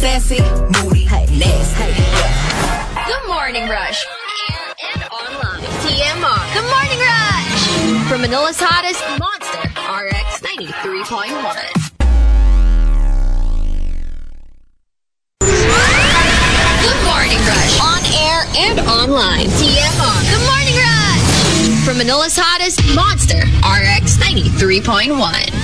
Sassy, 0.00 0.40
moody, 0.80 1.04
hey, 1.04 1.26
nasty. 1.36 1.92
Yeah. 1.92 3.04
The 3.04 3.28
Morning 3.28 3.68
Rush. 3.68 4.06
On 4.06 4.12
air 4.48 4.72
and 4.94 5.02
online. 5.12 5.60
TMR. 5.84 6.40
The 6.56 6.62
Morning 6.72 7.00
Rush. 7.04 8.08
From 8.08 8.22
Manila's 8.22 8.56
hottest 8.58 9.04
monster, 9.20 9.60
RX 9.76 10.40
93.1. 10.40 11.36
The 16.80 16.94
Morning 17.04 17.40
Rush. 17.44 17.76
On 17.84 18.00
air 18.24 18.48
and 18.56 18.80
online. 18.88 19.52
TMR. 19.60 20.18
The 20.32 20.40
Morning 20.48 20.80
Rush. 20.80 21.84
From 21.84 21.98
Manila's 21.98 22.38
hottest 22.40 22.80
monster, 22.94 23.44
RX 23.68 24.16
93.1. 24.16 25.59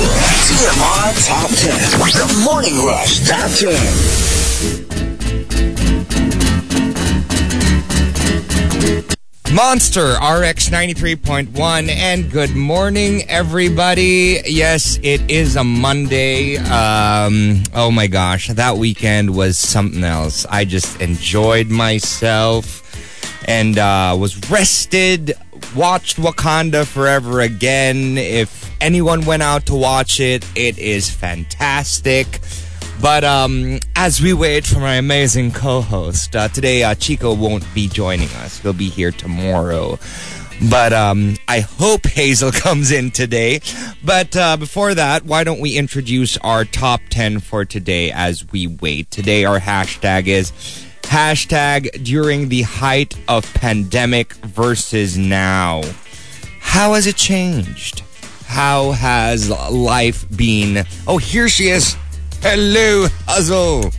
TMR 0.00 1.12
Top 1.26 1.50
10. 1.50 1.76
The 2.12 2.26
Morning 2.44 2.84
Rush 2.86 3.20
Top 3.28 3.50
10. 3.50 3.80
Monster 9.54 10.12
RX 10.12 10.70
93.1 10.70 11.88
and 11.88 12.30
good 12.30 12.54
morning 12.56 13.28
everybody. 13.28 14.40
Yes, 14.46 14.98
it 15.02 15.28
is 15.30 15.56
a 15.56 15.64
Monday. 15.64 16.56
Um 16.56 17.62
oh 17.74 17.90
my 17.90 18.06
gosh, 18.06 18.48
that 18.48 18.76
weekend 18.78 19.36
was 19.36 19.58
something 19.58 20.04
else. 20.04 20.46
I 20.46 20.64
just 20.64 21.00
enjoyed 21.02 21.68
myself 21.68 22.86
and 23.46 23.76
uh 23.76 24.16
was 24.18 24.48
rested, 24.48 25.34
watched 25.74 26.16
Wakanda 26.16 26.86
Forever 26.86 27.40
again. 27.40 28.18
If 28.18 28.70
anyone 28.80 29.24
went 29.24 29.42
out 29.42 29.66
to 29.66 29.74
watch 29.74 30.20
it, 30.20 30.44
it 30.54 30.78
is 30.78 31.10
fantastic. 31.10 32.40
But 33.00 33.24
um, 33.24 33.80
as 33.96 34.20
we 34.20 34.34
wait 34.34 34.66
for 34.66 34.78
my 34.78 34.94
amazing 34.96 35.52
co-host, 35.52 36.36
uh, 36.36 36.48
today 36.48 36.82
uh, 36.82 36.94
Chico 36.94 37.34
won't 37.34 37.64
be 37.74 37.88
joining 37.88 38.28
us. 38.36 38.58
He'll 38.58 38.72
be 38.72 38.90
here 38.90 39.10
tomorrow. 39.10 39.98
But 40.68 40.92
um, 40.92 41.36
I 41.48 41.60
hope 41.60 42.06
Hazel 42.06 42.52
comes 42.52 42.90
in 42.92 43.10
today. 43.10 43.60
But 44.04 44.36
uh, 44.36 44.58
before 44.58 44.94
that, 44.94 45.24
why 45.24 45.44
don't 45.44 45.60
we 45.60 45.78
introduce 45.78 46.36
our 46.38 46.66
top 46.66 47.00
10 47.08 47.40
for 47.40 47.64
today 47.64 48.12
as 48.12 48.50
we 48.52 48.66
wait? 48.66 49.10
Today, 49.10 49.46
our 49.46 49.58
hashtag 49.58 50.26
is 50.26 50.52
hashtag 51.10 52.04
during 52.04 52.48
the 52.48 52.62
height 52.62 53.18
of 53.26 53.52
pandemic 53.52 54.32
versus 54.34 55.18
now. 55.18 55.82
How 56.60 56.94
has 56.94 57.08
it 57.08 57.16
changed? 57.16 58.04
How 58.46 58.92
has 58.92 59.50
life 59.50 60.24
been? 60.36 60.84
Oh, 61.08 61.18
here 61.18 61.48
she 61.48 61.68
is. 61.68 61.96
Hello, 62.42 63.08
Hazel. 63.28 63.90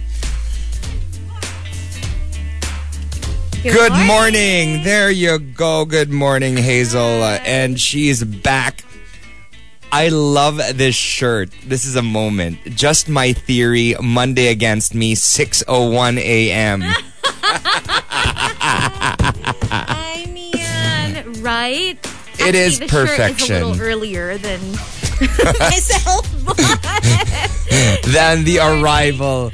Good, 3.61 3.91
morning. 4.07 4.83
There 4.83 5.11
you 5.11 5.37
go. 5.37 5.83
Good 5.83 6.11
morning, 6.11 6.55
Hazel. 6.55 7.21
Uh, 7.21 7.39
and 7.43 7.79
she's 7.79 8.23
back. 8.23 8.85
I 9.93 10.07
love 10.09 10.57
this 10.75 10.95
shirt. 10.95 11.49
This 11.65 11.85
is 11.85 11.95
a 11.97 12.01
moment. 12.01 12.59
Just 12.75 13.09
my 13.09 13.33
theory. 13.33 13.95
Monday 14.01 14.47
against 14.47 14.95
me, 14.95 15.15
6:01 15.15 16.17
a.m. 16.17 16.81
I 19.73 20.25
mean, 20.29 21.41
right? 21.43 21.97
It 22.39 22.55
is 22.55 22.81
Actually, 22.81 22.87
the 22.87 23.07
shirt 23.07 23.07
perfection. 23.09 23.55
is 23.55 23.61
a 23.61 23.65
little 23.67 23.81
earlier 23.85 24.37
than 24.37 24.59
myself. 25.59 26.27
Then 28.05 28.43
the 28.45 28.59
arrival. 28.61 29.51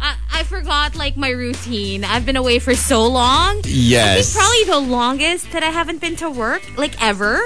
I, 0.00 0.16
I 0.32 0.42
forgot 0.44 0.94
like 0.96 1.16
my 1.16 1.30
routine. 1.30 2.04
I've 2.04 2.24
been 2.24 2.36
away 2.36 2.58
for 2.58 2.74
so 2.74 3.06
long. 3.06 3.60
Yes. 3.64 4.34
probably 4.34 4.64
the 4.64 4.78
longest 4.92 5.50
that 5.52 5.62
I 5.62 5.70
haven't 5.70 6.00
been 6.00 6.16
to 6.16 6.30
work, 6.30 6.62
like 6.78 7.00
ever. 7.02 7.44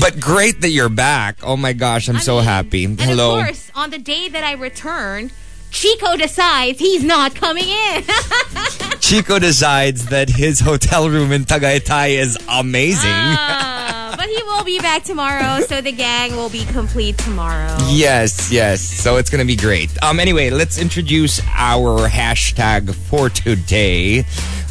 But 0.00 0.18
great 0.20 0.60
that 0.62 0.70
you're 0.70 0.88
back. 0.88 1.38
Oh 1.42 1.56
my 1.56 1.72
gosh, 1.72 2.08
I'm 2.08 2.16
I 2.16 2.20
so 2.20 2.36
mean, 2.36 2.44
happy. 2.44 2.84
And 2.84 3.00
Hello. 3.00 3.38
of 3.38 3.44
course, 3.44 3.70
on 3.74 3.90
the 3.90 3.98
day 3.98 4.28
that 4.28 4.42
I 4.44 4.52
returned, 4.52 5.32
Chico 5.70 6.16
decides 6.16 6.78
he's 6.78 7.04
not 7.04 7.34
coming 7.34 7.68
in. 7.68 8.02
Chico 9.00 9.38
decides 9.38 10.06
that 10.06 10.28
his 10.28 10.60
hotel 10.60 11.08
room 11.10 11.32
in 11.32 11.44
Tagaytay 11.44 12.16
is 12.18 12.38
amazing. 12.48 13.10
Ah, 13.12 14.14
but 14.16 14.28
he 14.28 14.42
will 14.44 14.64
be 14.64 14.78
back 14.80 15.04
tomorrow, 15.04 15.60
so 15.60 15.80
the 15.80 15.92
gang 15.92 16.34
will 16.34 16.48
be 16.48 16.64
complete 16.64 17.18
tomorrow. 17.18 17.76
Yes, 17.88 18.50
yes. 18.50 18.80
So 18.80 19.16
it's 19.16 19.30
going 19.30 19.40
to 19.40 19.46
be 19.46 19.56
great. 19.56 19.90
Um. 20.02 20.18
Anyway, 20.18 20.50
let's 20.50 20.78
introduce 20.78 21.40
our 21.54 22.08
hashtag 22.08 22.92
for 22.94 23.28
today. 23.28 24.24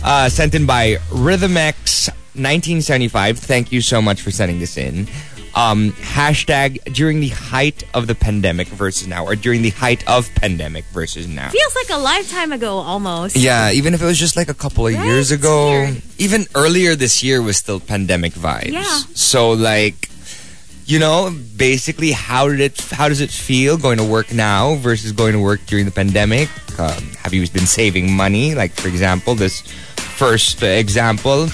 Uh, 0.04 0.28
sent 0.30 0.54
in 0.56 0.66
by 0.66 0.98
Rhythmx1975. 2.36 3.38
Thank 3.40 3.72
you 3.72 3.82
so 3.82 4.02
much 4.02 4.22
for 4.22 4.32
sending 4.32 4.60
this 4.60 4.78
in. 4.78 5.08
Um, 5.56 5.92
hashtag 5.94 6.84
during 6.94 7.22
the 7.22 7.30
height 7.30 7.84
of 7.94 8.08
the 8.08 8.16
pandemic 8.16 8.68
versus 8.68 9.08
now, 9.08 9.24
or 9.26 9.38
during 9.38 9.62
the 9.62 9.70
height 9.70 10.06
of 10.06 10.30
pandemic 10.36 10.84
versus 10.92 11.30
now. 11.30 11.48
Feels 11.50 11.76
like 11.76 11.90
a 11.92 12.02
lifetime 12.02 12.52
ago 12.52 12.76
almost. 12.80 13.38
Yeah, 13.38 13.72
even 13.72 13.94
if 13.94 14.02
it 14.02 14.06
was 14.06 14.20
just 14.20 14.36
like 14.36 14.50
a 14.50 14.54
couple 14.54 14.86
of 14.86 14.94
Right? 14.94 15.06
years 15.06 15.32
ago, 15.32 15.70
weird. 15.70 16.02
even 16.18 16.46
earlier 16.56 16.96
this 16.98 17.24
year 17.24 17.42
was 17.42 17.56
still 17.56 17.80
pandemic 17.80 18.34
vibes. 18.34 18.72
Yeah. 18.74 18.84
So 19.14 19.52
like, 19.52 20.10
you 20.88 21.00
know, 21.00 21.34
basically, 21.56 22.12
how 22.12 22.50
did 22.50 22.60
it? 22.60 22.82
How 22.92 23.08
does 23.08 23.22
it 23.22 23.32
feel 23.32 23.78
going 23.78 23.98
to 24.00 24.04
work 24.04 24.34
now 24.34 24.76
versus 24.76 25.14
going 25.14 25.32
to 25.34 25.40
work 25.40 25.66
during 25.68 25.86
the 25.86 25.92
pandemic? 25.92 26.50
Um, 26.78 27.02
have 27.24 27.34
you 27.34 27.48
been 27.48 27.66
saving 27.66 28.12
money? 28.12 28.56
Like 28.56 28.74
for 28.74 28.90
example, 28.90 29.36
this 29.36 29.62
first 30.18 30.62
example. 30.64 31.48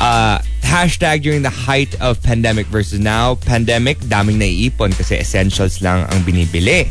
Uh, 0.00 0.40
hashtag 0.64 1.22
during 1.22 1.42
the 1.42 1.52
height 1.52 1.92
of 2.00 2.22
pandemic 2.22 2.66
versus 2.66 2.98
now. 2.98 3.34
Pandemic, 3.36 3.98
daming 4.08 4.40
naiipon 4.40 4.96
kasi 4.96 5.20
essentials 5.20 5.82
lang 5.84 6.08
ang 6.08 6.24
binibili. 6.24 6.88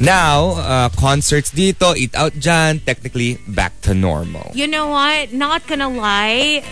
Now, 0.00 0.58
uh, 0.58 0.88
concerts 0.90 1.50
dito, 1.50 1.96
eat 1.96 2.14
out 2.14 2.32
dyan, 2.34 2.84
technically 2.84 3.38
back 3.48 3.72
to 3.88 3.94
normal. 3.94 4.50
You 4.52 4.66
know 4.66 4.88
what? 4.88 5.32
Not 5.32 5.66
gonna 5.66 5.88
lie. 5.88 6.64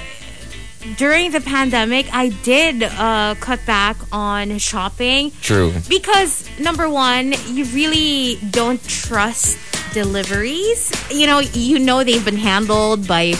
During 0.97 1.31
the 1.31 1.41
pandemic, 1.41 2.09
I 2.13 2.31
did 2.43 2.83
uh, 2.83 3.35
cut 3.39 3.65
back 3.67 3.97
on 4.13 4.57
shopping 4.59 5.31
True. 5.41 5.73
because 5.89 6.49
number 6.59 6.89
one, 6.89 7.35
you 7.53 7.65
really 7.77 8.37
don't 8.51 8.81
trust 8.89 9.59
deliveries. 9.93 10.91
You 11.13 11.27
know, 11.27 11.41
you 11.41 11.79
know 11.79 12.03
they've 12.03 12.25
been 12.25 12.41
handled 12.41 13.07
by 13.07 13.37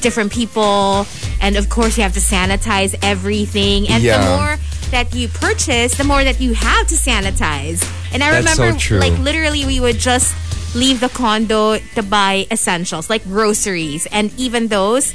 different 0.00 0.32
people, 0.32 1.06
and 1.40 1.56
of 1.56 1.68
course 1.68 1.96
you 1.96 2.02
have 2.02 2.14
to 2.14 2.20
sanitize 2.20 2.94
everything. 3.02 3.88
And 3.88 4.02
Yeah. 4.02 4.18
the 4.18 4.36
more 4.36 4.56
that 4.90 5.14
you 5.14 5.28
purchase, 5.28 5.94
the 5.94 6.04
more 6.04 6.24
that 6.24 6.40
you 6.40 6.54
have 6.54 6.86
to 6.88 6.94
sanitize. 6.96 7.84
And 8.12 8.22
I 8.24 8.30
That's 8.42 8.56
so 8.56 8.62
remember, 8.62 8.78
true. 8.78 8.98
like 8.98 9.16
literally, 9.18 9.64
we 9.64 9.78
would 9.80 9.98
just 9.98 10.34
leave 10.74 11.00
the 11.00 11.08
condo 11.08 11.78
to 11.94 12.02
buy 12.02 12.46
essentials 12.50 13.10
like 13.10 13.24
groceries, 13.24 14.06
and 14.10 14.32
even 14.36 14.68
those 14.68 15.14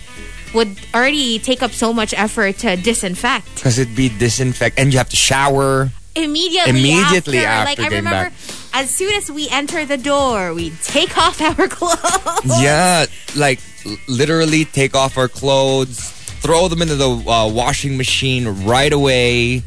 would 0.54 0.70
already 0.94 1.40
take 1.40 1.62
up 1.62 1.72
so 1.72 1.92
much 1.92 2.14
effort 2.16 2.58
to 2.60 2.78
disinfect 2.78 3.56
Because 3.56 3.78
it'd 3.78 3.96
be 3.96 4.08
disinfect, 4.10 4.80
and 4.80 4.92
you 4.94 4.98
have 5.00 5.10
to 5.10 5.16
shower. 5.18 5.92
immediately 6.16 6.70
Immediately 6.70 7.40
after. 7.44 7.48
after 7.76 7.82
like 7.84 7.92
I 7.92 7.96
remember 7.98 8.30
back. 8.32 8.34
as 8.74 8.90
soon 8.90 9.14
as 9.16 9.30
we 9.30 9.50
enter 9.50 9.84
the 9.86 9.98
door, 9.98 10.54
we 10.54 10.70
take 10.84 11.18
off 11.24 11.42
our 11.42 11.68
clothes. 11.68 12.62
Yeah, 12.64 13.06
like 13.36 13.60
literally 14.08 14.66
take 14.66 14.96
off 14.96 15.18
our 15.18 15.28
clothes, 15.28 16.12
throw 16.42 16.68
them 16.68 16.82
into 16.82 16.96
the 16.96 17.10
uh, 17.10 17.50
washing 17.52 17.98
machine 17.98 18.48
right 18.66 18.92
away, 18.92 19.64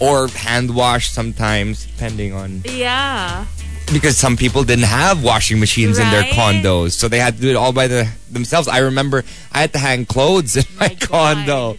or 0.00 0.28
hand 0.28 0.74
wash 0.74 1.10
sometimes, 1.10 1.86
depending 1.86 2.32
on 2.32 2.62
Yeah. 2.64 3.46
because 3.92 4.16
some 4.18 4.36
people 4.36 4.62
didn't 4.64 4.84
have 4.84 5.22
washing 5.22 5.58
machines 5.60 5.98
in 5.98 6.10
their 6.10 6.24
condos, 6.24 6.92
so 6.92 7.08
they 7.08 7.18
had 7.18 7.36
to 7.36 7.40
do 7.40 7.48
it 7.50 7.56
all 7.56 7.72
by 7.72 7.86
the, 7.88 8.08
themselves. 8.30 8.68
I 8.68 8.78
remember 8.78 9.24
I 9.52 9.60
had 9.60 9.72
to 9.72 9.78
hang 9.78 10.04
clothes 10.06 10.56
in 10.56 10.64
my, 10.78 10.88
My 10.88 10.94
God. 10.94 11.08
condo. 11.46 11.78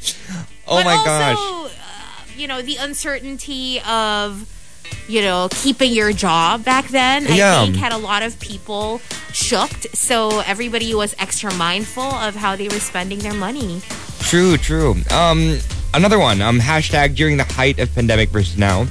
Oh 0.69 0.77
but 0.77 0.85
my 0.85 0.93
also, 0.93 1.05
gosh! 1.05 1.37
Uh, 1.37 1.69
you 2.37 2.47
know, 2.47 2.61
the 2.61 2.75
uncertainty 2.77 3.79
of 3.87 4.45
you 5.07 5.21
know, 5.21 5.47
keeping 5.51 5.91
your 5.93 6.11
job 6.11 6.63
back 6.65 6.87
then, 6.89 7.25
Yeah. 7.29 7.61
I 7.61 7.65
think 7.65 7.77
had 7.77 7.93
a 7.93 7.97
lot 7.97 8.23
of 8.23 8.39
people 8.39 8.99
shooked. 9.33 9.87
So 9.95 10.41
everybody 10.41 10.93
was 10.93 11.15
extra 11.19 11.53
mindful 11.55 12.03
of 12.03 12.35
how 12.35 12.55
they 12.55 12.67
were 12.67 12.79
spending 12.83 13.19
their 13.19 13.33
money. 13.33 13.81
True, 14.19 14.57
true. 14.57 14.95
Um, 15.11 15.59
another 15.93 16.19
one. 16.19 16.41
Um, 16.41 16.59
hashtag 16.59 17.15
during 17.15 17.37
the 17.37 17.45
height 17.45 17.79
of 17.79 17.93
pandemic 17.95 18.29
versus 18.29 18.57
now. 18.57 18.87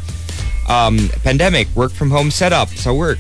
Um, 0.69 1.11
pandemic, 1.23 1.69
work 1.77 1.93
from 1.93 2.11
home 2.11 2.31
setup 2.31 2.69
sa 2.71 2.93
work. 2.93 3.19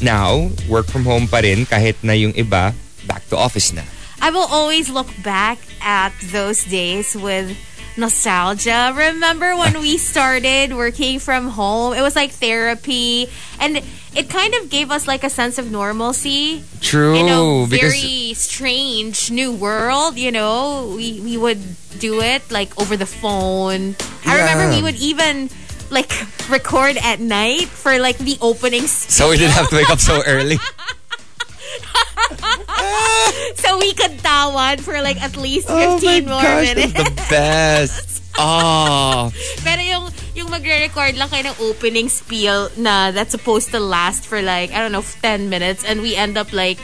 Now, 0.00 0.50
work 0.68 0.86
from 0.86 1.04
home 1.04 1.26
pa 1.26 1.38
rin 1.40 1.66
kahit 1.66 1.96
na 2.02 2.12
yung 2.12 2.32
iba 2.34 2.72
back 3.06 3.26
to 3.28 3.36
office 3.36 3.72
na. 3.72 3.82
I 4.20 4.30
will 4.30 4.46
always 4.48 4.88
look 4.88 5.08
back 5.22 5.58
at 5.82 6.12
those 6.32 6.64
days 6.64 7.14
with 7.16 7.56
nostalgia. 7.98 8.92
Remember 8.94 9.56
when 9.56 9.80
we 9.80 9.96
started 9.98 10.74
working 10.74 11.18
from 11.18 11.48
home? 11.48 11.94
It 11.94 12.02
was 12.02 12.16
like 12.16 12.30
therapy 12.30 13.28
and 13.60 13.82
it 14.14 14.30
kind 14.30 14.54
of 14.54 14.70
gave 14.70 14.90
us 14.90 15.06
like 15.06 15.24
a 15.24 15.30
sense 15.30 15.58
of 15.58 15.70
normalcy 15.70 16.64
True, 16.80 17.14
in 17.14 17.28
a 17.28 17.66
very 17.66 18.32
strange 18.34 19.30
new 19.30 19.52
world, 19.52 20.16
you 20.16 20.32
know. 20.32 20.94
We 20.96 21.20
we 21.20 21.36
would 21.36 21.60
do 21.98 22.20
it 22.20 22.50
like 22.50 22.78
over 22.80 22.96
the 22.96 23.06
phone. 23.06 23.96
I 24.24 24.38
remember 24.40 24.74
we 24.74 24.82
would 24.82 24.96
even 24.96 25.50
like 25.90 26.10
record 26.48 26.96
at 26.96 27.20
night 27.20 27.68
for 27.68 27.98
like 27.98 28.18
the 28.18 28.36
opening 28.40 28.86
so 28.86 29.30
we 29.30 29.36
didn't 29.36 29.52
have 29.52 29.68
to 29.70 29.76
wake 29.76 29.90
up 29.90 30.00
so 30.00 30.22
early. 30.26 30.58
so 33.56 33.78
we 33.78 33.92
could 33.94 34.18
tawan 34.22 34.80
for 34.80 35.00
like 35.02 35.20
at 35.22 35.36
least 35.36 35.68
15 35.68 35.76
oh 35.76 36.00
my 36.02 36.20
more 36.20 36.42
gosh, 36.42 36.74
minutes. 36.74 36.92
the 36.92 37.10
best. 37.30 38.22
Oh, 38.38 39.32
Pero 39.64 39.80
yung 39.80 40.04
yung 40.36 40.48
magre-record 40.52 41.16
lang 41.16 41.28
kayo 41.32 41.48
ng 41.48 41.56
opening 41.64 42.08
spiel 42.12 42.68
na 42.76 43.08
that's 43.10 43.32
supposed 43.32 43.72
to 43.72 43.80
last 43.80 44.26
for 44.28 44.42
like 44.44 44.68
I 44.72 44.78
don't 44.84 44.92
know 44.92 45.00
10 45.02 45.48
minutes 45.48 45.84
and 45.84 46.04
we 46.04 46.12
end 46.14 46.36
up 46.36 46.52
like 46.52 46.76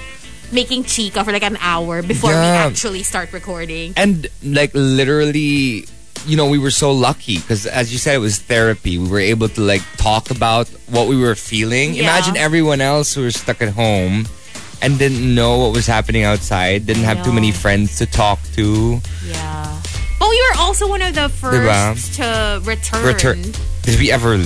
making 0.52 0.84
chica 0.84 1.24
for 1.24 1.32
like 1.32 1.44
an 1.44 1.56
hour 1.60 2.00
before 2.02 2.32
we 2.32 2.36
actually 2.48 3.02
start 3.04 3.32
recording. 3.32 3.92
and 3.96 4.28
like 4.44 4.70
literally 4.72 5.84
you 6.24 6.36
know 6.36 6.46
we 6.48 6.56
were 6.56 6.70
so 6.72 6.92
lucky 6.92 7.36
because 7.40 7.66
as 7.66 7.92
you 7.92 7.98
said 7.98 8.14
it 8.16 8.24
was 8.24 8.38
therapy 8.38 8.96
we 8.96 9.08
were 9.08 9.20
able 9.20 9.48
to 9.48 9.60
like 9.60 9.82
talk 9.96 10.30
about 10.30 10.68
what 10.88 11.08
we 11.08 11.16
were 11.16 11.34
feeling 11.34 11.92
Yeah. 11.94 12.04
imagine 12.08 12.36
everyone 12.36 12.80
else 12.80 13.12
who 13.12 13.24
was 13.28 13.34
stuck 13.36 13.60
at 13.60 13.72
home 13.74 14.24
and 14.82 14.98
didn't 14.98 15.34
know 15.34 15.58
what 15.58 15.72
was 15.72 15.86
happening 15.86 16.24
outside 16.24 16.84
didn't 16.86 17.04
have 17.04 17.22
too 17.24 17.32
many 17.32 17.52
friends 17.52 17.98
to 17.98 18.06
talk 18.06 18.38
to 18.54 19.00
Yeah. 19.24 19.80
But 20.18 20.28
we 20.30 20.38
were 20.50 20.58
also 20.60 20.88
one 20.88 21.02
of 21.02 21.14
the 21.14 21.28
first 21.28 22.14
to 22.14 22.60
return. 22.64 23.04
return 23.04 23.42
did 23.82 23.98
we 23.98 24.10
ever 24.12 24.36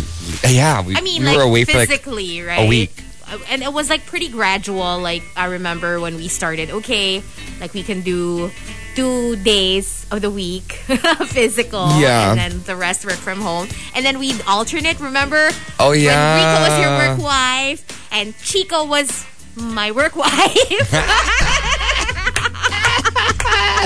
yeah 0.49 0.81
we, 0.85 0.97
I 0.97 1.01
mean, 1.01 1.23
we 1.23 1.29
like 1.29 1.37
were 1.37 1.43
away 1.45 1.65
for 1.65 1.77
like 1.77 1.89
physically, 1.89 2.41
right? 2.43 2.69
week. 2.69 2.93
Uh, 3.29 3.39
And 3.51 3.63
it 3.63 3.73
was 3.73 3.91
like 3.91 4.07
pretty 4.07 4.29
gradual. 4.29 4.99
Like 5.01 5.23
I 5.37 5.47
remember 5.47 5.99
when 6.01 6.17
we 6.17 6.29
started, 6.29 6.71
okay, 6.81 7.23
like 7.61 7.75
we 7.75 7.83
can 7.83 8.01
do 8.03 8.51
two 8.95 9.37
days 9.45 10.07
of 10.11 10.23
the 10.23 10.31
week 10.31 10.73
physical, 11.29 11.91
Yeah. 12.01 12.31
and 12.33 12.39
then 12.41 12.63
the 12.65 12.77
rest 12.77 13.05
work 13.05 13.19
from 13.21 13.41
home. 13.43 13.69
And 13.95 14.05
then 14.07 14.19
we'd 14.19 14.41
alternate. 14.49 14.99
Remember? 15.01 15.51
Oh, 15.79 15.93
yeah. 15.93 16.15
when. 16.17 16.39
Rico 16.41 16.57
was 16.65 16.75
your 16.81 16.93
work 17.03 17.19
wife 17.21 17.83
and 18.13 18.33
Chico 18.41 18.87
was 18.87 19.27
my 19.57 19.91
work 19.91 20.15
wife. 20.17 20.91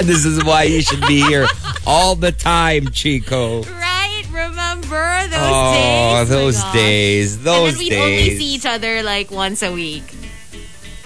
this 0.05 0.25
is 0.25 0.43
why 0.45 0.63
you 0.65 0.83
should 0.83 1.01
be 1.07 1.21
here 1.23 1.47
all 1.87 2.15
the 2.15 2.33
time 2.33 2.91
chico 2.91 3.63
right? 3.63 4.25
Remember 4.33 5.27
those 5.29 5.41
days. 5.41 5.43
oh 5.43 6.25
days? 6.25 6.29
those 6.29 6.57
gosh. 6.57 6.73
days 6.73 7.37
And 7.37 7.47
then 7.47 7.91
days 7.91 8.01
only 8.01 8.39
see 8.39 8.55
each 8.55 8.67
other 8.67 9.03
like 9.03 9.31
once 9.31 9.63
a 9.63 9.73
week. 9.73 10.05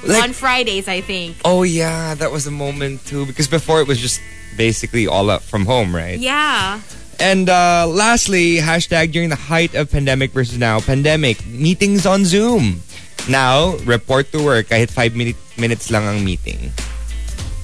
Like- 0.06 0.22
on 0.22 0.32
Fridays, 0.32 0.86
I 0.88 1.00
think. 1.00 1.36
Oh 1.44 1.62
yeah, 1.62 2.14
that 2.14 2.30
was 2.30 2.46
a 2.46 2.50
moment 2.50 3.04
too. 3.06 3.26
Because 3.26 3.48
before 3.48 3.80
it 3.80 3.88
was 3.88 3.98
just 3.98 4.20
basically 4.56 5.06
all 5.06 5.30
up 5.30 5.42
from 5.42 5.64
home, 5.66 5.94
right? 5.94 6.18
Yeah. 6.18 6.80
And 7.18 7.48
uh, 7.48 7.86
lastly, 7.88 8.56
hashtag 8.56 9.12
during 9.12 9.30
the 9.30 9.36
height 9.36 9.74
of 9.74 9.90
pandemic 9.90 10.32
versus 10.32 10.58
now, 10.58 10.80
pandemic 10.80 11.46
meetings 11.46 12.06
on 12.06 12.24
Zoom. 12.24 12.82
Now, 13.28 13.76
report 13.88 14.30
to 14.32 14.42
work 14.42 14.68
kahit 14.68 14.90
5 14.90 15.16
minute, 15.16 15.40
minutes 15.56 15.90
lang 15.90 16.04
ang 16.04 16.24
meeting. 16.24 16.72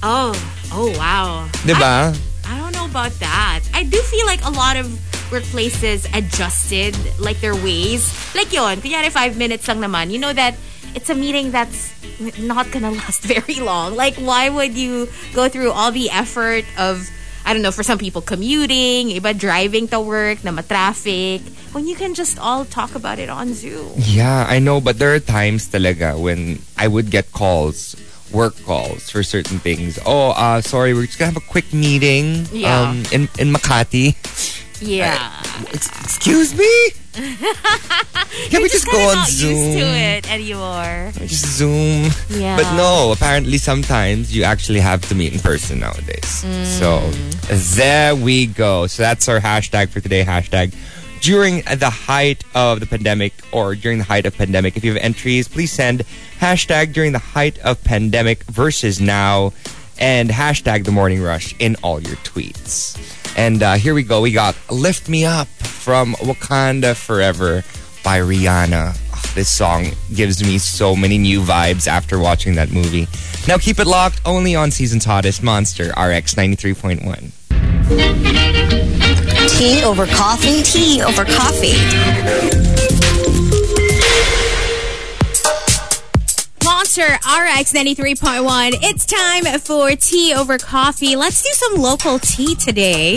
Oh, 0.02 0.32
oh 0.72 0.88
wow. 0.96 1.46
Diba? 1.68 2.16
I 2.48 2.58
don't 2.58 2.72
know 2.72 2.86
about 2.86 3.12
that. 3.20 3.60
I 3.74 3.84
do 3.84 4.00
feel 4.00 4.24
like 4.24 4.40
a 4.44 4.50
lot 4.50 4.76
of 4.76 4.88
workplaces 5.30 6.08
adjusted 6.16 6.96
like 7.20 7.40
their 7.40 7.54
ways. 7.54 8.10
Like 8.34 8.52
yon, 8.52 8.82
kunyari 8.82 9.10
five 9.10 9.38
minutes 9.38 9.68
lang 9.68 9.78
naman. 9.80 10.10
You 10.10 10.18
know 10.18 10.32
that 10.32 10.56
it's 10.94 11.08
a 11.08 11.14
meeting 11.14 11.52
that's 11.52 11.94
not 12.38 12.70
gonna 12.70 12.90
last 13.00 13.22
very 13.22 13.62
long. 13.62 13.94
Like 13.94 14.16
why 14.16 14.48
would 14.48 14.74
you 14.76 15.08
go 15.32 15.48
through 15.48 15.70
all 15.70 15.92
the 15.92 16.10
effort 16.10 16.64
of 16.76 17.08
I 17.50 17.52
don't 17.52 17.62
know, 17.62 17.72
for 17.74 17.82
some 17.82 17.98
people 17.98 18.22
commuting, 18.22 19.10
iba 19.10 19.36
driving 19.36 19.88
to 19.88 19.98
work, 19.98 20.44
na 20.46 20.54
traffic, 20.62 21.42
when 21.74 21.88
you 21.88 21.96
can 21.98 22.14
just 22.14 22.38
all 22.38 22.62
talk 22.64 22.94
about 22.94 23.18
it 23.18 23.26
on 23.28 23.54
Zoom. 23.54 23.90
Yeah, 23.98 24.46
I 24.46 24.60
know, 24.60 24.80
but 24.80 25.02
there 25.02 25.12
are 25.12 25.18
times 25.18 25.66
talaga 25.66 26.14
when 26.14 26.62
I 26.78 26.86
would 26.86 27.10
get 27.10 27.32
calls, 27.34 27.98
work 28.30 28.54
calls 28.62 29.10
for 29.10 29.24
certain 29.26 29.58
things. 29.58 29.98
Oh, 30.06 30.30
uh, 30.30 30.60
sorry, 30.62 30.94
we're 30.94 31.10
just 31.10 31.18
gonna 31.18 31.34
have 31.34 31.42
a 31.42 31.50
quick 31.50 31.74
meeting 31.74 32.46
Yeah. 32.54 32.70
um, 32.86 33.02
in, 33.10 33.26
in 33.42 33.50
Makati. 33.50 34.14
Yeah. 34.78 35.18
Ex- 35.74 35.90
excuse 36.06 36.54
me? 36.54 36.70
Can 38.50 38.62
we 38.62 38.68
just 38.68 38.86
go 38.90 39.08
on 39.08 39.16
not 39.16 39.28
Zoom? 39.28 39.56
used 39.56 39.78
to 39.78 39.84
it 39.84 40.32
anymore. 40.32 41.10
Just 41.14 41.46
Zoom. 41.58 42.10
Yeah. 42.28 42.56
But 42.56 42.76
no, 42.76 43.12
apparently 43.12 43.58
sometimes 43.58 44.34
you 44.34 44.44
actually 44.44 44.80
have 44.80 45.00
to 45.08 45.14
meet 45.14 45.32
in 45.32 45.40
person 45.40 45.80
nowadays. 45.80 46.44
So 46.78 47.00
there 47.76 48.14
we 48.14 48.46
go. 48.46 48.86
So 48.86 49.02
that's 49.02 49.28
our 49.28 49.40
hashtag 49.40 49.88
for 49.88 50.00
today. 50.00 50.24
Hashtag 50.24 50.74
during 51.20 51.62
the 51.62 51.90
height 51.90 52.44
of 52.54 52.80
the 52.80 52.86
pandemic 52.86 53.34
or 53.52 53.74
during 53.74 53.98
the 53.98 54.04
height 54.04 54.26
of 54.26 54.36
pandemic. 54.36 54.76
If 54.76 54.84
you 54.84 54.92
have 54.94 55.02
entries, 55.02 55.48
please 55.48 55.72
send 55.72 56.04
hashtag 56.38 56.92
during 56.92 57.12
the 57.12 57.18
height 57.18 57.58
of 57.58 57.82
pandemic 57.84 58.44
versus 58.44 59.00
now 59.00 59.52
and 59.98 60.30
hashtag 60.30 60.84
the 60.84 60.92
morning 60.92 61.22
rush 61.22 61.54
in 61.58 61.76
all 61.82 62.00
your 62.00 62.16
tweets. 62.16 62.96
And 63.36 63.62
uh, 63.62 63.74
here 63.74 63.94
we 63.94 64.02
go. 64.02 64.20
We 64.20 64.32
got 64.32 64.56
Lift 64.70 65.08
Me 65.08 65.24
Up 65.24 65.48
from 65.48 66.14
Wakanda 66.14 66.96
Forever 66.96 67.64
by 68.02 68.18
Rihanna. 68.20 68.96
Oh, 69.12 69.32
this 69.34 69.48
song 69.48 69.86
gives 70.14 70.42
me 70.42 70.58
so 70.58 70.94
many 70.96 71.18
new 71.18 71.40
vibes 71.40 71.86
after 71.86 72.18
watching 72.18 72.54
that 72.56 72.70
movie. 72.70 73.06
Now 73.48 73.56
keep 73.58 73.78
it 73.78 73.86
locked 73.86 74.20
only 74.26 74.54
on 74.54 74.70
Season's 74.70 75.04
Hottest 75.04 75.42
Monster, 75.42 75.88
RX 75.90 76.34
93.1. 76.34 77.32
Tea 79.58 79.82
over 79.84 80.06
coffee. 80.06 80.62
Tea 80.62 81.02
over 81.02 81.24
coffee. 81.24 82.99
Monster 86.90 87.12
RX 87.12 87.72
93.1. 87.72 88.78
It's 88.82 89.06
time 89.06 89.44
for 89.60 89.94
tea 89.94 90.34
over 90.34 90.58
coffee. 90.58 91.14
Let's 91.14 91.40
do 91.40 91.50
some 91.52 91.80
local 91.80 92.18
tea 92.18 92.56
today. 92.56 93.16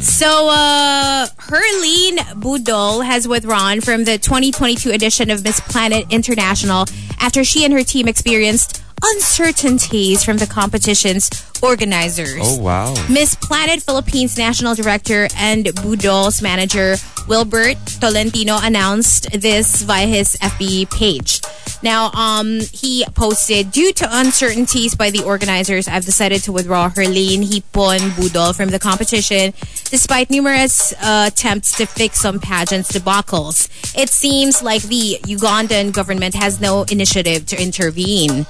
So, 0.00 0.48
uh, 0.48 1.26
Herlene 1.36 2.16
Budol 2.40 3.04
has 3.04 3.28
withdrawn 3.28 3.82
from 3.82 4.04
the 4.04 4.16
2022 4.16 4.90
edition 4.90 5.28
of 5.28 5.44
Miss 5.44 5.60
Planet 5.60 6.06
International 6.08 6.86
after 7.20 7.44
she 7.44 7.62
and 7.66 7.74
her 7.74 7.84
team 7.84 8.08
experienced 8.08 8.82
uncertainties 9.02 10.24
from 10.24 10.38
the 10.38 10.46
competition's 10.46 11.30
organizers. 11.62 12.40
Oh, 12.40 12.58
wow. 12.58 12.94
Miss 13.10 13.34
Planet 13.34 13.82
Philippines 13.82 14.36
National 14.38 14.74
Director 14.74 15.28
and 15.36 15.66
Budol's 15.66 16.42
manager 16.42 16.96
Wilbert 17.26 17.76
Tolentino 18.00 18.58
announced 18.60 19.30
this 19.32 19.82
via 19.82 20.06
his 20.06 20.36
FB 20.36 20.90
page. 20.90 21.40
Now, 21.82 22.10
um, 22.12 22.60
he 22.72 23.04
posted, 23.14 23.70
due 23.70 23.92
to 23.92 24.08
uncertainties 24.10 24.94
by 24.94 25.10
the 25.10 25.22
organizers, 25.22 25.86
I've 25.86 26.04
decided 26.04 26.42
to 26.44 26.52
withdraw 26.52 26.88
Herlene 26.88 27.44
Hipon 27.44 27.98
Budol 28.16 28.56
from 28.56 28.70
the 28.70 28.78
competition, 28.78 29.52
despite 29.90 30.30
numerous 30.30 30.92
uh, 30.94 31.28
attempts 31.28 31.76
to 31.76 31.86
fix 31.86 32.18
some 32.20 32.40
pageants 32.40 32.90
debacles. 32.92 33.68
It 33.96 34.08
seems 34.08 34.62
like 34.62 34.82
the 34.82 35.18
Ugandan 35.24 35.92
government 35.92 36.34
has 36.34 36.60
no 36.60 36.84
initiative 36.84 37.46
to 37.46 37.62
intervene. 37.62 38.46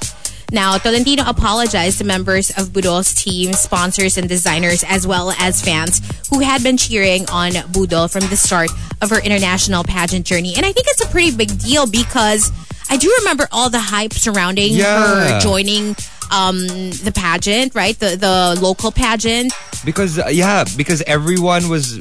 Now, 0.51 0.79
Tolentino 0.79 1.25
apologized 1.27 1.99
to 1.99 2.05
members 2.05 2.49
of 2.51 2.69
Budol's 2.71 3.13
team, 3.15 3.53
sponsors, 3.53 4.17
and 4.17 4.29
designers, 4.29 4.83
as 4.83 5.07
well 5.07 5.31
as 5.39 5.61
fans 5.61 6.01
who 6.31 6.41
had 6.41 6.63
been 6.63 6.79
cheering 6.79 7.29
on 7.29 7.53
Budol 7.53 8.11
from 8.11 8.23
the 8.31 8.37
start 8.37 8.71
of 9.03 9.11
her 9.11 9.21
international 9.21 9.85
pageant 9.85 10.25
journey. 10.25 10.55
And 10.57 10.65
I 10.65 10.73
think 10.73 10.87
it's 10.89 11.05
a 11.05 11.09
pretty 11.09 11.37
big 11.37 11.59
deal 11.59 11.87
because 11.87 12.51
I 12.89 12.97
do 12.97 13.15
remember 13.21 13.47
all 13.53 13.69
the 13.69 13.79
hype 13.79 14.15
surrounding 14.15 14.73
Yeah. 14.73 15.35
her 15.35 15.41
joining 15.41 15.95
um, 16.31 16.59
the 16.67 17.13
pageant, 17.15 17.75
right? 17.75 17.99
The 17.99 18.17
the 18.17 18.59
local 18.61 18.91
pageant. 18.91 19.53
Because, 19.85 20.19
uh, 20.19 20.29
yeah, 20.31 20.65
because 20.77 21.03
everyone 21.03 21.69
was, 21.69 21.99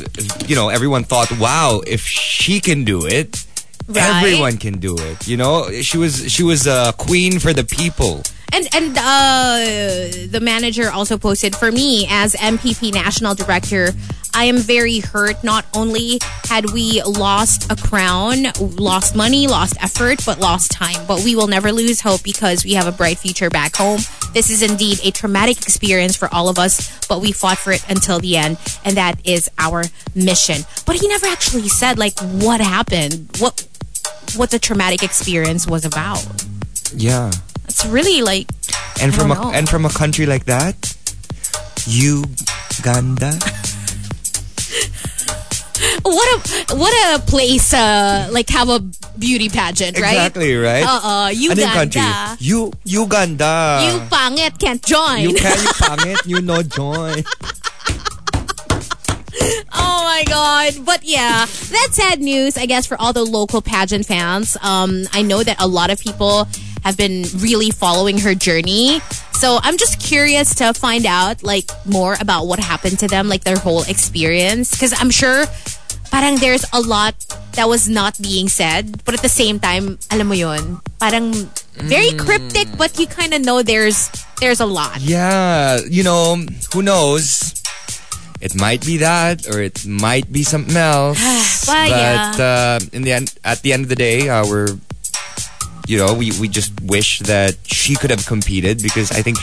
you 0.47 0.55
know, 0.55 0.69
everyone 0.69 1.03
thought, 1.03 1.31
wow, 1.37 1.81
if 1.85 2.01
she 2.07 2.59
can 2.61 2.85
do 2.85 3.05
it, 3.05 3.43
Right. 3.89 4.21
Everyone 4.21 4.57
can 4.57 4.79
do 4.79 4.97
it. 4.97 5.29
You 5.29 5.37
know, 5.37 5.71
she 5.81 5.97
was 5.97 6.29
she 6.29 6.43
was 6.43 6.67
a 6.67 6.93
queen 6.97 7.39
for 7.39 7.53
the 7.53 7.63
people. 7.63 8.21
And 8.53 8.67
and 8.73 8.97
uh, 8.97 10.27
the 10.29 10.39
manager 10.41 10.89
also 10.89 11.17
posted 11.17 11.55
for 11.55 11.71
me 11.71 12.07
as 12.09 12.33
MPP 12.33 12.93
national 12.93 13.35
director. 13.35 13.89
I 14.33 14.45
am 14.45 14.57
very 14.57 14.99
hurt. 14.99 15.43
Not 15.43 15.65
only 15.73 16.19
had 16.45 16.71
we 16.71 17.01
lost 17.03 17.71
a 17.71 17.75
crown, 17.75 18.45
lost 18.59 19.15
money, 19.15 19.47
lost 19.47 19.81
effort, 19.81 20.23
but 20.25 20.39
lost 20.39 20.71
time. 20.71 21.05
But 21.07 21.23
we 21.23 21.35
will 21.35 21.47
never 21.47 21.71
lose 21.71 22.01
hope 22.01 22.23
because 22.23 22.63
we 22.63 22.73
have 22.73 22.87
a 22.87 22.91
bright 22.91 23.17
future 23.17 23.49
back 23.49 23.75
home. 23.75 24.01
This 24.33 24.49
is 24.51 24.61
indeed 24.61 24.99
a 25.03 25.11
traumatic 25.11 25.57
experience 25.63 26.15
for 26.15 26.31
all 26.31 26.49
of 26.49 26.59
us, 26.59 27.07
but 27.07 27.19
we 27.19 27.31
fought 27.31 27.57
for 27.57 27.71
it 27.71 27.83
until 27.89 28.19
the 28.19 28.37
end, 28.37 28.57
and 28.85 28.95
that 28.95 29.19
is 29.25 29.49
our 29.57 29.85
mission. 30.13 30.61
But 30.85 30.97
he 30.97 31.07
never 31.07 31.25
actually 31.25 31.69
said 31.69 31.97
like 31.97 32.19
what 32.19 32.61
happened, 32.61 33.29
what 33.39 33.67
what 34.35 34.51
the 34.51 34.59
traumatic 34.59 35.03
experience 35.03 35.65
was 35.65 35.83
about. 35.83 36.25
Yeah. 36.95 37.31
It's 37.67 37.85
really 37.85 38.21
like 38.21 38.47
And 39.01 39.13
from 39.13 39.31
a 39.31 39.35
know. 39.35 39.51
and 39.53 39.69
from 39.69 39.85
a 39.85 39.89
country 39.89 40.25
like 40.25 40.45
that, 40.45 40.75
Uganda. 41.85 43.37
what 46.03 46.27
a 46.33 46.75
what 46.75 46.93
a 47.13 47.19
place 47.29 47.73
uh 47.73 48.27
like 48.31 48.49
have 48.49 48.69
a 48.69 48.79
beauty 49.19 49.49
pageant, 49.49 49.99
right? 49.99 50.13
Exactly, 50.13 50.55
right? 50.55 50.83
Uh 50.83 50.99
uh 51.03 51.29
yung 51.29 51.55
country? 51.55 52.01
Uganda. 52.01 52.37
You 52.39 52.71
Uganda. 52.85 53.81
You 53.85 53.99
pangit 54.09 54.57
can't 54.57 54.81
join. 54.83 55.21
You 55.21 55.33
can't 55.35 55.61
you 55.61 55.69
pangit, 55.77 56.25
you 56.25 56.41
no 56.41 56.63
join. 56.79 57.23
oh 59.73 59.99
my 60.03 60.23
god. 60.27 60.73
But 60.85 61.03
yeah, 61.03 61.45
that's 61.45 61.95
sad 61.95 62.19
news, 62.19 62.57
I 62.57 62.65
guess, 62.65 62.85
for 62.87 62.99
all 62.99 63.13
the 63.13 63.23
local 63.23 63.61
pageant 63.61 64.05
fans. 64.05 64.57
Um, 64.61 65.03
I 65.13 65.21
know 65.21 65.43
that 65.43 65.61
a 65.61 65.67
lot 65.67 65.89
of 65.91 65.99
people 65.99 66.47
have 66.87 66.95
been 66.95 67.27
really 67.43 67.69
following 67.69 68.17
her 68.23 68.31
journey. 68.33 69.03
So 69.35 69.59
I'm 69.61 69.75
just 69.77 69.99
curious 69.99 70.55
to 70.55 70.71
find 70.73 71.05
out 71.05 71.43
like 71.43 71.67
more 71.83 72.15
about 72.19 72.47
what 72.47 72.59
happened 72.63 72.97
to 73.03 73.07
them, 73.11 73.27
like 73.27 73.43
their 73.43 73.59
whole 73.59 73.83
experience. 73.83 74.71
Because 74.71 74.95
I'm 74.95 75.11
sure 75.11 75.45
parang 76.15 76.39
there's 76.39 76.63
a 76.71 76.79
lot 76.79 77.13
that 77.59 77.67
was 77.67 77.91
not 77.91 78.15
being 78.23 78.47
said. 78.47 79.03
But 79.03 79.19
at 79.19 79.21
the 79.21 79.29
same 79.29 79.59
time, 79.59 79.99
alam 80.09 80.31
mo 80.31 80.33
yun, 80.33 80.79
parang 80.95 81.35
very 81.75 82.15
cryptic, 82.15 82.71
but 82.79 82.95
you 82.97 83.05
kind 83.05 83.35
of 83.35 83.43
know 83.43 83.61
there's 83.61 84.07
there's 84.39 84.63
a 84.63 84.65
lot. 84.65 85.03
Yeah, 85.03 85.83
you 85.83 86.07
know, 86.07 86.39
who 86.71 86.81
knows? 86.81 87.51
It 88.39 88.55
might 88.55 88.85
be 88.85 88.97
that, 89.03 89.49
or 89.49 89.59
it 89.59 89.85
might 89.85 90.31
be 90.31 90.43
something 90.43 90.77
else. 90.77 91.19
Well, 91.67 91.89
but 91.91 92.39
uh, 92.39 92.79
in 92.93 93.01
the 93.03 93.11
end, 93.11 93.35
at 93.43 93.59
the 93.59 93.73
end 93.73 93.83
of 93.83 93.89
the 93.89 93.99
day, 93.99 94.29
uh, 94.29 94.47
we're, 94.47 94.77
you 95.87 95.97
know, 95.97 96.13
we, 96.13 96.31
we 96.39 96.47
just 96.47 96.71
wish 96.81 97.19
that 97.19 97.55
she 97.65 97.95
could 97.95 98.11
have 98.11 98.25
competed 98.25 98.81
because 98.83 99.11
I 99.11 99.21
think 99.21 99.37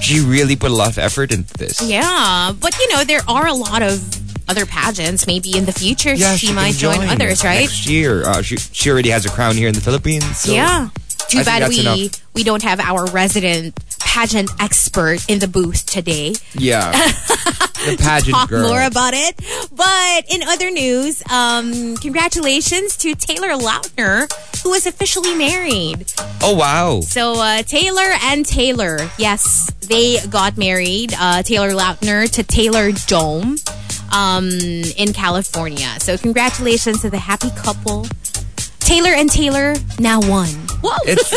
she 0.00 0.20
really 0.20 0.54
put 0.56 0.70
a 0.70 0.74
lot 0.74 0.88
of 0.88 0.98
effort 0.98 1.32
into 1.32 1.52
this. 1.54 1.80
Yeah, 1.82 2.52
but 2.60 2.78
you 2.78 2.88
know, 2.94 3.02
there 3.04 3.22
are 3.26 3.46
a 3.46 3.54
lot 3.54 3.82
of 3.82 4.04
other 4.48 4.66
pageants. 4.66 5.26
Maybe 5.26 5.56
in 5.56 5.64
the 5.64 5.72
future, 5.72 6.14
Yeah, 6.14 6.36
she, 6.36 6.48
can 6.48 6.56
might 6.56 6.74
join, 6.74 7.00
others, 7.08 7.42
right? 7.42 7.60
Next 7.60 7.86
year, 7.88 8.24
uh, 8.24 8.42
she 8.42 8.56
she 8.56 8.90
already 8.90 9.10
has 9.10 9.24
a 9.26 9.30
crown 9.30 9.56
here 9.56 9.68
in 9.68 9.74
the 9.74 9.80
Philippines. 9.80 10.38
So 10.38 10.52
yeah. 10.52 10.90
Too 11.28 11.38
I 11.40 11.44
bad 11.44 11.68
we 11.68 11.80
enough. 11.80 12.22
we 12.34 12.44
don't 12.44 12.62
have 12.62 12.78
our 12.78 13.06
resident 13.06 13.74
pageant 14.06 14.50
expert 14.60 15.18
in 15.28 15.38
the 15.40 15.48
booth 15.48 15.84
today. 15.84 16.32
yeah, 16.54 16.92
the 16.92 17.96
pageant 18.00 18.34
Talk 18.36 18.48
girl. 18.48 18.68
more 18.68 18.82
about 18.82 19.12
it. 19.14 19.34
But 19.74 20.32
in 20.32 20.42
other 20.46 20.70
news, 20.70 21.22
um, 21.30 21.96
congratulations 21.96 22.96
to 22.98 23.14
Taylor 23.14 23.50
Lautner, 23.58 24.30
who 24.62 24.72
is 24.72 24.86
officially 24.86 25.34
married. 25.34 26.06
oh 26.42 26.54
wow, 26.56 27.00
So 27.00 27.34
uh, 27.34 27.62
Taylor 27.62 28.08
and 28.30 28.46
Taylor, 28.46 28.98
yes, 29.18 29.70
they 29.82 30.18
got 30.30 30.56
married. 30.56 31.12
Uh, 31.18 31.42
Taylor 31.42 31.70
Lautner 31.72 32.30
to 32.30 32.42
Taylor 32.42 32.92
Dome 33.06 33.56
um, 34.12 34.48
in 34.96 35.12
California. 35.12 35.88
So 35.98 36.16
congratulations 36.16 37.02
to 37.02 37.10
the 37.10 37.18
happy 37.18 37.50
couple. 37.50 38.06
Taylor 38.86 39.10
and 39.10 39.28
Taylor 39.30 39.74
now 39.98 40.20
one. 40.20 40.48
Whoa! 40.80 40.94
it's 41.04 41.32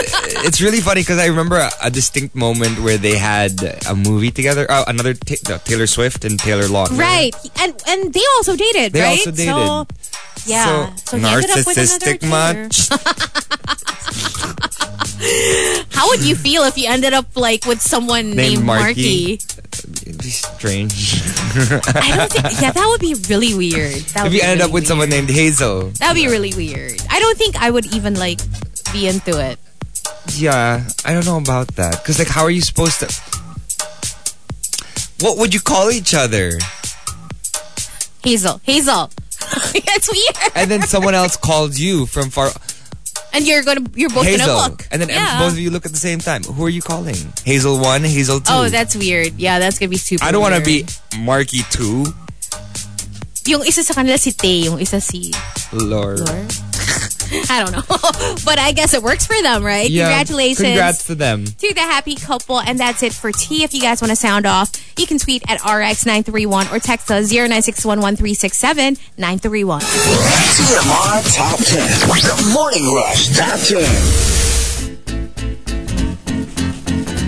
it's 0.46 0.62
really 0.62 0.79
funny 0.82 1.01
because 1.01 1.18
I 1.18 1.25
remember 1.27 1.58
a, 1.58 1.70
a 1.84 1.89
distinct 1.89 2.36
moment 2.36 2.77
where 2.79 2.98
they 2.98 3.18
had 3.18 3.53
a 3.89 3.96
movie 3.96 4.29
together. 4.32 4.70
Uh, 4.70 4.84
another 4.88 5.13
Ta- 5.15 5.58
Taylor 5.65 5.88
Swift 5.88 6.24
and 6.25 6.38
Taylor 6.39 6.63
Lautner. 6.70 7.00
right, 7.00 7.34
and 7.60 7.74
and 7.88 8.13
they 8.13 8.22
also 8.38 8.56
dated, 8.56 8.94
They 8.94 9.01
right? 9.01 9.18
also 9.18 9.32
dated. 9.32 9.56
So, 9.56 9.88
yeah. 10.46 10.94
So, 10.96 11.18
he 11.18 11.25
ended 11.25 11.50
up 11.50 11.65
with 11.65 11.77
narcissistic 11.77 12.22
much? 12.29 12.89
How 15.91 16.08
would 16.10 16.24
you 16.24 16.36
feel 16.36 16.63
if 16.63 16.77
you 16.77 16.88
ended 16.88 17.13
up 17.13 17.36
like 17.36 17.65
with 17.65 17.82
someone 17.82 18.32
named, 18.32 18.63
Marky. 18.63 19.39
Marky? 19.39 19.41
It'd 20.20 20.28
be 20.28 20.32
strange. 20.32 21.22
I 21.96 22.14
don't 22.16 22.32
think. 22.32 22.62
Yeah, 22.62 22.72
that 22.72 22.88
would 22.90 23.00
be 23.00 23.16
really 23.30 23.56
weird. 23.56 24.04
That 24.14 24.28
if 24.28 24.34
you 24.34 24.42
ended 24.42 24.60
really 24.60 24.70
up 24.70 24.74
with 24.74 24.86
someone 24.86 25.10
named 25.10 25.30
Hazel. 25.30 25.92
that 26.00 26.10
would 26.10 26.16
be 26.16 26.28
really 26.28 26.54
weird. 26.54 27.00
I 27.10 27.20
don't 27.22 27.38
think 27.38 27.56
I 27.56 27.72
would 27.72 27.86
even 27.94 28.16
like 28.16 28.40
be 28.92 29.08
into 29.08 29.40
it. 29.40 29.58
Yeah, 30.36 30.86
I 31.06 31.14
don't 31.14 31.26
know 31.26 31.38
about 31.38 31.68
that. 31.76 32.02
Because, 32.02 32.20
like, 32.20 32.28
how 32.28 32.44
are 32.44 32.52
you 32.52 32.62
supposed 32.62 33.00
to. 33.00 33.08
What 35.22 35.38
would 35.38 35.54
you 35.54 35.62
call 35.62 35.90
each 35.90 36.14
other? 36.14 36.52
Hazel. 38.22 38.60
Hazel. 38.64 39.10
That's 39.40 40.12
weird. 40.12 40.52
And 40.56 40.70
then 40.70 40.82
someone 40.82 41.14
else 41.14 41.38
called 41.38 41.80
you 41.80 42.06
from 42.06 42.30
far. 42.30 42.52
And 43.34 43.48
you're 43.48 43.64
gonna 43.64 43.86
you're 43.96 44.10
both 44.10 44.26
Hazel. 44.26 44.48
gonna 44.48 44.70
look. 44.70 44.88
And 44.92 45.02
then 45.02 45.10
yeah. 45.10 45.40
both 45.40 45.54
of 45.54 45.60
you 45.60 45.70
look 45.70 45.86
at 45.86 45.92
the 45.92 46.02
same 46.02 46.20
time. 46.20 46.44
Who 46.44 46.66
are 46.66 46.70
you 46.70 46.82
calling? 46.82 47.16
Hazel 47.44 47.80
1, 47.80 48.04
Hazel 48.04 48.40
2. 48.40 48.46
Oh, 48.50 48.70
that's 48.70 48.96
weird. 48.96 49.38
Yeah, 49.38 49.60
that's 49.60 49.78
gonna 49.78 49.90
be 49.90 49.98
super 49.98 50.24
I 50.24 50.32
don't 50.32 50.42
want 50.42 50.56
to 50.56 50.64
be 50.64 50.86
Marky 51.20 51.62
2. 51.72 52.06
Yung 53.48 53.66
isa 53.66 53.84
sa 53.84 53.94
kanila 53.94 54.18
si 54.18 54.32
Tay, 54.32 54.66
yung 54.70 54.80
isa 54.82 55.00
si 55.02 55.32
Lord. 55.74 56.20
Lor. 56.20 56.69
I 57.50 57.64
don't 57.64 57.72
know. 57.72 57.84
but 58.46 58.60
I 58.60 58.72
guess 58.74 58.94
it 58.94 59.02
works 59.04 59.26
for 59.26 59.42
them, 59.42 59.64
right? 59.64 59.90
Yeah, 59.90 60.08
Congratulations. 60.10 60.68
Congrats 60.68 61.04
to 61.08 61.16
them. 61.16 61.46
to 61.46 61.74
the 61.74 61.80
happy 61.82 62.16
couple. 62.16 62.60
And 62.60 62.78
that's 62.80 63.04
it 63.04 63.14
for 63.14 63.32
tea. 63.32 63.64
If 63.64 63.74
you 63.74 63.82
guys 63.82 64.02
want 64.02 64.10
to 64.10 64.16
sound 64.16 64.46
off, 64.46 64.72
you 64.98 65.06
can 65.08 65.18
tweet 65.20 65.44
at 65.50 65.60
RX931 65.62 66.72
or 66.72 66.80
text 66.80 67.10
us 67.12 67.32
09611367 67.32 68.98
TMR 69.90 71.36
Top 71.36 71.60
10. 71.60 71.88
The 72.22 72.52
Morning 72.54 72.94
Rush 72.94 73.30
Top 73.38 73.60
10. 73.60 73.84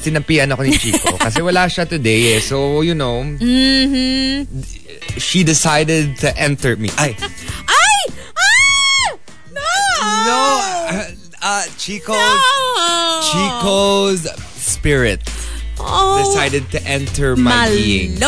Sinapian 0.00 0.48
ako 0.48 0.62
ni 0.64 0.72
Chico 0.80 1.12
kasi 1.20 1.44
wala 1.44 1.68
siya 1.68 1.84
today 1.84 2.36
eh. 2.36 2.40
So, 2.40 2.80
you 2.80 2.96
know, 2.96 3.20
Mm-hmm. 3.22 4.48
she 5.20 5.44
decided 5.44 6.16
to 6.24 6.32
enter 6.40 6.74
me. 6.80 6.88
Ay, 6.96 7.12
Ay! 7.68 8.00
Ah! 8.32 9.08
No! 9.52 9.60
no! 10.24 10.40
Uh, 10.88 11.04
uh, 11.44 11.64
Chico's, 11.76 12.16
No! 12.16 13.20
Chico's 13.28 14.24
spirit 14.56 15.20
Oh. 15.78 16.22
decided 16.24 16.70
to 16.70 16.82
enter 16.86 17.36
my 17.36 17.68
being. 17.68 18.18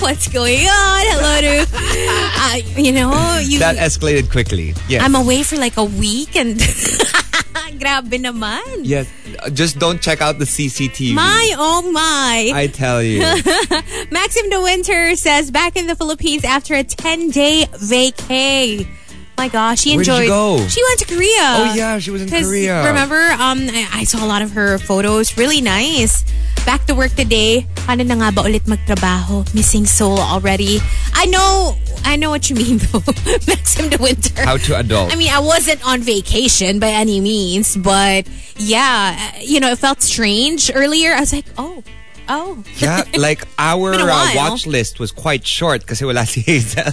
What's 0.00 0.28
going 0.28 0.66
on? 0.66 1.02
Hello 1.08 1.40
to, 1.40 1.66
uh, 1.74 2.80
you 2.80 2.92
know, 2.92 3.38
you. 3.42 3.58
That 3.60 3.76
escalated 3.76 4.30
quickly. 4.30 4.74
Yes. 4.88 5.02
I'm 5.02 5.14
away 5.14 5.42
for 5.42 5.56
like 5.56 5.76
a 5.76 5.84
week 5.84 6.36
and 6.36 6.58
grabe 7.82 8.14
naman. 8.20 8.62
yes. 8.82 9.08
Just 9.52 9.78
don't 9.78 10.00
check 10.00 10.20
out 10.20 10.38
the 10.38 10.44
CCTV. 10.44 11.14
My 11.14 11.54
oh 11.58 11.90
my. 11.90 12.52
I 12.54 12.66
tell 12.68 13.02
you. 13.02 13.20
Maxim 14.10 14.50
De 14.50 14.60
Winter 14.62 15.16
says 15.16 15.50
back 15.50 15.76
in 15.76 15.86
the 15.86 15.96
Philippines 15.96 16.44
after 16.44 16.74
a 16.74 16.84
10 16.84 17.30
day 17.30 17.66
vacay. 17.72 18.86
My 19.38 19.48
gosh, 19.48 19.80
she 19.80 19.96
Where 19.96 20.04
did 20.04 20.12
you 20.12 20.14
enjoyed. 20.14 20.28
go? 20.28 20.68
She 20.68 20.82
went 20.84 20.98
to 21.00 21.06
Korea. 21.06 21.46
Oh, 21.56 21.72
yeah, 21.74 21.98
she 21.98 22.10
was 22.10 22.22
in 22.22 22.28
Korea. 22.28 22.84
Remember, 22.86 23.18
um, 23.18 23.58
I, 23.72 23.88
I 23.92 24.04
saw 24.04 24.24
a 24.24 24.28
lot 24.28 24.42
of 24.42 24.52
her 24.52 24.78
photos. 24.78 25.36
Really 25.36 25.60
nice. 25.60 26.22
Back 26.64 26.86
to 26.86 26.94
work 26.94 27.10
today. 27.16 27.66
Paano 27.74 28.06
na 28.06 28.14
nga 28.14 28.30
ba 28.30 28.42
ulit 28.46 28.68
magtrabaho? 28.70 29.42
Missing 29.54 29.86
soul 29.86 30.20
already. 30.20 30.78
I 31.14 31.26
know, 31.26 31.74
I 32.04 32.14
know 32.16 32.30
what 32.30 32.50
you 32.50 32.54
mean 32.56 32.78
though. 32.92 33.02
Maxim 33.48 33.88
De 33.88 33.98
Winter. 33.98 34.44
How 34.44 34.58
to 34.58 34.76
adult. 34.78 35.12
I 35.12 35.16
mean, 35.16 35.32
I 35.32 35.40
wasn't 35.40 35.82
on 35.84 36.02
vacation 36.02 36.78
by 36.78 36.94
any 36.94 37.18
means, 37.20 37.74
but 37.74 38.28
yeah, 38.56 39.16
you 39.40 39.58
know, 39.58 39.72
it 39.72 39.78
felt 39.78 40.02
strange 40.02 40.70
earlier. 40.72 41.14
I 41.14 41.20
was 41.20 41.32
like, 41.32 41.46
oh, 41.58 41.82
oh. 42.28 42.62
yeah, 42.78 43.02
like 43.18 43.42
our 43.58 43.94
uh, 43.94 44.30
watch 44.36 44.66
list 44.68 45.00
was 45.00 45.10
quite 45.10 45.44
short 45.46 45.86
kasi 45.86 46.04
wala 46.04 46.26
si 46.26 46.42
Hazel. 46.42 46.92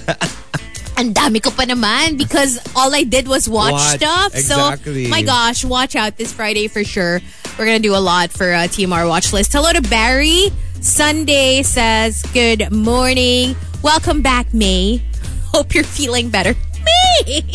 Ang 1.00 1.16
dami 1.16 1.40
ko 1.40 1.48
pa 1.56 1.64
naman 1.64 2.20
because 2.20 2.60
all 2.76 2.92
I 2.92 3.08
did 3.08 3.32
was 3.32 3.48
watch, 3.48 3.72
Watch, 3.72 4.04
stuff. 4.04 4.36
exactly. 4.36 5.06
So, 5.08 5.10
my 5.10 5.24
gosh, 5.24 5.64
watch 5.64 5.96
out 5.96 6.20
this 6.20 6.34
Friday 6.36 6.68
for 6.68 6.84
sure. 6.84 7.24
We're 7.56 7.64
going 7.64 7.80
to 7.80 7.88
do 7.88 7.96
a 7.96 8.04
lot 8.04 8.36
for 8.36 8.52
uh, 8.52 8.68
TMR 8.68 9.08
Watch 9.08 9.32
List. 9.32 9.54
Hello 9.56 9.72
to 9.72 9.80
Barry. 9.88 10.52
Sunday 10.84 11.64
says, 11.64 12.20
Good 12.36 12.68
morning. 12.76 13.56
Welcome 13.82 14.20
back, 14.22 14.52
May. 14.54 15.00
Hope 15.56 15.72
you're 15.74 15.88
feeling 15.88 16.28
better. 16.30 16.52
May! 16.84 17.48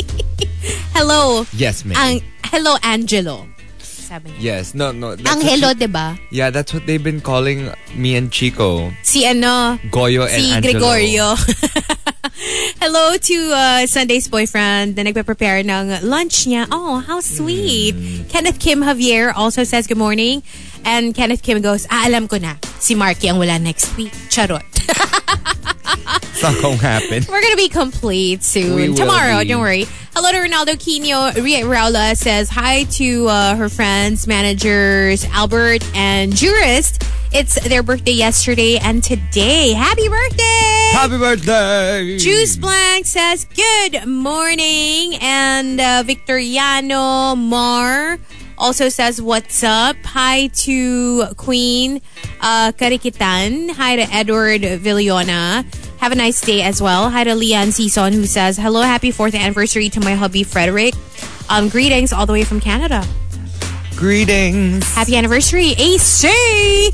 hello. 0.97 1.45
yes, 1.53 1.85
ma'am. 1.85 1.97
Ang, 2.01 2.17
hello, 2.49 2.77
Angelo. 2.83 3.45
Yes, 4.39 4.73
no, 4.73 4.93
no. 4.93 5.17
that's 5.17 5.29
Ang 5.29 5.41
hello, 5.43 5.75
she- 5.75 5.85
di 5.85 5.87
ba? 5.91 6.17
yeah, 6.31 6.49
that's 6.49 6.73
what 6.73 6.87
they've 6.87 7.03
been 7.03 7.21
calling 7.21 7.69
me 7.97 8.15
and 8.17 8.31
Chico. 8.31 8.93
Si 9.03 9.27
ano? 9.27 9.77
Goyo 9.91 10.23
and 10.25 10.41
si 10.41 10.53
Angelo. 10.55 10.81
Gregorio. 10.81 11.35
Hello 12.81 13.17
to 13.17 13.37
uh, 13.53 13.87
Sunday's 13.87 14.29
boyfriend 14.29 14.97
na 14.97 15.05
nagpe-prepare 15.05 15.61
ng 15.61 16.09
lunch 16.09 16.49
niya. 16.49 16.65
Oh, 16.73 17.05
how 17.05 17.21
sweet. 17.21 17.95
Mm. 17.95 18.29
Kenneth 18.33 18.59
Kim 18.59 18.81
Javier 18.81 19.33
also 19.35 19.65
says 19.65 19.87
good 19.87 20.01
morning. 20.01 20.41
And 20.85 21.15
Kenneth 21.15 21.43
Kim 21.43 21.61
goes, 21.61 21.87
ah, 21.91 22.07
alam 22.07 22.29
ko 22.29 22.37
na. 22.37 22.57
Si 22.79 22.95
Marky 22.95 23.29
ang 23.29 23.39
wala 23.39 23.59
next 23.59 23.97
week. 23.97 24.13
Charot. 24.29 24.63
It's 26.35 26.43
not 26.43 26.61
gonna 26.61 26.77
happen. 26.77 27.25
We're 27.29 27.41
gonna 27.41 27.57
be 27.57 27.69
complete 27.69 28.43
soon. 28.43 28.95
Tomorrow, 28.95 29.41
be. 29.41 29.49
don't 29.49 29.61
worry. 29.61 29.87
Hello 30.15 30.31
to 30.31 30.39
Ronaldo 30.39 30.75
Quino. 30.77 31.35
Ria 31.43 31.65
Raula 31.65 32.17
says 32.17 32.51
hi 32.51 32.85
to 32.99 33.27
uh, 33.29 33.57
her 33.57 33.69
friends, 33.69 34.27
managers, 34.27 35.25
Albert 35.33 35.85
and 35.95 36.35
Jurist. 36.35 37.03
It's 37.33 37.61
their 37.69 37.83
birthday 37.83 38.13
yesterday 38.13 38.79
and 38.79 39.03
today. 39.03 39.73
Happy 39.73 40.09
birthday! 40.09 40.91
Happy 40.93 41.19
birthday! 41.19 42.17
Juice 42.19 42.57
Blank 42.57 43.07
says, 43.07 43.47
Good 43.57 44.07
morning. 44.07 45.17
And 45.21 45.81
uh, 45.81 46.05
Victoriano 46.07 47.35
Mar 47.37 48.19
also 48.59 48.89
says, 48.89 49.21
What's 49.21 49.63
up? 49.63 49.97
Hi 50.05 50.49
to 50.49 51.27
Queen 51.37 52.01
uh, 52.41 52.73
Karikitan. 52.73 53.71
Hi 53.73 53.97
to 53.97 54.03
Edward 54.03 54.63
Villona. 54.63 55.65
Have 55.99 56.13
a 56.13 56.17
nice 56.17 56.41
day 56.41 56.63
as 56.63 56.83
well. 56.83 57.11
Hi 57.11 57.25
to 57.25 57.31
Leanne 57.31 57.69
Sison 57.69 58.13
who 58.13 58.27
says, 58.27 58.57
Hello, 58.57 58.83
happy 58.83 59.11
fourth 59.11 59.35
anniversary 59.35 59.89
to 59.91 60.01
my 60.01 60.15
hubby 60.15 60.43
Frederick. 60.43 60.95
Um, 61.49 61.69
greetings 61.69 62.13
all 62.13 62.27
the 62.27 62.33
way 62.33 62.45
from 62.45 62.61
Canada. 62.61 63.05
Greetings. 63.97 64.93
Happy 64.93 65.17
anniversary, 65.17 65.73
AC! 65.79 66.91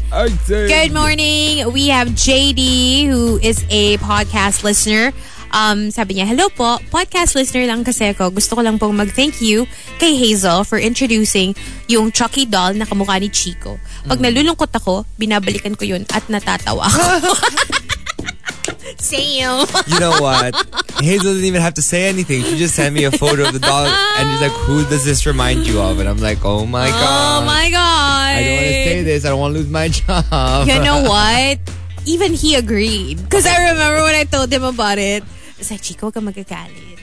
Good 0.68 0.92
morning. 0.92 1.72
We 1.72 1.88
have 1.88 2.08
JD 2.08 3.06
who 3.06 3.38
is 3.38 3.64
a 3.70 3.96
podcast 3.98 4.64
listener. 4.64 5.12
Um, 5.50 5.90
sabi 5.90 6.14
niya, 6.14 6.26
hello 6.26 6.46
po, 6.48 6.78
podcast 6.88 7.34
listener 7.34 7.66
lang 7.66 7.82
kasi 7.82 8.14
ako. 8.14 8.30
Gusto 8.30 8.54
ko 8.54 8.62
lang 8.62 8.78
pong 8.78 8.94
mag-thank 8.94 9.42
you 9.42 9.66
kay 9.98 10.14
Hazel 10.14 10.62
for 10.62 10.78
introducing 10.78 11.58
yung 11.86 12.10
Chucky 12.10 12.46
doll 12.46 12.74
na 12.74 12.86
kamukha 12.86 13.18
ni 13.18 13.26
Chico. 13.28 13.74
Pag 14.06 14.22
nalulungkot 14.22 14.70
ako, 14.70 15.02
binabalikan 15.18 15.74
ko 15.74 15.82
yun 15.82 16.06
at 16.10 16.22
natatawa 16.30 16.86
ako. 16.86 17.34
Same. 19.00 19.64
You 19.88 19.98
know 19.98 20.12
what? 20.20 20.52
Hazel 21.00 21.32
didn't 21.32 21.48
even 21.48 21.62
have 21.62 21.74
to 21.74 21.82
say 21.82 22.08
anything. 22.08 22.42
She 22.44 22.58
just 22.58 22.74
sent 22.74 22.94
me 22.94 23.04
a 23.04 23.10
photo 23.10 23.48
of 23.48 23.52
the 23.52 23.58
dog 23.58 23.88
and 23.88 24.28
she's 24.30 24.42
like, 24.42 24.52
Who 24.68 24.84
does 24.86 25.04
this 25.04 25.24
remind 25.24 25.66
you 25.66 25.80
of? 25.80 25.98
And 25.98 26.08
I'm 26.08 26.18
like, 26.18 26.44
Oh 26.44 26.66
my 26.66 26.88
Oh 26.88 26.92
god. 26.92 27.46
my 27.46 27.70
God. 27.70 28.34
I 28.36 28.42
don't 28.44 28.52
want 28.60 28.66
to 28.66 28.84
say 28.84 29.02
this. 29.02 29.24
I 29.24 29.28
don't 29.30 29.40
want 29.40 29.54
to 29.54 29.58
lose 29.58 29.70
my 29.72 29.88
job. 29.88 30.68
You 30.68 30.78
know 30.84 31.02
what? 31.08 31.58
Even 32.04 32.34
he 32.34 32.54
agreed. 32.56 33.22
Because 33.24 33.46
I 33.46 33.72
remember 33.72 34.02
when 34.04 34.14
I 34.14 34.24
told 34.24 34.52
him 34.52 34.64
about 34.64 34.98
it. 34.98 35.24
It's 35.60 35.68
Chico, 35.84 36.10
ka 36.10 36.24
magagalit. 36.24 36.96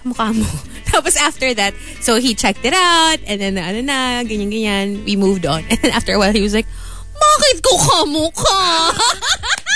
Kamukha 0.00 0.32
mo. 0.32 0.48
Tapos 0.90 1.12
after 1.20 1.52
that, 1.52 1.76
so 2.00 2.16
he 2.16 2.32
checked 2.34 2.64
it 2.64 2.72
out. 2.72 3.20
And 3.28 3.36
then, 3.36 3.60
ano 3.60 3.84
na, 3.84 4.24
ganyan, 4.24 4.48
ganyan. 4.48 5.04
We 5.04 5.14
moved 5.16 5.44
on. 5.44 5.62
And 5.84 5.92
after 5.92 6.16
a 6.16 6.18
while, 6.18 6.32
he 6.32 6.40
was 6.40 6.54
like, 6.56 6.66
bakit 7.12 7.60
ko 7.60 7.76
kamukha? 7.76 8.96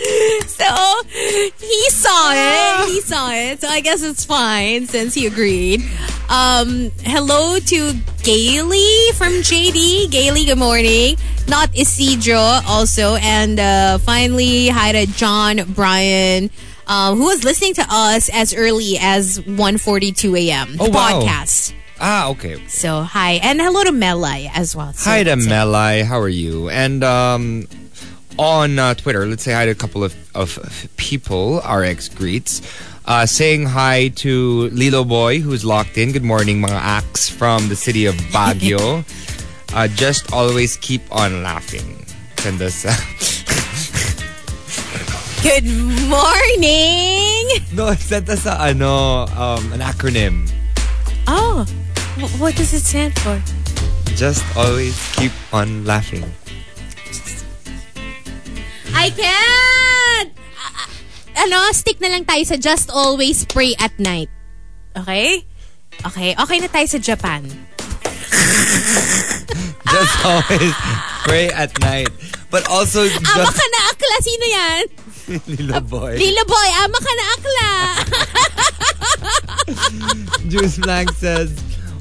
so, 0.46 1.02
he 1.58 1.90
saw 1.90 2.30
it. 2.32 2.88
He 2.88 3.00
saw 3.02 3.30
it. 3.32 3.60
So 3.60 3.68
I 3.68 3.80
guess 3.80 4.02
it's 4.02 4.24
fine 4.24 4.86
since 4.86 5.12
he 5.14 5.26
agreed. 5.26 5.82
Um, 6.30 6.90
hello 7.00 7.58
to 7.58 7.92
Gailey 8.22 9.12
from 9.14 9.32
JD. 9.42 10.10
Gailey, 10.10 10.46
good 10.46 10.58
morning. 10.58 11.16
Not 11.48 11.76
Isidro 11.76 12.38
also. 12.38 13.16
And 13.16 13.60
uh, 13.60 13.98
finally, 13.98 14.68
hi 14.68 14.92
to 14.92 15.06
John 15.06 15.70
Brian. 15.74 16.50
Um, 16.86 17.18
who 17.18 17.24
was 17.24 17.44
listening 17.44 17.74
to 17.74 17.86
us 17.88 18.30
as 18.32 18.54
early 18.54 18.96
as 18.98 19.38
1.42 19.40 20.48
a.m. 20.48 20.76
Oh, 20.80 20.86
the 20.86 20.90
wow. 20.90 21.20
podcast. 21.20 21.74
Ah, 22.00 22.30
okay. 22.30 22.66
So, 22.68 23.02
hi. 23.02 23.32
And 23.42 23.60
hello 23.60 23.84
to 23.84 23.92
Melai 23.92 24.50
as 24.52 24.74
well. 24.74 24.92
So 24.94 25.10
Hi 25.10 25.22
to. 25.22 25.36
Melai. 25.36 26.04
How 26.04 26.18
are 26.18 26.28
you? 26.28 26.70
And 26.70 27.04
um, 27.04 27.68
on 28.38 28.78
uh, 28.78 28.94
Twitter, 28.94 29.26
let's 29.26 29.42
say 29.42 29.52
hi 29.52 29.66
to 29.66 29.72
a 29.72 29.74
couple 29.74 30.02
of, 30.04 30.14
of 30.34 30.88
people, 30.96 31.60
RX 31.60 32.08
greets. 32.08 32.62
Uh, 33.06 33.26
saying 33.26 33.66
hi 33.66 34.08
to 34.08 34.68
Lilo 34.70 35.04
Boy, 35.04 35.40
who's 35.40 35.64
locked 35.64 35.98
in. 35.98 36.12
Good 36.12 36.22
morning, 36.22 36.60
mga 36.60 36.78
acts 36.78 37.28
from 37.28 37.68
the 37.68 37.76
city 37.76 38.06
of 38.06 38.14
Baguio. 38.30 39.02
uh, 39.74 39.88
just 39.88 40.32
always 40.32 40.76
keep 40.76 41.02
on 41.10 41.42
laughing. 41.42 42.04
Send 42.38 42.62
us. 42.62 42.84
uh, 42.84 42.94
Good 45.42 45.64
morning. 46.08 47.48
no, 47.72 47.94
send 47.94 48.28
us 48.28 48.44
a, 48.46 48.60
ano, 48.60 49.24
um, 49.34 49.72
an 49.72 49.80
acronym. 49.80 50.48
Oh, 51.26 51.64
wh- 52.20 52.40
what 52.40 52.54
does 52.56 52.74
it 52.74 52.80
stand 52.84 53.18
for? 53.18 53.40
Just 54.14 54.44
always 54.56 54.94
keep 55.16 55.32
on 55.52 55.84
laughing. 55.86 56.24
I 58.94 59.10
can't! 59.10 60.30
Ah, 60.56 60.72
ah, 60.84 60.88
ano, 61.46 61.58
stick 61.72 62.00
na 62.00 62.08
lang 62.08 62.24
tayo 62.24 62.42
sa 62.46 62.56
just 62.56 62.90
always 62.90 63.44
pray 63.46 63.74
at 63.78 63.94
night. 63.98 64.28
Okay? 64.96 65.46
Okay, 66.06 66.34
okay 66.34 66.58
na 66.60 66.68
tayo 66.68 66.86
sa 66.88 66.98
Japan. 66.98 67.44
Just 69.90 70.14
always 70.22 70.74
pray 71.26 71.50
at 71.50 71.74
night. 71.82 72.08
But 72.50 72.70
also, 72.70 73.02
Ama 73.06 73.18
just 73.18 73.58
ka 73.58 73.66
na 73.66 73.80
akla, 73.90 74.16
sino 74.22 74.44
yan? 74.46 74.82
Lilo 75.50 75.80
Boy. 75.82 76.14
Lilo 76.18 76.42
boy, 76.46 76.68
ama 76.78 76.98
ka 76.98 77.12
na 77.14 77.24
akla. 77.34 77.70
Juice 80.50 80.78
Blank 80.78 81.10
says, 81.18 81.50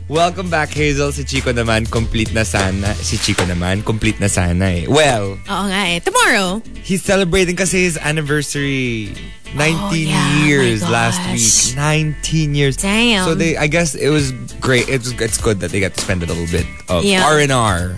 Welcome 0.09 0.49
back, 0.49 0.69
Hazel. 0.73 1.11
Si 1.11 1.23
Chico 1.23 1.51
naman, 1.53 1.85
complete 1.89 2.33
na 2.33 2.41
sana. 2.41 2.95
Si 2.97 3.17
Chico 3.17 3.43
naman, 3.45 3.85
complete 3.85 4.19
na 4.19 4.25
sana 4.25 4.65
eh. 4.73 4.85
Well, 4.89 5.37
Oo 5.45 5.65
nga 5.69 5.85
eh. 5.85 5.99
Tomorrow. 6.01 6.63
he's 6.81 7.03
celebrating 7.05 7.55
kasi 7.55 7.83
his 7.85 7.93
anniversary. 7.97 9.13
19 9.53 9.77
Oh, 9.77 9.93
yeah, 9.93 10.45
years 10.45 10.81
last 10.89 11.17
week. 11.33 11.77
19 11.77 12.53
years. 12.55 12.77
Damn. 12.77 13.25
So 13.25 13.33
they, 13.35 13.57
I 13.57 13.65
guess 13.67 13.93
it 13.93 14.09
was 14.09 14.31
great. 14.61 14.89
It's 14.89 15.09
it's 15.13 15.37
good 15.37 15.59
that 15.61 15.69
they 15.69 15.79
got 15.79 15.93
to 15.93 16.01
spend 16.01 16.21
a 16.21 16.29
little 16.29 16.45
bit 16.49 16.65
of 16.89 17.05
Yeah. 17.05 17.25
R 17.25 17.37
and 17.41 17.51
R. 17.53 17.97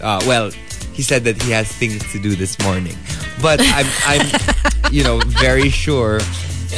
Uh, 0.00 0.20
well, 0.28 0.50
he 0.96 1.00
said 1.04 1.24
that 1.24 1.40
he 1.40 1.52
has 1.52 1.68
things 1.68 2.00
to 2.12 2.20
do 2.20 2.32
this 2.36 2.56
morning, 2.64 2.96
but 3.44 3.60
I'm 3.60 3.88
I'm 4.08 4.24
you 4.92 5.04
know 5.04 5.20
very 5.40 5.68
sure 5.72 6.20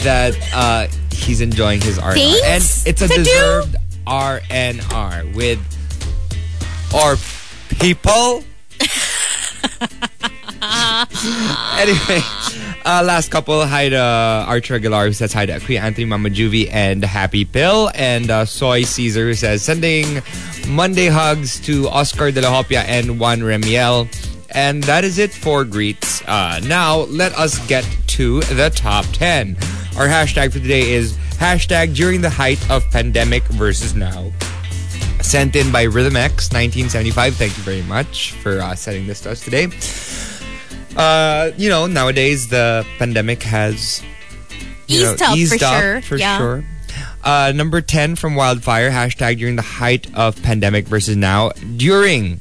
that 0.07 0.35
uh, 0.55 0.87
he's 1.15 1.41
enjoying 1.41 1.81
his 1.81 1.99
R 1.99 2.13
and 2.13 2.21
R, 2.21 2.27
and 2.27 2.63
Things 2.63 2.87
it's 2.87 3.03
a 3.03 3.09
deserved 3.09 3.77
R 4.07 4.41
and 4.51 4.81
R 4.93 5.25
with 5.35 5.59
our 6.95 7.17
people. 7.71 8.45
anyway, 11.79 12.21
uh, 12.85 13.03
last 13.05 13.31
couple. 13.31 13.65
Hi 13.67 13.89
to 13.89 13.99
Archer 13.99 14.75
Aguilar 14.77 15.07
who 15.07 15.13
says 15.13 15.33
hi 15.33 15.47
to 15.47 15.53
Kuya 15.55 15.81
Anthony 15.81 16.05
Mama 16.05 16.31
Juvie 16.31 16.69
and 16.71 17.05
Happy 17.05 17.45
Pill. 17.45 17.91
And 17.95 18.31
uh, 18.31 18.45
Soy 18.45 18.83
Caesar 18.83 19.27
who 19.27 19.35
says 19.35 19.63
sending 19.63 20.23
Monday 20.69 21.09
hugs 21.09 21.61
to 21.61 21.89
Oscar 21.89 22.31
De 22.31 22.41
La 22.41 22.51
Hopia 22.51 22.85
and 22.85 23.19
Juan 23.19 23.41
Remiel. 23.41 24.09
And 24.51 24.85
that 24.85 25.05
is 25.05 25.19
it 25.19 25.33
for 25.33 25.65
greets. 25.65 26.23
Uh, 26.27 26.61
now, 26.65 26.99
let 27.11 27.37
us 27.37 27.65
get 27.67 27.85
to 28.09 28.41
the 28.43 28.71
top 28.71 29.05
10. 29.13 29.57
Our 29.97 30.09
hashtag 30.09 30.53
for 30.53 30.59
today 30.59 30.93
is 30.93 31.13
hashtag 31.39 31.95
during 31.95 32.21
the 32.21 32.31
height 32.31 32.59
of 32.71 32.83
pandemic 32.91 33.45
versus 33.45 33.95
now. 33.95 34.33
Sent 35.23 35.55
in 35.57 35.71
by 35.71 35.85
Rhythm 35.85 36.17
X 36.17 36.51
1975. 36.53 37.35
Thank 37.37 37.57
you 37.57 37.63
very 37.63 37.83
much 37.83 38.33
for 38.33 38.61
uh, 38.61 38.75
sending 38.75 39.07
this 39.07 39.21
to 39.23 39.31
us 39.31 39.41
today. 39.41 39.69
Uh, 40.97 41.53
you 41.57 41.69
know, 41.69 41.87
nowadays 41.87 42.49
the 42.49 42.85
pandemic 42.99 43.43
has 43.45 44.03
you 44.89 45.01
Eased 45.01 45.21
know, 45.21 45.27
up, 45.31 45.37
eased 45.37 45.59
for 45.61 45.65
up 45.65 45.81
sure. 45.83 46.03
for 46.03 46.17
Yeah. 46.17 46.39
sure. 46.39 46.65
Uh, 47.23 47.53
number 47.55 47.81
10 47.81 48.17
from 48.17 48.35
Wildfire, 48.35 48.91
hashtag 48.91 49.39
during 49.39 49.57
the 49.57 49.63
height 49.63 50.13
of 50.15 50.41
pandemic 50.43 50.87
versus 50.87 51.17
now. 51.17 51.51
During, 51.77 52.41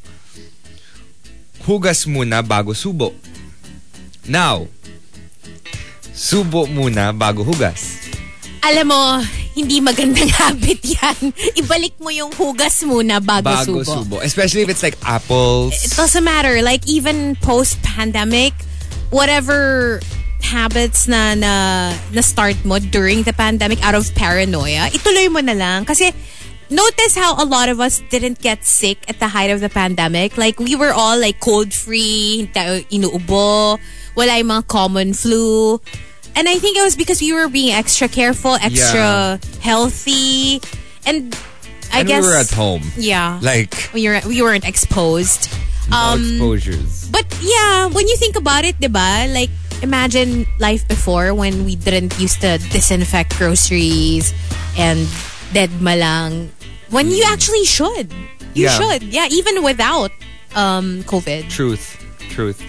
hugas 1.64 2.06
muna 2.06 2.44
bago 2.44 2.74
subo. 2.76 3.14
Now, 4.28 4.68
subo 6.14 6.66
muna 6.70 7.12
bago 7.12 7.44
hugas. 7.44 8.00
Alam 8.64 8.96
mo, 8.96 9.02
hindi 9.54 9.84
magandang 9.84 10.32
habit 10.40 10.80
yan. 10.88 11.36
Ibalik 11.60 12.00
mo 12.00 12.08
yung 12.08 12.32
hugas 12.32 12.80
muna 12.88 13.20
bago, 13.20 13.52
Bago 13.52 13.84
subo. 13.84 13.92
subo. 13.92 14.16
Especially 14.24 14.64
if 14.64 14.70
it's 14.72 14.82
like 14.82 14.96
apples. 15.04 15.76
It 15.84 15.92
doesn't 15.94 16.24
matter. 16.24 16.62
Like, 16.64 16.88
even 16.88 17.36
post-pandemic, 17.44 18.56
whatever 19.12 20.00
habits 20.40 21.08
na, 21.08 21.36
na, 21.36 21.54
na 22.12 22.22
start 22.22 22.56
mo 22.64 22.80
during 22.80 23.24
the 23.24 23.34
pandemic 23.34 23.84
out 23.84 23.96
of 23.96 24.08
paranoia, 24.16 24.88
ituloy 24.96 25.28
mo 25.28 25.44
na 25.44 25.54
lang. 25.54 25.84
Kasi, 25.84 26.16
notice 26.74 27.16
how 27.16 27.38
a 27.42 27.46
lot 27.46 27.70
of 27.70 27.80
us 27.80 28.02
didn't 28.10 28.42
get 28.42 28.66
sick 28.66 28.98
at 29.08 29.20
the 29.20 29.28
height 29.28 29.52
of 29.52 29.62
the 29.62 29.70
pandemic. 29.70 30.38
Like, 30.38 30.60
we 30.60 30.76
were 30.76 30.92
all 30.92 31.18
like 31.20 31.40
cold-free, 31.40 32.50
hindi 32.50 32.52
tayo 32.52 32.82
inuubo, 32.90 33.80
wala 34.16 34.38
yung 34.38 34.48
mga 34.48 34.68
common 34.68 35.14
flu. 35.14 35.80
And 36.36 36.50
I 36.50 36.58
think 36.58 36.78
it 36.78 36.82
was 36.82 36.96
because 36.96 37.22
we 37.22 37.32
were 37.32 37.48
being 37.48 37.74
extra 37.74 38.08
careful, 38.08 38.56
extra 38.56 39.40
healthy. 39.62 40.62
And 41.06 41.38
I 41.94 42.00
and 42.00 42.08
guess... 42.08 42.24
we 42.24 42.30
were 42.30 42.36
at 42.36 42.50
home. 42.50 42.82
Yeah. 42.98 43.40
Like, 43.42 43.92
we, 43.94 44.10
were, 44.10 44.20
we 44.26 44.42
weren't 44.42 44.68
exposed. 44.68 45.54
no 45.90 45.98
Um, 45.98 46.22
exposures. 46.22 47.10
But 47.10 47.30
yeah, 47.42 47.86
when 47.88 48.08
you 48.08 48.18
think 48.18 48.36
about 48.36 48.66
it, 48.66 48.80
diba? 48.80 49.32
Like, 49.32 49.52
imagine 49.84 50.48
life 50.58 50.88
before 50.88 51.36
when 51.36 51.66
we 51.66 51.76
didn't 51.76 52.18
used 52.20 52.42
to 52.42 52.58
disinfect 52.72 53.38
groceries 53.38 54.34
and 54.78 55.08
dead 55.54 55.70
malang. 55.78 56.50
When 56.94 57.10
you 57.10 57.26
actually 57.26 57.66
should. 57.66 58.14
You 58.54 58.70
Yeah. 58.70 58.78
should. 58.78 59.02
Yeah, 59.10 59.28
even 59.34 59.66
without 59.66 60.14
um, 60.54 61.02
COVID. 61.10 61.50
Truth. 61.50 61.98
Truth. 62.30 62.62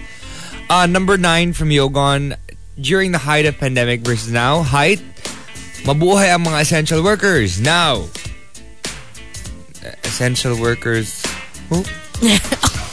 Uh, 0.69 0.89
number 0.89 1.17
nine 1.17 1.53
from 1.53 1.69
Yogon. 1.69 2.33
During 2.75 3.13
the 3.13 3.21
height 3.21 3.45
of 3.45 3.55
pandemic 3.61 4.01
versus 4.01 4.33
now. 4.33 4.59
Height, 4.65 4.99
mabuhay 5.87 6.33
ang 6.33 6.43
mga 6.43 6.59
essential 6.65 6.99
workers. 7.05 7.61
Now, 7.61 8.09
essential 10.03 10.59
workers. 10.59 11.23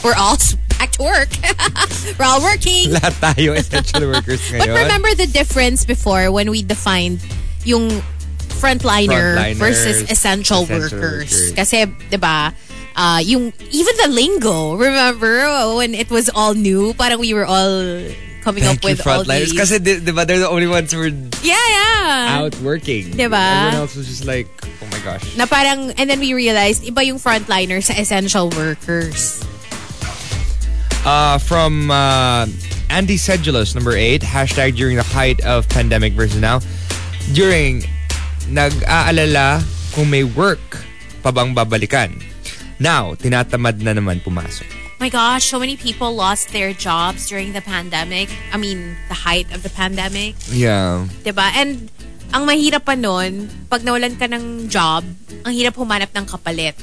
We're 0.05 0.15
all 0.19 0.37
back 0.79 0.93
to 0.99 1.03
work. 1.03 1.31
We're 2.19 2.27
all 2.27 2.43
working. 2.43 2.91
Lahat 2.91 3.15
tayo 3.23 3.55
essential 3.57 4.07
workers 4.11 4.43
But 4.53 4.69
remember 4.69 5.15
the 5.15 5.27
difference 5.27 5.85
before 5.85 6.31
when 6.31 6.51
we 6.51 6.63
defined 6.63 7.23
yung 7.65 8.03
frontliner 8.63 9.35
Frontliners, 9.35 9.59
versus 9.59 10.07
essential, 10.07 10.63
essential 10.63 10.71
workers. 10.71 10.95
workers. 10.95 11.53
Kasi, 11.59 11.91
di 12.07 12.17
ba, 12.17 12.55
uh, 12.95 13.19
yung, 13.19 13.51
even 13.75 13.95
the 13.99 14.09
lingo, 14.15 14.79
remember 14.79 15.75
when 15.75 15.99
it 15.99 16.07
was 16.15 16.31
all 16.31 16.55
new, 16.55 16.95
parang 16.95 17.19
we 17.19 17.35
were 17.35 17.45
all 17.45 17.83
coming 18.43 18.63
Thank 18.63 18.79
up 18.79 18.85
with 18.85 19.07
all 19.07 19.25
these. 19.25 19.53
Kasi 19.53 19.79
di, 19.79 19.99
di 19.99 20.13
ba, 20.13 20.27
they're 20.27 20.39
the 20.39 20.51
only 20.51 20.67
ones 20.67 20.93
who 20.93 20.99
were 20.99 21.15
yeah, 21.43 21.59
yeah. 21.59 22.39
out 22.39 22.55
working. 22.63 23.11
Diba? 23.15 23.35
Everyone 23.35 23.83
else 23.83 23.95
was 23.99 24.07
just 24.07 24.25
like, 24.25 24.47
oh 24.83 24.87
my 24.91 24.99
gosh. 25.03 25.37
Na 25.37 25.47
parang, 25.47 25.95
and 25.99 26.11
then 26.11 26.19
we 26.19 26.35
realized, 26.35 26.83
iba 26.83 27.03
yung 27.07 27.19
frontliners 27.19 27.91
sa 27.91 27.95
essential 27.95 28.51
workers. 28.51 29.43
Uh, 31.07 31.39
from 31.39 31.91
uh, 31.91 32.47
Andy 32.91 33.17
Sedulous, 33.17 33.75
number 33.75 33.93
eight, 33.93 34.23
hashtag 34.23 34.77
during 34.77 34.97
the 34.97 35.03
height 35.03 35.39
of 35.47 35.69
pandemic 35.69 36.13
versus 36.15 36.41
now. 36.41 36.61
During, 37.33 37.83
nag-aalala 38.53 39.65
kung 39.97 40.13
may 40.13 40.23
work 40.23 40.85
pa 41.25 41.33
bang 41.33 41.57
babalikan. 41.57 42.13
Now, 42.77 43.17
tinatamad 43.17 43.81
na 43.81 43.97
naman 43.97 44.21
pumasok. 44.21 44.83
my 45.03 45.11
gosh, 45.11 45.51
so 45.51 45.59
many 45.59 45.75
people 45.75 46.15
lost 46.15 46.55
their 46.55 46.71
jobs 46.71 47.27
during 47.27 47.51
the 47.59 47.61
pandemic. 47.61 48.31
I 48.55 48.57
mean, 48.57 48.95
the 49.11 49.19
height 49.19 49.51
of 49.51 49.67
the 49.67 49.73
pandemic. 49.75 50.39
Yeah. 50.47 51.11
'Di 51.27 51.35
ba? 51.35 51.51
And 51.59 51.91
ang 52.31 52.47
mahirap 52.47 52.87
pa 52.87 52.95
nun, 52.95 53.51
pag 53.67 53.83
nawalan 53.83 54.15
ka 54.15 54.31
ng 54.31 54.71
job, 54.71 55.03
ang 55.43 55.53
hirap 55.53 55.75
humanap 55.75 56.15
ng 56.15 56.23
kapalit. 56.23 56.79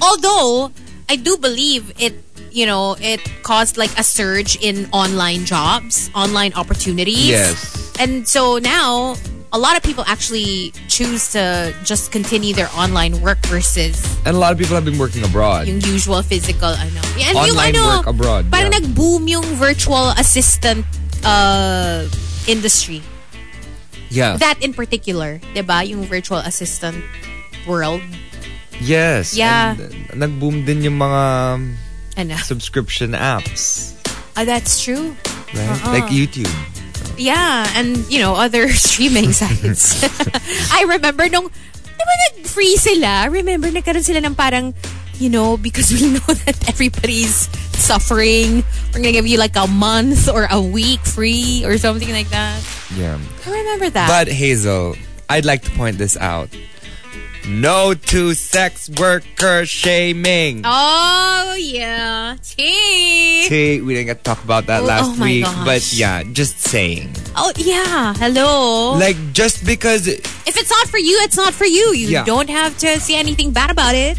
Although, 0.00 0.72
I 1.06 1.20
do 1.20 1.36
believe 1.36 1.92
it, 2.00 2.16
you 2.48 2.64
know, 2.64 2.96
it 2.96 3.20
caused 3.44 3.76
like 3.76 3.92
a 4.00 4.02
surge 4.02 4.56
in 4.58 4.88
online 4.90 5.44
jobs, 5.44 6.08
online 6.16 6.56
opportunities. 6.56 7.28
Yes. 7.28 7.60
And 8.00 8.24
so 8.24 8.56
now, 8.56 9.20
a 9.52 9.58
lot 9.58 9.76
of 9.76 9.82
people 9.82 10.04
actually 10.06 10.70
choose 10.86 11.32
to 11.32 11.74
just 11.82 12.12
continue 12.12 12.54
their 12.54 12.70
online 12.76 13.20
work 13.20 13.38
versus 13.46 13.98
And 14.24 14.36
a 14.36 14.38
lot 14.38 14.52
of 14.52 14.58
people 14.58 14.74
have 14.78 14.84
been 14.84 14.98
working 14.98 15.24
abroad. 15.24 15.66
yung 15.66 15.80
usual 15.82 16.22
physical 16.22 16.70
ano. 16.70 17.00
And 17.18 17.34
yung 17.34 17.50
Online 17.58 17.74
ano, 17.74 17.86
work 17.98 18.06
abroad, 18.06 18.42
Parang 18.50 18.70
yeah. 18.70 18.78
nag-boom 18.78 19.26
yung 19.26 19.44
virtual 19.58 20.14
assistant 20.14 20.86
uh, 21.26 22.06
industry. 22.46 23.02
yeah. 24.08 24.36
That 24.38 24.62
in 24.62 24.70
particular, 24.72 25.38
'di 25.54 25.62
ba? 25.62 25.82
Yung 25.82 26.06
virtual 26.06 26.38
assistant 26.42 27.02
world. 27.66 28.02
yes. 28.80 29.34
Yeah. 29.36 29.74
And, 29.76 29.80
uh, 29.82 30.26
nag-boom 30.26 30.64
din 30.64 30.82
yung 30.82 30.96
mga 30.96 31.22
Ano? 32.18 32.34
subscription 32.42 33.12
apps. 33.14 33.94
Ah, 34.38 34.44
that's 34.46 34.78
true. 34.82 35.14
Right? 35.52 35.66
Uh-uh. 35.68 35.92
Like 35.94 36.08
YouTube. 36.10 36.50
Yeah, 37.20 37.68
and 37.76 38.00
you 38.08 38.18
know, 38.18 38.32
other 38.32 38.72
streaming 38.72 39.32
sites. 39.36 40.00
I 40.72 40.88
remember 40.88 41.28
nung 41.28 41.52
di 41.52 42.02
ba 42.08 42.14
nag-free 42.32 42.80
sila? 42.80 43.28
Remember 43.28 43.68
nagkaroon 43.68 44.00
sila 44.00 44.24
ng 44.24 44.32
parang 44.34 44.72
you 45.20 45.28
know, 45.28 45.56
because 45.60 45.92
we 45.92 46.08
know 46.16 46.32
that 46.48 46.56
everybody's 46.68 47.46
suffering. 47.76 48.64
We're 48.92 49.04
gonna 49.04 49.12
give 49.12 49.28
you 49.28 49.36
like 49.36 49.54
a 49.54 49.68
month 49.68 50.32
or 50.32 50.48
a 50.50 50.60
week 50.60 51.00
free 51.00 51.62
or 51.64 51.76
something 51.76 52.10
like 52.10 52.30
that. 52.30 52.64
Yeah. 52.96 53.20
I 53.46 53.50
remember 53.52 53.90
that. 53.90 54.08
But 54.08 54.32
Hazel, 54.32 54.96
I'd 55.28 55.44
like 55.44 55.62
to 55.68 55.70
point 55.72 55.98
this 55.98 56.16
out. 56.16 56.48
No 57.48 57.94
to 57.94 58.34
sex 58.34 58.88
worker 58.90 59.66
shaming. 59.66 60.62
Oh, 60.64 61.56
yeah. 61.58 62.36
Tea. 62.42 63.46
See, 63.48 63.80
we 63.80 63.94
didn't 63.94 64.06
get 64.06 64.18
to 64.18 64.22
talk 64.24 64.44
about 64.44 64.66
that 64.66 64.82
Oh, 64.82 64.86
last 64.86 65.18
oh 65.18 65.24
week, 65.24 65.44
gosh. 65.44 65.64
but 65.64 65.92
yeah, 65.92 66.22
just 66.32 66.60
saying. 66.60 67.10
Oh, 67.36 67.52
yeah. 67.56 68.14
Hello. 68.14 68.92
Like, 68.98 69.16
just 69.32 69.64
because, 69.66 70.06
if 70.06 70.56
it's 70.56 70.70
not 70.70 70.86
for 70.88 70.98
you, 70.98 71.18
it's 71.22 71.36
not 71.36 71.52
for 71.52 71.64
you. 71.66 71.92
You 71.92 72.08
Yeah. 72.08 72.24
don't 72.24 72.48
have 72.50 72.76
to 72.78 73.00
say 73.00 73.16
anything 73.16 73.50
bad 73.52 73.70
about 73.70 73.94
it. 73.94 74.18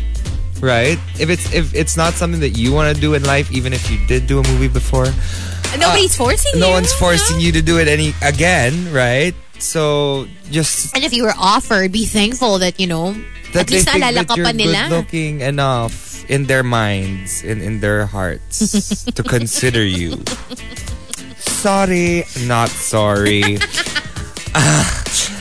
right? 0.61 0.99
If 1.19 1.29
it's 1.31 1.51
if 1.53 1.73
it's 1.73 1.97
not 1.97 2.13
something 2.13 2.39
that 2.41 2.49
you 2.53 2.71
want 2.71 2.93
to 2.93 2.99
do 3.01 3.15
in 3.15 3.23
life, 3.23 3.49
even 3.51 3.73
if 3.73 3.89
you 3.89 3.97
did 4.07 4.27
do 4.27 4.37
a 4.39 4.47
movie 4.47 4.67
before, 4.67 5.07
Nobody's 5.79 6.15
forcing 6.15 6.51
you. 6.59 6.63
Uh, 6.63 6.67
no 6.67 6.71
one's 6.73 6.93
forcing 6.93 7.37
no? 7.37 7.41
you 7.41 7.51
to 7.53 7.61
do 7.63 7.79
it 7.79 7.87
any 7.87 8.13
again, 8.21 8.91
right? 8.93 9.33
So 9.61 10.27
just 10.49 10.95
And 10.97 11.05
if 11.05 11.13
you 11.13 11.23
were 11.23 11.37
offered, 11.37 11.91
be 11.93 12.05
thankful 12.05 12.57
that, 12.59 12.79
you 12.79 12.87
know, 12.87 13.13
that 13.53 13.61
at 13.61 13.67
they 13.67 13.77
least 13.77 13.89
think 13.89 14.03
naalala 14.03 14.25
ka 14.27 14.35
pa 14.35 14.51
nila. 14.51 14.89
looking 14.89 15.41
enough 15.41 16.25
in 16.29 16.45
their 16.49 16.63
minds, 16.63 17.43
in 17.43 17.61
in 17.61 17.79
their 17.79 18.05
hearts, 18.09 19.05
to 19.17 19.21
consider 19.23 19.85
you. 19.85 20.17
Sorry, 21.37 22.25
not 22.49 22.69
sorry. 22.73 23.61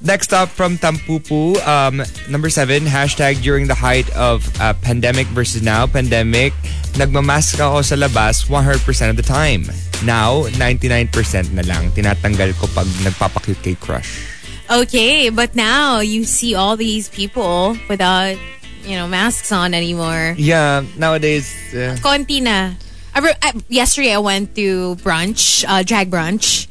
next 0.00 0.32
up 0.32 0.48
from 0.48 0.78
Tampupu, 0.78 1.56
um, 1.66 2.02
number 2.28 2.50
seven, 2.50 2.84
hashtag 2.84 3.42
during 3.42 3.66
the 3.66 3.74
height 3.74 4.08
of 4.16 4.48
uh, 4.60 4.74
pandemic 4.74 5.26
versus 5.28 5.62
now, 5.62 5.86
pandemic, 5.86 6.52
nagmamask 6.96 7.60
ako 7.60 7.82
sa 7.82 7.96
labas 7.96 8.48
100% 8.48 9.10
of 9.10 9.16
the 9.16 9.22
time. 9.22 9.64
Now, 10.04 10.44
99% 10.56 11.52
na 11.52 11.62
lang. 11.62 11.90
Tinatanggal 11.92 12.56
ko 12.56 12.66
pag 12.72 12.88
nagpapakute 13.04 13.60
kay 13.62 13.74
crush. 13.76 14.24
Okay, 14.70 15.28
but 15.30 15.54
now 15.54 15.98
you 15.98 16.24
see 16.24 16.54
all 16.54 16.76
these 16.76 17.08
people 17.10 17.76
without, 17.88 18.38
you 18.86 18.94
know, 18.94 19.08
masks 19.08 19.50
on 19.50 19.74
anymore. 19.74 20.34
Yeah, 20.38 20.86
nowadays, 20.96 21.50
uh, 21.74 21.98
Konti 21.98 22.40
na. 22.40 22.78
I 23.10 23.18
I- 23.42 23.58
yesterday 23.66 24.14
I 24.14 24.22
went 24.22 24.54
to 24.54 24.94
brunch, 25.02 25.66
uh, 25.66 25.82
drag 25.82 26.10
brunch, 26.10 26.69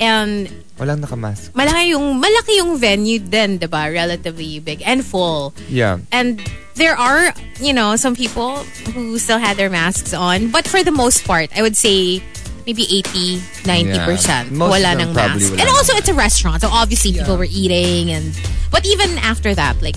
and 0.00 0.48
walang 0.80 1.04
nakamask. 1.04 1.52
malaki 1.52 1.92
yung, 1.92 2.18
malaki 2.18 2.56
yung 2.56 2.80
venue 2.80 3.20
din, 3.20 3.60
diba? 3.60 3.92
Relatively 3.92 4.58
big 4.58 4.82
and 4.84 5.04
full. 5.04 5.52
Yeah. 5.68 6.00
And 6.10 6.40
there 6.74 6.96
are, 6.96 7.32
you 7.60 7.72
know, 7.72 7.94
some 7.96 8.16
people 8.16 8.64
who 8.96 9.18
still 9.20 9.38
had 9.38 9.56
their 9.56 9.68
masks 9.70 10.14
on. 10.16 10.50
But 10.50 10.66
for 10.66 10.82
the 10.82 10.90
most 10.90 11.24
part, 11.24 11.52
I 11.56 11.60
would 11.60 11.76
say 11.76 12.24
maybe 12.66 12.88
80, 12.88 13.38
90%. 13.68 13.84
Yeah. 13.84 14.44
Most 14.50 14.70
wala 14.70 14.96
them 14.96 14.98
nang 14.98 15.14
probably 15.14 15.44
mask. 15.44 15.52
wala 15.52 15.60
And 15.60 15.68
also, 15.68 15.92
it's 15.94 16.08
a 16.08 16.14
restaurant. 16.14 16.62
So, 16.62 16.68
obviously, 16.72 17.12
people 17.12 17.36
were 17.36 17.48
eating. 17.48 18.10
and 18.10 18.32
But 18.72 18.86
even 18.86 19.18
after 19.18 19.54
that, 19.54 19.82
like, 19.82 19.96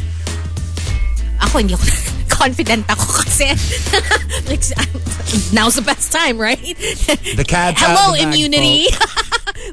ako 1.41 1.59
hindi 1.59 1.73
ako 1.75 1.85
confident 2.43 2.83
ako 2.89 3.23
kasi 3.23 3.45
like 4.49 4.63
now's 5.55 5.75
the 5.75 5.85
best 5.85 6.11
time, 6.11 6.39
right? 6.39 6.59
The 6.59 7.45
cat's 7.45 7.77
out 7.83 7.93
Hello 7.93 8.11
of 8.11 8.19
the 8.19 8.25
bag, 8.25 8.33
immunity 8.33 8.89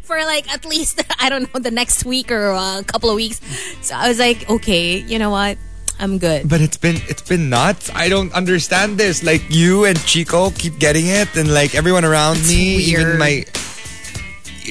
for 0.03 0.17
like 0.25 0.51
at 0.53 0.65
least 0.65 1.03
I 1.21 1.29
don't 1.29 1.53
know 1.53 1.61
the 1.61 1.71
next 1.71 2.05
week 2.05 2.31
or 2.31 2.53
uh, 2.53 2.81
a 2.81 2.85
couple 2.85 3.11
of 3.11 3.17
weeks. 3.17 3.41
So 3.83 3.95
I 3.95 4.09
was 4.09 4.19
like, 4.19 4.49
okay, 4.49 4.99
you 4.99 5.19
know 5.19 5.31
what? 5.31 5.59
I'm 6.01 6.17
good. 6.17 6.49
But 6.49 6.61
it's 6.63 6.79
been 6.79 6.97
it's 7.09 7.21
been 7.23 7.51
nuts. 7.51 7.91
I 7.95 8.09
don't 8.09 8.33
understand 8.33 8.97
this. 8.97 9.23
Like 9.23 9.43
you 9.51 9.85
and 9.85 10.01
Chico 10.07 10.51
keep 10.51 10.79
getting 10.79 11.07
it, 11.09 11.29
and 11.37 11.53
like 11.53 11.75
everyone 11.75 12.05
around 12.07 12.41
me, 12.49 12.77
even 12.89 13.19
my 13.19 13.45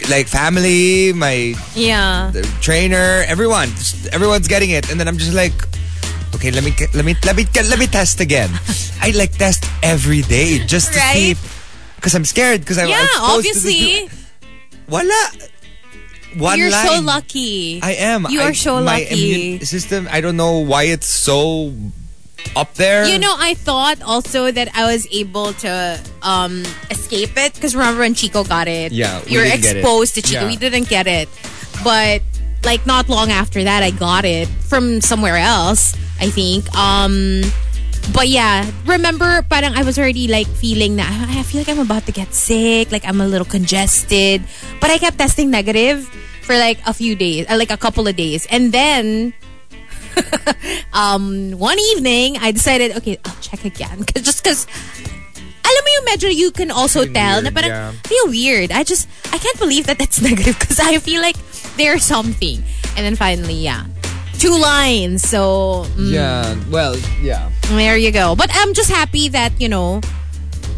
like 0.09 0.27
family, 0.27 1.13
my 1.13 1.53
Yeah. 1.75 2.31
the 2.33 2.41
trainer, 2.61 3.23
everyone, 3.27 3.69
everyone's 4.11 4.47
getting 4.47 4.71
it, 4.71 4.89
and 4.89 4.99
then 4.99 5.07
I'm 5.07 5.17
just 5.17 5.33
like, 5.33 5.53
okay, 6.35 6.49
let 6.51 6.63
me 6.63 6.73
let 6.95 7.05
me 7.05 7.13
let 7.25 7.35
me 7.35 7.45
let 7.69 7.77
me 7.77 7.85
test 7.87 8.19
again. 8.21 8.49
I 9.01 9.11
like 9.11 9.37
test 9.37 9.65
every 9.83 10.21
day 10.23 10.65
just 10.65 10.93
to 10.93 10.99
see, 10.99 11.35
because 11.95 12.15
I'm 12.15 12.25
scared 12.25 12.61
because 12.61 12.77
I'm 12.77 12.89
Yeah, 12.89 13.05
this 13.05 13.19
obviously. 13.21 14.09
Wala. 14.89 15.30
One 16.38 16.60
You're 16.60 16.69
so 16.71 17.02
lucky. 17.02 17.80
I 17.82 17.93
am. 17.93 18.28
You 18.30 18.41
I- 18.41 18.49
are 18.49 18.54
so 18.54 18.82
my 18.84 18.99
lucky. 19.02 19.08
immune 19.58 19.65
system. 19.65 20.08
I 20.12 20.21
don't 20.21 20.38
know 20.38 20.60
why 20.60 20.84
it's 20.84 21.08
so 21.08 21.73
up 22.56 22.73
there. 22.75 23.08
You 23.08 23.17
know, 23.19 23.34
I 23.38 23.54
thought 23.56 24.02
also 24.04 24.52
that 24.52 24.69
I 24.75 24.91
was 24.91 25.08
able 25.12 25.54
to 25.65 25.99
um, 26.21 26.63
escape 26.91 27.32
it 27.36 27.54
because 27.56 27.75
remember 27.75 28.02
when 28.02 28.13
Chico 28.13 28.43
got 28.43 28.67
it? 28.67 28.91
Yeah, 28.91 29.21
you're 29.25 29.43
didn't 29.43 29.62
get 29.62 29.75
it. 29.75 29.80
exposed 29.80 30.15
to 30.15 30.21
Chico. 30.21 30.41
Yeah. 30.41 30.47
We 30.47 30.56
didn't 30.56 30.88
get 30.88 31.08
it, 31.08 31.30
but 31.84 32.21
like 32.63 32.86
not 32.86 33.10
long 33.10 33.32
after 33.32 33.63
that, 33.63 33.82
I 33.84 33.89
got 33.91 34.23
it 34.25 34.47
from 34.47 35.02
somewhere 35.02 35.38
else. 35.38 35.95
I 36.21 36.30
think. 36.30 36.69
Um, 36.75 37.41
but 38.13 38.28
yeah, 38.28 38.65
remember, 38.86 39.41
parang 39.50 39.74
I 39.76 39.84
was 39.84 39.98
already 39.98 40.28
like 40.28 40.48
feeling 40.48 40.95
that 40.98 41.10
I 41.30 41.43
feel 41.43 41.62
like 41.62 41.69
I'm 41.69 41.80
about 41.80 42.06
to 42.08 42.12
get 42.12 42.34
sick, 42.34 42.91
like 42.91 43.06
I'm 43.06 43.22
a 43.22 43.28
little 43.28 43.48
congested. 43.48 44.43
But 44.80 44.89
I 44.89 44.98
kept 44.98 45.17
testing 45.17 45.50
negative 45.50 46.06
for 46.43 46.58
like 46.58 46.80
a 46.86 46.93
few 46.93 47.15
days, 47.15 47.45
uh, 47.50 47.58
like 47.58 47.72
a 47.72 47.78
couple 47.78 48.08
of 48.08 48.15
days, 48.15 48.48
and 48.50 48.72
then 48.72 49.34
um, 50.93 51.52
one 51.52 51.80
evening, 51.93 52.38
I 52.38 52.52
decided, 52.52 52.95
okay, 52.98 53.17
I'll 53.26 53.41
check 53.41 53.65
again. 53.65 54.04
Cause, 54.08 54.24
just 54.24 54.43
because, 54.43 54.67
alam 55.63 55.82
mo 55.86 55.89
yung 55.95 56.06
medyo 56.06 56.34
you 56.34 56.52
can 56.52 56.72
also 56.72 57.06
tell 57.06 57.41
na 57.41 57.52
parang 57.52 57.69
yeah. 57.69 57.91
feel 58.06 58.28
weird. 58.28 58.72
I 58.72 58.84
just, 58.84 59.08
I 59.32 59.38
can't 59.38 59.60
believe 59.60 59.86
that 59.88 60.00
that's 60.00 60.22
negative 60.26 60.58
because 60.58 60.80
I 60.80 60.98
feel 61.00 61.22
like 61.22 61.38
there's 61.78 62.04
something. 62.04 62.63
And 62.98 63.06
then 63.06 63.15
finally, 63.15 63.54
yeah. 63.54 63.86
Two 64.39 64.56
lines. 64.58 65.21
So, 65.28 65.86
mm, 65.99 66.12
Yeah. 66.15 66.56
Well. 66.71 66.95
Yeah. 67.21 67.52
there 67.75 67.97
you 67.97 68.12
go. 68.12 68.36
But 68.36 68.49
I'm 68.54 68.73
just 68.73 68.89
happy 68.89 69.28
that, 69.30 69.52
you 69.60 69.67
know, 69.69 70.02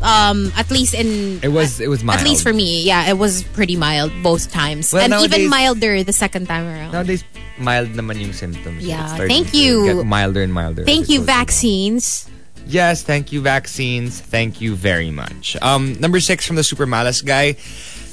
um, 0.01 0.51
at 0.57 0.69
least 0.71 0.93
in 0.93 1.39
It 1.43 1.49
was. 1.53 1.79
It 1.79 1.87
was 1.87 2.03
mild. 2.03 2.19
at 2.19 2.25
least 2.25 2.41
for 2.43 2.51
me, 2.53 2.81
yeah, 2.83 3.07
it 3.09 3.17
was 3.17 3.43
pretty 3.53 3.77
mild 3.77 4.11
both 4.23 4.51
times. 4.51 4.91
Well, 4.91 5.03
and 5.03 5.11
nowadays- 5.11 5.37
even 5.39 5.49
milder 5.49 6.03
the 6.03 6.13
second 6.13 6.47
time 6.47 6.65
around. 6.65 6.91
Nowadays, 6.91 7.23
mild 7.57 7.93
naman 7.93 8.19
yung 8.19 8.33
symptoms. 8.33 8.81
Yeah, 8.83 9.05
thank 9.15 9.53
you. 9.53 9.85
Get 10.01 10.05
milder 10.05 10.41
and 10.41 10.53
milder. 10.53 10.83
Thank 10.83 11.07
you, 11.09 11.19
goes 11.21 11.27
vaccines. 11.29 12.25
Yes, 12.67 13.01
thank 13.01 13.31
you, 13.31 13.41
vaccines. 13.41 14.19
Thank 14.19 14.61
you 14.61 14.75
very 14.75 15.09
much. 15.11 15.57
Um, 15.61 15.97
number 15.99 16.19
six 16.19 16.45
from 16.45 16.55
the 16.57 16.63
Super 16.63 16.85
Malas 16.85 17.23
guy. 17.25 17.53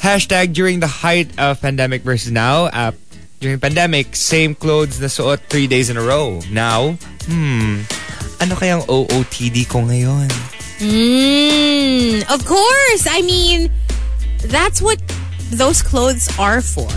Hashtag 0.01 0.53
during 0.53 0.81
the 0.81 0.87
height 0.89 1.31
of 1.39 1.61
pandemic 1.61 2.03
versus 2.03 2.31
now. 2.33 2.65
Uh, 2.73 2.93
during 3.41 3.59
pandemic, 3.61 4.17
same 4.17 4.55
clothes 4.55 5.01
na 5.01 5.07
suot 5.07 5.39
three 5.49 5.67
days 5.67 5.91
in 5.91 5.97
a 5.97 6.03
row. 6.03 6.41
Now, 6.51 6.99
hmm, 7.27 7.87
ano 8.43 8.55
kayang 8.59 8.83
OOTD 8.91 9.69
ko 9.69 9.87
ngayon? 9.87 10.27
Mm, 10.79 12.23
of 12.31 12.45
course. 12.47 13.07
I 13.11 13.23
mean, 13.23 13.71
that's 14.47 14.83
what 14.83 14.99
those 15.51 15.83
clothes 15.83 16.29
are 16.39 16.61
for. 16.61 16.91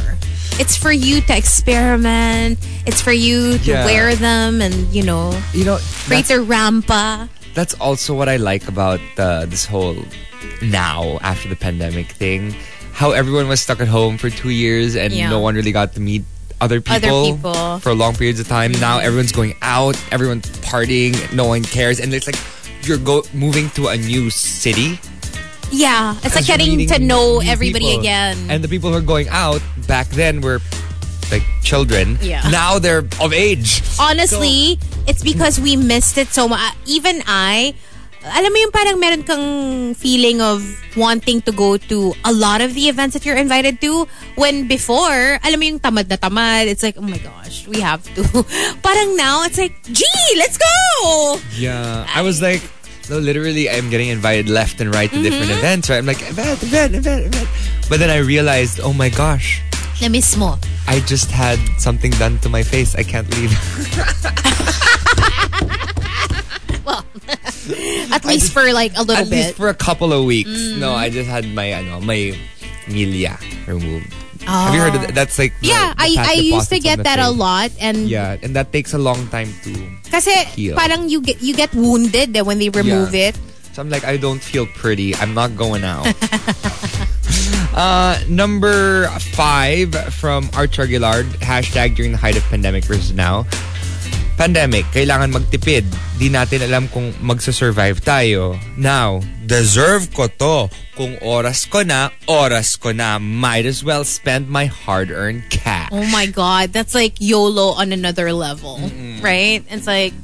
It's 0.60 0.76
for 0.78 0.92
you 0.92 1.22
to 1.26 1.34
experiment. 1.38 2.60
It's 2.86 3.02
for 3.02 3.14
you 3.14 3.58
to 3.66 3.72
Yeah. 3.72 3.86
wear 3.86 4.14
them 4.16 4.62
and, 4.62 4.74
you 4.94 5.02
know, 5.02 5.34
You 5.54 5.66
know, 5.66 5.78
a 5.78 6.38
rampa. 6.46 7.30
that's 7.54 7.74
also 7.82 8.14
what 8.14 8.30
I 8.30 8.38
like 8.38 8.68
about 8.68 9.02
uh, 9.18 9.46
this 9.46 9.66
whole 9.66 9.98
now 10.62 11.18
after 11.22 11.50
the 11.50 11.56
pandemic 11.58 12.12
thing. 12.14 12.54
How 12.94 13.12
everyone 13.12 13.48
was 13.48 13.62
stuck 13.62 13.80
at 13.82 13.88
home 13.88 14.18
for 14.20 14.30
two 14.30 14.52
years 14.54 14.96
and 14.96 15.14
Yeah. 15.14 15.30
no 15.32 15.40
one 15.40 15.56
really 15.56 15.72
got 15.72 15.96
to 15.98 16.02
meet 16.04 16.22
other 16.62 16.80
people, 16.80 16.96
Other 16.96 17.36
people. 17.36 17.80
for 17.80 17.94
long 17.94 18.14
periods 18.16 18.40
of 18.40 18.48
time. 18.48 18.72
Now 18.74 19.00
everyone's 19.00 19.32
going 19.32 19.56
out, 19.62 19.98
everyone's 20.12 20.48
partying, 20.62 21.18
no 21.34 21.46
one 21.48 21.64
cares, 21.64 22.00
and 22.00 22.14
it's 22.14 22.28
like 22.28 22.38
you're 22.88 22.98
go 22.98 23.24
moving 23.34 23.70
to 23.72 23.88
a 23.88 23.98
new 23.98 24.30
city. 24.30 25.00
Yeah. 25.72 26.16
It's 26.24 26.36
like 26.36 26.46
getting 26.46 26.88
to 26.88 27.00
know 27.00 27.42
everybody 27.44 27.86
people. 27.86 28.00
again. 28.02 28.38
And 28.50 28.64
the 28.64 28.68
people 28.68 28.92
who 28.92 28.98
are 28.98 29.02
going 29.02 29.28
out 29.30 29.62
back 29.88 30.08
then 30.10 30.42
were 30.42 30.60
like 31.32 31.44
children. 31.64 32.18
Yeah. 32.22 32.48
Now 32.50 32.78
they're 32.78 33.04
of 33.20 33.34
age. 33.34 33.82
Honestly, 34.00 34.78
it's 35.08 35.24
because 35.24 35.60
we 35.60 35.76
missed 35.78 36.18
it 36.18 36.28
so 36.28 36.48
much. 36.48 36.76
Even 36.86 37.24
I, 37.26 37.74
alam 38.24 38.52
mo 38.54 38.58
yung 38.62 38.72
parang 38.72 39.00
meron 39.00 39.24
kang 39.24 39.46
feeling 39.96 40.42
of 40.42 40.62
wanting 40.96 41.42
to 41.42 41.52
go 41.52 41.78
to 41.78 42.14
a 42.26 42.32
lot 42.32 42.62
of 42.62 42.74
the 42.76 42.88
events 42.88 43.14
that 43.18 43.26
you're 43.26 43.38
invited 43.38 43.82
to 43.82 44.06
when 44.36 44.68
before, 44.68 45.40
alam 45.42 45.58
mo 45.58 45.66
yung 45.66 45.80
tamad 45.80 46.08
na 46.10 46.18
tamad, 46.18 46.68
it's 46.68 46.84
like, 46.84 46.98
oh 46.98 47.02
my 47.06 47.18
gosh, 47.18 47.68
we 47.68 47.80
have 47.82 48.04
to. 48.14 48.22
parang 48.86 49.18
now, 49.18 49.44
it's 49.44 49.58
like, 49.58 49.74
gee, 49.90 50.30
let's 50.38 50.58
go! 50.58 51.40
Yeah, 51.58 52.06
I 52.14 52.22
was 52.22 52.42
like, 52.42 52.62
no, 53.10 53.18
literally, 53.18 53.70
I'm 53.70 53.90
getting 53.90 54.10
invited 54.10 54.50
left 54.50 54.80
and 54.80 54.94
right 54.94 55.10
to 55.10 55.22
different 55.22 55.50
Mm-hmm. 55.50 55.60
events. 55.60 55.90
Right, 55.90 55.98
I'm 55.98 56.06
like 56.06 56.22
event, 56.22 56.62
event, 56.64 56.96
event, 56.96 57.26
event. 57.34 57.50
But 57.90 58.00
then 58.00 58.10
I 58.10 58.18
realized, 58.22 58.80
oh 58.80 58.94
my 58.94 59.10
gosh, 59.10 59.62
Na 60.02 60.10
miss 60.10 60.34
mo. 60.38 60.58
I 60.90 60.98
just 61.06 61.30
had 61.30 61.60
something 61.78 62.10
done 62.18 62.40
to 62.42 62.50
my 62.50 62.64
face. 62.64 62.96
I 62.98 63.04
can't 63.06 63.30
leave. 63.38 63.54
At 68.12 68.26
least 68.26 68.52
for 68.54 68.72
like 68.74 68.94
a 68.98 69.04
little 69.04 69.24
At 69.26 69.30
bit. 69.30 69.46
least 69.54 69.56
for 69.56 69.70
a 69.70 69.74
couple 69.78 70.14
of 70.14 70.26
weeks. 70.26 70.50
Mm. 70.50 70.80
No, 70.80 70.94
I 70.94 71.10
just 71.10 71.30
had 71.30 71.46
my, 71.54 71.74
ano, 71.74 72.00
my 72.02 72.34
milia 72.88 73.38
removed. 73.68 74.12
Have 74.46 74.74
you 74.74 74.82
heard 74.82 74.96
of 74.96 75.02
that? 75.06 75.14
That's 75.14 75.38
like 75.38 75.54
the- 75.62 75.68
yeah, 75.70 75.94
the 75.94 76.02
I, 76.18 76.34
I 76.34 76.34
used 76.42 76.70
to 76.70 76.80
get 76.80 77.04
that 77.04 77.20
a 77.20 77.30
lot 77.30 77.70
and 77.80 78.10
Yeah, 78.10 78.38
and 78.42 78.56
that 78.56 78.74
takes 78.74 78.94
a 78.94 78.98
long 78.98 79.28
time 79.30 79.54
too. 79.62 79.78
kasi 80.10 80.34
Heal. 80.58 80.76
parang 80.76 81.10
you 81.10 81.22
get 81.22 81.42
you 81.46 81.54
get 81.54 81.70
wounded 81.78 82.34
then 82.34 82.46
when 82.50 82.58
they 82.58 82.70
remove 82.74 83.14
Yeah. 83.14 83.30
it. 83.30 83.40
So 83.72 83.82
I'm 83.86 83.90
like, 83.94 84.04
I 84.04 84.18
don't 84.18 84.42
feel 84.42 84.66
pretty. 84.66 85.14
I'm 85.16 85.34
not 85.38 85.56
going 85.56 85.86
out. 85.86 86.04
uh, 87.74 88.20
number 88.28 89.08
five 89.38 89.94
from 90.14 90.50
Arch 90.58 90.80
Aguilar. 90.80 91.24
Hashtag 91.40 91.96
during 91.96 92.12
the 92.12 92.18
height 92.18 92.36
of 92.36 92.44
pandemic 92.52 92.84
versus 92.84 93.14
now. 93.14 93.46
Pandemic, 94.42 94.90
kailangan 94.90 95.30
magtipid. 95.38 95.86
Di 96.18 96.34
natin 96.34 96.66
alam 96.66 96.90
kung 96.90 97.14
magsasurvive 97.22 98.02
tayo. 98.02 98.58
Now, 98.74 99.22
deserve 99.46 100.10
ko 100.10 100.26
to. 100.34 100.66
Kung 100.98 101.14
oras 101.22 101.70
ko 101.70 101.86
na, 101.86 102.10
oras 102.26 102.74
ko 102.74 102.90
na. 102.90 103.22
Might 103.22 103.70
as 103.70 103.86
well 103.86 104.02
spend 104.02 104.50
my 104.50 104.66
hard-earned 104.66 105.46
cash. 105.54 105.94
Oh 105.94 106.10
my 106.10 106.26
god, 106.26 106.74
that's 106.74 106.98
like 106.98 107.22
YOLO 107.22 107.78
on 107.78 107.94
another 107.94 108.34
level, 108.34 108.82
right? 109.22 109.62
It's 109.70 109.86
like, 109.86 110.18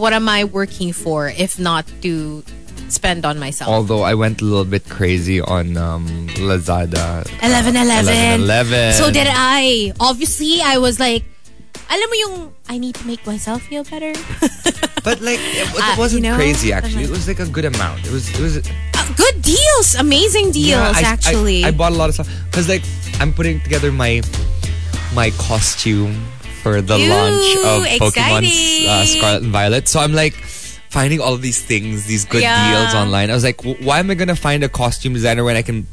what 0.00 0.16
am 0.16 0.32
I 0.32 0.48
working 0.48 0.96
for 0.96 1.28
if 1.28 1.60
not 1.60 1.84
to 2.08 2.40
spend 2.88 3.28
on 3.28 3.36
myself? 3.36 3.68
Although 3.68 4.00
I 4.00 4.16
went 4.16 4.40
a 4.40 4.48
little 4.48 4.64
bit 4.64 4.88
crazy 4.88 5.44
on 5.44 5.76
um, 5.76 6.08
Lazada. 6.40 7.28
11-11. 7.44 8.48
11-11. 8.48 8.96
So 8.96 9.12
did 9.12 9.28
I. 9.28 9.92
Obviously, 10.00 10.64
I 10.64 10.80
was 10.80 10.96
like, 10.96 11.28
alam 11.88 12.06
mo 12.08 12.16
yung, 12.16 12.34
I 12.68 12.78
need 12.78 12.94
to 12.96 13.04
make 13.06 13.24
myself 13.26 13.62
feel 13.62 13.84
better. 13.84 14.12
But 15.02 15.18
like 15.20 15.42
it, 15.42 15.66
it 15.66 15.82
Uh, 15.82 15.98
wasn't 15.98 16.22
you 16.22 16.30
know, 16.30 16.36
crazy 16.38 16.70
actually. 16.72 17.02
It 17.02 17.10
was 17.10 17.26
like 17.26 17.42
a 17.42 17.46
good 17.50 17.66
amount. 17.66 18.06
It 18.06 18.12
was 18.14 18.30
it 18.30 18.38
was 18.38 18.62
Uh, 18.62 19.02
good 19.18 19.42
deals, 19.42 19.98
amazing 19.98 20.54
deals, 20.54 20.78
yeah, 20.78 20.94
I- 20.94 21.02
I- 21.02 21.10
actually. 21.10 21.64
I, 21.66 21.74
bought 21.74 21.90
a 21.90 21.98
lot 21.98 22.06
of 22.06 22.14
stuff 22.14 22.30
because 22.46 22.70
like 22.70 22.86
I'm 23.18 23.34
putting 23.34 23.58
together 23.66 23.90
my 23.90 24.22
my 25.10 25.34
costume 25.42 26.14
for 26.62 26.78
the 26.78 26.94
Ew, 27.02 27.10
launch 27.10 27.48
of 27.66 27.78
Pokemon's 27.98 28.54
uh. 28.86 29.02
Scarlet 29.10 29.42
and 29.42 29.50
Violet. 29.50 29.90
So 29.90 29.98
I'm 29.98 30.14
like 30.14 30.38
finding 30.86 31.18
all 31.18 31.34
of 31.34 31.42
these 31.42 31.58
things, 31.58 32.06
these 32.06 32.22
good 32.24 32.46
Yeah. 32.46 32.54
deals 32.70 32.94
online. 32.94 33.26
I 33.30 33.34
was 33.34 33.42
like, 33.42 33.58
"W- 33.66 33.82
why 33.82 33.98
am 33.98 34.06
I 34.06 34.14
gonna 34.14 34.38
find 34.38 34.62
a 34.62 34.70
costume 34.70 35.18
designer 35.18 35.42
when 35.42 35.58
I 35.58 35.66
can 35.66 35.90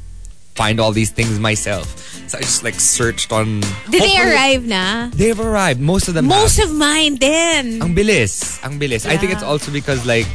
find 0.60 0.84
all 0.84 0.92
these 0.92 1.08
things 1.16 1.40
myself? 1.40 1.88
So 2.28 2.36
I 2.38 2.44
just 2.44 2.68
like 2.68 2.76
searched 2.76 3.32
on. 3.32 3.64
did 3.88 4.04
they 4.04 4.12
Hopefully- 4.20 4.36
arrive 4.36 4.64
na? 4.68 5.08
They've 5.16 5.40
arrived. 5.40 5.80
Most 5.80 6.12
of 6.12 6.14
them. 6.20 6.28
have. 6.28 6.36
Most 6.36 6.60
of 6.60 6.70
mine 6.76 7.16
then. 7.16 7.80
Ang 7.80 7.96
bilis. 7.96 8.60
Ang 8.62 8.76
bilis. 8.78 9.08
I 9.08 9.16
think 9.16 9.32
Yeah. 9.32 9.40
it's 9.40 9.48
also 9.48 9.72
because 9.72 10.04
like 10.04 10.28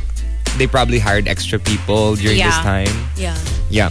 they 0.57 0.65
probably 0.67 0.99
hired 0.99 1.29
extra 1.29 1.61
people 1.61 2.17
during 2.17 2.41
this 2.41 2.57
Yeah. 2.57 2.65
time. 2.65 2.95
yeah. 3.21 3.37
Yeah. 3.69 3.91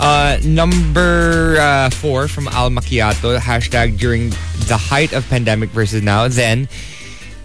Uh, 0.00 0.40
number 0.44 1.60
uh, 1.60 1.92
four 1.92 2.24
from 2.26 2.48
Al 2.48 2.72
Macchiato, 2.72 3.36
hashtag 3.36 4.00
during 4.00 4.32
the 4.64 4.76
height 4.80 5.12
of 5.12 5.28
pandemic 5.28 5.68
versus 5.76 6.00
now, 6.00 6.24
then, 6.24 6.72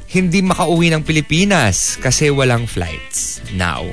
hindi 0.07 0.39
makauwi 0.39 0.87
ng 0.95 1.03
Pilipinas 1.03 1.99
kasi 1.99 2.31
walang 2.31 2.63
flights. 2.63 3.43
Now, 3.51 3.83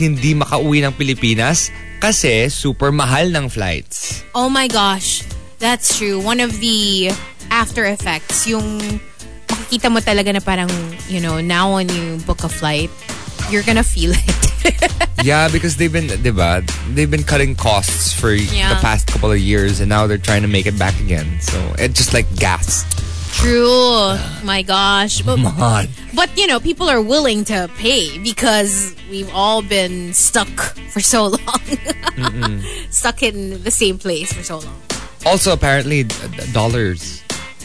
hindi 0.00 0.32
makauwi 0.32 0.80
ng 0.80 0.96
Pilipinas 0.96 1.68
kasi 1.98 2.48
super 2.48 2.92
mahal 2.92 3.28
ng 3.34 3.48
flights. 3.48 4.24
Oh 4.34 4.48
my 4.48 4.68
gosh. 4.68 5.22
That's 5.58 5.96
true. 5.96 6.20
One 6.20 6.40
of 6.40 6.52
the 6.60 7.10
after 7.50 7.84
effects, 7.86 8.46
yung 8.46 9.00
makikita 9.48 9.88
mo 9.88 10.00
talaga 10.00 10.34
na 10.34 10.40
parang, 10.40 10.68
you 11.08 11.20
know, 11.20 11.40
now 11.40 11.74
when 11.74 11.88
you 11.88 12.18
book 12.28 12.44
a 12.44 12.48
flight, 12.48 12.90
you're 13.48 13.62
gonna 13.64 13.84
feel 13.86 14.12
it. 14.16 14.92
yeah, 15.24 15.48
because 15.48 15.76
they've 15.76 15.92
been, 15.92 16.08
diba, 16.20 16.60
they've 16.94 17.10
been 17.10 17.22
cutting 17.22 17.54
costs 17.54 18.12
for 18.12 18.34
Yeah. 18.34 18.74
the 18.74 18.80
past 18.82 19.06
couple 19.06 19.30
of 19.32 19.38
years 19.38 19.80
and 19.80 19.88
now 19.88 20.06
they're 20.06 20.18
trying 20.20 20.42
to 20.42 20.48
make 20.50 20.66
it 20.66 20.78
back 20.78 20.98
again. 21.00 21.38
So, 21.40 21.56
it's 21.78 21.94
just 21.96 22.12
like 22.12 22.26
gas. 22.36 22.84
True. 23.36 24.16
My 24.44 24.62
gosh. 24.66 25.22
But, 25.22 25.36
Mahal. 25.44 25.86
but, 26.14 26.36
you 26.36 26.46
know, 26.46 26.58
people 26.58 26.88
are 26.88 27.00
willing 27.00 27.44
to 27.46 27.68
pay 27.76 28.18
because 28.18 28.96
we've 29.10 29.30
all 29.32 29.62
been 29.62 30.14
stuck 30.14 30.48
for 30.90 31.00
so 31.00 31.26
long. 31.36 32.62
stuck 32.90 33.22
in 33.22 33.62
the 33.62 33.70
same 33.70 33.98
place 33.98 34.32
for 34.32 34.42
so 34.42 34.58
long. 34.58 34.80
Also, 35.24 35.52
apparently, 35.52 36.04
dollars 36.52 37.22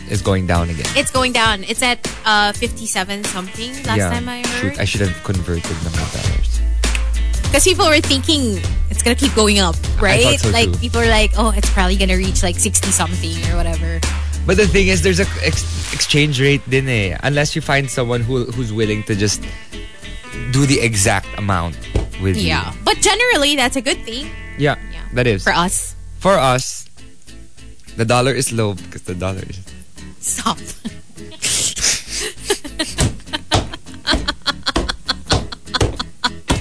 is 0.10 0.22
going 0.22 0.46
down 0.46 0.70
again. 0.70 0.86
It's 0.96 1.10
going 1.12 1.32
down. 1.32 1.64
It's 1.64 1.82
at 1.82 2.06
uh, 2.26 2.52
57 2.54 3.24
something 3.24 3.72
last 3.86 3.98
yeah. 3.98 4.10
time 4.10 4.28
I 4.28 4.42
Shoot, 4.42 4.76
heard. 4.76 4.80
I 4.80 4.86
should 4.86 5.02
have 5.02 5.24
converted 5.24 5.72
ng 5.72 5.94
mga 5.96 6.10
dollars. 6.12 6.52
Because 7.48 7.64
people 7.64 7.88
were 7.88 8.00
thinking 8.00 8.60
it's 8.90 9.04
gonna 9.04 9.16
keep 9.16 9.36
going 9.36 9.60
up, 9.60 9.76
right? 10.02 10.40
so 10.40 10.50
like 10.52 10.72
too. 10.72 10.80
people 10.80 11.02
are 11.02 11.10
like, 11.10 11.32
oh, 11.38 11.52
it's 11.56 11.70
probably 11.70 11.98
gonna 11.98 12.16
reach 12.16 12.44
like 12.44 12.58
60 12.60 12.92
something 12.92 13.36
or 13.52 13.58
whatever. 13.58 14.00
But 14.46 14.58
the 14.58 14.68
thing 14.68 14.88
is, 14.88 15.02
there's 15.02 15.20
a 15.20 15.28
ex- 15.46 15.94
exchange 15.94 16.42
rate 16.42 16.62
din 16.70 16.90
eh. 16.90 17.18
Unless 17.24 17.56
you 17.56 17.62
find 17.62 17.90
someone 17.90 18.22
who 18.22 18.46
who's 18.52 18.74
willing 18.74 19.04
to 19.06 19.16
just 19.16 19.42
do 20.52 20.66
the 20.66 20.80
exact 20.82 21.28
amount 21.38 21.78
with 22.22 22.36
you. 22.38 22.50
Yeah. 22.50 22.74
But 22.84 22.98
generally, 23.00 23.56
that's 23.56 23.76
a 23.78 23.82
good 23.82 24.02
thing 24.04 24.30
Yeah, 24.58 24.76
Yeah. 24.92 25.06
that 25.14 25.28
is. 25.28 25.44
for 25.44 25.54
us. 25.54 25.96
For 26.20 26.38
us, 26.38 26.86
the 27.98 28.06
dollar 28.06 28.34
is 28.34 28.52
low 28.54 28.74
because 28.78 29.02
the 29.04 29.16
dollar 29.16 29.42
is... 29.46 29.58
Stop. 30.22 30.58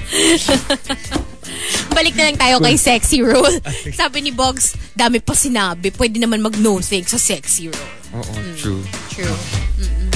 Balik 1.90 2.14
na 2.16 2.30
lang 2.30 2.38
tayo 2.38 2.56
kay 2.62 2.76
sexy 2.78 3.20
roll. 3.20 3.50
Sabi 3.98 4.22
ni 4.22 4.32
Bogs, 4.32 4.72
dami 5.00 5.24
pa 5.24 5.32
sinabi. 5.32 5.88
Pwede 5.88 6.20
naman 6.20 6.44
mag-no 6.44 6.76
thanks 6.84 7.16
sa 7.16 7.20
sexy 7.20 7.72
roll. 7.72 7.90
Oo, 8.20 8.34
true. 8.60 8.82
True. 9.08 9.32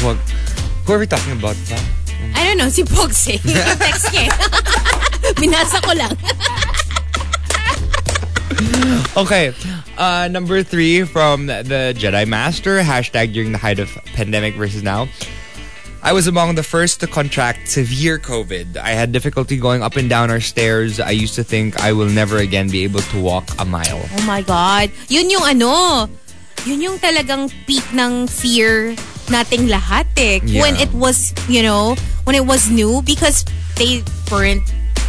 Wag. 0.05 0.21
Who 0.85 0.93
are 0.93 1.01
we 1.01 1.09
talking 1.09 1.33
about 1.33 1.57
pa? 1.65 1.81
I 2.37 2.45
don't 2.45 2.61
know, 2.61 2.69
si 2.69 2.85
Bogs 2.85 3.25
eh. 3.33 3.41
Yung 3.49 3.81
text 3.81 4.13
niya. 4.13 4.29
eh. 4.29 5.33
Binasa 5.41 5.81
ko 5.81 5.97
lang. 5.97 6.13
Okay. 9.17 9.55
Uh, 9.97 10.27
number 10.31 10.63
three 10.63 11.03
from 11.05 11.47
the 11.47 11.95
Jedi 11.97 12.27
Master. 12.27 12.83
Hashtag 12.83 13.33
during 13.33 13.53
the 13.53 13.59
height 13.59 13.79
of 13.79 13.91
pandemic 14.15 14.55
versus 14.55 14.83
now. 14.83 15.07
I 16.05 16.13
was 16.13 16.27
among 16.29 16.55
the 16.55 16.63
first 16.63 17.01
to 17.01 17.07
contract 17.09 17.69
severe 17.73 18.19
COVID. 18.21 18.77
I 18.77 18.91
had 18.93 19.09
difficulty 19.11 19.57
going 19.57 19.81
up 19.83 19.97
and 19.97 20.05
down 20.05 20.29
our 20.31 20.41
stairs. 20.41 21.01
I 21.01 21.17
used 21.17 21.35
to 21.37 21.45
think 21.45 21.81
I 21.81 21.93
will 21.97 22.13
never 22.13 22.37
again 22.45 22.69
be 22.69 22.85
able 22.85 23.01
to 23.01 23.17
walk 23.21 23.49
a 23.59 23.65
mile. 23.65 24.05
Oh 24.21 24.25
my 24.29 24.43
God. 24.45 24.93
Yun 25.09 25.33
yung 25.33 25.45
ano, 25.49 26.05
yun 26.69 26.85
yung 26.85 26.97
talagang 27.01 27.49
peak 27.65 27.89
ng 27.97 28.29
fear 28.29 28.93
nating 29.33 29.73
lahat 29.73 30.05
eh. 30.21 30.45
Yeah. 30.45 30.61
When 30.61 30.77
it 30.77 30.93
was, 30.93 31.33
you 31.49 31.65
know, 31.65 31.97
when 32.29 32.37
it 32.37 32.45
was 32.45 32.69
new 32.69 33.01
because 33.01 33.49
they 33.81 34.05
weren't 34.29 34.63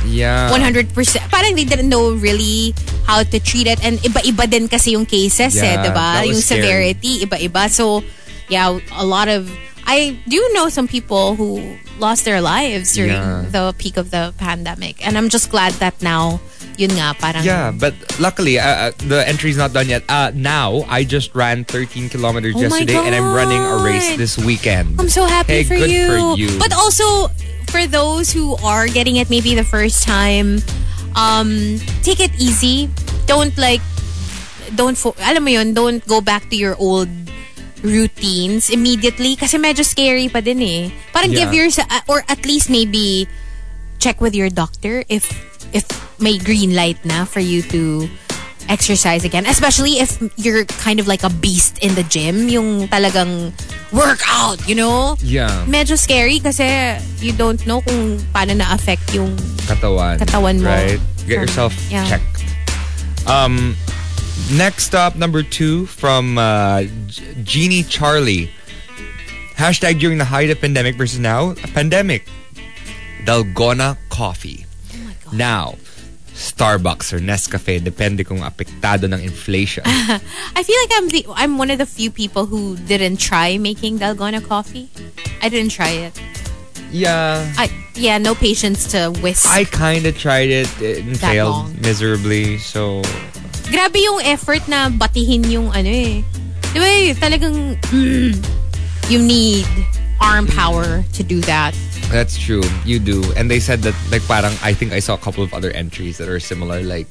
Yeah. 0.08 0.54
100%. 0.54 0.94
Parang 1.34 1.58
they 1.58 1.66
didn't 1.66 1.90
know 1.90 2.14
really 2.14 2.72
how 3.04 3.20
to 3.26 3.38
treat 3.42 3.66
it. 3.68 3.84
And 3.84 3.98
iba-iba 4.00 4.48
din 4.48 4.70
kasi 4.70 4.94
yung 4.94 5.04
cases 5.10 5.58
eh, 5.58 5.76
Yeah, 5.76 5.82
diba? 5.92 6.08
that 6.22 6.30
was 6.30 6.40
Yung 6.40 6.46
scary. 6.46 6.62
severity, 6.96 7.12
iba-iba. 7.26 7.68
So, 7.74 8.06
yeah, 8.48 8.70
a 8.96 9.04
lot 9.04 9.28
of... 9.28 9.50
I 9.86 10.18
do 10.28 10.42
know 10.54 10.70
some 10.70 10.88
people 10.88 11.36
who 11.36 11.78
lost 12.00 12.26
their 12.26 12.42
lives 12.42 12.94
during 12.94 13.14
Yeah. 13.14 13.46
the 13.50 13.74
peak 13.78 13.98
of 13.98 14.10
the 14.12 14.34
pandemic. 14.38 15.06
And 15.06 15.18
I'm 15.18 15.30
just 15.30 15.50
glad 15.54 15.74
that 15.78 15.94
now, 16.02 16.42
yun 16.78 16.92
nga, 16.98 17.14
parang... 17.22 17.46
Yeah, 17.46 17.72
but 17.72 17.94
luckily 18.20 18.58
uh, 18.60 18.90
uh, 18.90 18.92
the 19.08 19.22
entry's 19.28 19.58
not 19.58 19.74
done 19.74 19.88
yet. 19.88 20.04
Uh, 20.10 20.32
now 20.34 20.84
I 20.90 21.04
just 21.06 21.36
ran 21.36 21.64
13 21.66 22.10
kilometers 22.10 22.56
Oh 22.58 22.62
yesterday, 22.66 22.98
and 22.98 23.14
I'm 23.14 23.32
running 23.34 23.62
a 23.62 23.78
race 23.86 24.18
this 24.18 24.38
weekend. 24.38 25.00
I'm 25.00 25.08
so 25.10 25.26
happy 25.26 25.62
Hey, 25.62 25.64
for 25.64 25.76
good 25.78 25.92
you. 25.92 26.08
for 26.08 26.20
you. 26.38 26.50
But 26.60 26.74
also 26.74 27.30
for 27.70 27.86
those 27.86 28.34
who 28.34 28.58
are 28.66 28.88
getting 28.88 29.16
it 29.22 29.30
maybe 29.30 29.54
the 29.56 29.64
first 29.64 30.04
time, 30.04 30.60
um, 31.16 31.78
take 32.02 32.20
it 32.20 32.34
easy. 32.42 32.90
Don't 33.30 33.56
like, 33.58 33.82
don't 34.76 34.98
fo- 34.98 35.16
alam 35.22 35.44
mo 35.46 35.50
yun, 35.62 35.74
don't 35.74 36.02
go 36.10 36.20
back 36.22 36.50
to 36.50 36.56
your 36.58 36.76
old 36.82 37.08
routines 37.86 38.74
immediately 38.74 39.38
kasi 39.38 39.62
medyo 39.62 39.86
scary 39.86 40.28
pa 40.28 40.42
din 40.42 40.60
eh. 40.66 40.82
Parang 41.14 41.30
Yeah. 41.30 41.46
give 41.46 41.54
yourself 41.54 41.88
or 42.10 42.26
at 42.26 42.42
least 42.44 42.74
maybe 42.74 43.30
check 44.02 44.20
with 44.20 44.34
your 44.34 44.50
doctor 44.50 45.06
if 45.08 45.30
if 45.72 45.86
may 46.18 46.42
green 46.42 46.74
light 46.74 46.98
na 47.06 47.24
for 47.24 47.40
you 47.40 47.62
to 47.70 48.10
exercise 48.68 49.24
again. 49.24 49.46
Especially 49.46 50.02
if 50.02 50.18
you're 50.38 50.66
kind 50.82 51.00
of 51.00 51.08
like 51.08 51.22
a 51.22 51.30
beast 51.30 51.78
in 51.86 51.94
the 51.94 52.04
gym, 52.10 52.50
yung 52.50 52.90
talagang 52.90 53.54
workout, 53.94 54.58
you 54.68 54.74
know? 54.74 55.16
Yeah, 55.22 55.54
Medyo 55.70 55.98
scary 55.98 56.42
kasi 56.42 56.98
you 57.22 57.32
don't 57.34 57.62
know 57.70 57.82
kung 57.86 58.18
paano 58.34 58.58
na-affect 58.58 59.14
yung 59.14 59.38
katawan. 59.70 60.18
Katawan 60.18 60.58
mo. 60.62 60.70
Right? 60.70 61.00
Get 61.30 61.46
yourself 61.46 61.74
yeah. 61.90 62.06
checked. 62.10 62.42
Um, 63.30 63.78
next 64.52 64.94
up, 64.96 65.16
number 65.16 65.44
two 65.44 65.86
from 65.86 66.38
uh, 66.38 66.84
G- 67.08 67.24
Jeannie 67.44 67.84
Charlie. 67.84 68.50
Hashtag 69.56 70.00
during 70.00 70.18
the 70.18 70.26
height 70.26 70.50
of 70.50 70.60
pandemic 70.60 70.96
versus 70.96 71.20
now, 71.20 71.52
a 71.52 71.68
pandemic. 71.72 72.28
Dalgona 73.24 73.98
coffee. 74.10 74.66
Oh 74.94 75.32
Now, 75.34 75.76
Starbucks 76.36 77.14
or 77.14 77.20
Nescafe, 77.20 77.80
depende 77.82 78.26
kung 78.28 78.40
apektado 78.42 79.06
ng 79.12 79.24
inflation. 79.24 79.84
I 79.88 80.62
feel 80.64 80.76
like 80.84 80.92
I'm 80.94 81.08
the 81.10 81.26
I'm 81.34 81.58
one 81.58 81.72
of 81.72 81.78
the 81.80 81.86
few 81.88 82.12
people 82.12 82.46
who 82.46 82.76
didn't 82.76 83.18
try 83.18 83.58
making 83.58 84.00
dalgona 84.00 84.46
coffee. 84.46 84.90
I 85.42 85.48
didn't 85.50 85.72
try 85.72 85.90
it. 85.90 86.14
yeah. 86.92 87.48
I 87.58 87.72
yeah, 87.96 88.18
no 88.20 88.36
patience 88.36 88.92
to 88.92 89.10
whisk. 89.24 89.48
I 89.48 89.64
kind 89.64 90.06
of 90.06 90.18
tried 90.18 90.50
it. 90.52 90.68
and 90.82 91.18
failed 91.18 91.50
long. 91.72 91.76
miserably. 91.82 92.58
So, 92.60 93.02
Grabe 93.66 93.98
yung 93.98 94.22
effort 94.22 94.62
na 94.70 94.90
batihin 94.90 95.46
yung 95.50 95.68
ano 95.74 95.90
eh. 95.90 96.22
Di 96.70 96.78
ba 96.78 96.86
eh, 96.86 97.16
talagang 97.16 97.80
mm, 97.80 98.34
you 99.10 99.18
need 99.18 99.66
arm 100.22 100.46
power 100.48 101.04
to 101.14 101.22
do 101.24 101.42
that. 101.44 101.74
That's 102.14 102.38
true. 102.38 102.64
You 102.86 103.00
do. 103.00 103.26
And 103.34 103.50
they 103.50 103.60
said 103.60 103.82
that 103.84 103.98
like 104.12 104.22
parang 104.30 104.54
I 104.62 104.74
think 104.74 104.94
I 104.94 105.00
saw 105.02 105.16
a 105.16 105.22
couple 105.22 105.42
of 105.44 105.54
other 105.54 105.72
entries 105.74 106.18
that 106.22 106.30
are 106.30 106.40
similar 106.40 106.86
like 106.86 107.10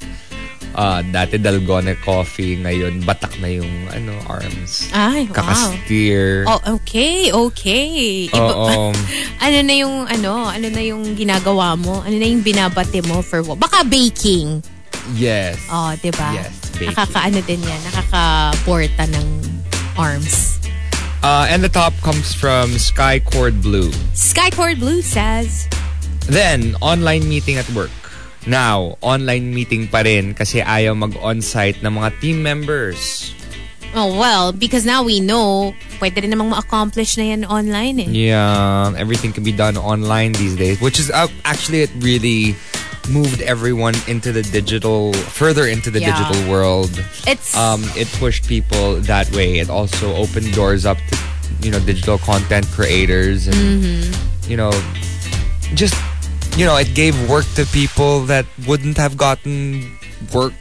uh 0.74 1.06
dati 1.06 1.38
dalgona 1.38 1.94
coffee 2.02 2.58
ngayon 2.58 3.02
batak 3.02 3.34
na 3.42 3.50
yung 3.50 3.70
ano 3.90 4.14
arms. 4.26 4.90
Ay, 4.94 5.26
wow. 5.30 5.34
Kakasteer. 5.34 6.46
Oh, 6.46 6.78
okay, 6.78 7.30
okay. 7.34 7.86
Iba- 8.30 8.38
Oo. 8.38 8.90
ano 9.44 9.56
na 9.62 9.74
yung 9.74 10.06
ano, 10.06 10.46
ano 10.46 10.66
na 10.70 10.82
yung 10.82 11.14
ginagawa 11.18 11.74
mo? 11.74 12.02
Ano 12.02 12.14
na 12.14 12.26
yung 12.26 12.42
binabate 12.42 13.02
mo 13.06 13.22
for 13.22 13.42
what? 13.42 13.58
Baka 13.58 13.82
baking. 13.82 14.62
Yes. 15.12 15.60
Oh, 15.68 15.92
'di 16.00 16.10
ba? 16.16 16.32
Yes, 16.32 16.56
baking. 16.72 16.96
Nakakaano 16.96 17.38
din 17.44 17.60
'yan, 17.60 17.80
nakaka-porta 17.92 19.04
ng 19.12 19.26
arms. 20.00 20.56
Uh, 21.24 21.48
and 21.48 21.64
the 21.64 21.72
top 21.72 21.96
comes 22.04 22.36
from 22.36 22.76
Sky 22.76 23.16
Cord 23.20 23.64
Blue. 23.64 23.88
Skycord 24.12 24.76
Blue 24.76 25.00
says, 25.00 25.64
Then, 26.28 26.76
online 26.84 27.24
meeting 27.24 27.56
at 27.56 27.64
work. 27.72 27.88
Now, 28.44 29.00
online 29.00 29.56
meeting 29.56 29.88
pa 29.88 30.04
rin 30.04 30.36
kasi 30.36 30.60
ayaw 30.60 30.92
mag-on-site 30.92 31.80
ng 31.80 31.96
mga 31.96 32.08
team 32.20 32.44
members. 32.44 33.32
oh 33.94 34.10
well, 34.18 34.52
because 34.52 34.84
now 34.84 35.02
we 35.02 35.20
know, 35.20 35.72
pwede 36.02 36.20
rin 36.20 36.28
namang 36.34 36.50
ma-accomplish 36.52 37.16
na 37.16 37.24
yan 37.32 37.46
online 37.46 38.04
eh. 38.04 38.10
Yeah, 38.28 38.92
everything 38.98 39.32
can 39.32 39.46
be 39.46 39.54
done 39.54 39.78
online 39.78 40.36
these 40.36 40.56
days, 40.58 40.76
which 40.82 40.98
is 41.00 41.08
uh, 41.08 41.30
actually 41.46 41.86
really 42.04 42.52
moved 43.08 43.40
everyone 43.42 43.94
into 44.08 44.32
the 44.32 44.42
digital, 44.42 45.12
further 45.12 45.66
into 45.66 45.90
the 45.90 46.00
Yeah. 46.00 46.16
digital 46.16 46.50
world. 46.50 46.90
It's 47.26 47.54
Um, 47.56 47.84
it 47.96 48.08
pushed 48.18 48.48
people 48.48 49.00
that 49.04 49.30
way. 49.32 49.58
It 49.58 49.68
also 49.68 50.14
opened 50.16 50.52
doors 50.54 50.86
up 50.86 50.96
to, 51.10 51.14
you 51.62 51.70
know, 51.70 51.80
digital 51.80 52.18
content 52.18 52.66
creators 52.72 53.46
and, 53.46 53.56
Mm-hmm. 53.56 54.50
you 54.50 54.56
know, 54.56 54.72
just, 55.74 55.94
you 56.56 56.64
know, 56.64 56.76
it 56.76 56.94
gave 56.94 57.12
work 57.28 57.46
to 57.56 57.66
people 57.66 58.24
that 58.26 58.46
wouldn't 58.66 58.96
have 58.96 59.16
gotten 59.16 59.84
work 60.32 60.54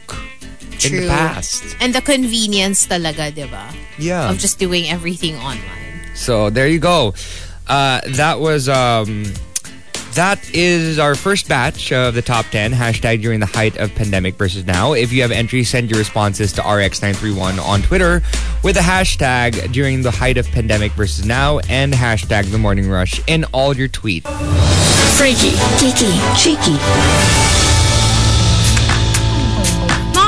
in 0.84 1.00
the 1.00 1.08
past. 1.08 1.64
And 1.80 1.94
the 1.94 2.02
convenience 2.02 2.86
talaga, 2.86 3.32
di 3.34 3.46
ba? 3.48 3.72
Yeah. 3.96 4.28
Of 4.28 4.38
just 4.38 4.58
doing 4.58 4.90
everything 4.90 5.36
online. 5.40 6.12
So 6.14 6.50
there 6.50 6.68
you 6.68 6.78
go. 6.78 7.14
Uh, 7.66 8.00
that 8.20 8.40
was 8.40 8.68
um, 8.68 9.24
that 10.14 10.54
is 10.54 10.98
our 10.98 11.14
first 11.14 11.48
batch 11.48 11.92
of 11.92 12.14
the 12.14 12.22
top 12.22 12.46
10 12.46 12.72
hashtag 12.72 13.22
during 13.22 13.40
the 13.40 13.46
height 13.46 13.76
of 13.78 13.94
pandemic 13.94 14.36
versus 14.36 14.64
now. 14.64 14.92
If 14.92 15.12
you 15.12 15.22
have 15.22 15.30
entries, 15.30 15.68
send 15.68 15.90
your 15.90 15.98
responses 15.98 16.52
to 16.54 16.62
RX931 16.62 17.58
on 17.64 17.82
Twitter 17.82 18.22
with 18.62 18.76
the 18.76 18.80
hashtag 18.80 19.72
during 19.72 20.02
the 20.02 20.10
height 20.10 20.36
of 20.36 20.46
pandemic 20.48 20.92
versus 20.92 21.24
now 21.24 21.58
and 21.68 21.92
hashtag 21.92 22.50
the 22.50 22.58
morning 22.58 22.88
rush 22.88 23.20
in 23.26 23.44
all 23.52 23.76
your 23.76 23.88
tweets. 23.88 24.28
Freaky, 25.16 25.50
geeky, 25.78 26.36
cheeky. 26.36 27.43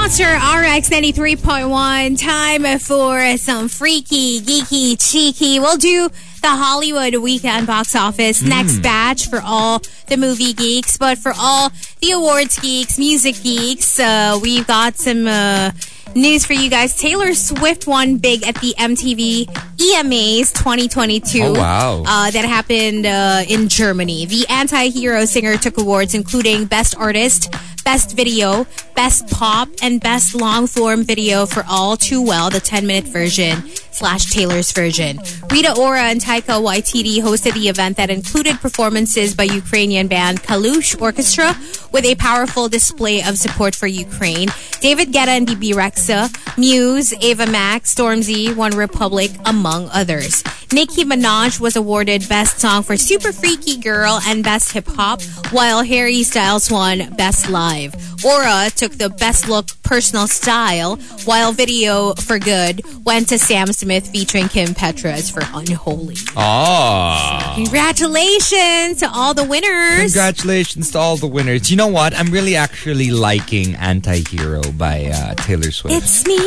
Monster 0.07 0.35
RX 0.35 0.89
93.1. 0.89 2.17
Time 2.17 2.79
for 2.79 3.37
some 3.39 3.67
freaky, 3.67 4.41
geeky, 4.41 4.97
cheeky. 4.97 5.59
We'll 5.59 5.79
do 5.79 6.09
the 6.43 6.49
Hollywood 6.49 7.17
weekend 7.17 7.67
box 7.67 7.97
office 7.97 8.41
next 8.41 8.79
batch 8.79 9.29
for 9.29 9.41
all 9.43 9.83
the 10.07 10.17
movie 10.17 10.53
geeks. 10.53 10.97
But 10.97 11.19
for 11.19 11.33
all 11.37 11.73
the 12.01 12.13
awards 12.13 12.57
geeks, 12.61 13.01
music 13.01 13.43
geeks, 13.43 13.99
uh, 13.99 14.39
we've 14.41 14.65
got 14.69 14.95
some 14.95 15.27
uh, 15.27 15.73
news 16.15 16.47
for 16.47 16.53
you 16.53 16.71
guys. 16.71 16.97
Taylor 16.97 17.35
Swift 17.35 17.89
won 17.89 18.19
big 18.19 18.47
at 18.47 18.55
the 18.61 18.77
MTV 18.79 19.47
EMAs 19.77 20.53
2022. 20.53 21.43
Oh, 21.43 21.53
wow. 21.55 22.05
Uh, 22.07 22.31
that 22.31 22.45
happened 22.45 23.07
uh, 23.07 23.43
in 23.49 23.69
Germany. 23.69 24.25
The 24.27 24.47
anti-hero 24.49 25.25
singer 25.25 25.57
took 25.57 25.79
awards 25.79 26.15
including 26.15 26.67
Best 26.67 26.97
Artist, 26.97 27.53
Best 27.87 28.17
Video, 28.17 28.67
Best 28.97 29.31
Pop, 29.31 29.69
and 29.81 30.01
Best 30.01 30.35
Long 30.35 30.67
Form 30.67 31.05
Video 31.05 31.47
for 31.47 31.65
All 31.69 31.97
Too 31.97 32.21
Well, 32.21 32.51
the 32.51 32.59
10-minute 32.59 33.05
version 33.05 33.63
slash 33.93 34.27
Taylor's 34.27 34.73
version. 34.73 35.21
Rita 35.53 35.73
Ora 35.79 36.03
and 36.03 36.21
Taika 36.21 36.61
Waititi 36.61 37.19
hosted 37.19 37.55
the 37.55 37.69
event 37.69 37.97
that 37.97 38.11
included 38.11 38.57
performances 38.57 39.37
by 39.37 39.45
Ukrainian 39.45 40.09
band 40.09 40.43
Kalush 40.43 41.01
Orchestra 41.01 41.57
with 41.93 42.05
a 42.05 42.17
powerful 42.17 42.69
display 42.69 43.23
of 43.23 43.39
support 43.39 43.77
for 43.77 43.87
Ukraine. 43.87 44.49
David 44.81 45.13
Guetta 45.13 45.29
and 45.39 45.47
Bebe 45.47 45.73
Rexha, 45.73 46.29
Muse, 46.59 47.15
Ava 47.23 47.47
Max, 47.47 47.95
Stormzy, 47.95 48.55
One 48.55 48.77
Republic, 48.77 49.31
among 49.47 49.89
others. 49.93 50.43
Nicki 50.73 51.05
Minaj 51.05 51.61
was 51.61 51.77
awarded 51.77 52.29
Best 52.29 52.59
Song 52.59 52.83
for 52.83 52.97
Super 52.97 53.33
Freaky 53.33 53.77
Girl 53.79 54.21
and 54.27 54.43
Best 54.43 54.73
Hip 54.73 54.89
Hop, 54.89 55.23
while 55.53 55.85
Harry 55.85 56.25
Styles 56.25 56.71
won 56.71 57.15
Best 57.17 57.49
Live. 57.49 57.76
Aura 58.25 58.71
took 58.75 58.93
the 58.93 59.11
Best 59.11 59.49
Look 59.49 59.69
Personal 59.83 60.27
Style, 60.27 60.97
while 61.25 61.53
Video 61.53 62.15
for 62.15 62.39
Good 62.39 62.83
went 63.05 63.29
to 63.29 63.39
Sam 63.39 63.69
Smith 63.73 64.09
featuring 64.09 64.49
Kim 64.49 64.71
Petras 64.71 65.33
for 65.33 65.43
Unholy. 65.57 66.17
Oh. 66.37 67.53
Congratulations 67.55 69.01
to 69.01 69.11
all 69.13 69.35
the 69.35 69.45
winners. 69.45 70.13
Congratulations 70.13 70.91
to 70.93 70.99
all 70.99 71.17
the 71.17 71.27
winners. 71.27 71.71
You 71.71 71.77
know 71.77 71.89
what? 71.89 72.15
I'm 72.15 72.29
really 72.31 72.57
actually 72.57 73.11
liking 73.11 73.75
Anti-Hero 73.77 74.63
by 74.73 75.07
uh, 75.07 75.35
Taylor 75.35 75.71
Swift. 75.71 75.97
it's 75.97 76.27
me. 76.27 76.39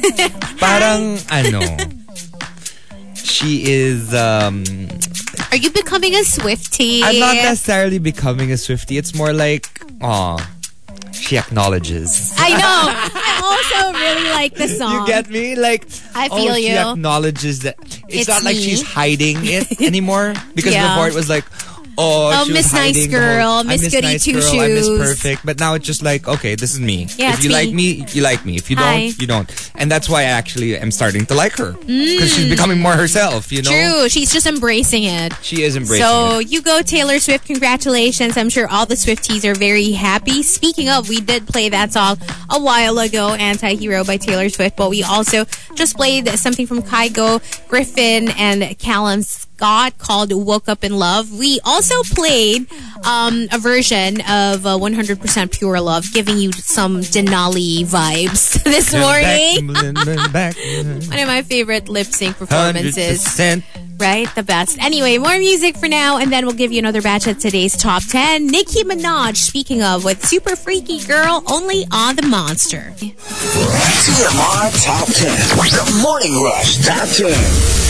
Parang, 0.58 1.18
ano, 1.30 1.60
she 3.14 3.70
is, 3.70 4.14
um, 4.14 4.64
Are 5.50 5.56
you 5.56 5.70
becoming 5.70 6.14
a 6.14 6.24
Swiftie? 6.24 7.02
I'm 7.02 7.18
not 7.18 7.34
necessarily 7.36 7.98
becoming 7.98 8.50
a 8.52 8.56
Swifty. 8.56 8.96
It's 8.98 9.14
more 9.14 9.32
like, 9.32 9.68
aw, 10.00 10.36
she 11.20 11.36
acknowledges. 11.38 12.32
I 12.36 12.50
know. 12.50 12.82
I 13.14 13.32
also 13.44 13.92
really 13.98 14.30
like 14.30 14.54
the 14.54 14.68
song. 14.68 15.00
You 15.00 15.06
get 15.06 15.28
me? 15.28 15.54
Like, 15.56 15.86
I 16.14 16.28
oh, 16.30 16.36
feel 16.36 16.54
she 16.54 16.70
acknowledges 16.70 17.60
that. 17.60 17.76
It's, 18.08 18.26
It's 18.26 18.28
not 18.28 18.42
like 18.42 18.56
she's 18.56 18.82
hiding 18.82 19.38
it 19.42 19.80
anymore. 19.88 20.34
Because 20.54 20.72
Yeah. 20.74 20.94
before 20.94 21.08
it 21.08 21.14
was 21.14 21.28
like, 21.28 21.44
oh, 21.98 22.30
Oh, 22.32 22.52
Miss 22.52 22.72
Nice 22.72 23.06
Girl, 23.06 23.64
Miss 23.64 23.82
Goody 23.90 24.00
nice 24.02 24.24
Two 24.24 24.32
girl, 24.32 24.60
I 24.60 24.68
miss 24.68 24.86
Shoes. 24.86 24.98
perfect. 24.98 25.44
But 25.46 25.58
now 25.58 25.74
it's 25.74 25.86
just 25.86 26.02
like, 26.02 26.26
okay, 26.28 26.54
this 26.54 26.72
is 26.74 26.80
me. 26.80 27.06
Yeah, 27.16 27.32
if 27.34 27.42
you 27.44 27.50
me. 27.50 27.54
like 27.54 27.72
me, 27.74 28.04
you 28.12 28.22
like 28.22 28.44
me. 28.46 28.56
If 28.56 28.70
you 28.70 28.76
Hi. 28.76 29.00
don't, 29.08 29.20
you 29.20 29.26
don't. 29.26 29.72
And 29.74 29.90
that's 29.90 30.08
why 30.08 30.20
I 30.20 30.24
actually 30.24 30.76
am 30.76 30.90
starting 30.90 31.26
to 31.26 31.34
like 31.34 31.52
her. 31.56 31.72
Because 31.72 32.32
she's 32.34 32.48
becoming 32.48 32.80
more 32.80 32.92
herself, 32.92 33.52
you 33.52 33.62
know? 33.62 33.70
Mm. 33.70 33.92
True. 34.00 34.08
She's 34.08 34.32
just 34.32 34.46
embracing 34.46 35.04
it. 35.04 35.32
She 35.42 35.62
is 35.62 35.76
embracing 35.76 36.04
So 36.04 36.26
it. 36.26 36.30
So 36.30 36.38
you 36.40 36.62
go 36.62 36.82
Taylor 36.82 37.18
Swift. 37.18 37.46
Congratulations. 37.46 38.36
I'm 38.36 38.48
sure 38.48 38.68
all 38.68 38.86
the 38.86 38.94
Swifties 38.94 39.44
are 39.44 39.54
very 39.54 39.90
happy. 39.92 40.42
Speaking 40.42 40.88
of, 40.88 41.08
we 41.08 41.20
did 41.20 41.46
play 41.46 41.68
that 41.68 41.92
song 41.92 42.18
a 42.50 42.60
while 42.60 42.98
ago, 42.98 43.34
Anti-Hero 43.34 44.04
by 44.04 44.16
Taylor 44.16 44.48
Swift, 44.48 44.76
but 44.76 44.90
we 44.90 45.02
also 45.02 45.44
just 45.74 45.96
played 45.96 46.28
something 46.30 46.66
from 46.66 46.82
Kygo, 46.82 47.40
Gryffin, 47.68 48.32
and 48.38 48.78
Calum 48.78 49.22
Scott 49.60 49.98
called 49.98 50.32
Woke 50.32 50.70
Up 50.70 50.84
in 50.84 50.98
Love. 50.98 51.38
We 51.38 51.60
also 51.66 52.02
played 52.14 52.66
um, 53.04 53.46
a 53.52 53.58
version 53.58 54.22
of 54.22 54.64
uh, 54.64 54.78
100% 54.78 55.52
Pure 55.52 55.80
Love, 55.82 56.10
giving 56.14 56.38
you 56.38 56.50
some 56.50 57.02
Denali 57.02 57.84
vibes 57.84 58.62
this 58.64 58.94
morning. 58.94 59.70
Back, 59.92 60.32
back, 60.32 60.56
One 61.10 61.18
of 61.18 61.28
my 61.28 61.42
favorite 61.42 61.90
lip 61.90 62.06
sync 62.06 62.38
performances. 62.38 63.22
100%. 63.22 63.62
Right? 63.98 64.34
The 64.34 64.42
best. 64.42 64.78
Anyway, 64.78 65.18
more 65.18 65.36
music 65.36 65.76
for 65.76 65.88
now, 65.88 66.16
and 66.16 66.32
then 66.32 66.46
we'll 66.46 66.54
give 66.54 66.72
you 66.72 66.78
another 66.78 67.02
batch 67.02 67.26
of 67.26 67.38
today's 67.38 67.76
top 67.76 68.02
10. 68.02 68.46
Nicki 68.46 68.82
Minaj, 68.82 69.36
speaking 69.36 69.82
of, 69.82 70.06
with 70.06 70.24
Super 70.24 70.56
Freaky 70.56 71.04
Girl, 71.04 71.44
only 71.48 71.84
on 71.92 72.16
The 72.16 72.22
Monster. 72.22 72.94
TMR 72.96 74.72
Top 74.86 75.06
10. 75.06 75.28
The 75.68 76.00
Morning 76.02 76.42
Rush 76.42 76.78
Top 76.86 77.06
10. 77.08 77.89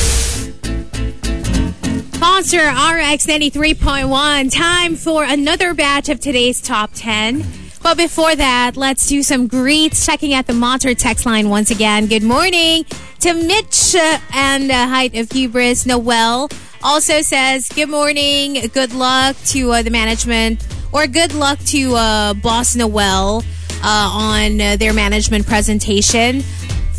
Monster 2.41 2.69
RX 2.71 3.27
93.1. 3.27 4.51
Time 4.51 4.97
for 4.97 5.25
another 5.25 5.75
batch 5.75 6.09
of 6.09 6.21
today's 6.21 6.59
top 6.63 6.91
10. 6.95 7.45
But 7.83 7.99
before 7.99 8.35
that, 8.35 8.79
let's 8.79 9.07
do 9.07 9.23
some 9.23 9.47
greets. 9.47 10.07
Checking 10.07 10.33
out 10.33 10.47
the 10.47 10.55
Monster 10.55 10.95
text 10.95 11.27
line 11.27 11.51
once 11.51 11.71
again. 11.71 12.07
Good 12.07 12.23
morning 12.23 12.87
to 13.21 13.35
Mitch 13.35 13.95
and 13.95 14.71
uh, 14.71 14.89
Height 14.89 15.15
of 15.17 15.31
Hubris. 15.31 15.85
Noel 15.85 16.49
also 16.83 17.21
says, 17.21 17.69
Good 17.69 17.91
morning. 17.91 18.55
Good 18.73 18.95
luck 18.95 19.37
to 19.49 19.73
uh, 19.73 19.83
the 19.83 19.91
management, 19.91 20.67
or 20.93 21.07
good 21.07 21.35
luck 21.35 21.59
to 21.67 21.95
uh, 21.95 22.33
Boss 22.33 22.75
Noel 22.75 23.45
uh, 23.85 24.11
on 24.15 24.59
uh, 24.59 24.77
their 24.77 24.95
management 24.95 25.47
presentation 25.47 26.43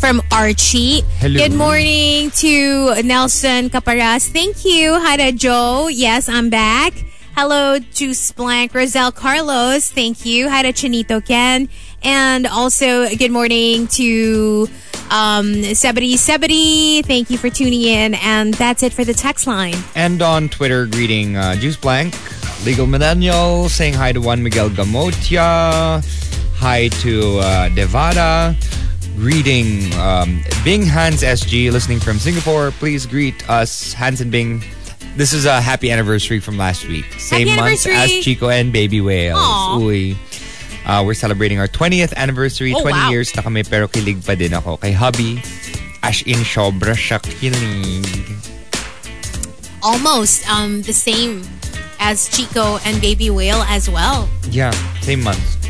from 0.02 0.20
Archie. 0.32 1.02
Hello. 1.20 1.38
Good 1.38 1.54
morning 1.54 2.32
to 2.32 3.00
Nelson 3.04 3.70
Caparas. 3.70 4.28
Thank 4.28 4.64
you. 4.64 4.98
Hi 4.98 5.16
to 5.16 5.30
Joe. 5.30 5.86
Yes, 5.86 6.28
I'm 6.28 6.50
back. 6.50 6.92
Hello 7.36 7.78
to 7.78 8.14
Blank 8.34 8.72
Rosel 8.72 9.14
Carlos. 9.14 9.92
Thank 9.92 10.26
you. 10.26 10.48
Hi 10.48 10.62
to 10.62 10.72
Chinito 10.72 11.24
Ken. 11.24 11.68
And 12.02 12.48
also, 12.48 13.08
good 13.14 13.30
morning 13.30 13.86
to 13.98 14.66
um, 15.12 15.52
Sebedy. 15.70 17.04
Thank 17.06 17.30
you 17.30 17.38
for 17.38 17.48
tuning 17.48 17.82
in. 17.82 18.14
And 18.14 18.54
that's 18.54 18.82
it 18.82 18.92
for 18.92 19.04
the 19.04 19.14
text 19.14 19.46
line. 19.46 19.76
And 19.94 20.20
on 20.20 20.48
Twitter, 20.48 20.86
greeting 20.86 21.36
uh, 21.36 21.54
Juice 21.54 21.76
Blank, 21.76 22.18
Legal 22.64 22.88
Millennial, 22.88 23.68
saying 23.68 23.94
hi 23.94 24.10
to 24.10 24.20
Juan 24.20 24.42
Miguel 24.42 24.68
Gamotia, 24.70 26.04
hi 26.56 26.88
to 26.88 27.38
uh, 27.38 27.68
Devada, 27.68 28.56
greeting 29.16 29.92
um, 29.94 30.42
Bing 30.64 30.86
Hans 30.86 31.22
SG, 31.22 31.70
listening 31.70 32.00
from 32.00 32.18
Singapore. 32.18 32.70
Please 32.72 33.06
greet 33.06 33.48
us, 33.48 33.92
Hans 33.92 34.20
and 34.20 34.30
Bing. 34.30 34.62
This 35.16 35.32
is 35.32 35.44
a 35.44 35.60
happy 35.60 35.90
anniversary 35.90 36.40
from 36.40 36.56
last 36.56 36.88
week. 36.88 37.04
Same 37.18 37.54
month 37.56 37.86
as 37.86 38.10
Chico 38.24 38.48
and 38.48 38.72
Baby 38.72 39.00
Whales. 39.00 39.38
Aw. 39.38 39.78
Uy. 39.78 40.16
Uh, 40.86 41.02
we're 41.04 41.14
celebrating 41.14 41.58
our 41.60 41.68
20th 41.68 42.14
anniversary. 42.14 42.72
Oh, 42.74 42.80
20 42.80 42.96
wow. 42.96 43.10
years 43.10 43.34
na 43.36 43.42
kami 43.42 43.62
pero 43.62 43.86
kilig 43.86 44.24
pa 44.24 44.34
din 44.34 44.54
ako 44.54 44.76
kay 44.78 44.92
hubby. 44.92 45.38
As 46.02 46.22
in, 46.26 46.42
sobra 46.42 46.96
siya 46.98 47.22
kilig. 47.22 48.08
Almost 49.82 50.48
um, 50.50 50.82
the 50.82 50.92
same 50.92 51.42
as 52.00 52.26
Chico 52.28 52.78
and 52.84 53.00
Baby 53.00 53.30
Whale 53.30 53.62
as 53.70 53.88
well. 53.88 54.28
Yeah, 54.50 54.74
same 55.02 55.22
month. 55.22 55.62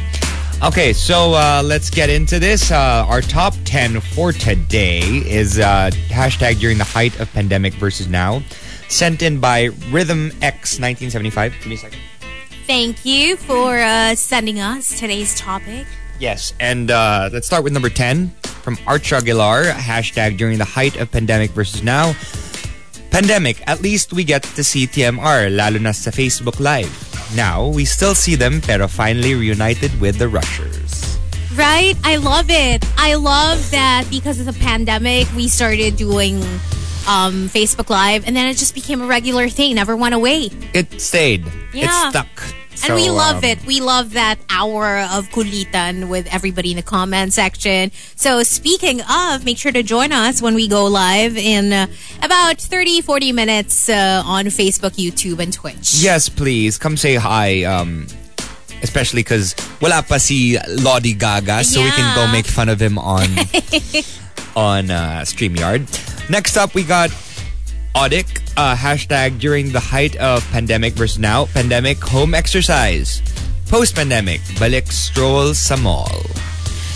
Okay, 0.63 0.93
so 0.93 1.35
uh, 1.35 1.61
let's 1.65 1.91
get 1.91 2.09
into 2.09 2.39
this. 2.39 2.71
Uh, 2.71 3.05
our 3.09 3.21
top 3.21 3.53
10 3.65 4.01
for 4.01 4.31
today 4.31 5.01
is 5.01 5.59
uh, 5.59 5.91
hashtag 6.07 6.61
during 6.61 6.79
the 6.79 6.85
height 6.85 7.19
of 7.19 7.29
pandemic 7.33 7.75
versus 7.75 8.07
now. 8.07 8.41
Sent 8.87 9.23
in 9.23 9.41
by 9.41 9.71
Rhythm 9.91 10.31
X1975. 10.39 11.59
Give 11.59 11.67
me 11.67 11.75
a 11.75 11.79
second. 11.79 11.99
Thank 12.69 13.05
you 13.05 13.37
for 13.39 13.81
uh, 13.81 14.15
sending 14.15 14.61
us 14.61 15.01
today's 15.01 15.37
topic. 15.37 15.85
Yes, 16.21 16.55
and 16.61 16.93
uh, 16.93 17.29
let's 17.33 17.49
start 17.49 17.65
with 17.65 17.73
number 17.73 17.89
10 17.89 18.29
from 18.63 18.79
Arch 18.87 19.13
Aguilar. 19.13 19.65
Hashtag 19.65 20.39
during 20.39 20.59
the 20.59 20.65
height 20.65 20.95
of 20.97 21.11
pandemic 21.11 21.51
versus 21.51 21.83
now. 21.83 22.15
Pandemic, 23.11 23.61
at 23.67 23.83
least 23.83 24.13
we 24.13 24.23
get 24.23 24.45
to 24.45 24.63
see 24.63 24.87
TMR, 24.87 25.51
lalo 25.51 25.81
na 25.81 25.91
sa 25.91 26.13
Facebook 26.13 26.61
Live. 26.61 27.12
Now, 27.35 27.67
we 27.69 27.85
still 27.85 28.15
see 28.15 28.35
them 28.35 28.61
pero 28.61 28.89
finally 28.89 29.35
reunited 29.35 29.99
with 30.01 30.19
the 30.19 30.29
Rushers. 30.29 31.19
Right? 31.55 31.95
I 32.05 32.17
love 32.17 32.47
it. 32.49 32.85
I 32.97 33.15
love 33.15 33.71
that 33.71 34.05
because 34.11 34.41
of 34.41 34.47
the 34.47 34.53
pandemic, 34.55 35.29
we 35.35 35.49
started 35.49 35.97
doing 35.97 36.37
um, 37.09 37.49
Facebook 37.49 37.91
Live, 37.91 38.27
and 38.27 38.37
then 38.37 38.49
it 38.49 38.57
just 38.57 38.75
became 38.75 39.03
a 39.03 39.07
regular 39.07 39.49
thing. 39.49 39.75
Never 39.75 39.97
went 39.97 40.15
away. 40.15 40.51
It 40.73 41.01
stayed. 41.01 41.45
Yeah. 41.73 42.09
It 42.09 42.11
stuck. 42.11 42.62
And 42.85 42.95
we 42.95 43.11
love 43.11 43.39
um, 43.39 43.45
it. 43.45 43.65
We 43.65 43.81
love 43.81 44.13
that 44.15 44.39
hour 44.51 44.99
of 44.99 45.29
kulitan 45.31 46.09
with 46.09 46.27
everybody 46.33 46.71
in 46.71 46.77
the 46.77 46.83
comment 46.83 47.33
section. 47.33 47.91
So 48.17 48.43
speaking 48.43 49.01
of, 49.03 49.45
make 49.45 49.59
sure 49.59 49.73
to 49.73 49.83
join 49.83 50.13
us 50.13 50.43
when 50.43 50.55
we 50.55 50.69
go 50.69 50.87
live 50.87 51.37
in 51.37 51.73
uh, 51.73 51.87
about 52.23 52.61
30, 52.61 53.01
40 53.03 53.33
minutes 53.33 53.89
uh, 53.89 54.23
on 54.25 54.47
Facebook, 54.47 54.93
YouTube, 54.97 55.39
and 55.39 55.53
Twitch. 55.53 55.95
Yes, 55.95 56.29
please. 56.29 56.79
Come 56.79 56.97
say 56.97 57.15
hi. 57.17 57.65
Um, 57.65 58.07
especially 58.83 59.23
because 59.23 59.55
wala 59.81 60.03
pa 60.03 60.19
si 60.19 60.59
Lodi 60.69 61.15
Gaga, 61.15 61.65
so 61.65 61.83
we 61.83 61.91
can 61.91 62.15
go 62.15 62.27
make 62.31 62.47
fun 62.47 62.69
of 62.69 62.83
him 62.83 62.99
on 62.99 63.31
on 64.57 64.91
uh, 64.91 65.23
StreamYard. 65.23 65.87
Next 66.29 66.57
up, 66.57 66.75
we 66.75 66.83
got 66.83 67.11
Audic. 67.95 68.41
Uh, 68.57 68.75
hashtag 68.75 69.39
during 69.39 69.73
the 69.73 69.81
height 69.81 70.17
of 70.17 70.45
pandemic 70.51 70.95
versus 70.95 71.19
now. 71.19 71.47
Pandemic, 71.47 71.99
home 71.99 72.35
exercise. 72.35 73.23
Post-pandemic, 73.69 74.41
balik 74.61 74.93
stroll 74.93 75.55
sa 75.55 75.77
mall. 75.77 76.21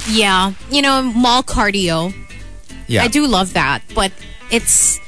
Yeah. 0.09 0.53
You 0.71 0.83
know, 0.83 1.03
mall 1.03 1.43
cardio. 1.43 2.13
Yeah. 2.87 3.03
I 3.03 3.09
do 3.09 3.27
love 3.27 3.55
that, 3.55 3.83
but 3.95 4.13
it's 4.51 5.01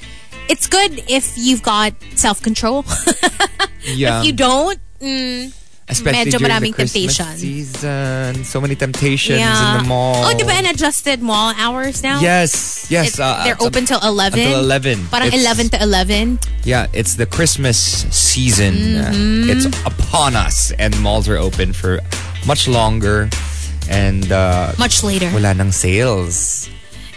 it's 0.48 0.66
good 0.66 1.04
if 1.08 1.36
you've 1.36 1.62
got 1.62 1.92
self-control. 2.14 2.84
Yeah. 3.94 4.20
if 4.20 4.26
you 4.26 4.32
don't, 4.34 4.78
mm, 5.00 5.48
Especially 5.88 6.28
medyo 6.30 6.38
during 6.38 6.60
the 6.60 6.72
Christmas 6.72 7.16
temptation. 7.16 7.36
season. 7.40 8.44
So 8.44 8.60
many 8.60 8.76
temptations 8.76 9.40
in 9.40 9.72
the 9.80 9.84
mall. 9.88 10.20
Oh, 10.24 10.36
di 10.36 10.44
ba 10.44 10.52
an 10.52 10.66
adjusted 10.66 11.22
mall 11.24 11.54
hours 11.56 12.02
now? 12.02 12.20
Yes, 12.20 12.86
yes. 12.92 13.14
It- 13.16 13.20
uh, 13.20 13.44
they're 13.44 13.54
it's 13.56 13.64
open 13.64 13.86
till 13.88 14.00
11. 14.04 14.38
Until 14.38 14.60
11. 14.60 15.08
Parang 15.08 15.28
It's- 15.28 15.40
11 15.40 15.70
to 15.70 15.82
11. 15.82 16.38
Yeah, 16.64 16.86
it's 16.92 17.16
the 17.16 17.24
Christmas 17.24 17.78
season. 18.12 18.74
Mm-hmm. 18.74 19.48
Uh, 19.48 19.52
it's 19.52 19.66
upon 19.88 20.36
us, 20.36 20.72
and 20.78 20.92
malls 21.00 21.24
are 21.28 21.38
open 21.40 21.72
for 21.72 22.00
much 22.44 22.68
longer. 22.68 23.30
And 23.88 24.28
uh, 24.30 24.76
Much 24.76 25.00
later. 25.02 25.32
wala 25.32 25.54
nang 25.56 25.72
sales. 25.72 26.68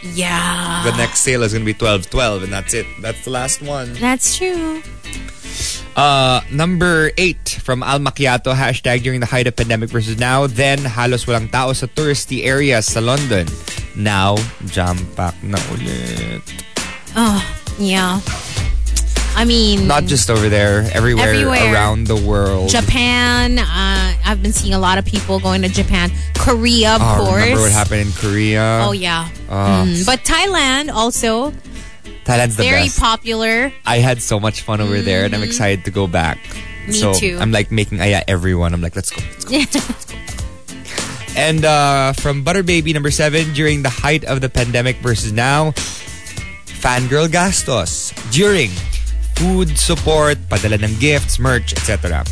Yeah. 0.02 0.82
The 0.88 0.96
next 0.96 1.20
sale 1.28 1.44
is 1.44 1.52
going 1.52 1.66
to 1.66 1.68
be 1.68 1.76
12-12, 1.78 2.48
and 2.48 2.52
that's 2.54 2.74
it. 2.74 2.88
That's 3.04 3.22
the 3.28 3.30
last 3.36 3.62
one. 3.62 3.92
That's 4.00 4.38
true. 4.40 4.82
Uh, 5.96 6.42
number 6.52 7.12
eight 7.18 7.60
from 7.62 7.84
Al 7.84 8.00
Macchiato, 8.00 8.54
hashtag 8.56 9.04
during 9.04 9.20
the 9.20 9.26
height 9.26 9.48
of 9.48 9.56
pandemic 9.56 9.90
versus 9.90 10.18
now. 10.18 10.48
Then, 10.48 10.80
halos 10.80 11.26
walang 11.26 11.52
tao 11.52 11.74
sa 11.74 11.88
touristy 11.88 12.46
areas 12.46 12.86
sa 12.88 13.00
London. 13.00 13.48
Now, 13.96 14.38
jam-pack 14.72 15.36
na 15.44 15.58
ulit. 15.76 16.42
Oh, 17.16 17.44
yeah. 17.78 18.22
I 19.36 19.46
mean, 19.46 19.88
Not 19.88 20.06
just 20.12 20.30
over 20.30 20.50
there, 20.50 20.84
everywhere, 20.94 21.30
Everywhere. 21.30 21.74
around 21.74 22.08
the 22.08 22.16
world. 22.20 22.68
Japan. 22.70 23.60
Uh, 23.60 24.14
I've 24.26 24.44
been 24.44 24.52
seeing 24.52 24.74
a 24.74 24.80
lot 24.80 24.98
of 24.98 25.06
people 25.06 25.40
going 25.40 25.62
to 25.64 25.70
Japan. 25.70 26.12
Korea, 26.36 26.96
of 26.96 27.02
Oh, 27.02 27.26
course. 27.26 27.42
remember 27.44 27.62
what 27.64 27.72
happened 27.72 28.02
in 28.08 28.12
Korea? 28.12 28.84
Oh, 28.84 28.92
yeah. 28.92 29.30
Oh. 29.50 29.88
Mm, 29.88 30.06
But 30.06 30.24
Thailand 30.26 30.92
also 30.92 31.54
Thailand's 32.24 32.56
the 32.56 32.64
very 32.64 32.84
best. 32.84 33.00
popular. 33.00 33.74
I 33.86 33.98
had 33.98 34.22
so 34.22 34.40
much 34.40 34.62
fun 34.62 34.82
over 34.82 35.02
there 35.02 35.26
and 35.26 35.34
I'm 35.34 35.44
excited 35.44 35.86
to 35.86 35.92
go 35.92 36.08
back. 36.08 36.38
Me 36.88 36.94
so 36.94 37.14
too. 37.14 37.38
I'm 37.40 37.52
like 37.52 37.72
making 37.72 38.02
aya 38.02 38.24
everyone. 38.28 38.74
I'm 38.74 38.82
like, 38.82 38.96
let's 38.96 39.10
go, 39.10 39.22
let's 39.34 39.46
go. 39.46 40.12
And 41.38 41.64
uh, 41.64 42.12
from 42.14 42.44
Butter 42.44 42.64
Baby 42.64 42.92
number 42.92 43.10
seven, 43.12 43.54
during 43.54 43.84
the 43.84 43.90
height 43.90 44.26
of 44.26 44.42
the 44.42 44.50
pandemic 44.50 44.98
versus 44.98 45.32
now, 45.32 45.72
fangirl 46.82 47.32
gastos. 47.32 48.12
During 48.32 48.70
food 49.36 49.78
support, 49.78 50.38
padala 50.50 50.84
ng 50.84 51.00
gifts, 51.00 51.40
merch, 51.40 51.72
etc. 51.72 52.26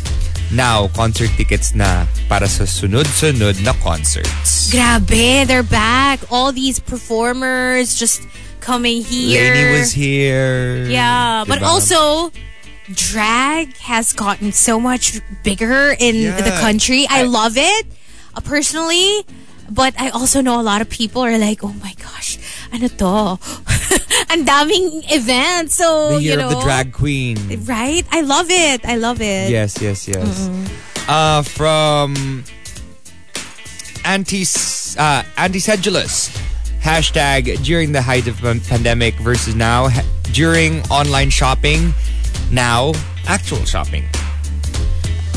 Now, 0.52 0.88
concert 0.92 1.30
tickets 1.38 1.74
na 1.74 2.06
para 2.28 2.46
sa 2.46 2.66
sunod-sunod 2.66 3.62
na 3.62 3.72
concerts. 3.80 4.68
Grabe, 4.68 5.46
they're 5.46 5.62
back. 5.62 6.20
All 6.28 6.52
these 6.52 6.78
performers 6.78 7.94
just 7.94 8.20
coming 8.60 9.02
here. 9.02 9.54
LANY 9.54 9.78
was 9.80 9.92
here. 9.92 10.86
Yeah, 10.88 11.44
but 11.48 11.62
also 11.62 12.30
drag 12.92 13.76
has 13.78 14.12
gotten 14.12 14.52
so 14.52 14.78
much 14.80 15.20
bigger 15.42 15.94
in 15.98 16.16
Yeah. 16.16 16.40
the 16.40 16.50
country. 16.60 17.06
I, 17.08 17.20
I- 17.20 17.30
love 17.30 17.56
it 17.56 17.86
uh, 18.34 18.40
personally, 18.40 19.24
but 19.70 19.94
I 19.98 20.10
also 20.10 20.40
know 20.40 20.60
a 20.60 20.66
lot 20.66 20.80
of 20.82 20.88
people 20.90 21.22
are 21.22 21.38
like, 21.38 21.62
"Oh 21.62 21.74
my 21.82 21.94
gosh, 21.98 22.38
ano 22.72 22.88
to?" 22.88 23.38
Ang 24.30 24.46
daming 24.46 25.02
events. 25.10 25.74
So, 25.74 26.14
the 26.14 26.22
year 26.22 26.32
you 26.34 26.38
know, 26.38 26.50
of 26.50 26.54
the 26.54 26.62
drag 26.62 26.92
queen. 26.94 27.34
right? 27.66 28.06
I 28.12 28.20
love 28.22 28.46
it. 28.50 28.84
I 28.86 28.94
love 28.94 29.18
it. 29.20 29.50
Yes, 29.50 29.80
yes, 29.82 30.06
yes. 30.06 30.46
Uh, 31.10 31.42
from 31.42 32.44
anti 34.04 34.44
uh, 34.98 35.22
anti-sedulous 35.36 36.30
hashtag 36.80 37.62
during 37.62 37.92
the 37.92 38.02
height 38.02 38.26
of 38.26 38.36
pan- 38.38 38.60
pandemic 38.60 39.14
versus 39.20 39.54
now 39.54 39.88
ha- 39.88 40.04
during 40.32 40.80
online 40.88 41.30
shopping 41.30 41.92
now 42.50 42.92
actual 43.26 43.64
shopping. 43.64 44.04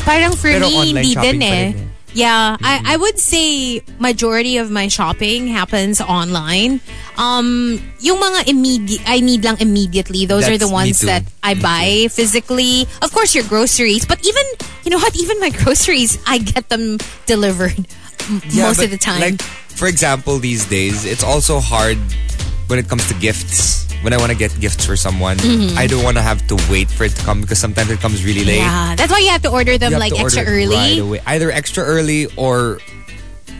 Parang 0.04 0.32
for 0.32 0.50
Pero 0.52 0.68
me, 0.68 0.92
hindi 0.92 1.14
din 1.14 1.42
eh. 1.42 1.48
eh. 1.48 1.72
Yeah, 2.14 2.56
I, 2.62 2.94
I 2.94 2.96
would 2.96 3.18
say 3.18 3.82
majority 3.98 4.58
of 4.58 4.70
my 4.70 4.86
shopping 4.86 5.48
happens 5.48 6.00
online. 6.00 6.80
Um, 7.18 7.82
yung 7.98 8.22
mga 8.22 8.48
immediate, 8.48 9.02
I 9.04 9.18
need 9.18 9.42
lang 9.42 9.58
immediately. 9.58 10.24
Those 10.24 10.48
are 10.48 10.56
the 10.56 10.68
ones 10.68 11.00
that 11.00 11.24
I 11.42 11.54
buy 11.54 12.06
physically. 12.12 12.86
Of 13.02 13.10
course, 13.10 13.34
your 13.34 13.42
groceries, 13.44 14.06
but 14.06 14.24
even 14.24 14.46
you 14.84 14.94
know 14.94 14.98
what? 14.98 15.16
Even 15.18 15.40
my 15.40 15.50
groceries, 15.62 16.18
I 16.24 16.38
get 16.38 16.68
them 16.68 16.98
delivered 17.26 17.82
m- 18.28 18.40
most 18.54 18.76
but 18.78 18.84
of 18.86 18.90
the 18.90 18.98
time. 18.98 19.20
Like 19.20 19.42
for 19.42 19.86
example, 19.88 20.38
these 20.38 20.64
days 20.66 21.04
it's 21.04 21.22
also 21.24 21.60
hard 21.60 21.98
when 22.68 22.78
it 22.78 22.88
comes 22.88 23.06
to 23.08 23.14
gifts. 23.14 23.82
When 24.02 24.12
I 24.12 24.18
want 24.18 24.32
to 24.32 24.36
get 24.36 24.52
gifts 24.60 24.84
for 24.84 24.96
someone, 25.00 25.40
I 25.80 25.86
don't 25.88 26.04
want 26.04 26.18
to 26.18 26.22
have 26.22 26.46
to 26.52 26.56
wait 26.68 26.90
for 26.92 27.04
it 27.04 27.16
to 27.16 27.22
come 27.24 27.40
because 27.40 27.58
sometimes 27.58 27.88
it 27.90 28.00
comes 28.00 28.20
really 28.22 28.44
late. 28.44 28.58
Yeah, 28.60 28.94
that's 28.96 29.10
why 29.10 29.18
you 29.24 29.30
have 29.30 29.40
to 29.42 29.50
order 29.50 29.78
them 29.78 29.92
like 29.96 30.12
extra 30.12 30.44
early. 30.44 30.76
right 30.76 30.98
away. 31.00 31.20
Either 31.24 31.50
extra 31.50 31.82
early 31.82 32.28
or 32.36 32.80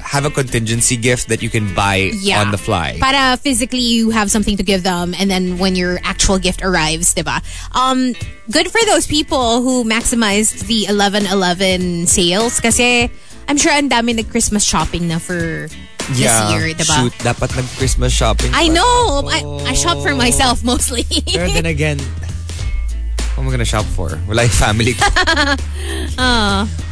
have 0.05 0.27
a 0.27 0.31
contingency 0.31 0.99
gift 1.01 1.29
that 1.33 1.41
you 1.43 1.49
can 1.49 1.73
buy 1.75 2.13
Yeah. 2.21 2.43
on 2.45 2.51
the 2.53 2.59
fly. 2.61 2.99
Para 3.01 3.39
physically 3.41 3.81
you 3.81 4.11
have 4.11 4.31
something 4.31 4.59
to 4.59 4.63
give 4.63 4.83
them 4.85 5.15
and 5.17 5.31
then 5.31 5.57
when 5.57 5.75
your 5.77 5.99
actual 6.05 6.39
gift 6.39 6.61
arrives, 6.63 7.15
diba? 7.17 7.41
Um, 7.73 8.13
good 8.53 8.69
for 8.71 8.85
those 8.85 9.07
people 9.09 9.63
who 9.65 9.83
maximized 9.83 10.69
the 10.69 10.85
11-11 10.93 12.07
sales 12.07 12.61
kasi 12.61 13.11
I'm 13.49 13.57
sure 13.57 13.73
ang 13.73 13.89
dami 13.89 14.15
nag 14.17 14.31
Christmas 14.31 14.65
shopping 14.65 15.09
na 15.09 15.19
for 15.19 15.69
yeah, 16.13 16.49
this 16.49 16.53
year, 16.53 16.75
diba? 16.75 16.97
shoot, 16.97 17.13
dapat 17.21 17.57
nag 17.57 17.67
Christmas 17.77 18.13
shopping. 18.13 18.51
I 18.55 18.69
know. 18.69 19.29
I, 19.29 19.71
I 19.71 19.75
shop 19.75 20.03
for 20.03 20.15
myself 20.15 20.65
mostly. 20.65 21.05
Pero 21.33 21.49
then 21.49 21.67
again, 21.67 21.99
what 23.35 23.45
am 23.45 23.49
I 23.49 23.51
gonna 23.51 23.65
shop 23.65 23.85
for? 23.85 24.19
Wala 24.29 24.45
yung 24.45 24.57
family 24.57 24.95
ko. 24.95 25.05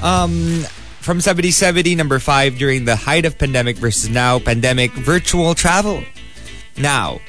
Um, 0.02 0.66
from 1.00 1.20
7070, 1.20 1.94
number 1.94 2.18
five, 2.18 2.58
during 2.58 2.84
the 2.84 2.96
height 2.96 3.24
of 3.24 3.38
pandemic 3.38 3.76
versus 3.76 4.10
now, 4.10 4.38
pandemic 4.38 4.90
virtual 4.92 5.54
travel. 5.54 6.02
Now, 6.76 7.20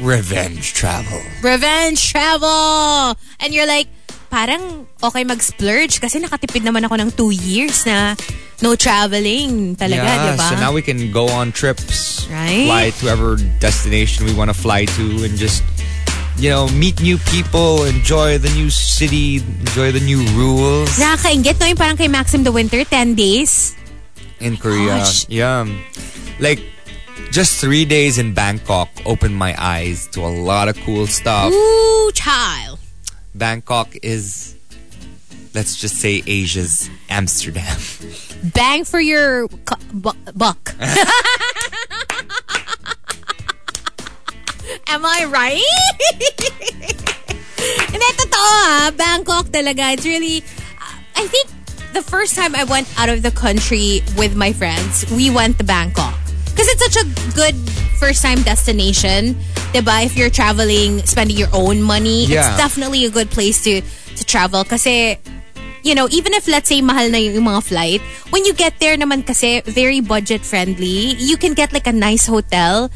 revenge 0.00 0.74
travel. 0.74 1.20
Revenge 1.42 2.10
travel! 2.10 3.16
And 3.40 3.54
you're 3.54 3.66
like, 3.66 3.86
parang 4.32 4.88
okay 5.04 5.28
mag-splurge 5.28 6.00
kasi 6.00 6.16
nakatipid 6.16 6.64
naman 6.64 6.80
ako 6.88 6.96
ng 6.96 7.10
two 7.12 7.28
years 7.28 7.84
na 7.84 8.16
no 8.64 8.72
traveling 8.72 9.76
talaga, 9.76 10.08
yeah, 10.08 10.32
diba? 10.32 10.48
so 10.48 10.56
now 10.56 10.72
we 10.72 10.80
can 10.80 11.12
go 11.12 11.28
on 11.28 11.52
trips, 11.52 12.24
Right? 12.32 12.64
fly 12.64 12.84
to 12.96 13.00
whatever 13.04 13.36
destination 13.60 14.24
we 14.24 14.32
want 14.32 14.48
to 14.48 14.56
fly 14.56 14.88
to, 14.96 15.04
and 15.28 15.36
just 15.36 15.60
you 16.40 16.48
know 16.48 16.64
meet 16.72 16.96
new 17.04 17.20
people, 17.28 17.84
enjoy 17.84 18.40
the 18.40 18.48
new 18.56 18.72
city, 18.72 19.44
enjoy 19.68 19.92
the 19.92 20.00
new 20.00 20.24
rules 20.32 20.88
Nakakaingit, 20.96 21.60
no? 21.60 21.68
Yung 21.68 21.76
parang 21.76 21.98
kay 22.00 22.08
Maxim 22.08 22.40
the 22.40 22.54
Winter, 22.56 22.80
10 22.88 23.12
days. 23.12 23.76
in 24.40 24.56
Korea. 24.56 24.98
Gosh. 25.04 25.28
Yeah, 25.30 25.68
like 26.42 26.58
just 27.30 27.62
three 27.62 27.84
days 27.84 28.18
in 28.18 28.34
Bangkok 28.34 28.90
opened 29.06 29.36
my 29.38 29.54
eyes 29.54 30.10
to 30.16 30.24
a 30.24 30.32
lot 30.32 30.66
of 30.66 30.74
cool 30.82 31.06
stuff. 31.06 31.52
Ooh, 31.54 32.10
child. 32.10 32.81
Bangkok 33.34 33.96
is, 34.02 34.54
let's 35.54 35.76
just 35.76 35.96
say, 35.96 36.22
Asia's 36.26 36.90
Amsterdam. 37.08 37.78
Bang 38.54 38.84
for 38.84 39.00
your 39.00 39.48
bu- 39.92 40.12
buck. 40.34 40.74
Am 44.88 45.04
I 45.04 45.24
right? 45.24 45.62
Hindi, 47.92 48.08
totoo 48.18 48.36
ah. 48.36 48.92
Bangkok 48.96 49.46
talaga. 49.48 49.92
It's 49.94 50.04
really, 50.04 50.42
uh, 50.80 50.96
I 51.16 51.26
think, 51.26 51.48
the 51.92 52.02
first 52.02 52.34
time 52.34 52.54
I 52.54 52.64
went 52.64 52.88
out 52.98 53.08
of 53.08 53.22
the 53.22 53.30
country 53.30 54.02
with 54.16 54.34
my 54.36 54.52
friends, 54.52 55.04
we 55.12 55.30
went 55.30 55.58
to 55.58 55.64
Bangkok. 55.64 56.21
Because 56.52 56.68
it's 56.68 56.84
such 56.84 56.98
a 57.00 57.06
good 57.34 57.56
first 57.98 58.22
time 58.22 58.42
destination. 58.42 59.34
Diba? 59.72 60.04
If 60.04 60.16
you're 60.16 60.30
traveling, 60.30 61.00
spending 61.08 61.36
your 61.36 61.48
own 61.52 61.80
money, 61.82 62.26
Yeah. 62.28 62.44
it's 62.52 62.56
definitely 62.60 63.04
a 63.04 63.10
good 63.10 63.30
place 63.32 63.64
to 63.64 63.80
to 64.16 64.22
travel. 64.24 64.64
Kasi, 64.64 65.16
you 65.82 65.96
know, 65.96 66.06
even 66.12 66.36
if 66.36 66.44
let's 66.46 66.68
say 66.68 66.84
mahal 66.84 67.08
na 67.08 67.16
yung 67.16 67.44
mga 67.48 67.62
flight, 67.64 68.00
when 68.28 68.44
you 68.44 68.52
get 68.52 68.76
there 68.84 68.96
naman 69.00 69.24
kasi, 69.24 69.64
very 69.64 70.00
budget 70.04 70.44
friendly, 70.44 71.16
you 71.16 71.40
can 71.40 71.54
get 71.56 71.72
like 71.72 71.88
a 71.88 71.92
nice 71.96 72.28
hotel 72.28 72.92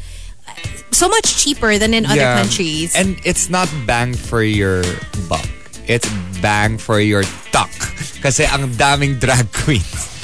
so 0.91 1.09
much 1.09 1.37
cheaper 1.37 1.77
than 1.77 1.93
in 1.93 2.05
other 2.05 2.21
Yeah. 2.21 2.41
countries. 2.41 2.93
And 2.95 3.17
it's 3.25 3.49
not 3.49 3.69
bang 3.85 4.13
for 4.13 4.41
your 4.41 4.81
buck. 5.29 5.45
It's 5.85 6.07
bang 6.41 6.77
for 6.77 6.99
your 7.01 7.23
tuck. 7.51 7.69
Kasi 8.21 8.45
ang 8.45 8.73
daming 8.77 9.19
drag 9.21 9.49
queens. 9.53 10.16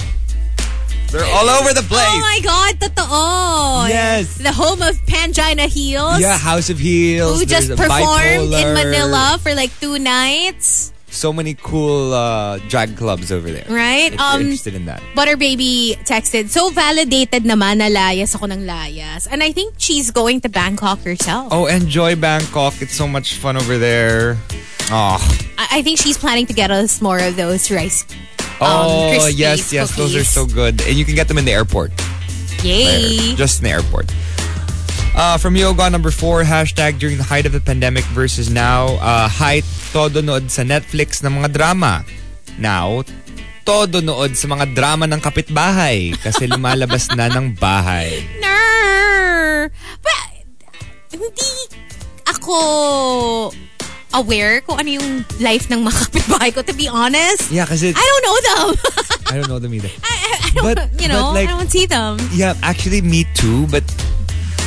They're 1.13 1.29
all 1.29 1.45
over 1.61 1.77
the 1.77 1.85
place. 1.85 2.09
Oh 2.09 2.19
my 2.25 2.39
God, 2.41 2.73
totoo. 2.81 3.89
Yes. 3.93 4.37
The 4.41 4.51
home 4.51 4.81
of 4.81 4.97
Pangina 5.05 5.69
Heels. 5.69 6.19
yeah, 6.19 6.37
House 6.41 6.69
of 6.73 6.79
Heels. 6.79 7.37
Who 7.39 7.45
just 7.45 7.69
performed 7.69 8.49
in 8.49 8.73
Manila 8.73 9.37
for 9.37 9.53
like 9.53 9.69
two 9.79 9.99
nights. 9.99 10.89
So 11.13 11.31
many 11.31 11.53
cool 11.53 12.11
uh, 12.11 12.57
drag 12.65 12.97
clubs 12.97 13.31
over 13.31 13.45
there. 13.51 13.69
Right? 13.69 14.09
If 14.09 14.17
you're 14.17 14.33
Um, 14.33 14.41
interested 14.41 14.73
in 14.73 14.89
that. 14.89 14.97
Butter 15.13 15.37
Baby 15.37 15.93
texted, 16.01 16.49
so 16.49 16.71
validated 16.73 17.45
naman 17.45 17.77
na 17.77 17.93
layas 17.93 18.33
ako 18.33 18.49
ng 18.49 18.65
layas. 18.65 19.29
And 19.29 19.43
I 19.45 19.53
think 19.53 19.75
she's 19.77 20.09
going 20.09 20.41
to 20.41 20.49
Bangkok 20.49 21.05
herself. 21.05 21.53
Oh, 21.53 21.69
enjoy 21.69 22.15
Bangkok. 22.17 22.81
It's 22.81 22.97
so 22.97 23.05
much 23.07 23.37
fun 23.37 23.53
over 23.61 23.77
there. 23.77 24.41
Oh, 24.89 25.21
I, 25.61 25.77
I 25.77 25.81
think 25.85 26.01
she's 26.01 26.17
planning 26.17 26.49
to 26.49 26.53
get 26.57 26.71
us 26.73 26.97
more 26.99 27.21
of 27.21 27.37
those 27.37 27.69
rice. 27.69 28.09
Um, 28.61 28.69
oh 28.69 29.11
Krispies 29.13 29.37
yes, 29.37 29.73
yes. 29.73 29.95
Those 29.95 30.15
are 30.15 30.23
cookies. 30.23 30.29
so 30.29 30.45
good. 30.45 30.81
And 30.85 30.95
you 30.97 31.05
can 31.05 31.15
get 31.15 31.27
them 31.27 31.37
in 31.37 31.45
the 31.45 31.51
airport. 31.53 31.91
Yay. 32.63 33.17
There, 33.17 33.35
just 33.35 33.59
in 33.59 33.65
the 33.65 33.71
airport. 33.71 34.13
Uh, 35.13 35.37
from 35.37 35.55
Yoga 35.55 35.89
number 35.89 36.09
four, 36.09 36.41
hashtag 36.41 36.97
during 36.97 37.17
the 37.17 37.23
height 37.23 37.45
of 37.45 37.53
the 37.53 37.61
pandemic 37.61 38.03
versus 38.17 38.49
now, 38.49 38.97
uh, 38.97 39.29
height, 39.29 39.61
todo 39.93 40.25
nood 40.25 40.49
sa 40.49 40.65
Netflix 40.65 41.21
ng 41.21 41.37
mga 41.37 41.53
drama. 41.53 42.01
Now, 42.57 43.05
todo 43.61 44.01
nood 44.01 44.33
sa 44.33 44.49
mga 44.49 44.73
drama 44.73 45.05
ng 45.05 45.21
kapitbahay 45.21 46.17
kasi 46.17 46.49
lumalabas 46.49 47.13
na 47.13 47.29
ng 47.29 47.53
bahay. 47.53 48.25
Ner. 48.41 49.69
But, 50.01 50.31
hindi 51.13 51.51
ako 52.25 52.57
aware 54.13 54.61
kung 54.61 54.79
ano 54.79 54.89
yung 54.89 55.25
life 55.39 55.69
ng 55.69 55.83
mga 55.83 55.97
kapitbahay 56.09 56.53
ko, 56.53 56.61
to 56.61 56.73
be 56.73 56.87
honest. 56.87 57.51
Yeah, 57.51 57.65
kasi 57.65 57.93
I 57.95 58.03
don't 58.05 58.23
know 58.25 58.37
them. 58.41 58.67
I 59.31 59.33
don't 59.39 59.49
know 59.49 59.59
them 59.59 59.73
either. 59.73 59.89
I, 60.03 60.13
I, 60.13 60.31
I 60.33 60.49
don't, 60.53 60.63
But- 60.75 61.01
you 61.01 61.07
know, 61.07 61.31
like- 61.33 61.49
I 61.49 61.51
don't 61.51 61.69
see 61.71 61.85
them. 61.85 62.17
Yeah, 62.31 62.53
actually 62.61 63.01
me 63.01 63.25
too, 63.33 63.65
but 63.67 63.83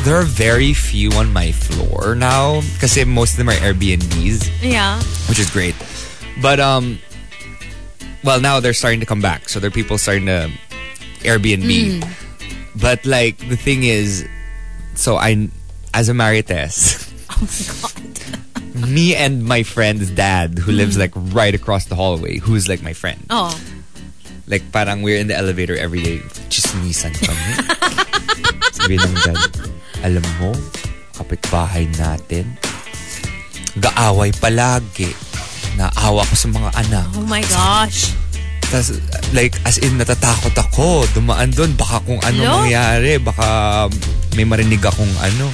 there 0.05 0.15
are 0.15 0.23
very 0.27 0.73
few 0.75 1.11
on 1.19 1.33
my 1.33 1.51
floor 1.51 2.15
now 2.15 2.63
kasi 2.79 3.03
most 3.05 3.33
of 3.35 3.39
them 3.39 3.49
are 3.49 3.59
Airbnbs. 3.59 4.51
Yeah. 4.63 5.03
which 5.29 5.39
is 5.39 5.51
great. 5.51 5.75
But 6.43 6.61
um, 6.61 6.99
well, 8.23 8.41
now 8.41 8.61
they're 8.61 8.75
starting 8.77 9.01
to 9.01 9.07
come 9.07 9.21
back. 9.21 9.49
So 9.49 9.59
there 9.59 9.69
are 9.69 9.75
people 9.75 9.99
starting 9.99 10.27
to 10.27 10.51
Airbnb. 11.27 12.07
But 12.81 13.05
like 13.07 13.39
the 13.49 13.57
thing 13.57 13.83
is, 13.85 14.27
so 14.95 15.17
I, 15.17 15.49
as 15.95 16.09
a 16.09 16.13
Marites, 16.13 17.03
Oh 17.27 17.43
my 17.43 17.91
God. 17.91 18.06
Me 18.77 19.17
and 19.17 19.45
my 19.45 19.63
friend's 19.63 20.11
dad, 20.11 20.59
who 20.59 20.73
lives 20.73 20.99
like 20.99 21.13
right 21.33 21.55
across 21.55 21.87
the 21.87 21.95
hallway, 21.95 22.39
who's 22.39 22.69
like 22.69 22.83
my 22.83 22.93
friend. 22.93 23.25
Oh. 23.31 23.53
Like 24.47 24.71
parang 24.71 25.03
we're 25.03 25.19
in 25.19 25.27
the 25.27 25.37
elevator 25.37 25.77
every 25.77 26.03
day. 26.03 26.19
Chismisan 26.53 27.17
kami. 27.19 27.53
Sabi 28.77 29.01
ng 29.01 29.15
dad, 29.25 29.41
alam 30.05 30.27
mo, 30.39 30.55
kapitbahay 31.17 31.91
natin, 31.97 32.55
gaaway 33.81 34.31
palagi. 34.37 35.11
Naawa 35.77 36.25
ko 36.25 36.35
sa 36.37 36.49
mga 36.49 36.71
anak. 36.89 37.09
Oh 37.17 37.27
my 37.29 37.45
gosh. 37.53 38.17
Tas, 38.67 38.99
like, 39.31 39.55
as 39.63 39.79
in, 39.79 40.01
natatakot 40.01 40.57
ako. 40.57 41.07
Dumaan 41.15 41.53
doon, 41.53 41.77
baka 41.79 42.03
kung 42.03 42.19
ano 42.25 42.41
Hello? 42.41 42.65
mangyari. 42.65 43.21
Baka 43.21 43.47
may 44.35 44.49
marinig 44.49 44.83
akong 44.83 45.13
ano. 45.21 45.53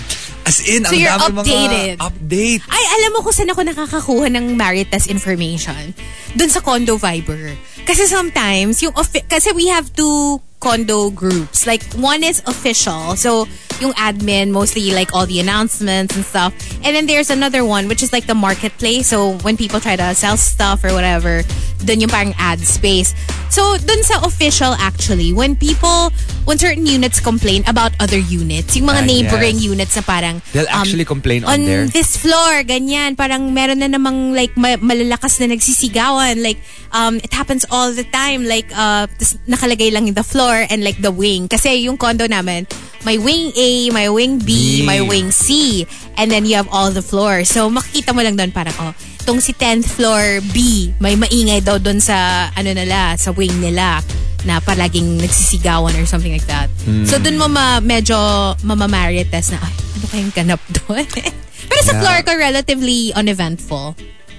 As 0.53 0.61
in, 0.61 0.85
So 0.85 0.93
ang 0.93 1.01
you're 1.01 1.09
dami 1.17 1.33
updated. 1.41 1.97
mga 1.97 2.05
update. 2.05 2.63
Ay, 2.69 2.85
alam 3.01 3.11
mo 3.17 3.25
kung 3.25 3.33
saan 3.33 3.49
ako 3.49 3.63
nakakakuha 3.65 4.27
ng 4.29 4.53
Maritas 4.53 5.09
information? 5.09 5.97
Doon 6.37 6.51
sa 6.53 6.61
condo 6.61 7.01
Viber. 7.01 7.57
Kasi 7.89 8.05
sometimes, 8.05 8.85
yung 8.85 8.93
kasi 9.27 9.49
we 9.57 9.73
have 9.73 9.89
two 9.97 10.37
condo 10.63 11.11
groups. 11.11 11.67
Like, 11.67 11.83
one 11.99 12.23
is 12.23 12.39
official. 12.47 13.19
So, 13.19 13.51
yung 13.83 13.93
admin, 13.99 14.55
mostly 14.55 14.95
like 14.95 15.11
all 15.11 15.27
the 15.27 15.43
announcements 15.43 16.15
and 16.15 16.23
stuff. 16.23 16.55
And 16.87 16.95
then 16.95 17.11
there's 17.11 17.31
another 17.35 17.67
one, 17.67 17.91
which 17.91 17.99
is 18.01 18.13
like 18.15 18.31
the 18.31 18.39
marketplace. 18.39 19.11
So, 19.11 19.35
when 19.43 19.57
people 19.59 19.81
try 19.83 19.97
to 19.99 20.15
sell 20.15 20.37
stuff 20.39 20.85
or 20.87 20.95
whatever, 20.95 21.43
dun 21.83 21.99
yung 21.99 22.09
parang 22.09 22.31
ad 22.39 22.63
space. 22.63 23.11
So, 23.51 23.77
dun 23.77 24.01
sa 24.07 24.23
official 24.25 24.73
actually, 24.79 25.35
when 25.35 25.59
people, 25.59 26.15
when 26.47 26.57
certain 26.57 26.87
units 26.87 27.19
complain 27.19 27.67
about 27.67 27.93
other 27.99 28.17
units, 28.23 28.79
yung 28.79 28.87
mga 28.87 29.03
Ah, 29.03 29.11
neighboring 29.11 29.59
yes. 29.59 29.67
units 29.67 29.93
na 29.99 30.03
parang, 30.07 30.39
They'll 30.55 30.71
um, 30.71 30.79
actually 30.87 31.05
complain 31.05 31.43
on 31.43 31.67
there. 31.67 31.85
this 31.91 32.15
floor, 32.17 32.63
ganyan. 32.63 33.19
Parang 33.19 33.51
meron 33.53 33.83
na 33.83 33.91
namang 33.91 34.33
like 34.33 34.55
ma- 34.57 34.79
malalakas 34.79 35.43
na 35.43 35.51
nagsisigawan. 35.51 36.39
Like, 36.39 36.63
um, 36.93 37.17
it 37.19 37.33
happens 37.33 37.65
all 37.71 37.93
the 37.93 38.05
time. 38.05 38.45
Like, 38.45 38.69
uh, 38.73 39.07
nakalagay 39.49 39.93
lang 39.93 40.09
in 40.09 40.15
the 40.15 40.23
floor 40.25 40.65
and 40.69 40.85
like 40.85 41.01
the 41.01 41.11
wing. 41.11 41.49
Kasi 41.49 41.85
yung 41.85 41.97
condo 41.97 42.27
namin, 42.27 42.67
may 43.05 43.19
wing 43.19 43.53
A, 43.57 43.91
may 43.91 44.09
wing 44.09 44.39
B, 44.39 44.81
B. 44.81 44.87
may 44.87 45.01
wing 45.01 45.31
C. 45.31 45.85
And 46.17 46.31
then 46.31 46.45
you 46.47 46.55
have 46.57 46.69
all 46.71 46.91
the 46.91 47.03
floors. 47.03 47.49
So, 47.51 47.69
makikita 47.69 48.15
mo 48.15 48.23
lang 48.23 48.37
doon 48.37 48.53
parang, 48.53 48.75
oh, 48.79 48.93
tong 49.25 49.41
si 49.41 49.53
10th 49.53 49.87
floor 49.87 50.39
B, 50.53 50.91
may 51.01 51.15
maingay 51.15 51.63
daw 51.63 51.79
doon 51.79 51.99
sa, 51.99 52.49
ano 52.55 52.71
nila, 52.71 53.17
sa 53.19 53.31
wing 53.33 53.55
nila 53.59 54.03
na 54.43 54.59
palaging 54.59 55.23
nagsisigawan 55.23 55.95
or 55.95 56.03
something 56.07 56.35
like 56.35 56.47
that. 56.47 56.67
So, 57.07 57.19
doon 57.19 57.39
mo 57.39 57.47
ma, 57.47 57.79
medyo 57.79 58.15
mamamarites 58.63 59.55
na, 59.55 59.59
ay, 59.63 59.75
ano 59.99 60.05
kayong 60.11 60.35
ganap 60.35 60.63
doon? 60.83 61.07
Pero 61.71 61.81
sa 61.83 61.95
Yeah. 61.95 62.01
floor 62.03 62.19
ko, 62.23 62.31
relatively 62.35 63.15
uneventful. 63.15 63.95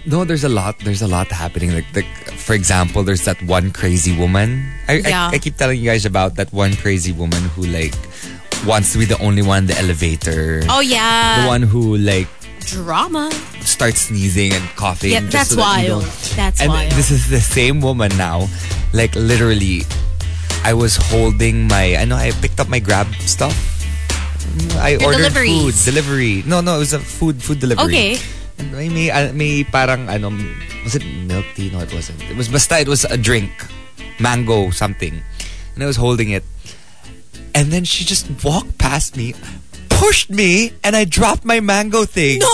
No, 0.05 0.25
there's 0.25 0.43
a 0.43 0.49
lot. 0.49 0.79
There's 0.79 1.01
a 1.01 1.07
lot 1.07 1.27
happening. 1.27 1.73
Like, 1.73 1.85
like 1.95 2.05
for 2.35 2.53
example, 2.53 3.03
there's 3.03 3.23
that 3.25 3.41
one 3.43 3.71
crazy 3.71 4.11
woman. 4.17 4.67
I, 4.87 4.99
Yeah. 4.99 5.29
I, 5.31 5.35
I 5.35 5.39
keep 5.39 5.55
telling 5.55 5.79
you 5.79 5.85
guys 5.89 6.05
about 6.05 6.35
that 6.35 6.51
one 6.51 6.75
crazy 6.75 7.11
woman 7.13 7.39
who 7.55 7.63
like 7.65 7.95
wants 8.67 8.91
to 8.93 8.99
be 8.99 9.05
the 9.05 9.17
only 9.23 9.41
one 9.41 9.59
in 9.63 9.65
the 9.67 9.77
elevator. 9.79 10.61
Oh, 10.67 10.81
yeah. 10.81 11.43
The 11.43 11.47
one 11.47 11.61
who 11.63 11.95
like 11.97 12.27
Drama. 12.67 13.31
starts 13.63 14.01
sneezing 14.11 14.51
and 14.53 14.63
coughing. 14.75 15.11
Yeah, 15.11 15.21
that's 15.21 15.49
so 15.49 15.55
that 15.55 15.87
wild. 15.87 16.03
That's 16.35 16.59
and 16.61 16.69
wild. 16.71 16.91
this 16.93 17.11
is 17.11 17.29
the 17.29 17.39
same 17.39 17.79
woman 17.79 18.11
now. 18.17 18.47
Like 18.93 19.15
literally, 19.15 19.83
I 20.63 20.73
was 20.73 20.95
holding 20.97 21.67
my. 21.67 21.95
I 21.95 22.03
know 22.05 22.15
I 22.15 22.31
picked 22.43 22.59
up 22.59 22.67
my 22.67 22.79
Grab 22.79 23.07
stuff. 23.23 23.55
I 24.77 24.99
Your 24.99 25.05
ordered 25.15 25.17
deliveries. 25.31 25.83
food 25.83 25.91
delivery. 25.91 26.43
No, 26.45 26.59
no, 26.61 26.75
it 26.75 26.79
was 26.79 26.93
a 26.93 26.99
food 26.99 27.41
food 27.41 27.59
delivery. 27.59 27.85
Okay. 27.85 28.17
And 28.57 28.71
may 28.71 28.89
may, 28.89 29.09
uh, 29.09 29.33
may 29.33 29.63
parang 29.63 30.09
ano 30.09 30.29
was 30.83 30.95
it 30.95 31.03
milk 31.25 31.45
tea? 31.55 31.69
No, 31.71 31.79
it 31.79 31.93
wasn't. 31.93 32.21
It 32.29 32.37
was 32.37 32.47
basta 32.49 32.79
it 32.79 32.87
was 32.87 33.05
a 33.05 33.17
drink, 33.17 33.49
mango 34.19 34.69
something, 34.69 35.21
and 35.75 35.79
I 35.83 35.87
was 35.87 35.97
holding 35.97 36.29
it, 36.29 36.43
and 37.55 37.71
then 37.73 37.83
she 37.83 38.05
just 38.05 38.29
walked 38.43 38.77
past 38.77 39.17
me, 39.17 39.33
pushed 39.89 40.29
me, 40.29 40.73
and 40.83 40.95
I 40.95 41.05
dropped 41.05 41.45
my 41.45 41.59
mango 41.59 42.05
thing. 42.05 42.39
No! 42.39 42.49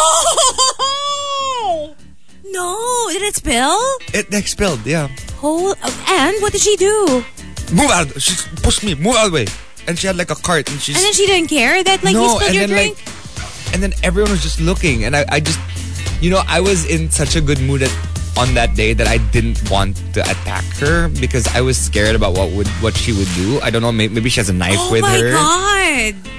No! 2.52 2.76
Did 3.12 3.22
it 3.24 3.36
spill? 3.36 3.78
It 4.14 4.34
expelled, 4.34 4.86
yeah. 4.86 5.08
Oh, 5.44 5.76
and 6.10 6.36
what 6.42 6.52
did 6.52 6.62
she 6.62 6.76
do? 6.76 7.24
Move 7.72 7.92
out. 7.92 8.10
She 8.22 8.34
pushed 8.64 8.84
me. 8.84 8.96
Move 8.96 9.16
out 9.16 9.28
of 9.28 9.32
the 9.32 9.36
way. 9.44 9.48
And 9.88 9.98
she 9.98 10.08
had 10.08 10.18
like 10.18 10.32
a 10.32 10.36
cart, 10.36 10.70
and 10.70 10.80
she's 10.80 10.96
And 10.96 11.04
then 11.06 11.14
she 11.14 11.26
didn't 11.26 11.50
care 11.50 11.84
that 11.84 12.04
like 12.04 12.14
you 12.14 12.22
no, 12.22 12.38
spilled 12.38 12.44
and 12.44 12.56
your 12.56 12.68
then 12.68 12.76
drink? 12.76 12.98
like, 12.98 13.74
and 13.74 13.84
then 13.84 13.94
everyone 14.04 14.32
was 14.32 14.42
just 14.42 14.60
looking, 14.60 15.04
and 15.06 15.16
I, 15.16 15.26
I 15.30 15.40
just, 15.40 15.60
you 16.22 16.30
know, 16.30 16.42
I 16.48 16.60
was 16.60 16.86
in 16.86 17.10
such 17.10 17.36
a 17.36 17.42
good 17.42 17.60
mood 17.62 17.84
at, 17.84 17.92
on 18.38 18.54
that 18.54 18.76
day 18.76 18.94
that 18.94 19.08
I 19.08 19.18
didn't 19.32 19.70
want 19.70 19.98
to 20.14 20.22
attack 20.22 20.64
her 20.80 21.10
because 21.20 21.48
I 21.56 21.62
was 21.62 21.78
scared 21.78 22.16
about 22.16 22.38
what 22.38 22.52
would 22.52 22.68
what 22.84 22.96
she 22.96 23.12
would 23.14 23.28
do. 23.36 23.60
I 23.62 23.70
don't 23.70 23.82
know. 23.82 23.92
Maybe, 23.92 24.14
maybe 24.14 24.30
she 24.30 24.40
has 24.40 24.50
a 24.50 24.54
knife 24.54 24.76
oh 24.78 24.92
with 24.92 25.04
her. 25.04 25.34
Oh 25.36 25.42
my 25.42 26.14
god! 26.16 26.32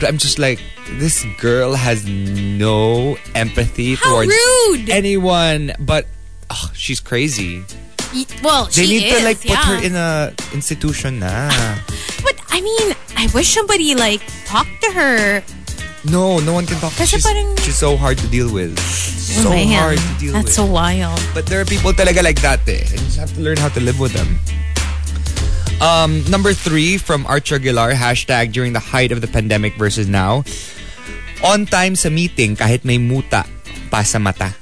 But 0.00 0.08
I'm 0.08 0.18
just 0.18 0.38
like, 0.38 0.60
this 0.98 1.24
girl 1.38 1.74
has 1.74 2.06
no 2.06 3.16
empathy 3.34 3.94
How 3.96 4.10
towards 4.10 4.30
rude! 4.32 4.88
anyone. 4.90 5.72
But 5.78 6.06
ugh, 6.48 6.70
she's 6.74 7.00
crazy. 7.00 7.62
Well, 8.42 8.64
They 8.66 8.86
she 8.86 8.98
need 8.98 9.06
is, 9.06 9.18
to 9.18 9.24
like 9.24 9.38
put 9.38 9.50
yeah. 9.50 9.64
her 9.66 9.84
in 9.84 9.94
a 9.94 10.34
institution 10.52 11.20
na. 11.20 11.46
But 12.22 12.34
I 12.50 12.60
mean, 12.60 12.94
I 13.16 13.28
wish 13.34 13.54
somebody 13.54 13.94
like 13.94 14.20
talked 14.46 14.82
to 14.82 14.92
her. 14.92 15.42
No, 16.04 16.40
no 16.40 16.52
one 16.56 16.64
can 16.64 16.80
talk. 16.80 16.96
Kasi 16.96 17.20
She's, 17.20 17.24
parang- 17.24 17.56
she's 17.60 17.76
so 17.76 17.96
hard 17.96 18.16
to 18.18 18.28
deal 18.28 18.48
with. 18.52 18.78
so 18.80 19.50
Man, 19.50 19.68
hard 19.68 19.98
to 19.98 20.14
deal 20.16 20.32
That's 20.32 20.48
with. 20.48 20.56
That's 20.56 20.56
so 20.56 20.64
wild. 20.64 21.20
But 21.34 21.44
there 21.46 21.60
are 21.60 21.68
people 21.68 21.92
talaga 21.92 22.24
like 22.24 22.40
that 22.40 22.64
eh. 22.68 22.80
And 22.80 22.96
you 22.96 23.06
just 23.12 23.20
have 23.20 23.32
to 23.34 23.40
learn 23.40 23.58
how 23.58 23.68
to 23.68 23.80
live 23.80 24.00
with 24.00 24.16
them. 24.16 24.40
Um, 25.80 26.24
number 26.28 26.52
three 26.52 26.98
from 26.98 27.24
Archer 27.26 27.56
Aguilar, 27.56 27.92
hashtag 27.92 28.52
during 28.52 28.72
the 28.72 28.80
height 28.80 29.12
of 29.12 29.20
the 29.20 29.28
pandemic 29.28 29.76
versus 29.76 30.08
now. 30.08 30.44
On 31.44 31.64
time 31.64 31.96
sa 31.96 32.08
meeting 32.08 32.56
kahit 32.56 32.84
may 32.84 32.98
muta 32.98 33.44
pa 33.88 34.04
sa 34.04 34.18
mata 34.18 34.52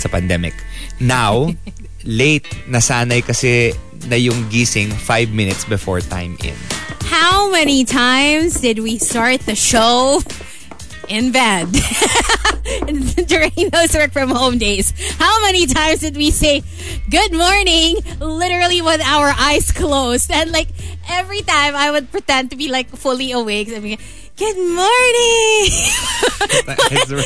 sa 0.00 0.08
pandemic. 0.08 0.56
Now, 1.00 1.52
late 2.04 2.48
nasanay 2.68 3.24
kasi 3.24 3.76
na 4.08 4.16
yung 4.16 4.48
gising 4.48 4.92
five 4.92 5.28
minutes 5.30 5.64
before 5.64 6.00
time 6.00 6.36
in. 6.40 6.56
How 7.04 7.52
many 7.52 7.84
times 7.84 8.60
did 8.60 8.80
we 8.80 8.96
start 8.96 9.44
the 9.44 9.54
show 9.54 10.24
in 11.08 11.32
bed 11.32 11.68
during 13.26 13.70
those 13.70 13.94
work 13.94 14.12
from 14.12 14.30
home 14.30 14.58
days? 14.58 14.92
How 15.18 15.40
many 15.42 15.66
times 15.66 16.00
did 16.00 16.16
we 16.16 16.30
say 16.30 16.62
good 17.10 17.32
morning 17.32 17.96
literally 18.20 18.82
with 18.82 19.00
our 19.02 19.34
eyes 19.38 19.72
closed? 19.72 20.30
And 20.30 20.52
like 20.52 20.68
every 21.08 21.42
time 21.42 21.74
I 21.74 21.90
would 21.90 22.10
pretend 22.10 22.50
to 22.50 22.56
be 22.56 22.68
like 22.68 22.88
fully 22.90 23.32
awake. 23.32 23.68
I 23.74 23.80
mean, 23.80 23.98
good 24.36 24.56
morning. 24.58 25.70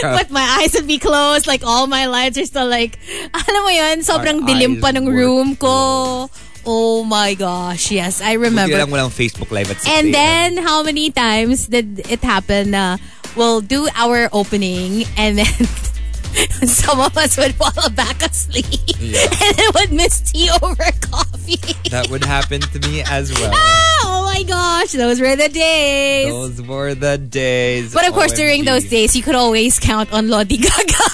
But 0.03 0.31
my 0.39 0.45
eyes 0.61 0.75
would 0.75 0.87
be 0.87 0.99
closed. 0.99 1.47
Like 1.47 1.65
all 1.65 1.87
my 1.87 2.07
lights 2.07 2.39
are 2.39 2.47
still 2.47 2.69
like, 2.69 2.99
alam 3.35 3.63
mo 3.63 3.71
yun, 3.71 4.01
sobrang 4.01 4.43
Our 4.43 4.49
dilim 4.49 4.81
pa 4.81 4.91
ng 4.91 5.07
room 5.07 5.57
ko. 5.57 6.29
Oh 6.67 7.05
my 7.07 7.35
gosh, 7.39 7.95
yes, 7.95 8.19
I 8.19 8.35
remember. 8.35 8.75
lang 8.75 8.91
walang 8.91 9.15
Facebook 9.15 9.55
Live 9.55 9.71
at 9.71 9.87
And 9.87 10.11
then 10.11 10.59
how 10.59 10.83
many 10.83 11.15
times 11.15 11.71
did 11.71 12.03
it 12.11 12.27
happen? 12.27 12.75
Uh, 12.75 12.99
we'll 13.37 13.61
do 13.61 13.89
our 13.95 14.29
opening 14.33 15.05
and 15.17 15.39
then 15.39 15.47
some 16.67 17.01
of 17.01 17.17
us 17.17 17.37
would 17.37 17.55
fall 17.55 17.91
back 17.91 18.23
asleep 18.23 18.67
and 19.01 19.57
then 19.57 19.71
would 19.75 19.93
miss 19.93 20.21
tea 20.21 20.51
over 20.63 20.85
coffee. 21.01 21.57
That 21.91 22.09
would 22.11 22.25
happen 22.25 22.61
to 22.61 22.79
me 22.89 23.03
as 23.03 23.33
well. 23.41 23.53
oh 23.55 24.23
my 24.33 24.43
gosh, 24.43 24.93
those 24.93 25.21
were 25.21 25.37
the 25.37 25.49
days. 25.49 26.29
Those 26.33 26.61
were 26.63 26.95
the 26.95 27.17
days. 27.19 27.95
but 27.95 28.07
of 28.07 28.13
course, 28.15 28.33
during 28.33 28.65
those 28.65 28.85
days, 28.85 29.15
you 29.17 29.23
could 29.23 29.35
always 29.35 29.79
count 29.79 30.13
on 30.13 30.29
Lodi 30.29 30.57
Gaga 30.59 31.07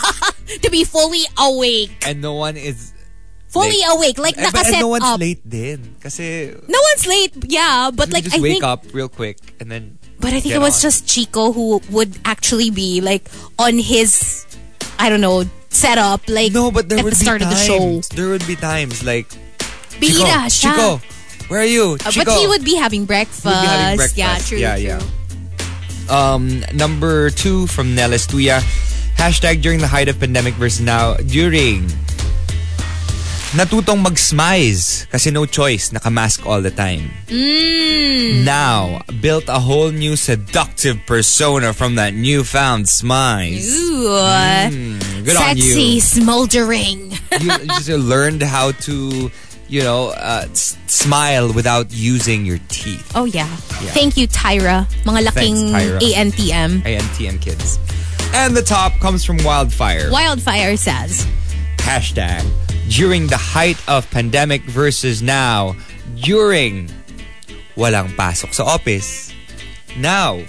to 0.63 0.71
be 0.71 0.85
fully 0.85 1.23
awake. 1.39 2.07
And 2.07 2.21
no 2.21 2.35
one 2.35 2.57
is... 2.57 2.93
Fully 3.49 3.69
late. 3.69 3.85
awake. 3.91 4.19
Like, 4.19 4.37
but 4.37 4.67
and 4.67 4.81
no 4.81 4.89
one's 4.89 5.05
up. 5.05 5.21
late 5.21 5.47
din. 5.47 5.97
Kasi 6.01 6.57
No 6.69 6.79
one's 6.81 7.07
late, 7.07 7.37
yeah. 7.53 7.91
But 7.93 8.11
like, 8.11 8.25
just 8.25 8.39
I 8.39 8.41
wake 8.41 8.53
think 8.53 8.65
up 8.65 8.85
real 8.95 9.11
quick 9.11 9.37
and 9.61 9.71
then... 9.71 9.99
But 10.23 10.31
I 10.33 10.39
think 10.41 10.55
Get 10.55 10.63
it 10.63 10.65
was 10.65 10.79
on. 10.79 10.83
just 10.87 11.07
Chico 11.09 11.51
who 11.53 11.83
would 11.91 12.17
actually 12.25 12.71
be 12.71 13.01
like 13.03 13.27
on 13.59 13.77
his, 13.77 14.47
I 14.99 15.11
don't 15.11 15.21
know, 15.21 15.43
setup 15.69 16.23
like 16.29 16.53
No, 16.53 16.71
but 16.71 16.89
there 16.89 16.99
at 16.99 17.05
would 17.05 17.13
the 17.13 17.19
be 17.19 17.25
start 17.27 17.43
times. 17.43 17.53
of 17.53 17.59
the 17.59 17.65
show. 17.67 18.15
There 18.15 18.29
would 18.31 18.47
be 18.47 18.55
times 18.57 19.03
like... 19.03 19.27
Chico, 19.99 20.25
siya. 20.25 20.47
Chico, 20.51 21.01
where 21.49 21.61
are 21.61 21.65
you? 21.67 21.99
Uh, 22.07 22.11
Chico. 22.11 22.25
but 22.31 22.39
he 22.39 22.47
would 22.47 22.65
be 22.65 22.75
having 22.77 23.05
breakfast. 23.05 23.45
Be 23.45 23.51
having 23.51 23.97
breakfast. 23.99 24.17
Yeah, 24.19 24.39
true. 24.39 24.59
Yeah, 24.59 24.77
true. 24.77 24.85
yeah. 24.87 26.11
Um, 26.11 26.65
number 26.75 27.31
two 27.31 27.67
from 27.69 27.95
Nelis 27.95 28.27
Tuya. 28.27 28.59
Hashtag 29.17 29.63
during 29.63 29.79
the 29.79 29.87
height 29.87 30.09
of 30.09 30.19
pandemic 30.19 30.55
versus 30.55 30.81
now. 30.81 31.15
During. 31.15 31.87
Natutong 33.53 34.01
mag-smize 34.01 35.05
kasi 35.13 35.29
no 35.29 35.45
choice, 35.45 35.93
nakamask 35.93 36.41
all 36.49 36.65
the 36.65 36.73
time. 36.73 37.13
Mm. 37.29 38.49
Now, 38.49 39.05
built 39.21 39.45
a 39.47 39.61
whole 39.61 39.93
new 39.93 40.17
seductive 40.17 40.97
persona 41.05 41.77
from 41.77 41.97
that 41.97 42.15
newfound 42.15 42.87
smize. 42.87 43.69
Ooh. 43.69 44.09
Mm, 44.09 45.25
good 45.29 45.37
on 45.37 45.53
Sexy, 45.53 45.83
you. 45.83 46.01
smoldering. 46.01 47.13
you 47.45 47.53
just 47.77 47.93
learned 47.93 48.41
how 48.41 48.73
to, 48.89 49.31
you 49.69 49.83
know, 49.85 50.17
uh, 50.17 50.49
smile 50.89 51.53
without 51.53 51.93
using 51.93 52.47
your 52.49 52.59
teeth. 52.73 53.05
Oh 53.15 53.29
yeah. 53.29 53.53
Thank 53.93 54.17
you, 54.17 54.27
Tyra. 54.29 54.89
Mga 55.05 55.29
laking 55.29 55.57
Tyra. 55.77 56.01
ANTM. 56.01 56.89
ANTM 56.89 57.37
kids. 57.43 57.77
And 58.33 58.57
the 58.57 58.63
top 58.65 58.97
comes 59.05 59.27
from 59.29 59.37
Wildfire. 59.45 60.09
Wildfire 60.11 60.79
says, 60.79 61.29
Hashtag 61.77 62.49
during 62.87 63.27
the 63.27 63.39
height 63.39 63.79
of 63.87 64.09
pandemic 64.11 64.63
versus 64.65 65.23
now. 65.23 65.75
During 66.15 66.91
walang 67.75 68.13
pasok 68.15 68.53
sa 68.53 68.65
office. 68.65 69.33
Now 69.97 70.41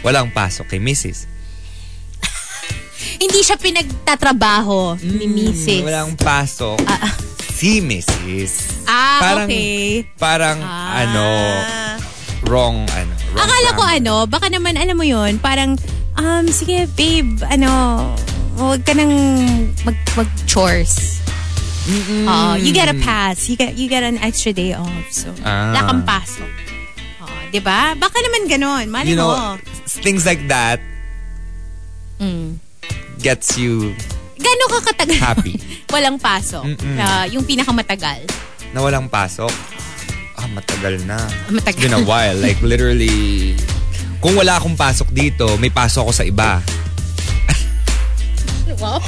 walang 0.00 0.32
pasok 0.32 0.64
kay 0.66 0.80
Mrs. 0.80 1.28
hindi 3.22 3.40
siya 3.44 3.56
pinagtatrabaho 3.56 4.96
ni 5.00 5.28
Mrs. 5.28 5.80
Mm, 5.80 5.84
Walang 5.84 6.12
pasok 6.16 6.80
si 7.52 7.84
Mrs. 7.84 8.80
Ah, 8.88 9.20
Parang- 9.20 9.48
okay. 9.48 10.08
Parang 10.16 10.58
Ah. 10.60 11.04
ano, 11.04 11.26
wrong 12.48 12.88
ano. 12.88 13.12
Wrong 13.30 13.44
Akala 13.44 13.68
ko 13.70 13.84
grammar. 13.84 13.96
ano, 14.00 14.14
baka 14.24 14.46
naman 14.48 14.74
alam 14.74 14.96
mo 14.96 15.04
yun, 15.04 15.36
parang, 15.36 15.76
um, 16.16 16.44
sige 16.48 16.88
babe, 16.96 17.36
ano, 17.46 17.68
huwag 18.60 18.84
ka 18.84 18.92
nang 18.92 19.12
mag, 19.82 19.96
mag-chores. 20.14 21.18
Uh, 22.22 22.54
you 22.54 22.70
get 22.70 22.86
a 22.86 22.96
pass. 22.96 23.48
You 23.48 23.56
get 23.56 23.74
you 23.74 23.88
get 23.88 24.04
an 24.04 24.20
extra 24.20 24.52
day 24.52 24.76
off. 24.76 24.92
So, 25.10 25.32
Ah. 25.40 25.72
wala 25.72 25.80
kang 25.82 26.02
pasok. 26.04 26.50
Uh, 27.18 27.42
di 27.48 27.58
ba? 27.58 27.96
Baka 27.96 28.20
naman 28.20 28.46
ganon. 28.46 28.84
Mali 28.86 29.10
You 29.10 29.18
know, 29.18 29.32
mo. 29.32 29.56
things 30.04 30.22
like 30.22 30.44
that 30.46 30.78
Mm. 32.20 32.60
gets 33.18 33.56
you 33.56 33.96
Gano'n 34.36 34.68
ka 34.70 34.92
katagal? 34.92 35.18
happy. 35.18 35.56
Walang 35.92 36.16
pasok. 36.16 36.64
Uh, 36.78 37.24
yung 37.28 37.44
pinakamatagal. 37.44 38.28
na 38.70 38.78
walang 38.80 39.08
pasok. 39.08 39.50
Ah, 40.38 40.46
matagal 40.46 41.02
na. 41.02 41.18
Matagal. 41.50 41.74
It's 41.74 41.82
been 41.82 41.92
a 41.92 42.04
while. 42.06 42.38
Like, 42.38 42.62
literally, 42.62 43.56
kung 44.20 44.38
wala 44.38 44.56
akong 44.56 44.78
pasok 44.78 45.10
dito, 45.10 45.58
may 45.58 45.68
pasok 45.68 46.06
ako 46.06 46.12
sa 46.14 46.22
iba. 46.22 46.62
Wow. 48.80 48.98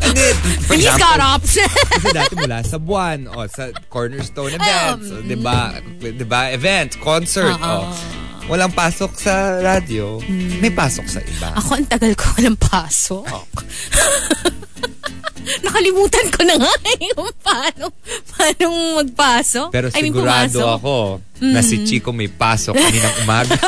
And 0.00 0.12
then, 0.12 0.34
for 0.62 0.74
He's 0.76 0.84
example, 0.84 1.00
got 1.00 1.20
options. 1.20 1.72
kasi 1.90 2.08
dati 2.12 2.34
mula 2.36 2.62
sa 2.62 2.76
buwan, 2.76 3.26
o 3.26 3.46
sa 3.46 3.72
Cornerstone 3.88 4.54
events, 4.54 5.08
Um, 5.08 5.14
o, 5.14 5.20
di 5.24 5.36
ba? 5.36 5.72
Di 5.98 6.24
ba? 6.24 6.50
Event, 6.50 7.00
concert, 7.00 7.56
o. 7.56 7.88
Walang 8.44 8.70
pasok 8.70 9.16
sa 9.16 9.56
radio, 9.58 10.20
may 10.60 10.68
pasok 10.68 11.08
sa 11.08 11.18
iba. 11.18 11.56
Ako, 11.56 11.74
ang 11.74 11.88
tagal 11.88 12.12
ko 12.12 12.28
walang 12.36 12.54
pasok. 12.54 13.24
Nakalimutan 15.60 16.26
ko 16.28 16.40
na 16.42 16.54
nga 16.56 16.72
kung 17.16 17.32
paano, 17.40 17.84
paano 18.30 18.64
magpasok. 19.00 19.68
Pero 19.70 19.86
I 19.88 19.90
mean, 19.98 20.04
sigurado 20.08 20.54
pumasok. 20.54 20.74
ako 20.74 20.94
na 21.42 21.60
si 21.60 21.76
Chico 21.84 22.10
may 22.12 22.28
pasok 22.28 22.72
kaninang 22.72 23.16
umaga. 23.22 23.56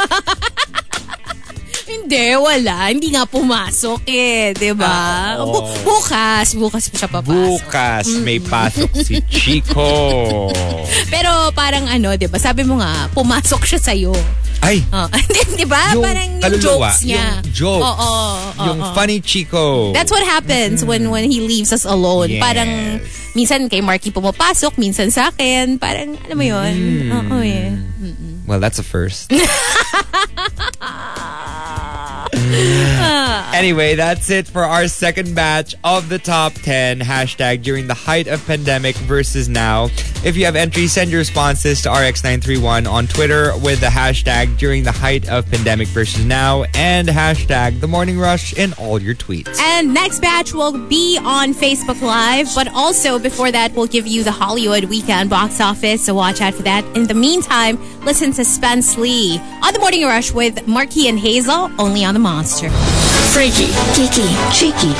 Hindi, 1.97 2.27
wala. 2.35 2.77
Hindi 2.87 3.09
nga 3.11 3.25
pumasok 3.25 4.05
eh, 4.05 4.53
di 4.53 4.71
ba? 4.73 4.87
Ah, 4.87 5.41
oo. 5.41 5.51
Bu- 5.51 5.65
bukas, 5.83 6.53
bukas 6.53 6.87
pa 6.87 6.97
siya 6.97 7.09
papasok. 7.09 7.35
Bukas 7.35 8.07
may 8.21 8.39
pasok 8.39 8.91
si 8.97 9.19
Chico. 9.25 9.89
Pero 11.13 11.31
parang 11.51 11.87
ano, 11.87 12.15
di 12.15 12.27
ba? 12.27 12.37
Sabi 12.37 12.63
mo 12.63 12.77
nga, 12.77 13.09
pumasok 13.11 13.63
siya 13.65 13.81
sa'yo. 13.83 14.15
Ay, 14.61 14.81
Oh. 14.95 15.09
Di 15.53 15.65
ba? 15.65 15.93
parang 15.95 16.29
yung 16.31 16.43
kaluluwa, 16.43 16.89
jokes 16.89 17.03
niya. 17.03 17.41
yung 17.43 17.51
jokes, 17.51 17.83
Oo, 17.83 17.97
oo, 17.97 18.65
yung 18.65 18.79
oo. 18.81 18.93
funny 18.93 19.19
Chico. 19.19 19.91
That's 19.91 20.09
what 20.09 20.23
happens 20.23 20.81
when 20.81 21.09
when 21.09 21.27
he 21.27 21.41
leaves 21.41 21.73
us 21.73 21.85
alone. 21.85 22.29
Yes. 22.31 22.43
Parang 22.43 22.71
minsan 23.33 23.69
kay 23.69 23.81
Marky 23.81 24.09
pumapasok, 24.09 24.77
minsan 24.77 25.11
sa 25.11 25.29
akin. 25.29 25.77
Parang, 25.77 26.17
alam 26.23 26.37
mo 26.37 26.45
yun? 26.45 26.73
Mm. 26.73 27.11
Oo 27.11 27.37
eh. 27.41 27.69
Well, 28.47 28.61
that's 28.63 28.79
a 28.79 28.87
first. 28.87 29.29
anyway, 33.55 33.95
that's 33.97 34.31
it 34.31 34.47
for 34.47 34.65
our 34.65 34.87
second 34.89 35.35
batch 35.35 35.75
of 35.83 36.09
the 36.09 36.19
top 36.19 36.53
10 36.53 37.01
hashtag 37.01 37.63
during 37.63 37.87
the 37.87 37.95
height 37.95 38.29
of 38.29 38.45
pandemic 38.47 38.95
versus 38.97 39.49
now. 39.49 39.89
If 40.25 40.37
you 40.37 40.45
have 40.45 40.57
entries, 40.57 40.93
send 40.93 41.11
your 41.11 41.19
responses 41.19 41.83
to 41.83 41.89
RX931 41.89 42.91
on 42.91 43.07
Twitter 43.07 43.53
with 43.59 43.81
the 43.81 43.87
hashtag 43.87 44.57
during 44.59 44.83
the 44.83 44.93
height 44.93 45.29
of 45.29 45.49
pandemic 45.51 45.89
versus 45.89 46.25
now 46.25 46.65
and 46.75 47.09
hashtag 47.09 47.81
the 47.81 47.87
morning 47.87 48.19
rush 48.19 48.53
in 48.55 48.73
all 48.75 49.01
your 49.01 49.15
tweets. 49.15 49.59
And 49.61 49.95
next 49.95 50.21
batch 50.21 50.53
will 50.53 50.73
be 50.89 51.19
on 51.23 51.53
Facebook 51.55 52.01
Live, 52.03 52.49
but 52.55 52.69
also 52.75 53.19
before 53.19 53.53
that, 53.53 53.73
we'll 53.75 53.87
give 53.87 54.07
you 54.07 54.25
the 54.25 54.33
Hollywood 54.33 54.85
weekend 54.85 55.31
box 55.31 55.61
office, 55.61 56.05
so 56.05 56.15
watch 56.15 56.41
out 56.41 56.55
for 56.55 56.63
that. 56.63 56.85
In 56.97 57.07
the 57.07 57.15
meantime, 57.15 57.79
listen 58.05 58.33
to 58.33 58.45
Spence 58.45 58.97
Lee 58.97 59.39
on 59.63 59.73
the 59.73 59.79
Morning 59.79 60.05
Rush 60.05 60.33
with 60.33 60.67
Marky 60.67 61.09
and 61.09 61.19
Hazel, 61.19 61.71
only 61.79 62.05
on 62.05 62.15
the 62.15 62.21
Monster. 62.37 62.69
Freaky, 63.33 63.69
geeky, 63.97 64.29
cheeky. 64.53 64.93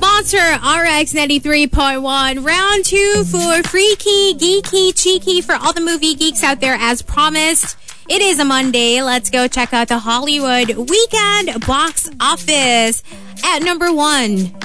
Monster 0.00 0.38
RX 0.38 1.12
93.1, 1.12 2.46
round 2.46 2.84
two 2.86 3.24
for 3.24 3.62
Freaky, 3.68 4.32
Geeky, 4.32 4.98
Cheeky 4.98 5.42
for 5.42 5.54
all 5.56 5.74
the 5.74 5.82
movie 5.82 6.14
geeks 6.14 6.42
out 6.42 6.60
there 6.60 6.78
as 6.80 7.02
promised. 7.02 7.76
It 8.08 8.22
is 8.22 8.38
a 8.38 8.44
Monday. 8.46 9.02
Let's 9.02 9.28
go 9.28 9.46
check 9.46 9.74
out 9.74 9.88
the 9.88 9.98
Hollywood 9.98 10.88
weekend 10.88 11.66
box 11.66 12.08
office. 12.22 13.02
At 13.44 13.58
number 13.58 13.92
one, 13.92 14.56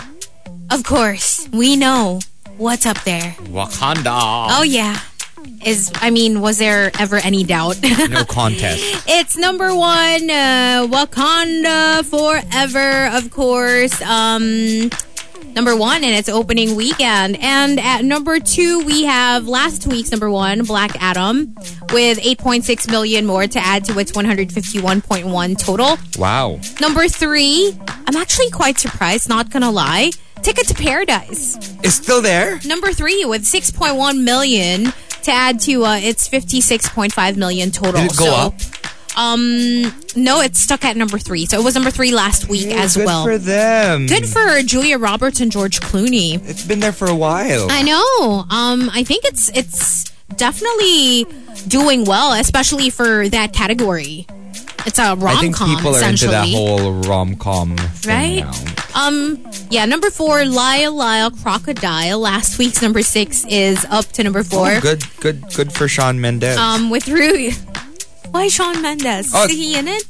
of 0.72 0.86
course, 0.86 1.50
we 1.52 1.76
know 1.76 2.22
what's 2.56 2.86
up 2.86 3.04
there. 3.04 3.36
Wakanda. 3.42 4.48
Oh, 4.50 4.64
yeah. 4.66 5.02
Is, 5.66 5.92
I 5.96 6.10
mean, 6.10 6.42
was 6.42 6.58
there 6.58 6.92
ever 7.00 7.18
any 7.18 7.44
doubt? 7.44 7.80
No 8.10 8.26
contest. 8.26 9.06
It's 9.08 9.38
number 9.38 9.74
one, 9.76 10.30
uh, 10.30 10.86
Wakanda 10.90 12.04
Forever, 12.06 13.16
of 13.18 13.32
course. 13.32 14.00
Um, 14.02 14.90
number 15.56 15.76
one 15.76 16.04
in 16.04 16.14
its 16.14 16.30
opening 16.30 16.76
weekend. 16.76 17.38
And 17.40 17.80
at 17.80 18.04
number 18.04 18.40
two, 18.40 18.84
we 18.86 19.04
have 19.06 19.48
last 19.48 19.88
week's 19.88 20.12
number 20.12 20.30
one, 20.30 20.64
Black 20.64 20.92
Adam, 21.02 21.56
with 21.92 22.20
8.6 22.20 22.90
million 22.92 23.26
more 23.26 23.48
to 23.48 23.60
add 23.60 23.86
to 23.86 23.98
its 24.00 24.12
151.1 24.12 25.58
total. 25.58 25.98
Wow. 26.18 26.60
Number 26.82 27.08
three, 27.08 27.76
I'm 27.88 28.16
actually 28.16 28.52
quite 28.52 28.78
surprised, 28.80 29.30
not 29.30 29.50
gonna 29.50 29.72
lie. 29.72 30.12
Ticket 30.42 30.68
to 30.68 30.74
Paradise. 30.74 31.56
It's 31.84 31.96
still 31.96 32.22
there? 32.22 32.60
Number 32.66 32.92
three 32.92 33.24
with 33.26 33.44
6.1 33.44 34.24
million 34.24 34.92
to 35.24 35.32
add 35.32 35.60
to 35.62 35.86
uh, 35.86 35.96
its 35.98 36.28
56.5 36.30 37.36
million 37.38 37.72
total. 37.72 38.02
Did 38.02 38.12
it 38.12 38.18
go 38.18 38.26
So, 38.26 38.34
up? 38.34 38.54
Um, 39.16 39.84
no, 40.16 40.42
it's 40.42 40.60
stuck 40.60 40.84
at 40.86 40.98
number 40.98 41.20
three. 41.20 41.46
So 41.46 41.60
it 41.60 41.64
was 41.64 41.76
number 41.76 41.92
three 41.92 42.12
last 42.12 42.50
week 42.50 42.68
as 42.68 42.96
Good 42.98 43.06
well. 43.06 43.26
Good 43.26 43.42
for 43.42 43.46
them. 43.46 44.08
Good 44.08 44.26
for 44.28 44.62
Julia 44.64 44.98
Roberts 44.98 45.40
and 45.40 45.52
George 45.52 45.80
Clooney. 45.82 46.42
It's 46.50 46.66
been 46.66 46.80
there 46.80 46.92
for 46.92 47.08
a 47.08 47.16
while. 47.16 47.68
I 47.70 47.84
know. 47.84 48.46
Um, 48.50 48.90
I 48.92 49.04
think 49.04 49.24
it's 49.26 49.50
it's 49.56 50.06
definitely 50.36 51.26
doing 51.68 52.06
well, 52.06 52.34
especially 52.34 52.90
for 52.90 53.30
that 53.30 53.54
category. 53.54 54.26
It's 54.86 55.00
a 55.00 55.16
rom 55.16 55.20
com. 55.20 55.28
I 55.28 55.36
think 55.40 55.58
people 55.58 55.96
are 55.96 56.04
into 56.10 56.28
that 56.28 56.48
whole 56.50 56.94
rom 57.04 57.36
com 57.36 57.76
Right? 58.06 58.44
Um, 58.96 59.44
yeah, 59.70 59.86
number 59.86 60.10
four, 60.10 60.46
Lyle 60.46 60.94
Lyle 60.94 61.32
Crocodile. 61.32 62.20
Last 62.20 62.60
week's 62.60 62.82
number 62.82 63.02
six 63.02 63.46
is 63.50 63.86
up 63.90 64.06
to 64.14 64.24
number 64.24 64.44
four. 64.44 64.70
Oh, 64.72 64.80
good, 64.82 65.04
good, 65.20 65.44
good 65.56 65.74
for 65.74 65.88
Shawn 65.88 66.20
Mendes. 66.22 66.58
Um, 66.58 66.90
with 66.90 67.08
Rui. 67.08 67.52
Why 68.32 68.48
Shawn 68.50 68.82
Mendes? 68.82 69.32
Oh. 69.34 69.46
Is 69.46 69.52
he 69.52 69.78
in 69.78 69.88
it? 69.88 70.04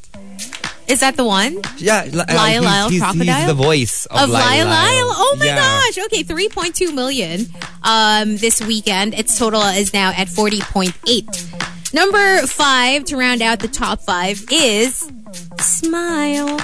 Is 0.87 0.99
that 0.99 1.15
the 1.15 1.23
one? 1.23 1.61
yeah, 1.77 2.03
uh, 2.13 2.25
Lyle 2.27 2.61
he's, 2.61 2.61
Lyle 2.65 2.89
he's, 2.89 3.01
Crocodile? 3.01 3.35
He's 3.37 3.47
the 3.47 3.53
voice 3.53 4.05
of, 4.07 4.23
Of 4.23 4.29
Lyle 4.31 4.65
Lyle? 4.65 5.09
Oh 5.15 5.35
my 5.39 5.45
Yeah. 5.45 5.55
gosh. 5.55 5.97
Okay, 6.05 6.23
3.2 6.23 6.93
million 6.93 7.45
um, 7.83 8.35
this 8.37 8.61
weekend. 8.61 9.13
Its 9.13 9.37
total 9.37 9.61
is 9.61 9.93
now 9.93 10.09
at 10.09 10.27
40.8. 10.27 11.72
Number 11.93 12.45
five 12.47 13.05
to 13.05 13.17
round 13.17 13.41
out 13.41 13.59
the 13.59 13.67
top 13.67 14.01
five 14.01 14.43
is 14.51 15.09
Smile. 15.59 16.59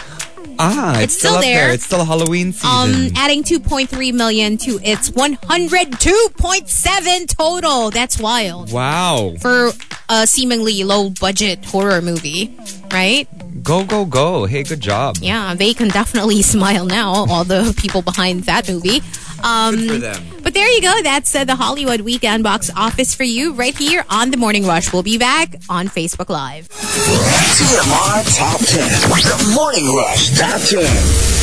Ah, 0.62 0.96
it's, 0.96 1.04
It's 1.04 1.18
still 1.20 1.36
up 1.36 1.42
there. 1.42 1.72
It's 1.72 1.86
still 1.86 2.02
a 2.02 2.06
Halloween 2.06 2.52
season. 2.52 2.70
Um, 3.08 3.12
adding 3.16 3.44
2.3 3.44 4.14
million 4.14 4.58
to 4.58 4.78
its 4.84 5.10
102.7 5.12 7.38
total. 7.38 7.90
That's 7.92 8.20
wild. 8.20 8.72
wow. 8.72 9.36
For 9.40 9.72
a 10.10 10.28
seemingly 10.28 10.84
low 10.84 11.10
budget 11.12 11.64
horror 11.66 12.02
movie, 12.02 12.54
right? 12.92 13.28
Go, 13.64 13.86
go, 13.86 14.04
go. 14.06 14.46
Hey, 14.46 14.64
good 14.64 14.82
job. 14.82 15.18
Yeah, 15.22 15.54
they 15.54 15.74
can 15.74 15.90
definitely 15.90 16.42
smile 16.56 16.86
now, 16.86 17.26
all 17.30 17.44
the 17.44 17.74
people 17.78 18.02
behind 18.02 18.44
that 18.46 18.68
movie. 18.70 19.02
Um, 19.44 19.76
Good 19.76 19.90
for 19.90 19.98
them. 19.98 20.24
But 20.44 20.54
there 20.54 20.68
you 20.70 20.82
go. 20.82 21.02
That's 21.04 21.34
uh, 21.36 21.44
the 21.44 21.56
Hollywood 21.56 22.02
Weekend 22.02 22.44
Box 22.44 22.70
Office 22.76 23.14
for 23.16 23.24
you 23.24 23.54
right 23.54 23.78
here 23.78 24.06
on 24.10 24.32
The 24.32 24.38
Morning 24.38 24.66
Rush. 24.66 24.92
We'll 24.92 25.04
be 25.04 25.18
back 25.18 25.56
on 25.70 25.88
Facebook 25.88 26.30
Live. 26.30 26.68
TMR 26.70 28.38
Top 28.38 28.60
10. 28.60 29.12
The 29.48 29.54
Morning 29.56 29.96
Rush 29.96 30.38
Top 30.38 30.62
10. 30.62 31.39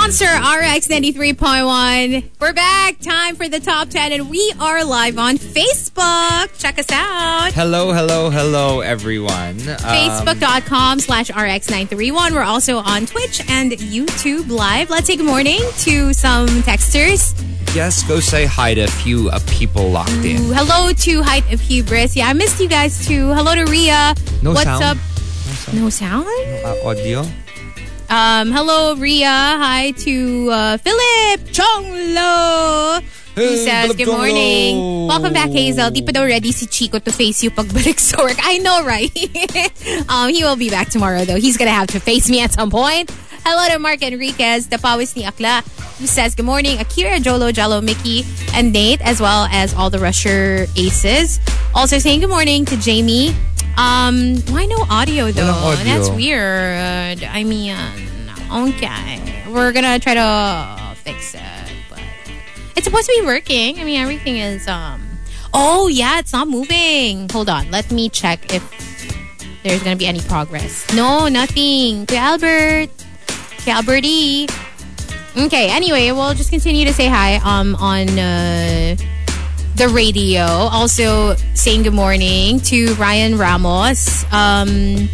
Monster 0.00 0.24
RX 0.24 0.88
93.1. 0.88 2.24
We're 2.40 2.52
back. 2.52 2.98
Time 2.98 3.36
for 3.36 3.48
the 3.48 3.60
top 3.60 3.88
10, 3.88 4.10
and 4.10 4.28
we 4.28 4.52
are 4.58 4.84
live 4.84 5.18
on 5.18 5.38
Facebook. 5.38 6.60
Check 6.60 6.80
us 6.80 6.90
out. 6.90 7.52
Hello, 7.52 7.92
hello, 7.92 8.28
hello, 8.28 8.80
everyone. 8.80 9.54
Facebook.com 9.54 10.98
slash 10.98 11.30
RX931. 11.30 12.32
We're 12.32 12.42
also 12.42 12.78
on 12.78 13.06
Twitch 13.06 13.40
and 13.48 13.70
YouTube 13.70 14.50
Live. 14.50 14.90
Let's 14.90 15.06
say 15.06 15.14
good 15.16 15.26
morning 15.26 15.60
to 15.82 16.12
some 16.12 16.48
texters. 16.48 17.32
Yes, 17.74 18.02
go 18.02 18.18
say 18.18 18.46
hi 18.46 18.74
to 18.74 18.82
a 18.82 18.88
few 18.88 19.30
uh, 19.30 19.38
people 19.46 19.90
locked 19.90 20.10
in. 20.10 20.40
Ooh, 20.42 20.52
hello 20.52 20.92
to 20.92 21.22
Height 21.22 21.50
of 21.52 21.60
Hubris. 21.60 22.16
Yeah, 22.16 22.26
I 22.28 22.32
missed 22.32 22.60
you 22.60 22.68
guys 22.68 23.06
too. 23.06 23.32
Hello 23.32 23.54
to 23.54 23.64
Ria. 23.70 24.14
No 24.42 24.54
sound. 24.54 24.54
What's 24.54 24.64
sound? 24.64 24.82
up? 24.82 25.74
No 25.74 25.88
sound? 25.88 26.26
Uh, 26.64 26.84
audio? 26.84 27.24
Um, 28.10 28.52
hello, 28.52 28.94
Ria. 28.96 29.26
Hi 29.28 29.92
to 30.04 30.48
uh, 30.50 30.76
Philip 30.78 31.40
Chonglo. 31.50 33.02
Who 33.34 33.40
Hey, 33.42 33.56
says, 33.64 33.96
good 33.96 34.06
morning. 34.06 35.08
Welcome 35.08 35.32
back, 35.32 35.50
Hazel. 35.50 35.90
Di 35.90 36.02
pa 36.02 36.12
daw 36.12 36.22
ready 36.22 36.52
si 36.52 36.66
Chico 36.70 37.00
to 37.02 37.10
face 37.10 37.42
you 37.42 37.50
pagbalik 37.50 37.98
sa 37.98 38.22
work. 38.22 38.38
I 38.42 38.58
know, 38.58 38.84
right? 38.86 39.10
um, 40.08 40.30
he 40.30 40.44
will 40.44 40.54
be 40.54 40.70
back 40.70 40.88
tomorrow, 40.90 41.24
though. 41.24 41.40
He's 41.40 41.56
gonna 41.56 41.74
have 41.74 41.88
to 41.96 41.98
face 42.00 42.30
me 42.30 42.38
at 42.40 42.52
some 42.52 42.70
point. 42.70 43.10
Hello 43.42 43.66
to 43.74 43.78
Mark 43.82 44.00
Enriquez, 44.02 44.68
the 44.68 44.76
Pawis 44.78 45.16
ni 45.16 45.24
Akla, 45.24 45.60
who 45.98 46.06
says, 46.06 46.34
good 46.34 46.46
morning, 46.46 46.80
Akira, 46.80 47.20
Jolo, 47.20 47.52
Jalo, 47.52 47.82
Mickey, 47.84 48.24
and 48.54 48.72
Nate, 48.72 49.02
as 49.02 49.20
well 49.20 49.48
as 49.52 49.74
all 49.74 49.90
the 49.90 49.98
Rusher 49.98 50.64
aces. 50.78 51.40
Also 51.74 51.98
saying 51.98 52.20
good 52.20 52.30
morning 52.32 52.64
to 52.64 52.76
Jamie. 52.78 53.34
Um, 53.76 54.36
why 54.48 54.66
no 54.66 54.76
audio, 54.88 55.32
though? 55.32 55.50
Audio. 55.50 55.84
That's 55.84 56.08
weird. 56.10 57.24
I 57.24 57.42
mean, 57.44 57.76
okay. 58.52 59.44
We're 59.48 59.72
gonna 59.72 59.98
try 59.98 60.14
to 60.14 60.94
fix 60.96 61.34
it, 61.34 61.40
but 61.90 62.00
it's 62.76 62.84
supposed 62.84 63.06
to 63.06 63.16
be 63.20 63.26
working. 63.26 63.78
I 63.80 63.84
mean, 63.84 64.00
everything 64.00 64.38
is, 64.38 64.68
um, 64.68 65.02
oh, 65.52 65.88
yeah, 65.88 66.18
it's 66.20 66.32
not 66.32 66.48
moving. 66.48 67.28
Hold 67.30 67.48
on. 67.48 67.70
Let 67.70 67.90
me 67.90 68.08
check 68.08 68.54
if 68.54 68.62
there's 69.64 69.82
gonna 69.82 69.96
be 69.96 70.06
any 70.06 70.20
progress. 70.20 70.86
No, 70.94 71.28
nothing. 71.28 72.06
To 72.06 72.16
Albert. 72.16 72.90
To 73.64 73.70
Alberty. 73.70 74.46
Okay, 75.36 75.68
anyway, 75.68 76.12
we'll 76.12 76.34
just 76.34 76.50
continue 76.50 76.84
to 76.84 76.92
say 76.92 77.08
hi 77.08 77.36
um, 77.36 77.74
on 77.76 78.08
uh, 78.18 78.96
the 79.76 79.88
radio. 79.88 80.44
Also, 80.44 81.34
saying 81.54 81.82
good 81.82 81.94
morning 81.94 82.60
to 82.60 82.94
Ryan 82.94 83.36
Ramos. 83.36 84.24
Um, 84.32 85.08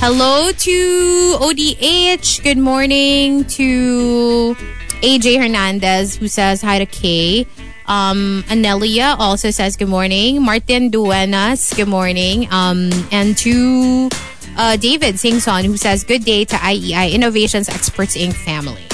hello 0.00 0.52
to 0.52 1.36
ODH. 1.40 2.42
Good 2.42 2.58
morning 2.58 3.44
to 3.44 4.54
AJ 5.00 5.40
Hernandez, 5.40 6.16
who 6.16 6.28
says 6.28 6.60
hi 6.60 6.78
to 6.78 6.86
Kay. 6.86 7.46
Um, 7.86 8.44
Anelia 8.48 9.16
also 9.18 9.50
says 9.50 9.76
good 9.76 9.88
morning. 9.88 10.42
Martin 10.42 10.90
Duenas, 10.90 11.72
good 11.74 11.88
morning. 11.88 12.48
Um, 12.50 12.90
and 13.12 13.36
to 13.38 14.10
uh, 14.58 14.76
David 14.76 15.14
Singson, 15.14 15.64
who 15.64 15.76
says 15.76 16.04
good 16.04 16.24
day 16.24 16.44
to 16.44 16.56
IEI 16.56 17.12
Innovations 17.12 17.68
Experts 17.68 18.16
Inc. 18.16 18.34
family. 18.34 18.84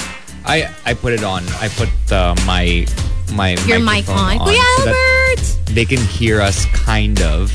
I, 0.45 0.73
I 0.85 0.93
put 0.93 1.13
it 1.13 1.23
on. 1.23 1.43
I 1.59 1.69
put 1.69 1.89
uh, 2.11 2.35
my 2.45 2.85
my 3.33 3.55
Your 3.65 3.79
mic 3.79 4.07
on. 4.09 4.37
Kuya 4.39 4.75
so 4.83 4.93
Albert! 4.93 5.65
they 5.73 5.85
can 5.85 5.99
hear 5.99 6.41
us 6.41 6.65
kind 6.67 7.21
of. 7.21 7.51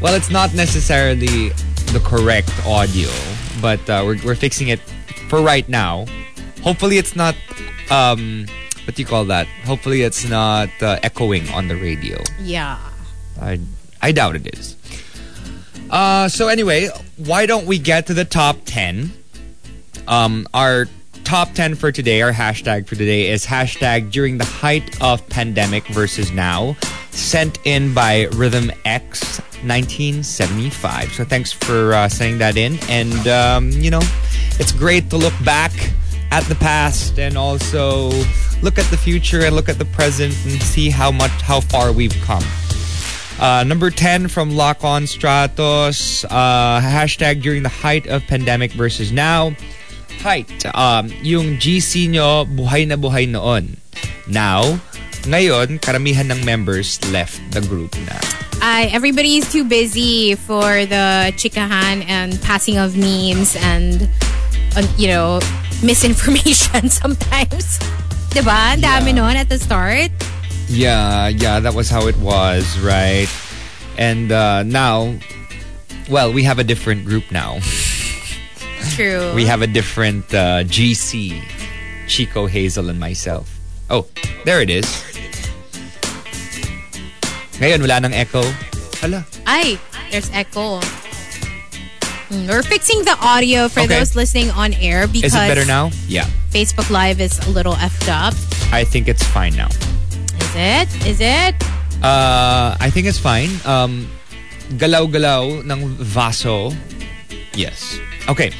Well, 0.00 0.14
it's 0.14 0.30
not 0.30 0.54
necessarily 0.54 1.50
the 1.92 2.00
correct 2.04 2.50
audio, 2.66 3.08
but 3.60 3.78
uh, 3.88 4.02
we're, 4.04 4.18
we're 4.24 4.34
fixing 4.34 4.68
it 4.68 4.80
for 5.28 5.40
right 5.42 5.68
now. 5.68 6.06
Hopefully, 6.62 6.98
it's 6.98 7.14
not. 7.14 7.34
Um, 7.90 8.46
what 8.84 8.96
do 8.96 9.02
you 9.02 9.06
call 9.06 9.24
that? 9.26 9.46
Hopefully, 9.64 10.02
it's 10.02 10.28
not 10.28 10.68
uh, 10.82 10.98
echoing 11.02 11.48
on 11.50 11.68
the 11.68 11.76
radio. 11.76 12.22
Yeah. 12.40 12.78
I 13.40 13.60
I 14.02 14.12
doubt 14.12 14.36
it 14.36 14.54
is. 14.54 14.76
Uh, 15.90 16.28
so 16.28 16.48
anyway, 16.48 16.88
why 17.16 17.46
don't 17.46 17.66
we 17.66 17.78
get 17.78 18.06
to 18.08 18.14
the 18.14 18.24
top 18.24 18.56
ten? 18.64 19.12
Um, 20.08 20.46
our 20.52 20.86
top 21.24 21.52
ten 21.54 21.74
for 21.74 21.90
today, 21.90 22.22
our 22.22 22.32
hashtag 22.32 22.86
for 22.86 22.94
today 22.94 23.28
is 23.28 23.44
hashtag 23.46 24.10
during 24.10 24.38
the 24.38 24.44
height 24.44 25.02
of 25.02 25.26
pandemic 25.28 25.86
versus 25.88 26.30
now, 26.30 26.76
sent 27.10 27.58
in 27.64 27.94
by 27.94 28.26
Rhythm 28.32 28.70
X 28.84 29.40
1975. 29.62 31.12
So 31.12 31.24
thanks 31.24 31.52
for 31.52 31.94
uh, 31.94 32.08
sending 32.08 32.38
that 32.38 32.56
in, 32.56 32.78
and 32.88 33.26
um, 33.26 33.70
you 33.70 33.90
know, 33.90 34.02
it's 34.60 34.72
great 34.72 35.10
to 35.10 35.16
look 35.16 35.34
back 35.44 35.72
at 36.30 36.44
the 36.44 36.54
past 36.56 37.18
and 37.18 37.36
also 37.36 38.10
look 38.62 38.78
at 38.78 38.88
the 38.90 38.96
future 38.96 39.44
and 39.44 39.56
look 39.56 39.68
at 39.68 39.78
the 39.78 39.84
present 39.86 40.34
and 40.44 40.62
see 40.62 40.90
how 40.90 41.10
much 41.10 41.32
how 41.42 41.60
far 41.60 41.92
we've 41.92 42.16
come. 42.22 42.44
Uh, 43.40 43.64
number 43.64 43.90
10 43.90 44.28
from 44.28 44.54
Lock 44.54 44.84
On 44.84 45.02
Stratos. 45.04 46.24
Uh, 46.30 46.80
hashtag 46.80 47.42
during 47.42 47.62
the 47.62 47.68
height 47.68 48.06
of 48.06 48.22
pandemic 48.26 48.70
versus 48.72 49.10
now. 49.10 49.54
Height. 50.22 50.48
Um, 50.74 51.08
yung 51.22 51.56
GC 51.58 52.08
nyo, 52.08 52.44
buhay 52.44 52.86
na 52.86 52.96
buhay 52.96 53.28
noon. 53.28 53.76
Now, 54.28 54.78
ngayon, 55.24 55.80
karamihan 55.80 56.30
ng 56.32 56.44
members 56.44 56.96
left 57.12 57.40
the 57.52 57.60
group 57.64 57.92
na. 58.08 58.16
I 58.64 58.88
everybody's 58.92 59.44
too 59.52 59.64
busy 59.64 60.34
for 60.36 60.86
the 60.88 61.32
chikahan 61.36 62.04
and 62.08 62.40
passing 62.40 62.78
of 62.80 62.96
memes 62.96 63.56
and 63.60 64.08
uh, 64.76 64.86
you 64.96 65.08
know 65.08 65.40
misinformation 65.84 66.88
sometimes. 67.02 67.76
Diba? 68.32 68.72
Ang 68.74 68.80
dami 68.80 69.12
Yeah. 69.12 69.20
nun 69.20 69.36
at 69.36 69.48
the 69.52 69.58
start. 69.60 70.08
Yeah, 70.66 71.28
yeah, 71.28 71.60
that 71.60 71.74
was 71.76 71.92
how 71.92 72.08
it 72.08 72.16
was, 72.24 72.64
right? 72.80 73.28
And 74.00 74.32
uh, 74.32 74.64
now, 74.64 75.12
well, 76.08 76.32
we 76.32 76.42
have 76.48 76.58
a 76.58 76.64
different 76.64 77.04
group 77.04 77.28
now. 77.30 77.60
True. 78.94 79.34
We 79.34 79.44
have 79.46 79.62
a 79.62 79.66
different 79.66 80.32
uh, 80.32 80.62
GC, 80.64 81.42
Chico, 82.06 82.46
Hazel, 82.46 82.88
and 82.90 82.98
myself. 83.00 83.50
Oh, 83.90 84.06
there 84.44 84.62
it 84.62 84.70
is. 84.70 84.86
Ngayon, 87.58 87.80
wala 87.82 88.00
nang 88.00 88.14
echo. 88.14 88.42
Hala. 89.02 89.24
Ay, 89.46 89.78
there's 90.10 90.30
echo. 90.32 90.80
Mm, 92.30 92.48
We're 92.48 92.62
fixing 92.62 93.04
the 93.04 93.16
audio 93.20 93.68
for 93.68 93.80
Okay. 93.84 93.98
those 93.98 94.16
listening 94.16 94.50
on 94.54 94.72
air 94.74 95.06
because 95.06 95.34
Is 95.34 95.38
it 95.38 95.46
better 95.50 95.66
now? 95.66 95.90
Yeah. 96.08 96.26
Facebook 96.50 96.88
Live 96.90 97.20
is 97.20 97.38
a 97.46 97.50
little 97.50 97.74
effed 97.74 98.08
up. 98.08 98.34
I 98.72 98.82
think 98.84 99.06
it's 99.08 99.22
fine 99.22 99.54
now. 99.54 99.68
Is 100.40 100.54
it? 100.54 100.88
Is 101.06 101.18
it? 101.20 101.54
Uh, 102.02 102.76
I 102.80 102.90
think 102.90 103.06
it's 103.06 103.18
fine. 103.18 103.50
Um, 103.64 104.08
galaw-galaw 104.78 105.62
ng 105.62 105.80
vaso. 106.00 106.72
Yes. 107.54 107.98
Okay. 108.28 108.50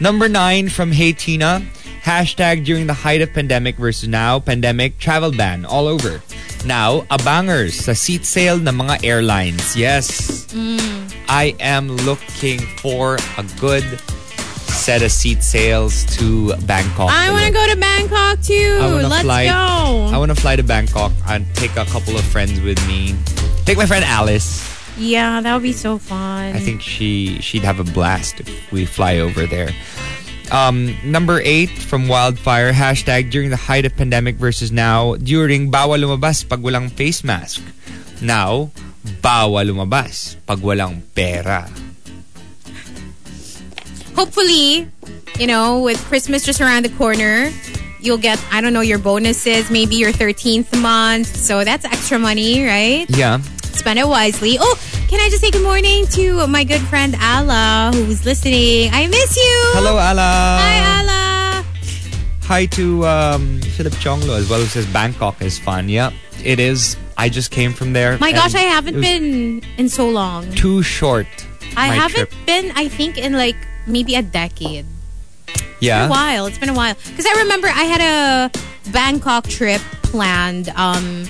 Number 0.00 0.30
nine 0.30 0.70
from 0.70 0.92
Hey 0.92 1.12
Tina. 1.12 1.60
Hashtag 2.02 2.64
during 2.64 2.86
the 2.86 2.94
height 2.94 3.20
of 3.20 3.34
pandemic 3.34 3.76
versus 3.76 4.08
now. 4.08 4.40
Pandemic 4.40 4.98
travel 4.98 5.30
ban 5.30 5.66
all 5.66 5.86
over. 5.86 6.22
Now, 6.64 7.04
abangers 7.12 7.76
sa 7.76 7.92
seat 7.92 8.24
sale 8.24 8.56
ng 8.56 8.72
mga 8.72 9.04
airlines. 9.04 9.76
Yes. 9.76 10.48
Mm. 10.56 11.12
I 11.28 11.54
am 11.60 11.92
looking 12.08 12.60
for 12.80 13.20
a 13.36 13.44
good 13.60 13.84
set 14.72 15.02
of 15.02 15.12
seat 15.12 15.42
sales 15.44 16.08
to 16.16 16.56
Bangkok. 16.64 17.12
I 17.12 17.30
want 17.30 17.44
to 17.44 17.52
go 17.52 17.68
to 17.68 17.76
Bangkok 17.76 18.40
too. 18.40 18.80
Let's 19.04 19.20
fly. 19.20 19.52
go. 19.52 20.08
I 20.08 20.16
want 20.16 20.32
to 20.32 20.40
fly 20.40 20.56
to 20.56 20.64
Bangkok 20.64 21.12
and 21.28 21.44
take 21.54 21.76
a 21.76 21.84
couple 21.84 22.16
of 22.16 22.24
friends 22.24 22.58
with 22.60 22.80
me. 22.88 23.14
Take 23.68 23.76
my 23.76 23.84
friend 23.84 24.04
Alice. 24.04 24.79
Yeah, 25.00 25.40
that 25.40 25.54
would 25.54 25.62
be 25.62 25.72
so 25.72 25.96
fun. 25.96 26.54
I 26.54 26.60
think 26.60 26.82
she 26.82 27.40
she'd 27.40 27.64
have 27.64 27.80
a 27.80 27.84
blast 27.84 28.40
if 28.40 28.48
we 28.70 28.84
fly 28.84 29.18
over 29.18 29.46
there. 29.46 29.70
Um, 30.52 30.96
number 31.04 31.40
eight 31.42 31.70
from 31.70 32.08
Wildfire 32.08 32.72
hashtag 32.72 33.30
during 33.30 33.50
the 33.50 33.56
height 33.56 33.86
of 33.86 33.96
pandemic 33.96 34.36
versus 34.36 34.70
now 34.70 35.14
during 35.16 35.70
bawal 35.70 36.02
lumabas 36.02 36.42
pag 36.46 36.60
walang 36.60 36.90
face 36.90 37.22
mask. 37.22 37.62
Now, 38.20 38.70
bawal 39.22 39.64
lumabas 39.70 40.36
pag 40.46 40.58
walang 40.58 41.02
pera. 41.14 41.70
Hopefully, 44.18 44.90
you 45.38 45.46
know, 45.46 45.80
with 45.80 45.96
Christmas 46.10 46.44
just 46.44 46.60
around 46.60 46.84
the 46.84 46.92
corner, 46.98 47.50
you'll 48.00 48.18
get, 48.18 48.42
I 48.50 48.60
don't 48.60 48.72
know, 48.72 48.82
your 48.82 48.98
bonuses, 48.98 49.70
maybe 49.70 49.96
your 49.96 50.12
13th 50.12 50.78
month. 50.82 51.30
So 51.36 51.64
that's 51.64 51.84
extra 51.84 52.18
money, 52.18 52.66
right? 52.66 53.06
Yeah. 53.08 53.40
Spend 53.70 53.98
it 53.98 54.08
wisely. 54.08 54.56
Oh, 54.60 54.76
can 55.10 55.18
I 55.18 55.28
just 55.28 55.40
say 55.40 55.50
good 55.50 55.64
morning 55.64 56.06
to 56.14 56.46
my 56.46 56.62
good 56.62 56.82
friend 56.82 57.16
Ala, 57.16 57.90
who's 57.92 58.24
listening? 58.24 58.90
I 58.92 59.08
miss 59.08 59.36
you. 59.36 59.60
Hello, 59.74 59.94
Ala. 59.94 60.22
Hi, 60.62 61.00
Ala. 61.02 61.64
Hi 62.42 62.66
to 62.66 63.04
um, 63.06 63.60
Philip 63.74 63.94
Chonglo 63.94 64.38
as 64.38 64.48
well, 64.48 64.60
who 64.60 64.66
says 64.66 64.86
Bangkok 64.86 65.42
is 65.42 65.58
fun. 65.58 65.88
Yeah, 65.88 66.12
it 66.44 66.60
is. 66.60 66.96
I 67.18 67.28
just 67.28 67.50
came 67.50 67.72
from 67.72 67.92
there. 67.92 68.18
My 68.18 68.30
gosh, 68.30 68.54
I 68.54 68.60
haven't 68.60 69.00
been 69.00 69.62
in 69.78 69.88
so 69.88 70.08
long. 70.08 70.48
too 70.52 70.80
short. 70.84 71.26
I 71.76 71.88
haven't 71.88 72.30
trip. 72.30 72.46
been, 72.46 72.70
I 72.76 72.86
think, 72.86 73.18
in 73.18 73.32
like 73.32 73.56
maybe 73.88 74.14
a 74.14 74.22
decade. 74.22 74.86
Yeah. 75.80 76.02
been 76.02 76.08
a 76.08 76.10
while. 76.12 76.46
It's 76.46 76.58
been 76.58 76.68
a 76.68 76.74
while. 76.74 76.94
Because 76.94 77.26
I 77.26 77.34
remember 77.42 77.66
I 77.66 77.82
had 77.82 78.00
a 78.00 78.90
Bangkok 78.92 79.48
trip 79.48 79.80
planned 80.02 80.68
um 80.76 81.26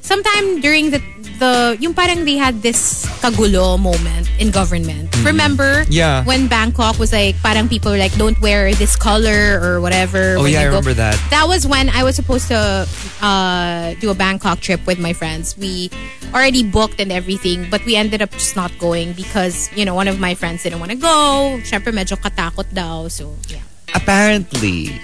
sometime 0.00 0.60
during 0.60 0.90
the 0.90 1.00
the 1.40 1.76
yung 1.80 1.96
parang 1.96 2.28
they 2.28 2.36
had 2.36 2.62
this 2.62 3.08
kagulo 3.24 3.80
moment 3.80 4.30
in 4.38 4.52
government. 4.52 5.08
Remember? 5.24 5.82
Mm-hmm. 5.82 5.92
Yeah. 5.92 6.22
When 6.24 6.46
Bangkok 6.46 7.00
was 7.00 7.12
like 7.12 7.34
parang 7.42 7.66
people 7.66 7.90
were 7.90 7.98
like 7.98 8.14
don't 8.14 8.38
wear 8.40 8.70
this 8.76 8.94
color 8.94 9.58
or 9.58 9.80
whatever. 9.80 10.36
Oh 10.38 10.44
yeah, 10.44 10.60
I 10.60 10.64
remember 10.68 10.94
that. 10.94 11.16
That 11.32 11.48
was 11.48 11.66
when 11.66 11.88
I 11.88 12.04
was 12.04 12.14
supposed 12.14 12.48
to 12.48 12.86
uh, 13.24 13.94
do 13.98 14.10
a 14.12 14.14
Bangkok 14.14 14.60
trip 14.60 14.86
with 14.86 15.00
my 15.00 15.12
friends. 15.12 15.56
We 15.56 15.90
already 16.32 16.62
booked 16.62 17.00
and 17.00 17.10
everything, 17.10 17.68
but 17.70 17.84
we 17.84 17.96
ended 17.96 18.22
up 18.22 18.30
just 18.30 18.54
not 18.54 18.70
going 18.78 19.12
because, 19.14 19.72
you 19.74 19.84
know, 19.84 19.94
one 19.94 20.08
of 20.08 20.20
my 20.20 20.34
friends 20.34 20.62
didn't 20.62 20.78
want 20.78 20.92
to 20.92 21.00
go. 21.00 21.58
Syempre, 21.64 21.90
medyo 21.90 22.20
katakot 22.20 22.72
daw. 22.72 23.08
So, 23.08 23.34
yeah. 23.48 23.64
Apparently, 23.94 24.94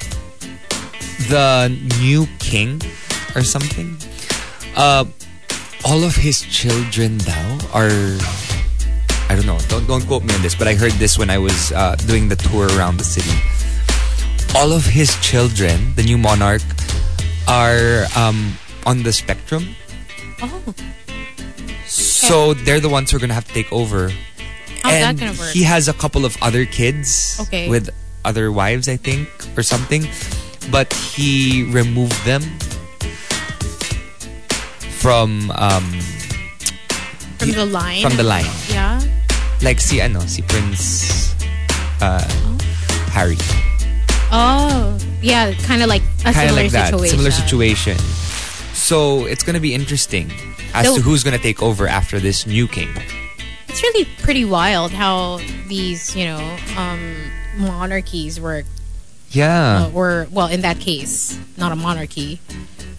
the 1.27 1.73
new 1.99 2.29
king 2.39 2.81
or 3.35 3.43
something, 3.43 3.97
uh, 4.77 5.05
all 5.85 6.03
of 6.05 6.15
his 6.17 6.43
children 6.43 7.19
now 7.27 7.59
are. 7.73 7.91
I 9.29 9.35
don't 9.35 9.47
know. 9.47 9.59
Don't 9.69 9.87
don't 9.87 10.07
quote 10.07 10.25
me 10.25 10.35
on 10.35 10.43
this, 10.43 10.55
but 10.55 10.69
I 10.69 10.75
heard 10.75 10.93
this 10.93 11.19
when 11.19 11.31
I 11.31 11.39
was 11.39 11.73
uh, 11.73 11.97
doing 12.07 12.29
the 12.29 12.37
tour 12.37 12.67
around 12.79 12.99
the 12.99 13.05
city. 13.05 13.31
All 14.55 14.73
of 14.73 14.85
his 14.87 15.15
children, 15.21 15.95
the 15.97 16.03
new 16.03 16.17
monarch, 16.17 16.63
are 17.49 18.07
um, 18.17 18.55
on 18.87 19.03
the 19.03 19.13
spectrum. 19.13 19.75
Oh. 20.41 20.75
So 21.87 22.55
they're 22.55 22.81
the 22.81 22.89
ones 22.89 23.11
who 23.11 23.17
are 23.17 23.21
gonna 23.21 23.35
have 23.35 23.47
to 23.49 23.55
take 23.55 23.73
over. 23.73 24.11
How's 24.83 24.93
that 24.93 25.03
and 25.11 25.19
gonna 25.19 25.39
work? 25.39 25.51
he 25.53 25.63
has 25.65 25.89
a 25.89 25.93
couple 25.95 26.25
of 26.25 26.37
other 26.43 26.65
kids 26.65 27.39
Okay. 27.43 27.69
with 27.69 27.91
other 28.25 28.51
wives, 28.53 28.89
I 28.89 28.97
think, 28.97 29.29
or 29.57 29.63
something. 29.63 30.07
But 30.71 30.93
he 30.93 31.65
removed 31.71 32.19
them 32.25 32.43
from 35.07 35.53
um, 35.55 35.87
From 37.39 37.53
the 37.53 37.65
line. 37.65 38.03
from 38.03 38.17
the 38.17 38.25
line. 38.25 38.51
Yeah. 38.69 38.99
Like 39.63 39.79
see, 39.79 39.99
si 39.99 40.03
ano, 40.03 40.19
si 40.27 40.43
Prince 40.43 41.31
uh, 42.03 42.27
Harry. 43.15 43.39
Oh. 44.35 44.99
Yeah, 45.23 45.55
kind 45.63 45.83
of 45.83 45.89
like 45.89 46.03
a 46.27 46.35
Kind 46.35 46.51
of 46.51 46.59
similar 46.59 46.63
like 46.67 46.73
that. 46.73 46.91
situation. 46.91 47.11
Similar 47.15 47.31
situation. 47.31 47.97
So 48.75 49.27
it's 49.31 49.45
gonna 49.47 49.63
be 49.63 49.75
interesting 49.79 50.27
as 50.75 50.87
So- 50.91 50.97
to 50.97 51.03
who's 51.03 51.23
gonna 51.23 51.39
take 51.39 51.63
over 51.63 51.87
after 51.87 52.19
this 52.19 52.45
new 52.45 52.67
king. 52.67 52.91
It's 53.69 53.81
really 53.87 54.07
pretty 54.27 54.45
wild 54.45 54.91
how 54.91 55.39
these, 55.69 56.17
you 56.17 56.25
know, 56.27 56.43
um, 56.77 57.15
monarchies 57.59 58.41
work. 58.41 58.67
Yeah. 59.31 59.87
Uh, 59.87 59.91
or, 59.95 60.27
well, 60.31 60.47
in 60.49 60.61
that 60.63 60.79
case, 60.81 61.39
not 61.57 61.73
a 61.73 61.77
monarchy. 61.77 62.41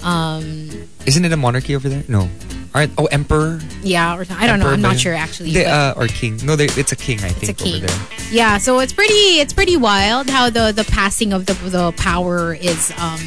Um, 0.03 0.69
Isn't 1.05 1.25
it 1.25 1.31
a 1.33 1.37
monarchy 1.37 1.75
over 1.75 1.89
there? 1.89 2.03
No. 2.07 2.29
Aren't 2.75 2.93
oh 2.99 3.05
emperor? 3.05 3.59
yeah, 3.81 4.13
or 4.15 4.25
I 4.29 4.45
don't 4.45 4.59
know. 4.59 4.67
I'm 4.69 4.81
not 4.81 4.99
sure 4.99 5.13
actually. 5.15 5.51
They, 5.51 5.65
uh, 5.65 5.93
or 5.97 6.05
king. 6.05 6.37
No, 6.43 6.55
they, 6.55 6.65
it's 6.77 6.91
a 6.91 6.95
king, 6.95 7.17
I 7.23 7.29
It's 7.29 7.49
a 7.49 7.53
think, 7.53 7.57
king. 7.57 7.75
over 7.83 7.87
there. 7.87 7.99
Yeah, 8.29 8.59
so 8.59 8.79
it's 8.79 8.93
pretty 8.93 9.41
it's 9.41 9.53
pretty 9.53 9.77
wild 9.77 10.29
how 10.29 10.51
the 10.51 10.71
the 10.75 10.83
passing 10.83 11.33
of 11.33 11.47
the 11.47 11.53
the 11.73 11.91
power 11.97 12.53
is 12.53 12.91
um 12.99 13.23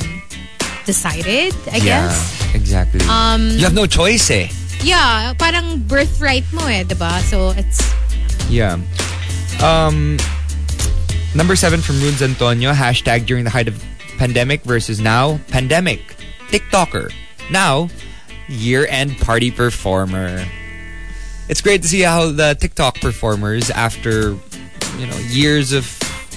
decided, 0.85 1.55
I 1.73 1.81
guess. 1.81 2.15
Yeah, 2.53 2.55
exactly. 2.55 3.01
Um 3.11 3.49
you 3.51 3.65
have 3.65 3.75
no 3.75 3.87
choice 3.87 4.31
eh. 4.31 4.49
yeah, 4.85 5.33
parang 5.35 5.81
birthright 5.89 6.45
mo 6.53 6.67
eh, 6.71 6.85
'di 6.85 6.95
ba? 6.95 7.19
So 7.27 7.51
it's 7.57 7.81
Yeah. 8.47 8.79
Um, 9.65 10.17
number 11.35 11.57
seven 11.57 11.81
from 11.81 12.01
Runes 12.01 12.22
Antonio. 12.22 12.72
Hashtag 12.72 13.26
during 13.26 13.45
the 13.45 13.51
height 13.51 13.68
of 13.68 13.83
pandemic 14.18 14.62
versus 14.62 15.01
now 15.01 15.39
pandemic. 15.49 16.01
TikToker. 16.49 17.12
Now, 17.51 17.89
year-end 18.49 19.18
party 19.18 19.51
performer. 19.51 20.45
It's 21.49 21.61
great 21.61 21.83
to 21.83 21.89
see 21.89 22.03
how 22.03 22.31
the 22.31 22.57
TikTok 22.59 23.01
performers, 23.01 23.70
after 23.70 24.37
you 24.99 25.07
know 25.07 25.16
years 25.31 25.72
of 25.72 25.85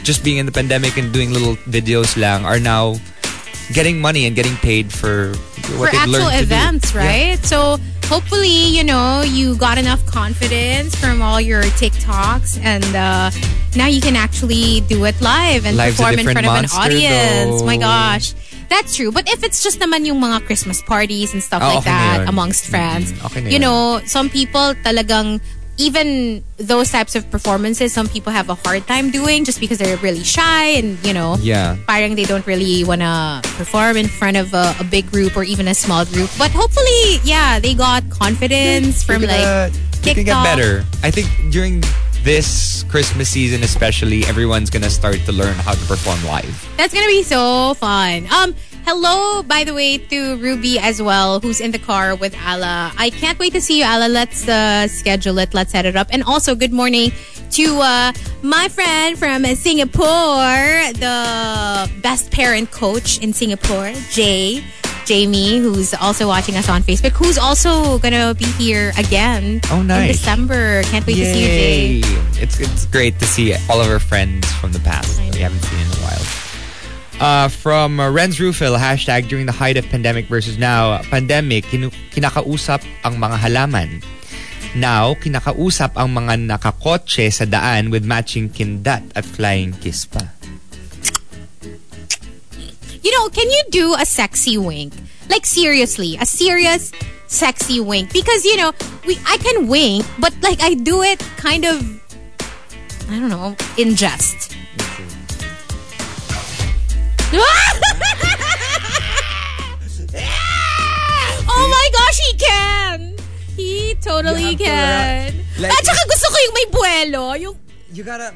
just 0.03 0.23
being 0.23 0.37
in 0.37 0.45
the 0.45 0.51
pandemic 0.51 0.97
and 0.97 1.13
doing 1.13 1.31
little 1.31 1.55
videos 1.69 2.17
lang, 2.17 2.45
are 2.45 2.59
now 2.59 2.95
getting 3.73 3.99
money 3.99 4.25
and 4.25 4.35
getting 4.35 4.55
paid 4.57 4.93
for 4.93 5.33
what 5.81 5.89
for 5.91 5.97
actual 5.97 6.11
learned 6.23 6.31
to 6.31 6.37
do. 6.37 6.43
events, 6.45 6.87
Yeah. 6.93 7.01
right? 7.03 7.39
So 7.45 7.77
hopefully, 8.07 8.69
you 8.71 8.83
know, 8.83 9.21
you 9.25 9.55
got 9.57 9.77
enough 9.77 10.05
confidence 10.05 10.93
from 10.95 11.21
all 11.21 11.41
your 11.41 11.63
TikToks 11.81 12.61
and 12.61 12.85
uh, 12.95 13.31
now 13.75 13.87
you 13.87 14.01
can 14.01 14.15
actually 14.15 14.81
do 14.87 15.03
it 15.05 15.17
live 15.21 15.65
and 15.65 15.77
perform 15.77 16.19
in 16.19 16.25
front 16.29 16.45
of 16.45 16.53
an 16.55 16.67
audience. 16.77 17.59
though. 17.59 17.65
My 17.65 17.77
gosh. 17.77 18.33
That's 18.69 18.95
true. 18.95 19.11
But 19.11 19.29
if 19.29 19.43
it's 19.43 19.61
just 19.61 19.77
naman 19.79 20.05
yung 20.05 20.17
mga 20.19 20.45
Christmas 20.45 20.81
parties 20.81 21.33
and 21.33 21.43
stuff 21.43 21.61
Ah, 21.61 21.67
like 21.77 21.85
okay 21.85 21.91
that 21.93 22.25
amongst 22.29 22.65
friends, 22.65 23.11
Mm, 23.13 23.25
okay 23.25 23.41
you 23.51 23.59
know, 23.59 24.01
some 24.05 24.29
people 24.29 24.73
talagang 24.81 25.41
even 25.77 26.43
those 26.57 26.91
types 26.91 27.15
of 27.15 27.29
performances, 27.31 27.93
some 27.93 28.07
people 28.07 28.31
have 28.31 28.49
a 28.49 28.55
hard 28.55 28.85
time 28.85 29.09
doing 29.09 29.43
just 29.43 29.59
because 29.59 29.77
they're 29.79 29.97
really 29.97 30.23
shy 30.23 30.65
and, 30.77 31.03
you 31.05 31.13
know, 31.13 31.35
Yeah. 31.41 31.77
parang 31.87 32.15
they 32.15 32.25
don't 32.25 32.45
really 32.45 32.83
want 32.83 33.01
to 33.01 33.41
perform 33.57 33.97
in 33.97 34.07
front 34.07 34.37
of 34.37 34.53
a, 34.53 34.75
a 34.79 34.83
big 34.83 35.09
group 35.11 35.35
or 35.35 35.43
even 35.43 35.67
a 35.67 35.73
small 35.73 36.05
group. 36.05 36.29
But 36.37 36.51
hopefully, 36.51 37.17
yeah, 37.23 37.59
they 37.59 37.73
got 37.73 38.07
confidence 38.09 39.03
from 39.03 39.23
like 39.23 39.41
gonna 39.41 39.71
can 40.03 40.13
kicked 40.15 40.25
get 40.25 40.43
better. 40.43 40.85
I 41.01 41.09
think 41.11 41.27
during 41.51 41.81
this 42.23 42.83
Christmas 42.89 43.29
season 43.29 43.63
especially, 43.63 44.23
everyone's 44.25 44.69
gonna 44.69 44.89
start 44.89 45.17
to 45.25 45.31
learn 45.31 45.55
how 45.55 45.73
to 45.73 45.85
perform 45.87 46.23
live. 46.25 46.53
That's 46.77 46.93
gonna 46.93 47.07
be 47.07 47.23
so 47.23 47.73
fun. 47.75 48.27
Um, 48.31 48.55
hello, 48.85 49.43
by 49.43 49.63
the 49.63 49.73
way, 49.73 49.97
to 49.97 50.37
Ruby 50.37 50.79
as 50.79 51.01
well, 51.01 51.39
who's 51.39 51.59
in 51.59 51.71
the 51.71 51.79
car 51.79 52.15
with 52.15 52.35
Ala. 52.35 52.91
I 52.97 53.09
can't 53.09 53.37
wait 53.39 53.53
to 53.53 53.61
see 53.61 53.79
you, 53.79 53.85
Ala. 53.85 54.07
Let's 54.09 54.47
uh, 54.47 54.87
schedule 54.87 55.37
it. 55.39 55.53
Let's 55.53 55.71
set 55.71 55.85
it 55.85 55.95
up. 55.95 56.07
And 56.11 56.23
also, 56.23 56.55
good 56.55 56.73
morning 56.73 57.11
to 57.51 57.79
uh, 57.79 58.11
my 58.41 58.67
friend 58.69 59.17
from 59.17 59.45
Singapore, 59.55 60.91
the 60.97 61.89
best 62.01 62.31
parent 62.31 62.71
coach 62.71 63.19
in 63.19 63.33
Singapore, 63.33 63.93
Jay. 64.11 64.63
Jamie, 65.05 65.57
who's 65.59 65.93
also 65.93 66.27
watching 66.29 66.55
us 66.55 66.69
on 66.69 66.81
Facebook, 66.81 67.11
who's 67.11 67.37
also 67.37 67.99
gonna 67.99 68.33
be 68.35 68.45
here 68.55 68.93
again 68.97 69.59
Oh, 69.69 69.81
nice! 69.81 70.01
in. 70.03 70.07
December. 70.13 70.81
Can't 70.83 71.05
wait 71.05 71.15
to 71.15 71.25
see 71.25 71.41
you, 71.41 72.01
Jay. 72.01 72.41
It's 72.41 72.57
it's 72.61 72.85
great 72.85 73.19
to 73.19 73.25
see 73.25 73.53
all 73.69 73.81
of 73.81 73.89
our 73.91 73.99
friends 73.99 74.49
from 74.63 74.71
the 74.71 74.79
past 74.79 75.17
that 75.17 75.35
we 75.35 75.41
haven't 75.41 75.59
seen 75.59 75.81
in 75.81 75.87
a 75.87 76.01
while. 76.07 76.23
Uh, 77.23 77.47
from 77.47 78.03
uh, 78.03 78.11
Renz 78.11 78.35
Rufil, 78.35 78.75
hashtag 78.75 79.29
during 79.31 79.45
the 79.45 79.55
height 79.55 79.77
of 79.77 79.87
pandemic 79.87 80.27
versus 80.27 80.59
now, 80.59 80.99
pandemic, 81.07 81.63
kinu- 81.71 81.95
kinakausap 82.11 82.83
ang 83.07 83.15
mga 83.15 83.39
halaman. 83.39 84.03
Now, 84.75 85.15
kinakausap 85.15 85.95
ang 85.95 86.19
mga 86.19 86.51
nakakotse 86.51 87.31
sa 87.31 87.47
daan 87.47 87.95
with 87.95 88.03
matching 88.03 88.51
kindat 88.51 89.07
at 89.15 89.23
flying 89.23 89.71
kiss 89.79 90.03
pa. 90.03 90.35
You 92.99 93.11
know, 93.15 93.31
can 93.31 93.47
you 93.47 93.63
do 93.71 93.95
a 93.95 94.03
sexy 94.03 94.59
wink? 94.59 94.91
Like 95.31 95.47
seriously, 95.47 96.19
a 96.19 96.27
serious 96.27 96.91
sexy 97.31 97.79
wink 97.79 98.11
because 98.11 98.43
you 98.43 98.59
know, 98.59 98.75
we 99.07 99.15
I 99.23 99.39
can 99.39 99.71
wink, 99.71 100.03
but 100.19 100.35
like 100.43 100.59
I 100.59 100.75
do 100.75 100.99
it 100.99 101.23
kind 101.39 101.63
of 101.63 101.79
I 103.07 103.15
don't 103.15 103.31
know, 103.31 103.55
in 103.79 103.95
jest. 103.95 104.59
oh 111.49 111.67
my 111.69 111.89
gosh, 111.93 112.19
he 112.19 112.33
can. 112.37 113.15
He 113.55 113.95
totally 114.01 114.55
to 114.55 114.63
uh, 114.63 114.67
can. 114.67 115.33
Like- 115.59 115.71
At 115.71 115.85
saka 115.85 116.01
gusto 116.09 116.27
ko 116.29 116.37
yung 116.37 116.53
may 116.53 116.65
buwelo. 116.69 117.39
Yung 117.39 117.55
You 117.93 118.03
gotta... 118.03 118.33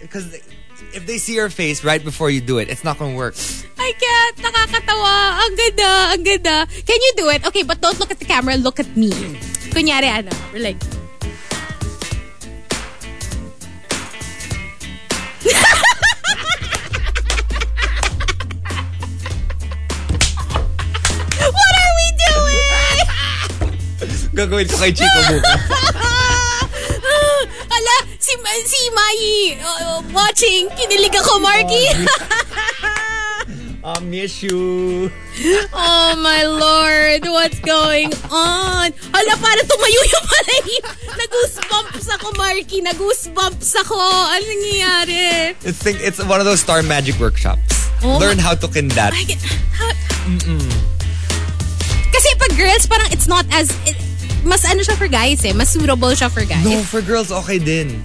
Because 0.00 0.34
if 0.92 1.06
they 1.06 1.18
see 1.18 1.34
your 1.34 1.48
face 1.48 1.82
right 1.82 2.04
before 2.04 2.28
you 2.28 2.40
do 2.40 2.58
it, 2.58 2.68
it's 2.68 2.84
not 2.84 2.98
gonna 2.98 3.16
work. 3.16 3.34
I 3.78 3.92
can't. 3.96 4.36
Nakakatawa. 4.44 5.40
Ang 5.40 5.56
ganda. 5.56 5.90
Ang 6.12 6.22
ganda. 6.22 6.66
Can 6.68 7.00
you 7.00 7.12
do 7.16 7.28
it? 7.30 7.46
Okay, 7.48 7.62
but 7.64 7.80
don't 7.80 7.98
look 7.98 8.10
at 8.10 8.18
the 8.18 8.26
camera. 8.28 8.56
Look 8.56 8.78
at 8.78 8.94
me. 8.94 9.10
Kunyari, 9.72 10.12
ano, 10.12 10.30
we're 10.52 10.62
like... 10.62 10.76
Gagawin 24.34 24.66
ko 24.66 24.76
kay 24.82 24.90
Chico 24.90 25.20
bukas. 25.30 25.46
Ala, 27.74 27.96
si, 28.18 28.34
si 28.66 28.80
Mai 28.90 29.54
uh, 29.62 30.02
watching. 30.10 30.66
Kinilig 30.74 31.14
ako, 31.14 31.38
Marky. 31.38 31.86
I 33.84 34.00
miss 34.00 34.42
you. 34.42 35.12
Oh 35.70 36.16
my 36.16 36.42
lord, 36.48 37.20
what's 37.28 37.60
going 37.60 38.08
on? 38.32 38.88
Hala, 39.12 39.34
parang 39.36 39.66
tumayo 39.68 40.00
yung 40.02 40.24
palay. 40.24 40.66
Nag-goosebumps 41.20 42.08
ako, 42.16 42.32
Marky. 42.34 42.80
Nag-goosebumps 42.80 43.70
ako. 43.86 44.00
Ano 44.00 44.40
nangyayari? 44.40 45.52
It's 45.62 45.78
think 45.78 46.00
it's 46.00 46.18
one 46.24 46.40
of 46.40 46.48
those 46.48 46.64
star 46.64 46.82
magic 46.82 47.20
workshops. 47.20 47.92
Oh 48.02 48.16
Learn 48.16 48.40
how 48.40 48.56
to. 48.56 48.66
I 49.12 49.28
get, 49.28 49.38
how, 49.76 49.92
Kasi 52.08 52.28
pag 52.40 52.56
girls, 52.56 52.88
parang 52.88 53.12
it's 53.12 53.28
not 53.28 53.44
as... 53.52 53.68
It, 53.84 54.00
mas 54.44 54.64
ano 54.64 54.80
siya 54.84 54.96
for 54.96 55.08
guys 55.08 55.44
eh. 55.44 55.52
Mas 55.52 55.72
suitable 55.72 56.12
siya 56.12 56.30
for 56.30 56.44
guys. 56.44 56.64
No, 56.64 56.80
for 56.84 57.00
girls, 57.00 57.32
okay 57.32 57.58
din. 57.58 58.04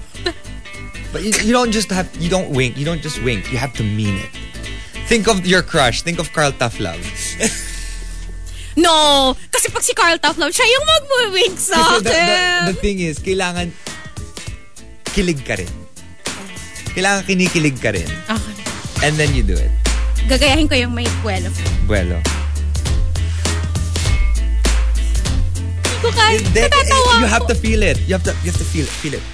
But 1.12 1.24
you, 1.26 1.34
you 1.42 1.54
don't 1.54 1.72
just 1.72 1.90
have, 1.90 2.06
you 2.22 2.30
don't 2.30 2.54
wink. 2.54 2.78
You 2.78 2.86
don't 2.86 3.02
just 3.02 3.22
wink. 3.24 3.52
You 3.52 3.58
have 3.58 3.74
to 3.82 3.84
mean 3.84 4.16
it. 4.18 4.30
Think 5.10 5.28
of 5.28 5.42
your 5.46 5.66
crush. 5.66 6.06
Think 6.06 6.20
of 6.22 6.32
Carl 6.34 6.52
Taflove. 6.54 7.02
No! 8.80 9.36
Kasi 9.52 9.68
pag 9.76 9.84
si 9.84 9.92
Carl 9.92 10.16
Taflove, 10.24 10.56
siya 10.56 10.64
yung 10.64 10.86
mag-wink 10.88 11.56
sa 11.60 11.76
Kasi 11.76 12.00
the, 12.00 12.08
the, 12.08 12.16
akin. 12.16 12.62
the 12.72 12.78
thing 12.80 12.98
is, 13.04 13.20
kailangan 13.20 13.76
kilig 15.12 15.44
ka 15.44 15.60
rin. 15.60 15.68
Kailangan 16.96 17.28
kinikilig 17.28 17.76
ka 17.84 17.92
rin. 17.92 18.08
Okay. 18.32 18.56
And 19.04 19.20
then 19.20 19.36
you 19.36 19.44
do 19.44 19.58
it. 19.58 19.72
Gagayahin 20.32 20.72
ko 20.72 20.80
yung 20.80 20.96
may 20.96 21.08
buwelo. 21.20 21.52
Bueno. 21.92 22.24
Ko 26.02 26.10
kaya. 26.12 26.40
Then, 26.56 26.72
Natatawa 26.72 27.20
you 27.20 27.28
have 27.28 27.48
to 27.48 27.56
feel 27.56 27.82
it. 27.84 28.00
You 28.08 28.16
have 28.16 28.24
to, 28.24 28.34
you 28.44 28.52
have 28.52 28.60
to 28.60 28.68
feel 28.68 28.88
it. 28.88 28.94
Feel 29.04 29.14
it. 29.20 29.26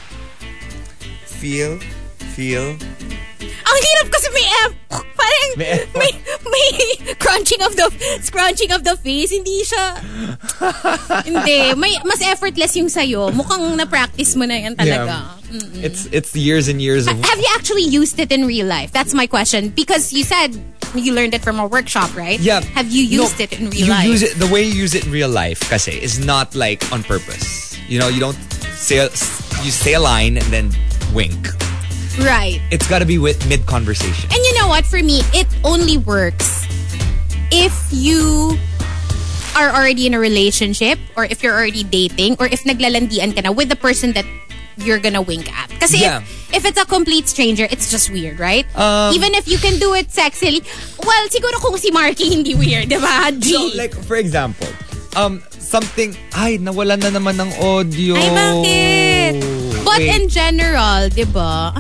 Feel, 1.26 1.80
feel. 2.34 2.78
Ang 3.46 3.78
hirap 3.78 4.08
kasi 4.12 4.28
may 4.34 4.46
F. 4.68 4.72
Parang 5.16 5.50
May 5.56 5.70
F. 5.72 5.88
may, 5.96 6.12
may 6.50 6.68
crunching 7.20 7.62
of 7.64 7.76
the 7.76 7.88
scrunching 8.22 8.72
of 8.72 8.84
the 8.84 8.96
face. 8.98 9.32
Hindi 9.32 9.64
siya... 9.64 9.86
hindi. 11.26 11.74
May, 11.76 11.98
mas 12.06 12.22
effortless 12.22 12.76
yung 12.76 12.89
sa'yo. 12.89 13.32
Mukhang 13.32 13.76
na-practice 13.76 14.36
mo 14.36 14.46
na 14.46 14.56
yan 14.60 14.76
talaga. 14.76 15.39
Mm. 15.46 15.84
It's 15.84 16.10
it's 16.10 16.36
years 16.36 16.68
and 16.68 16.82
years 16.82 17.06
of 17.08 17.16
Have 17.22 17.39
you 17.39 17.48
actually 17.56 17.86
used 17.86 18.20
it 18.20 18.34
in 18.34 18.50
real 18.50 18.66
life? 18.66 18.91
That's 18.91 19.14
my 19.14 19.28
question. 19.30 19.70
Because 19.70 20.12
you 20.12 20.26
said 20.26 20.58
you 20.96 21.14
learned 21.14 21.34
it 21.38 21.43
from 21.46 21.60
a 21.60 21.68
workshop, 21.68 22.16
right? 22.18 22.39
Yeah. 22.39 22.62
Have 22.74 22.89
you 22.89 23.06
No, 23.06 23.24
used 23.24 23.39
it 23.39 23.54
in 23.54 23.70
real 23.70 23.86
you 23.86 23.91
life? 23.93 24.08
use 24.10 24.24
it 24.24 24.36
the 24.39 24.48
way 24.48 24.64
you 24.64 24.74
use 24.74 24.96
it 24.96 25.06
in 25.06 25.12
real 25.12 25.30
life, 25.30 25.62
kasi, 25.70 25.91
is 25.91 26.18
not 26.20 26.56
like 26.56 26.82
on 26.91 27.04
purpose. 27.04 27.78
You 27.88 28.00
know, 28.00 28.08
you 28.10 28.20
don't 28.20 28.38
say 28.74 29.04
you 29.62 29.72
say 29.72 29.93
a 29.93 30.02
line 30.02 30.38
and 30.38 30.48
then 30.52 30.72
wink. 31.14 31.38
Right. 32.20 32.61
It's 32.72 32.88
got 32.88 32.99
to 32.99 33.05
be 33.05 33.18
with 33.18 33.43
mid 33.49 33.66
conversation. 33.66 34.30
And 34.32 34.39
you 34.39 34.53
know 34.59 34.68
what? 34.68 34.86
For 34.86 35.01
me, 35.03 35.22
it 35.34 35.47
only 35.63 35.97
works 35.97 36.63
if 37.51 37.74
you 37.91 38.57
are 39.55 39.70
already 39.72 40.07
in 40.07 40.13
a 40.13 40.20
relationship 40.20 40.99
or 41.16 41.26
if 41.26 41.43
you're 41.43 41.53
already 41.53 41.84
dating 41.84 42.36
or 42.39 42.47
if 42.47 42.63
naglalandian 42.63 43.36
ka 43.36 43.41
na 43.41 43.51
with 43.51 43.70
the 43.70 43.76
person 43.76 44.11
that 44.13 44.26
you're 44.78 44.99
gonna 44.99 45.22
wink 45.22 45.47
at. 45.51 45.72
Kasi 45.80 45.99
Yeah. 46.03 46.20
if, 46.51 46.63
if 46.63 46.66
it's 46.66 46.80
a 46.80 46.86
complete 46.86 47.28
stranger, 47.28 47.68
it's 47.72 47.89
just 47.91 48.11
weird, 48.11 48.39
right? 48.39 48.68
Um, 48.76 49.16
Even 49.16 49.32
if 49.36 49.47
you 49.47 49.57
can 49.57 49.80
do 49.80 49.93
it 49.95 50.11
sexily. 50.11 50.59
Well, 50.99 51.24
siguro 51.32 51.59
kung 51.63 51.78
si 51.80 51.91
Marky 51.91 52.28
hindi 52.32 52.55
weird, 52.55 52.89
di 52.91 52.99
ba? 52.99 53.32
G. 53.39 53.55
So, 53.55 53.72
like, 53.78 53.95
for 54.03 54.16
example, 54.20 54.68
um, 55.16 55.39
something, 55.51 56.16
ay, 56.36 56.59
nawalan 56.59 56.99
na 56.99 57.11
naman 57.16 57.39
ng 57.39 57.51
audio. 57.63 58.16
Ay, 58.20 58.30
bakit? 58.36 59.34
But 59.88 59.99
Wait. 60.03 60.11
in 60.11 60.28
general, 60.28 61.07
di 61.07 61.24
ba? 61.24 61.72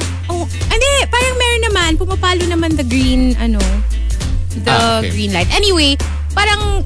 Hindi. 0.47 0.91
Parang 1.07 1.35
meron 1.35 1.61
naman. 1.63 1.89
Pumapalo 1.95 2.43
naman 2.45 2.75
the 2.75 2.83
green, 2.83 3.33
ano, 3.37 3.59
the 4.55 4.71
Ah, 4.71 4.99
okay. 4.99 5.11
green 5.11 5.31
light. 5.31 5.49
Anyway, 5.51 5.95
parang, 6.31 6.81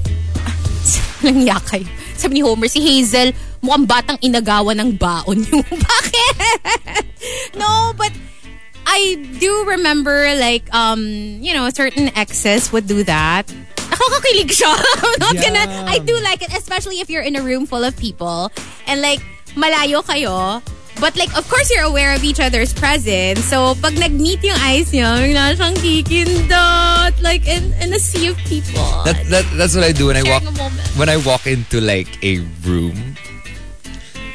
lang 1.24 1.38
yakay. 1.40 1.84
Sabi 2.14 2.38
ni 2.38 2.42
Homer, 2.42 2.68
si 2.68 2.80
Hazel, 2.80 3.32
mukhang 3.60 3.86
batang 3.86 4.18
inagawa 4.20 4.72
ng 4.74 4.94
baon 4.94 5.40
yung, 5.46 5.64
bakit? 5.88 6.34
no, 7.54 7.92
but, 7.96 8.12
I 8.82 9.22
do 9.38 9.70
remember 9.70 10.34
like 10.34 10.66
um 10.74 10.98
you 11.38 11.54
know 11.54 11.70
certain 11.70 12.10
exes 12.18 12.72
would 12.74 12.90
do 12.90 13.06
that. 13.06 13.46
Nakakakilig 13.78 14.50
siya. 14.50 14.72
I'm 15.06 15.20
not 15.20 15.34
Yeah. 15.38 15.46
gonna 15.46 15.64
I 15.86 16.02
do 16.02 16.18
like 16.26 16.42
it 16.42 16.50
especially 16.50 16.98
if 16.98 17.06
you're 17.06 17.22
in 17.22 17.38
a 17.38 17.42
room 17.44 17.70
full 17.70 17.84
of 17.86 17.94
people 17.94 18.50
and 18.90 18.98
like 18.98 19.22
malayo 19.54 20.02
kayo. 20.02 20.58
But 21.00 21.16
like 21.16 21.32
of 21.36 21.48
course 21.48 21.72
you're 21.72 21.84
aware 21.88 22.14
of 22.14 22.22
each 22.22 22.38
other's 22.38 22.72
presence. 22.76 23.40
So 23.48 23.74
pag 23.80 23.96
nag-meet 23.98 24.44
yung 24.44 24.60
eyes 24.60 24.92
niyo, 24.92 25.08
bigla 25.16 25.56
siyang 25.56 25.76
kikindot 25.80 27.16
like 27.24 27.48
in 27.48 27.72
in 27.80 27.88
a 27.92 27.98
sea 27.98 28.28
of 28.28 28.36
people. 28.44 28.84
That, 29.08 29.16
that, 29.32 29.44
that's 29.56 29.74
what 29.74 29.84
I 29.84 29.92
do 29.96 30.12
when 30.12 30.16
I 30.20 30.24
walk 30.28 30.44
Sharing 30.44 30.54
a 30.54 30.62
moment. 30.62 30.86
when 31.00 31.08
I 31.08 31.16
walk 31.16 31.48
into 31.48 31.80
like 31.80 32.12
a 32.22 32.44
room. 32.62 33.16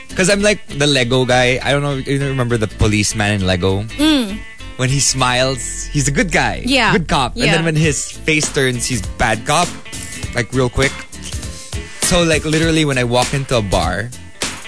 Because 0.09 0.29
I'm 0.29 0.41
like 0.41 0.65
the 0.79 0.87
Lego 0.87 1.25
guy. 1.25 1.59
I 1.61 1.71
don't 1.75 1.83
know 1.83 1.99
if 1.99 2.07
you 2.07 2.17
remember 2.23 2.57
the 2.57 2.71
policeman 2.71 3.35
in 3.35 3.45
Lego. 3.45 3.83
When 4.75 4.89
he 4.89 4.99
smiles, 4.99 5.85
he's 5.91 6.07
a 6.07 6.11
good 6.11 6.31
guy. 6.31 6.63
Mm. 6.63 6.71
Yeah. 6.71 6.91
Good 6.91 7.07
cop. 7.07 7.31
Yeah. 7.35 7.45
And 7.45 7.53
then 7.53 7.63
when 7.63 7.75
his 7.75 8.11
face 8.11 8.51
turns, 8.51 8.85
he's 8.87 9.05
bad 9.15 9.45
cop. 9.45 9.67
Like 10.35 10.51
real 10.51 10.67
quick. 10.69 10.91
So 12.07 12.23
like 12.23 12.43
literally 12.43 12.83
when 12.83 12.97
I 12.97 13.03
walk 13.03 13.33
into 13.33 13.55
a 13.57 13.61
bar, 13.61 14.09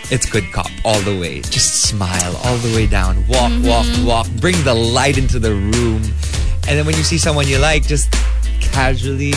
it's 0.10 0.26
good 0.26 0.46
cop 0.52 0.70
all 0.86 1.00
the 1.02 1.18
way. 1.20 1.42
Just 1.42 1.84
smile 1.88 2.36
all 2.44 2.58
the 2.58 2.74
way 2.76 2.88
down. 2.88 3.26
Walk, 3.28 3.52
Mm-hmm. 3.52 3.68
walk, 3.68 3.88
walk. 4.06 4.28
Bring 4.40 4.56
the 4.64 4.74
light 4.74 5.18
into 5.18 5.40
the 5.40 5.52
room. 5.54 6.02
And 6.68 6.76
then 6.78 6.86
when 6.86 6.96
you 6.96 7.04
see 7.04 7.18
someone 7.18 7.48
you 7.48 7.60
like, 7.60 7.88
just 7.88 8.12
casually 8.60 9.34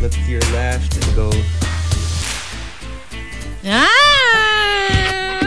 look 0.00 0.12
to 0.12 0.20
your 0.30 0.40
left 0.52 0.96
and 0.96 1.08
go, 1.16 1.30
Ah! 3.64 5.42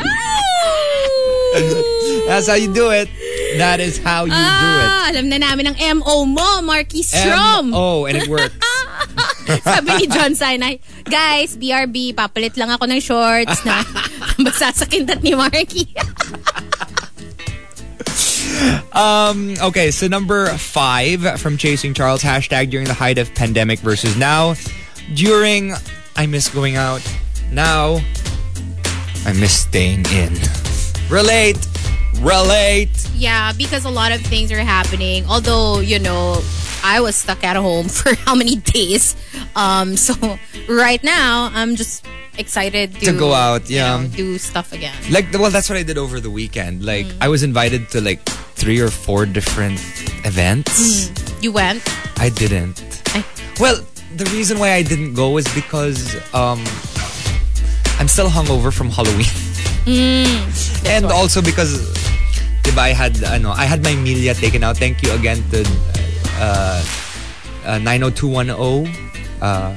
That's 2.28 2.48
how 2.48 2.54
you 2.56 2.72
do 2.74 2.92
it. 2.92 3.10
That 3.58 3.80
is 3.80 3.98
how 3.98 4.26
you 4.26 4.34
Ah, 4.36 5.10
alam 5.10 5.30
na 5.34 5.42
namin 5.42 5.74
ang 5.74 5.78
MO 5.98 6.26
mo, 6.26 6.62
Marky 6.62 7.02
do 7.02 7.08
it. 7.10 7.10
Stroem. 7.10 7.74
Oh, 7.74 8.06
and 8.06 8.18
it 8.22 8.30
works. 8.30 8.54
Sabi 9.66 9.98
ni 9.98 10.06
John 10.06 10.38
Sinai, 10.38 10.78
guys, 11.10 11.58
BRB, 11.58 12.14
papalit 12.14 12.54
lang 12.54 12.70
ako 12.70 12.86
ng 12.86 13.02
shorts 13.02 13.66
na 13.66 13.82
basa 14.46 14.72
sa 14.74 14.86
kindat 14.86 15.22
ni 15.22 15.36
Marky. 15.36 15.92
Um, 18.92 19.56
okay, 19.62 19.92
so 19.92 20.08
number 20.08 20.48
five 20.58 21.40
from 21.40 21.58
Chasing 21.58 21.94
Charles, 21.94 22.22
hashtag 22.22 22.70
during 22.70 22.88
the 22.88 22.94
height 22.94 23.18
of 23.18 23.34
pandemic 23.34 23.80
versus 23.80 24.18
now. 24.18 24.56
During, 25.14 25.74
I 26.16 26.26
miss 26.26 26.50
going 26.50 26.76
out. 26.76 27.02
Now, 27.52 28.00
I 29.26 29.34
miss 29.34 29.62
staying 29.62 30.06
in. 30.12 30.36
Relate. 31.10 31.58
Relate. 32.22 32.90
yeah, 33.16 33.52
because 33.54 33.86
a 33.86 33.90
lot 33.90 34.12
of 34.12 34.22
things 34.22 34.52
are 34.52 34.60
happening. 34.60 35.26
Although, 35.28 35.80
you 35.80 36.00
know, 36.00 36.42
I 36.84 37.00
was 37.02 37.16
stuck 37.16 37.44
at 37.44 37.56
home 37.56 37.88
for 38.00 38.14
how 38.16 38.36
many 38.36 38.58
days. 38.58 39.16
Um, 39.56 39.96
so 39.96 40.14
right 40.68 41.04
now, 41.04 41.50
I'm 41.54 41.76
just 41.76 42.06
excited 42.38 42.94
to, 42.96 43.06
To 43.12 43.14
go 43.18 43.34
out, 43.34 43.70
you 43.70 43.78
yeah. 43.78 44.02
know, 44.02 44.08
do 44.08 44.38
stuff 44.38 44.74
again. 44.74 44.96
Like, 45.12 45.32
well, 45.34 45.50
that's 45.52 45.70
what 45.70 45.78
I 45.78 45.84
did 45.84 45.98
over 45.98 46.20
the 46.20 46.30
weekend. 46.30 46.84
Like, 46.86 47.08
I 47.22 47.28
was 47.28 47.44
invited 47.44 47.90
to 47.92 48.02
like 48.02 48.20
three 48.56 48.80
or 48.80 48.90
four 48.90 49.26
different 49.26 49.80
events. 50.26 51.12
You 51.42 51.52
went? 51.54 51.82
I 52.18 52.30
didn't. 52.30 53.02
Ay. 53.16 53.24
Well, 53.60 53.80
the 54.16 54.26
reason 54.26 54.60
why 54.60 54.74
I 54.74 54.82
didn't 54.84 55.14
go 55.14 55.38
is 55.38 55.48
because 55.56 56.16
um, 56.34 56.60
I'm 58.00 58.08
still 58.08 58.28
hungover 58.30 58.74
from 58.74 58.90
Halloween. 58.90 59.28
and 60.86 61.06
why. 61.06 61.12
also 61.14 61.42
because 61.42 61.80
diba, 62.72 62.80
I 62.80 62.94
had 62.94 63.24
ano, 63.24 63.52
I 63.52 63.66
had 63.66 63.84
my 63.84 63.92
milia 63.92 64.38
taken 64.38 64.64
out. 64.64 64.78
Thank 64.78 65.02
you 65.04 65.12
again 65.14 65.44
to 65.52 65.66
uh, 66.40 66.84
uh, 67.66 67.80
90210 67.80 68.88
uh, 69.42 69.76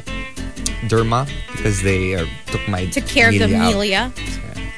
Derma 0.89 1.28
because 1.52 1.82
they 1.82 2.14
uh, 2.14 2.27
took 2.47 2.66
my 2.69 2.86
Took 2.86 3.06
care 3.06 3.28
of 3.28 3.39
the. 3.39 3.44
Amelia. 3.44 4.12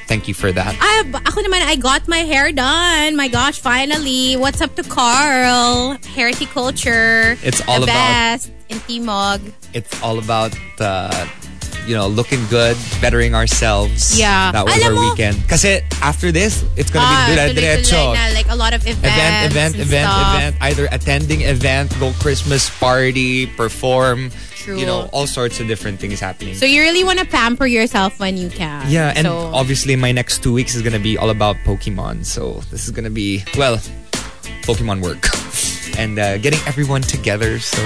Thank 0.07 0.27
you 0.27 0.35
for 0.35 0.51
that. 0.51 0.77
I, 0.79 1.01
ako 1.25 1.41
naman, 1.41 1.65
I 1.65 1.75
got 1.77 2.07
my 2.07 2.19
hair 2.29 2.51
done. 2.51 3.15
My 3.15 3.27
gosh, 3.27 3.59
finally. 3.59 4.37
What's 4.37 4.61
up 4.61 4.75
to 4.75 4.83
Carl? 4.83 5.97
Horticulture. 6.13 7.37
It's 7.41 7.61
all 7.67 7.79
the 7.81 7.89
about- 7.89 8.13
best 8.37 8.51
in 8.69 8.77
Timog. 8.85 9.41
It's 9.73 9.91
all 10.03 10.19
about 10.19 10.53
uh, 10.79 11.25
you 11.87 11.95
know 11.95 12.07
looking 12.07 12.41
good, 12.49 12.77
bettering 13.01 13.33
ourselves. 13.35 14.17
Yeah. 14.17 14.51
that 14.51 14.65
was 14.65 14.75
Alam 14.77 14.87
our 14.87 14.93
mo- 14.95 15.09
weekend. 15.11 15.37
Kasi 15.47 15.81
after 16.01 16.31
this, 16.31 16.63
it's 16.75 16.89
gonna 16.89 17.05
Ah, 17.05 17.25
be 17.29 17.35
tuloy-tuloy 17.37 17.55
dire-diretso. 17.55 18.13
na, 18.13 18.23
like 18.33 18.49
a 18.49 18.55
lot 18.55 18.73
of 18.73 18.81
events. 18.85 19.05
event, 19.05 19.35
event, 19.51 19.73
event, 19.77 20.07
stuff. 20.09 20.35
event. 20.35 20.53
Either 20.61 20.85
attending 20.91 21.41
event, 21.41 21.93
go 21.99 22.11
Christmas 22.19 22.69
party, 22.79 23.45
perform. 23.45 24.31
True. 24.65 24.79
You 24.81 24.85
know, 24.89 25.05
all 25.13 25.27
sorts 25.29 25.59
of 25.61 25.67
different 25.69 25.99
things 26.01 26.17
happening. 26.19 26.55
So 26.57 26.65
you 26.65 26.81
really 26.81 27.03
want 27.05 27.19
to 27.21 27.25
pamper 27.29 27.67
yourself 27.69 28.17
when 28.17 28.33
you 28.35 28.49
can. 28.49 28.89
yeah, 28.89 29.13
and 29.15 29.29
so, 29.29 29.51
obviously 29.53 29.93
my 29.95 30.09
next 30.11 30.41
two 30.41 30.51
weeks 30.53 30.73
is 30.73 30.81
gonna 30.81 30.97
be 30.97 31.17
all 31.21 31.29
about 31.29 31.53
Pokemon. 31.69 32.25
So 32.25 32.65
this 32.73 32.85
is 32.85 32.91
gonna 32.91 33.13
be 33.13 33.45
well, 33.57 33.77
Pokemon 34.65 35.05
work 35.05 35.29
and 36.01 36.17
uh, 36.17 36.37
getting 36.41 36.57
everyone 36.65 37.01
together. 37.05 37.59
So 37.61 37.77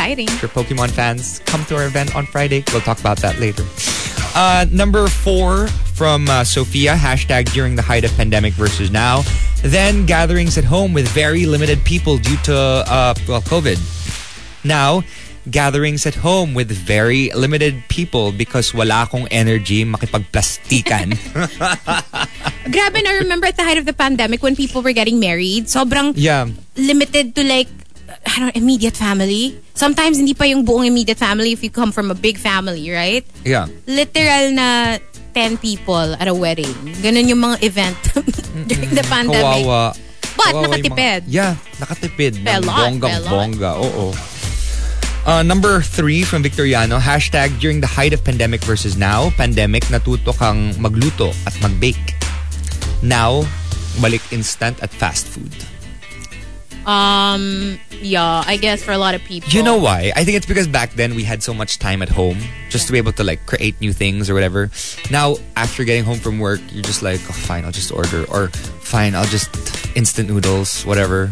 exciting. 0.00 0.28
you're 0.40 0.48
Pokemon 0.48 0.90
fans, 0.90 1.40
come 1.44 1.64
to 1.66 1.76
our 1.76 1.84
event 1.84 2.16
on 2.16 2.24
Friday. 2.24 2.64
We'll 2.72 2.80
talk 2.80 3.00
about 3.00 3.18
that 3.18 3.38
later. 3.38 3.64
Uh, 4.34 4.64
number 4.72 5.08
four 5.08 5.66
from 5.92 6.28
uh, 6.30 6.44
Sophia, 6.44 6.94
hashtag 6.94 7.52
during 7.52 7.76
the 7.76 7.82
height 7.82 8.04
of 8.04 8.10
pandemic 8.16 8.54
versus 8.54 8.90
now. 8.90 9.22
Then 9.60 10.06
gatherings 10.06 10.56
at 10.56 10.64
home 10.64 10.94
with 10.94 11.06
very 11.08 11.44
limited 11.44 11.84
people 11.84 12.16
due 12.16 12.38
to, 12.48 12.56
uh, 12.56 13.14
well, 13.28 13.42
COVID. 13.42 13.76
Now, 14.64 15.02
gatherings 15.50 16.06
at 16.06 16.14
home 16.14 16.54
with 16.54 16.70
very 16.70 17.28
limited 17.36 17.84
people 17.88 18.32
because 18.32 18.72
wala 18.72 19.04
akong 19.04 19.28
energy 19.30 19.84
makipagplastikan. 19.84 21.12
Grabe, 22.72 23.00
I 23.04 23.18
remember 23.20 23.46
at 23.46 23.56
the 23.56 23.64
height 23.64 23.76
of 23.78 23.84
the 23.84 23.92
pandemic 23.92 24.42
when 24.42 24.56
people 24.56 24.80
were 24.80 24.92
getting 24.92 25.20
married, 25.20 25.66
sobrang 25.66 26.12
yeah. 26.16 26.48
limited 26.76 27.34
to 27.36 27.44
like, 27.44 27.68
I 28.20 28.36
don't 28.36 28.52
know, 28.52 28.56
immediate 28.56 28.96
family. 28.96 29.56
Sometimes 29.74 30.18
hindi 30.18 30.34
pa 30.34 30.44
yung 30.44 30.64
buong 30.64 30.86
immediate 30.86 31.16
family 31.16 31.52
if 31.52 31.64
you 31.64 31.70
come 31.70 31.90
from 31.90 32.10
a 32.10 32.14
big 32.14 32.36
family, 32.36 32.90
right? 32.90 33.24
Yeah. 33.44 33.66
Literal 33.86 34.52
na 34.52 34.98
10 35.32 35.56
people 35.58 36.14
at 36.14 36.28
a 36.28 36.34
wedding. 36.34 36.70
Ganun 37.00 37.26
yung 37.26 37.40
mga 37.40 37.62
event 37.64 37.96
during 38.68 38.92
the 38.92 39.06
pandemic. 39.08 39.64
Kawawa. 39.64 39.96
But 40.36 40.52
Kawawa 40.52 40.64
nakatipid. 40.68 41.20
mga- 41.26 41.32
yeah, 41.32 41.52
nakatipid. 41.78 42.32
Pelot, 42.44 42.68
Bonggang 42.70 43.12
pelot. 43.24 43.30
bongga. 43.32 43.70
Oo. 43.78 44.06
Uh, 45.20 45.42
number 45.42 45.82
three 45.82 46.24
from 46.24 46.42
Victoriano, 46.42 46.96
hashtag 46.98 47.52
during 47.60 47.80
the 47.80 47.86
height 47.86 48.12
of 48.12 48.24
pandemic 48.24 48.64
versus 48.64 48.96
now, 48.96 49.28
pandemic, 49.36 49.84
natuto 49.92 50.32
kang 50.32 50.72
magluto 50.80 51.28
at 51.44 51.52
magbake. 51.60 52.16
Now, 53.02 53.44
balik 54.00 54.24
instant 54.32 54.80
at 54.80 54.88
fast 54.90 55.28
food. 55.28 55.52
Um, 56.86 57.78
yeah, 58.00 58.42
I 58.46 58.56
guess 58.56 58.82
for 58.82 58.92
a 58.92 58.98
lot 58.98 59.14
of 59.14 59.22
people. 59.22 59.50
You 59.50 59.62
know 59.62 59.76
why? 59.76 60.12
I 60.16 60.24
think 60.24 60.36
it's 60.36 60.46
because 60.46 60.66
back 60.66 60.94
then 60.94 61.14
we 61.14 61.24
had 61.24 61.42
so 61.42 61.52
much 61.52 61.78
time 61.78 62.02
at 62.02 62.08
home 62.08 62.38
just 62.68 62.86
to 62.86 62.92
be 62.92 62.98
able 62.98 63.12
to 63.12 63.24
like 63.24 63.44
create 63.46 63.80
new 63.80 63.92
things 63.92 64.30
or 64.30 64.34
whatever. 64.34 64.70
Now, 65.10 65.36
after 65.56 65.84
getting 65.84 66.04
home 66.04 66.18
from 66.18 66.38
work, 66.38 66.60
you're 66.72 66.82
just 66.82 67.02
like, 67.02 67.20
oh, 67.28 67.32
fine, 67.32 67.64
I'll 67.64 67.72
just 67.72 67.92
order. 67.92 68.24
Or 68.30 68.48
fine, 68.48 69.14
I'll 69.14 69.24
just 69.26 69.50
instant 69.96 70.28
noodles, 70.28 70.84
whatever. 70.84 71.30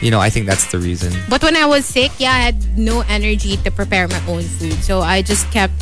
You 0.00 0.10
know, 0.10 0.20
I 0.20 0.30
think 0.30 0.46
that's 0.46 0.70
the 0.70 0.78
reason. 0.78 1.12
But 1.28 1.42
when 1.42 1.56
I 1.56 1.66
was 1.66 1.84
sick, 1.84 2.12
yeah, 2.18 2.30
I 2.30 2.38
had 2.38 2.78
no 2.78 3.02
energy 3.08 3.56
to 3.56 3.70
prepare 3.70 4.06
my 4.06 4.22
own 4.26 4.42
food. 4.42 4.74
So 4.84 5.00
I 5.00 5.22
just 5.22 5.50
kept 5.50 5.74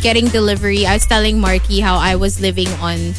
getting 0.00 0.26
delivery. 0.28 0.86
I 0.86 0.94
was 0.94 1.06
telling 1.06 1.40
Marky 1.40 1.80
how 1.80 1.96
I 1.96 2.14
was 2.14 2.40
living 2.40 2.68
on 2.78 3.14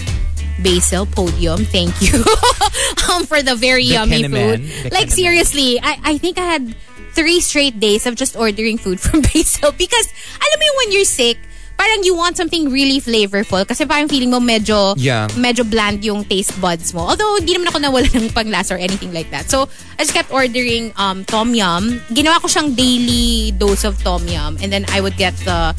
Basil 0.61 1.06
Podium. 1.06 1.65
Thank 1.65 1.99
you 2.02 2.23
um, 3.11 3.26
for 3.26 3.41
the 3.41 3.56
very 3.56 3.84
yummy 3.84 4.23
Bekeneman. 4.23 4.68
food. 4.69 4.91
Like 4.94 5.07
Bekeneman. 5.10 5.11
seriously, 5.11 5.80
I, 5.82 5.99
I 6.03 6.18
think 6.18 6.38
I 6.38 6.45
had 6.45 6.76
three 7.14 7.40
straight 7.40 7.80
days 7.80 8.06
of 8.06 8.15
just 8.15 8.36
ordering 8.36 8.77
food 8.77 8.99
from 8.99 9.22
Basil 9.34 9.72
because 9.72 10.07
alam 10.36 10.57
mo 10.60 10.68
when 10.84 10.91
you're 10.91 11.07
sick, 11.07 11.38
parang 11.76 12.03
you 12.03 12.15
want 12.15 12.38
something 12.38 12.72
really 12.72 12.99
flavorful 13.03 13.68
kasi 13.68 13.84
parang 13.86 14.07
feeling 14.07 14.32
mo 14.32 14.40
medyo 14.40 14.95
Yeah. 14.95 15.27
medyo 15.36 15.68
bland 15.68 16.03
yung 16.03 16.23
taste 16.23 16.56
buds 16.60 16.94
mo. 16.95 17.03
Although, 17.11 17.36
hindi 17.36 17.56
naman 17.56 17.68
ako 17.68 17.80
nawala 17.84 18.07
ng 18.15 18.32
panglasa 18.32 18.76
or 18.76 18.80
anything 18.80 19.11
like 19.11 19.30
that. 19.32 19.52
So, 19.52 19.68
I 19.99 20.03
just 20.03 20.14
kept 20.15 20.32
ordering 20.32 20.94
um, 20.95 21.23
tom 21.26 21.52
yum. 21.56 21.99
Ginawa 22.11 22.40
ko 22.40 22.48
siyang 22.48 22.76
daily 22.76 23.52
dose 23.52 23.84
of 23.84 23.99
tom 24.03 24.23
yum. 24.27 24.56
And 24.64 24.72
then 24.72 24.86
I 24.91 24.99
would 25.03 25.15
get 25.19 25.36
the 25.44 25.76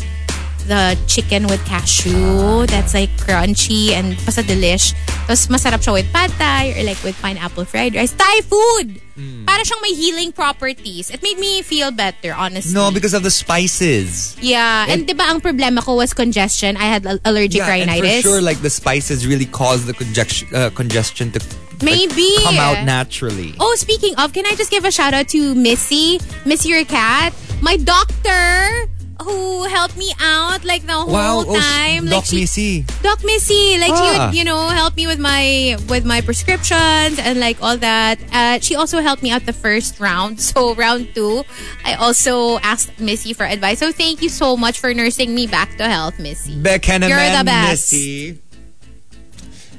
the 0.67 0.99
chicken 1.07 1.47
with 1.47 1.65
cashew 1.65 2.67
that's 2.67 2.95
like 2.95 3.11
crunchy 3.17 3.91
and 3.95 4.19
basta 4.27 4.43
delish. 4.43 4.93
Tapos 5.27 5.47
masarap 5.49 5.81
siya 5.83 5.95
with 5.95 6.09
pad 6.13 6.31
thai 6.39 6.75
or 6.75 6.83
like 6.83 7.01
with 7.03 7.17
pineapple 7.23 7.65
fried 7.65 7.95
rice. 7.95 8.13
Thai 8.13 8.43
food! 8.47 9.01
Para 9.17 9.65
siyang 9.65 9.81
may 9.81 9.95
healing 9.97 10.31
properties. 10.31 11.09
It 11.09 11.23
made 11.23 11.39
me 11.41 11.63
feel 11.63 11.91
better, 11.91 12.37
honestly. 12.37 12.77
No, 12.77 12.93
because 12.93 13.15
of 13.15 13.23
the 13.23 13.31
spices. 13.33 14.37
Yeah. 14.41 14.85
And, 14.89 15.09
di 15.09 15.15
ba 15.17 15.25
ang 15.25 15.41
problema 15.41 15.81
ko 15.81 15.97
was 15.97 16.13
congestion. 16.13 16.77
I 16.77 16.85
had 16.85 17.07
al- 17.07 17.25
allergic 17.25 17.63
and 17.65 17.89
rhinitis. 17.89 18.23
for 18.23 18.29
sure, 18.29 18.43
like 18.43 18.61
the 18.61 18.69
spices 18.69 19.27
really 19.27 19.47
caused 19.49 19.87
the 19.89 19.95
congestion, 19.97 20.53
uh, 20.53 20.69
congestion 20.77 21.33
to 21.33 21.41
like, 21.41 21.81
Maybe. 21.81 22.29
come 22.45 22.61
out 22.61 22.85
naturally. 22.85 23.55
Oh, 23.59 23.75
speaking 23.77 24.13
of, 24.21 24.33
can 24.37 24.45
I 24.45 24.53
just 24.55 24.71
give 24.71 24.85
a 24.85 24.93
shout 24.93 25.15
out 25.15 25.29
to 25.33 25.55
Missy, 25.55 26.21
Missy 26.45 26.69
your 26.69 26.85
cat, 26.85 27.33
my 27.65 27.77
doctor 27.81 28.85
who 29.23 29.65
helped 29.65 29.97
me 29.97 30.13
out 30.21 30.65
like 30.65 30.87
the 30.87 30.93
whole 30.93 31.13
wow, 31.13 31.45
oh, 31.47 31.59
time. 31.59 32.05
Doc 32.05 32.13
like 32.13 32.25
she, 32.27 32.41
Missy. 32.41 32.83
Doc 33.03 33.25
Missy, 33.25 33.79
like 33.79 33.89
she 33.89 34.05
Ah. 34.17 34.27
would, 34.29 34.37
you 34.37 34.45
know, 34.45 34.69
help 34.69 34.97
me 34.97 35.07
with 35.07 35.19
my 35.19 35.77
with 35.89 36.05
my 36.05 36.21
prescriptions 36.21 37.19
and 37.19 37.41
like 37.41 37.57
all 37.63 37.77
that. 37.79 38.19
Uh, 38.33 38.59
she 38.61 38.77
also 38.77 39.01
helped 39.01 39.23
me 39.23 39.31
out 39.31 39.47
the 39.47 39.53
first 39.57 39.99
round. 40.01 40.39
So 40.57 40.75
round 40.75 41.15
two, 41.15 41.45
I 41.85 41.95
also 41.95 42.59
asked 42.61 42.99
Missy 43.01 43.33
for 43.33 43.45
advice. 43.45 43.79
So 43.79 43.91
thank 43.93 44.23
you 44.23 44.29
so 44.29 44.57
much 44.57 44.79
for 44.81 44.93
nursing 44.95 45.35
me 45.35 45.47
back 45.47 45.77
to 45.77 45.89
health, 45.89 46.19
Missy. 46.19 46.57
Bekeneman 46.61 47.09
You're 47.09 47.39
the 47.39 47.45
best. 47.45 47.93
Missy. 47.93 48.39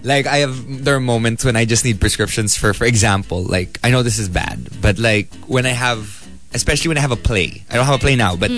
Like 0.03 0.25
I 0.27 0.37
have, 0.37 0.85
there 0.85 0.95
are 0.95 0.99
moments 0.99 1.43
when 1.43 1.55
I 1.55 1.65
just 1.65 1.83
need 1.83 1.99
prescriptions 1.99 2.55
for, 2.55 2.73
for 2.73 2.85
example, 2.85 3.43
like 3.43 3.79
I 3.83 3.89
know 3.91 4.03
this 4.03 4.19
is 4.19 4.29
bad, 4.29 4.69
but 4.81 4.99
like 4.99 5.33
when 5.47 5.65
I 5.65 5.71
have, 5.75 6.25
especially 6.53 6.89
when 6.89 6.97
I 6.97 7.01
have 7.01 7.11
a 7.11 7.17
play, 7.17 7.63
I 7.69 7.75
don't 7.75 7.85
have 7.85 7.95
a 7.95 7.99
play 7.99 8.15
now, 8.15 8.35
but 8.35 8.51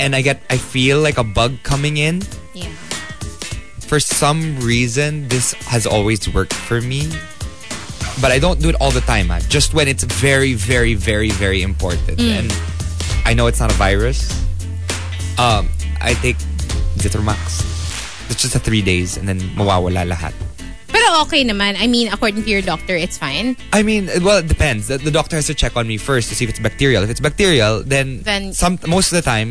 and 0.00 0.14
I 0.14 0.22
get, 0.22 0.40
I 0.50 0.56
feel 0.56 1.00
like 1.00 1.18
a 1.18 1.24
bug 1.24 1.58
coming 1.62 1.96
in. 1.98 2.22
Yeah. 2.54 2.68
For 3.88 4.00
some 4.00 4.58
reason, 4.60 5.28
this 5.28 5.52
has 5.64 5.86
always 5.86 6.28
worked 6.32 6.52
for 6.52 6.80
me, 6.80 7.08
but 8.20 8.30
I 8.30 8.38
don't 8.38 8.60
do 8.60 8.68
it 8.68 8.76
all 8.80 8.90
the 8.90 9.00
time. 9.00 9.30
ah. 9.30 9.40
Just 9.48 9.72
when 9.72 9.88
it's 9.88 10.04
very, 10.04 10.52
very, 10.54 10.94
very, 10.94 11.30
very 11.30 11.62
important, 11.62 12.20
and 12.20 12.52
I 13.24 13.32
know 13.32 13.46
it's 13.46 13.60
not 13.60 13.72
a 13.72 13.76
virus. 13.76 14.28
Um, 15.38 15.68
I 16.00 16.14
take 16.20 16.36
Zithromax. 17.00 17.64
It's 18.30 18.42
just 18.42 18.54
a 18.54 18.58
three 18.58 18.82
days 18.82 19.16
and 19.16 19.26
then 19.26 19.40
mawawala 19.56 20.04
lahat. 20.04 20.34
Pero 20.88 21.22
okay 21.24 21.44
naman. 21.44 21.76
I 21.80 21.86
mean, 21.86 22.12
according 22.12 22.44
to 22.44 22.50
your 22.50 22.60
doctor, 22.60 22.92
it's 22.96 23.16
fine. 23.16 23.56
I 23.72 23.82
mean, 23.82 24.10
well, 24.20 24.38
it 24.44 24.48
depends. 24.48 24.88
The, 24.88 24.98
the 24.98 25.10
doctor 25.10 25.36
has 25.36 25.46
to 25.46 25.54
check 25.54 25.76
on 25.76 25.86
me 25.86 25.96
first 25.96 26.28
to 26.28 26.34
see 26.34 26.44
if 26.44 26.50
it's 26.50 26.58
bacterial. 26.60 27.02
If 27.04 27.08
it's 27.10 27.20
bacterial, 27.20 27.82
then, 27.82 28.20
Then- 28.22 28.52
some 28.52 28.78
most 28.86 29.12
of 29.12 29.16
the 29.16 29.22
time, 29.24 29.50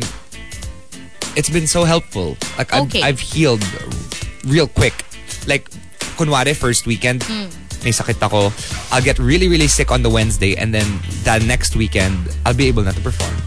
it's 1.38 1.48
been 1.48 1.70
so 1.70 1.86
helpful. 1.86 2.34
Like 2.58 2.74
I've, 2.74 2.90
Okay. 2.90 3.02
I've 3.06 3.22
healed 3.22 3.62
real 4.42 4.66
quick. 4.66 5.06
Like, 5.46 5.70
kunwari, 6.18 6.50
first 6.58 6.82
weekend, 6.84 7.22
Hmm. 7.22 7.46
may 7.86 7.94
sakit 7.94 8.18
ako. 8.18 8.50
I'll 8.90 9.04
get 9.06 9.22
really, 9.22 9.46
really 9.46 9.70
sick 9.70 9.94
on 9.94 10.02
the 10.02 10.10
Wednesday, 10.10 10.58
and 10.58 10.74
then 10.74 10.98
the 11.22 11.38
next 11.46 11.78
weekend, 11.78 12.18
I'll 12.42 12.58
be 12.58 12.66
able 12.66 12.82
not 12.82 12.98
to 12.98 13.04
perform. 13.06 13.38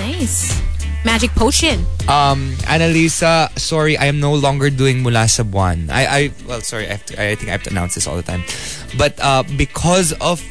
Nice. 0.00 0.56
Magic 1.04 1.30
potion. 1.36 1.84
Um, 2.08 2.56
Annalisa, 2.66 3.52
sorry, 3.58 3.96
I 3.96 4.06
am 4.06 4.20
no 4.20 4.34
longer 4.34 4.70
doing 4.70 5.02
Mula 5.02 5.28
sa 5.28 5.42
Buwan. 5.44 5.90
I, 5.92 6.02
I, 6.06 6.20
well, 6.48 6.60
sorry, 6.60 6.88
I, 6.88 6.96
have 6.98 7.04
to, 7.06 7.14
I 7.22 7.34
think 7.36 7.48
I 7.48 7.52
have 7.52 7.62
to 7.64 7.70
announce 7.70 7.94
this 7.94 8.06
all 8.06 8.16
the 8.16 8.24
time. 8.26 8.42
But 8.96 9.14
uh, 9.20 9.44
because 9.56 10.12
of 10.18 10.42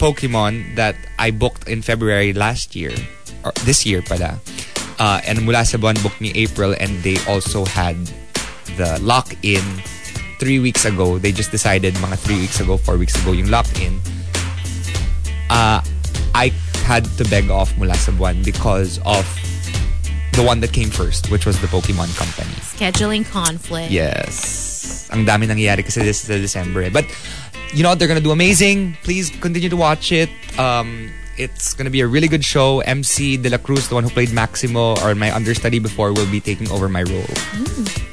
Pokemon 0.00 0.74
that 0.76 0.96
I 1.18 1.30
booked 1.30 1.68
in 1.68 1.82
February 1.82 2.32
last 2.32 2.74
year, 2.74 2.90
or 3.44 3.52
this 3.64 3.84
year 3.84 4.02
pala, 4.02 4.38
uh, 4.98 5.20
and 5.26 5.42
Mula 5.42 5.64
sa 5.64 5.78
Buwan 5.78 6.00
booked 6.02 6.20
me 6.20 6.32
April, 6.34 6.74
and 6.78 6.90
they 7.02 7.16
also 7.28 7.64
had 7.64 7.96
the 8.78 8.98
lock-in 9.02 9.62
three 10.38 10.58
weeks 10.58 10.84
ago. 10.84 11.18
They 11.18 11.32
just 11.32 11.50
decided 11.50 11.94
mga 12.02 12.18
three 12.18 12.40
weeks 12.40 12.58
ago, 12.60 12.76
four 12.76 12.96
weeks 12.96 13.14
ago, 13.20 13.32
yung 13.32 13.50
lock-in. 13.50 14.00
Uh, 15.50 15.84
I 16.34 16.48
had 16.88 17.04
to 17.20 17.24
beg 17.28 17.50
off 17.50 17.76
Mula 17.78 17.94
sa 17.94 18.12
Buwan 18.12 18.42
because 18.44 18.98
of 19.04 19.22
the 20.32 20.42
one 20.42 20.60
that 20.64 20.72
came 20.72 20.88
first, 20.88 21.30
which 21.30 21.44
was 21.44 21.60
the 21.60 21.68
Pokemon 21.68 22.08
Company. 22.16 22.56
Scheduling 22.64 23.28
conflict. 23.28 23.92
Yes. 23.92 25.08
Ang 25.12 25.26
dami 25.28 25.44
nangyayari 25.44 25.84
kasi 25.84 26.00
this 26.00 26.24
is 26.24 26.40
December. 26.40 26.88
eh. 26.88 26.88
But, 26.88 27.04
you 27.76 27.82
know 27.84 27.90
what? 27.92 27.98
They're 28.00 28.08
gonna 28.08 28.24
do 28.24 28.32
amazing. 28.32 28.96
Please 29.04 29.28
continue 29.28 29.68
to 29.68 29.76
watch 29.76 30.10
it. 30.10 30.32
Um, 30.58 31.12
it's 31.36 31.74
gonna 31.74 31.90
be 31.90 32.00
a 32.00 32.06
really 32.06 32.28
good 32.28 32.44
show. 32.44 32.80
MC 32.80 33.36
De 33.36 33.48
La 33.50 33.58
Cruz, 33.58 33.88
the 33.88 33.94
one 33.94 34.04
who 34.04 34.10
played 34.10 34.32
Maximo 34.32 34.94
or 35.00 35.14
my 35.14 35.34
understudy 35.34 35.78
before, 35.78 36.12
will 36.12 36.30
be 36.30 36.40
taking 36.40 36.70
over 36.70 36.88
my 36.88 37.02
role 37.02 37.32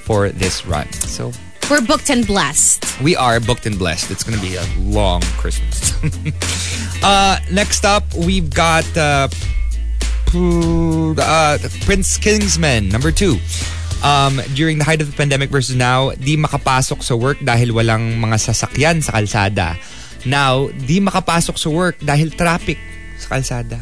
for 0.03 0.29
this 0.29 0.65
run. 0.65 0.91
So, 0.93 1.31
We're 1.69 1.85
booked 1.85 2.09
and 2.09 2.25
blessed. 2.25 2.81
we 2.99 3.15
are 3.15 3.39
booked 3.39 3.65
and 3.69 3.77
blessed. 3.77 4.09
It's 4.09 4.23
gonna 4.23 4.41
be 4.41 4.55
a 4.57 4.65
long 4.79 5.21
Christmas. 5.37 5.93
uh, 7.03 7.37
next 7.51 7.85
up, 7.85 8.03
we've 8.15 8.49
got 8.49 8.85
uh, 8.97 9.29
uh, 10.33 11.57
Prince 11.85 12.17
Kingsman 12.17 12.89
number 12.89 13.11
two. 13.11 13.37
Um, 14.01 14.39
during 14.55 14.79
the 14.79 14.85
height 14.87 15.01
of 15.01 15.11
the 15.11 15.17
pandemic 15.17 15.49
versus 15.51 15.75
now, 15.75 16.11
di 16.15 16.37
makapasok 16.39 17.03
sa 17.03 17.19
work 17.19 17.37
dahil 17.43 17.75
walang 17.75 18.15
mga 18.15 18.39
sasakyan 18.39 19.03
sa 19.03 19.19
kalsada. 19.19 19.75
Now, 20.23 20.71
di 20.87 21.03
makapasok 21.03 21.55
sa 21.59 21.69
work 21.69 21.99
dahil 21.99 22.31
traffic 22.31 22.79
sa 23.19 23.37
kalsada. 23.37 23.79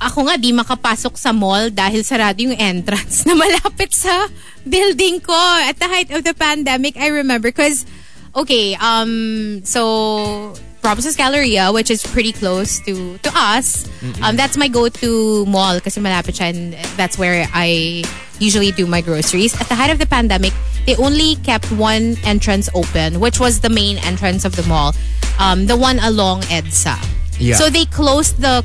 Ako 0.00 0.24
nga, 0.24 0.40
di 0.40 0.50
makapasok 0.56 1.20
sa 1.20 1.30
mall 1.30 1.68
dahil 1.68 2.00
sarado 2.00 2.40
yung 2.40 2.56
entrance 2.56 3.22
na 3.28 3.36
malapit 3.36 3.92
sa 3.92 4.28
building 4.64 5.20
ko. 5.20 5.36
At 5.64 5.76
the 5.76 5.88
height 5.88 6.10
of 6.10 6.24
the 6.24 6.32
pandemic, 6.32 6.96
I 6.96 7.12
remember 7.12 7.52
because, 7.52 7.84
okay, 8.32 8.74
um, 8.80 9.60
so 9.62 10.56
Promises 10.80 11.16
Galleria, 11.16 11.72
which 11.72 11.92
is 11.92 12.00
pretty 12.00 12.32
close 12.32 12.80
to 12.88 13.20
to 13.20 13.30
us, 13.36 13.84
um, 14.24 14.40
that's 14.40 14.56
my 14.56 14.64
go-to 14.64 15.44
mall 15.44 15.76
kasi 15.76 16.00
malapit 16.00 16.40
siya 16.40 16.56
and 16.56 16.72
that's 16.96 17.20
where 17.20 17.44
I 17.52 18.00
usually 18.40 18.72
do 18.72 18.88
my 18.88 19.04
groceries. 19.04 19.52
At 19.60 19.68
the 19.68 19.76
height 19.76 19.92
of 19.92 20.00
the 20.00 20.08
pandemic, 20.08 20.56
they 20.88 20.96
only 20.96 21.36
kept 21.44 21.68
one 21.76 22.16
entrance 22.24 22.72
open, 22.72 23.20
which 23.20 23.36
was 23.36 23.60
the 23.60 23.68
main 23.68 24.00
entrance 24.08 24.48
of 24.48 24.56
the 24.56 24.64
mall, 24.64 24.96
um, 25.36 25.68
the 25.68 25.76
one 25.76 26.00
along 26.00 26.48
EDSA. 26.48 27.19
Yeah. 27.40 27.56
So 27.56 27.70
they 27.72 27.84
closed 27.86 28.38
the 28.38 28.62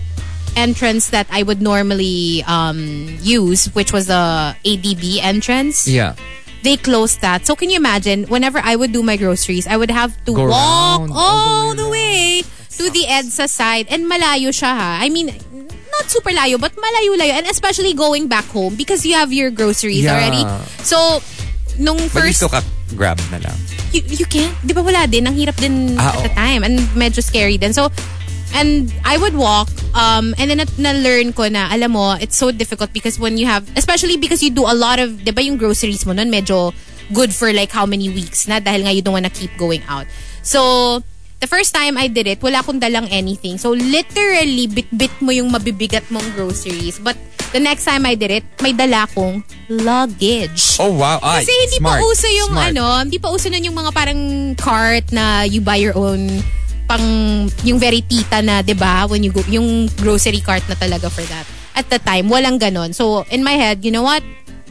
entrance 0.56 1.10
that 1.10 1.28
I 1.32 1.44
would 1.44 1.62
normally 1.62 2.44
um, 2.48 3.08
use, 3.22 3.68
which 3.74 3.92
was 3.92 4.08
the 4.08 4.56
ADB 4.64 5.20
entrance. 5.24 5.88
Yeah. 5.88 6.16
They 6.64 6.78
closed 6.78 7.22
that. 7.22 7.46
So 7.46 7.56
can 7.56 7.70
you 7.70 7.78
imagine, 7.78 8.26
whenever 8.26 8.60
I 8.60 8.76
would 8.76 8.92
do 8.92 9.04
my 9.04 9.18
groceries, 9.18 9.68
I 9.68 9.78
would 9.78 9.92
have 9.92 10.12
to 10.26 10.34
Go 10.34 10.48
walk 10.50 11.10
all, 11.14 11.76
the 11.76 11.84
the 11.84 11.90
way, 11.90 12.42
to 12.78 12.90
the 12.90 13.06
EDSA 13.08 13.48
side. 13.50 13.88
And 13.90 14.10
malayo 14.10 14.50
siya 14.50 14.74
ha. 14.74 15.00
I 15.00 15.10
mean, 15.10 15.28
not 15.30 16.06
super 16.10 16.32
layo, 16.32 16.60
but 16.60 16.74
malayo-layo. 16.76 17.38
And 17.38 17.48
especially 17.48 17.94
going 17.94 18.28
back 18.28 18.46
home 18.46 18.76
because 18.76 19.06
you 19.06 19.14
have 19.14 19.32
your 19.32 19.52
groceries 19.52 20.04
Yeah. 20.04 20.16
already. 20.18 20.44
So, 20.84 21.22
nung 21.78 21.98
But 22.12 22.28
you 22.28 22.34
first... 22.34 22.44
grab 22.96 23.20
na 23.32 23.38
lang. 23.40 23.58
you, 23.94 24.02
you 24.24 24.26
can't. 24.26 24.54
Di 24.66 24.74
ba 24.74 24.82
wala 24.82 25.06
din? 25.08 25.28
Ang 25.28 25.36
hirap 25.36 25.56
din 25.62 25.96
Ah, 26.00 26.18
at 26.18 26.24
the 26.24 26.34
time. 26.34 26.64
And 26.64 26.80
medyo 26.98 27.22
scary 27.24 27.58
din. 27.58 27.74
So, 27.74 27.90
and 28.56 28.88
I 29.04 29.20
would 29.20 29.36
walk, 29.36 29.68
um, 29.94 30.32
and 30.40 30.48
then 30.50 30.64
na- 30.64 30.80
na-learn 30.80 31.36
ko 31.36 31.52
na, 31.52 31.68
alam 31.70 31.92
mo, 31.92 32.16
it's 32.16 32.40
so 32.40 32.50
difficult 32.50 32.96
because 32.96 33.20
when 33.20 33.36
you 33.38 33.46
have, 33.46 33.68
especially 33.76 34.16
because 34.16 34.40
you 34.42 34.50
do 34.50 34.64
a 34.64 34.74
lot 34.74 34.98
of, 34.98 35.24
di 35.24 35.32
ba 35.32 35.44
yung 35.44 35.60
groceries 35.60 36.08
mo 36.08 36.16
nun, 36.16 36.32
medyo 36.32 36.72
good 37.12 37.30
for 37.30 37.52
like 37.54 37.70
how 37.70 37.86
many 37.86 38.08
weeks 38.10 38.48
na 38.48 38.58
dahil 38.58 38.88
nga 38.88 38.96
you 38.96 39.04
don't 39.04 39.14
wanna 39.14 39.30
keep 39.30 39.52
going 39.60 39.84
out. 39.86 40.08
So, 40.42 41.04
the 41.38 41.46
first 41.46 41.76
time 41.76 42.00
I 42.00 42.08
did 42.08 42.26
it, 42.26 42.40
wala 42.42 42.64
akong 42.64 42.80
dalang 42.80 43.12
anything. 43.12 43.60
So, 43.60 43.76
literally, 43.76 44.66
bit-bit 44.66 45.12
mo 45.20 45.30
yung 45.30 45.52
mabibigat 45.52 46.08
mong 46.10 46.26
groceries. 46.34 46.98
But, 46.98 47.20
the 47.52 47.60
next 47.60 47.86
time 47.86 48.06
I 48.06 48.16
did 48.16 48.32
it, 48.32 48.44
may 48.60 48.74
dala 48.74 49.06
akong 49.06 49.44
luggage. 49.70 50.76
Oh, 50.80 50.92
wow. 50.92 51.20
Ay, 51.22 51.44
Kasi 51.46 51.52
hindi 51.56 51.78
smart. 51.80 52.02
pa 52.02 52.06
uso 52.06 52.28
yung 52.28 52.52
Smart. 52.52 52.68
ano, 52.74 52.86
hindi 53.04 53.20
pa 53.20 53.30
uso 53.32 53.48
nun 53.48 53.64
yung 53.64 53.78
mga 53.78 53.92
parang 53.94 54.22
cart 54.60 55.06
na 55.12 55.44
you 55.44 55.62
buy 55.62 55.78
your 55.78 55.96
own 55.96 56.44
pang 56.88 57.04
yung 57.66 57.78
very 57.78 58.02
tita 58.02 58.42
na 58.42 58.62
'di 58.62 58.74
ba 58.74 59.06
when 59.06 59.22
you 59.22 59.30
go 59.30 59.42
yung 59.50 59.86
grocery 60.00 60.40
cart 60.40 60.64
na 60.70 60.76
talaga 60.76 61.10
for 61.10 61.26
that 61.28 61.46
at 61.74 61.90
the 61.90 62.00
time 62.00 62.30
walang 62.30 62.58
ganon 62.58 62.94
so 62.94 63.26
in 63.30 63.44
my 63.44 63.54
head 63.54 63.84
you 63.84 63.92
know 63.92 64.06
what 64.06 64.24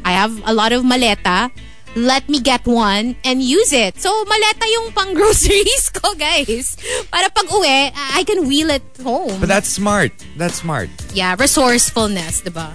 I 0.04 0.12
have 0.14 0.32
a 0.44 0.52
lot 0.52 0.72
of 0.72 0.84
maleta 0.84 1.50
let 1.94 2.26
me 2.26 2.42
get 2.42 2.66
one 2.66 3.14
and 3.22 3.38
use 3.38 3.70
it 3.70 3.98
so 3.98 4.10
maleta 4.26 4.66
yung 4.66 4.90
pang 4.90 5.14
groceries 5.14 5.90
ko 5.96 6.14
guys 6.14 6.74
para 7.06 7.30
pag 7.30 7.46
uwi 7.46 7.90
I 7.94 8.22
can 8.22 8.46
wheel 8.46 8.70
it 8.70 8.82
home 8.98 9.38
But 9.38 9.46
that's 9.48 9.70
smart. 9.70 10.10
That's 10.34 10.58
smart. 10.62 10.90
yeah 11.14 11.34
resourcefulness 11.38 12.42
'di 12.42 12.54
ba 12.54 12.74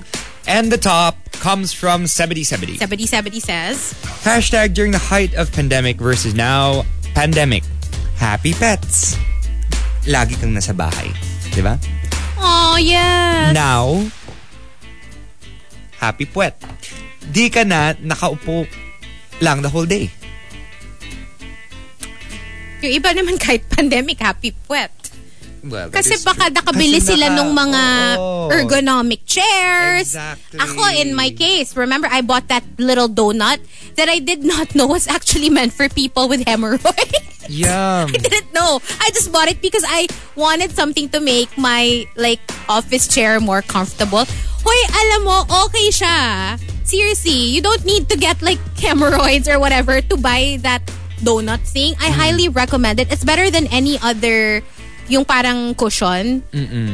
And 0.50 0.74
the 0.74 0.82
top 0.82 1.14
comes 1.46 1.70
from 1.78 2.10
7070. 2.10 2.82
7070 2.82 3.38
says 3.38 3.94
Hashtag 4.26 4.74
during 4.74 4.90
the 4.90 4.98
height 4.98 5.30
of 5.38 5.54
pandemic 5.54 6.02
versus 6.02 6.34
now, 6.34 6.90
pandemic. 7.14 7.62
Happy 8.20 8.52
pets. 8.52 9.16
Lagi 10.04 10.36
kang 10.36 10.52
nasa 10.52 10.76
bahay. 10.76 11.10
Di 11.50 11.64
ba? 11.64 11.80
oh 12.40 12.80
yeah 12.80 13.52
Now, 13.52 14.00
happy 16.00 16.24
puwet. 16.24 16.56
Di 17.32 17.52
ka 17.52 17.68
na 17.68 17.96
nakaupo 18.00 18.64
lang 19.40 19.60
the 19.64 19.72
whole 19.72 19.88
day. 19.88 20.08
yung 22.80 22.96
iba 22.96 23.12
naman 23.12 23.36
kahit 23.36 23.68
pandemic 23.68 24.24
happy 24.24 24.56
puwet 24.64 24.92
Well, 25.64 25.90
Kasi 25.92 26.16
is 26.16 26.24
baka 26.24 26.48
nakabili 26.50 27.04
Kasi 27.04 27.16
sila 27.16 27.28
naka- 27.28 27.38
nung 27.38 27.52
mga 27.52 27.84
Oo. 28.16 28.48
ergonomic 28.50 29.28
chairs. 29.28 30.16
Exactly. 30.16 30.60
Ako, 30.60 30.82
in 30.96 31.12
my 31.14 31.30
case, 31.32 31.76
remember 31.76 32.08
I 32.08 32.22
bought 32.22 32.48
that 32.48 32.64
little 32.80 33.10
donut 33.10 33.60
that 33.96 34.08
I 34.08 34.20
did 34.20 34.44
not 34.44 34.72
know 34.76 34.88
was 34.88 35.08
actually 35.08 35.50
meant 35.50 35.74
for 35.74 35.90
people 35.90 36.30
with 36.32 36.48
hemorrhoids. 36.48 37.50
Yum. 37.50 38.08
I 38.16 38.20
didn't 38.22 38.54
know. 38.54 38.80
I 39.02 39.10
just 39.12 39.32
bought 39.32 39.50
it 39.50 39.60
because 39.62 39.84
I 39.84 40.08
wanted 40.36 40.72
something 40.72 41.10
to 41.12 41.20
make 41.20 41.50
my 41.58 42.06
like 42.16 42.40
office 42.70 43.08
chair 43.08 43.40
more 43.40 43.62
comfortable. 43.62 44.24
Hoy, 44.64 44.80
alam 44.92 45.22
mo, 45.24 45.38
okay 45.68 45.90
siya. 45.90 46.56
Seriously, 46.84 47.52
you 47.52 47.62
don't 47.62 47.84
need 47.86 48.08
to 48.10 48.18
get 48.18 48.42
like 48.42 48.60
hemorrhoids 48.78 49.48
or 49.48 49.60
whatever 49.60 50.02
to 50.02 50.16
buy 50.18 50.58
that 50.62 50.82
donut 51.20 51.60
thing. 51.68 51.96
I 52.00 52.10
highly 52.10 52.50
recommend 52.50 53.00
it. 53.00 53.12
It's 53.12 53.24
better 53.24 53.50
than 53.52 53.68
any 53.68 54.00
other 54.00 54.62
yung 55.10 55.26
parang 55.26 55.74
cushion. 55.76 56.42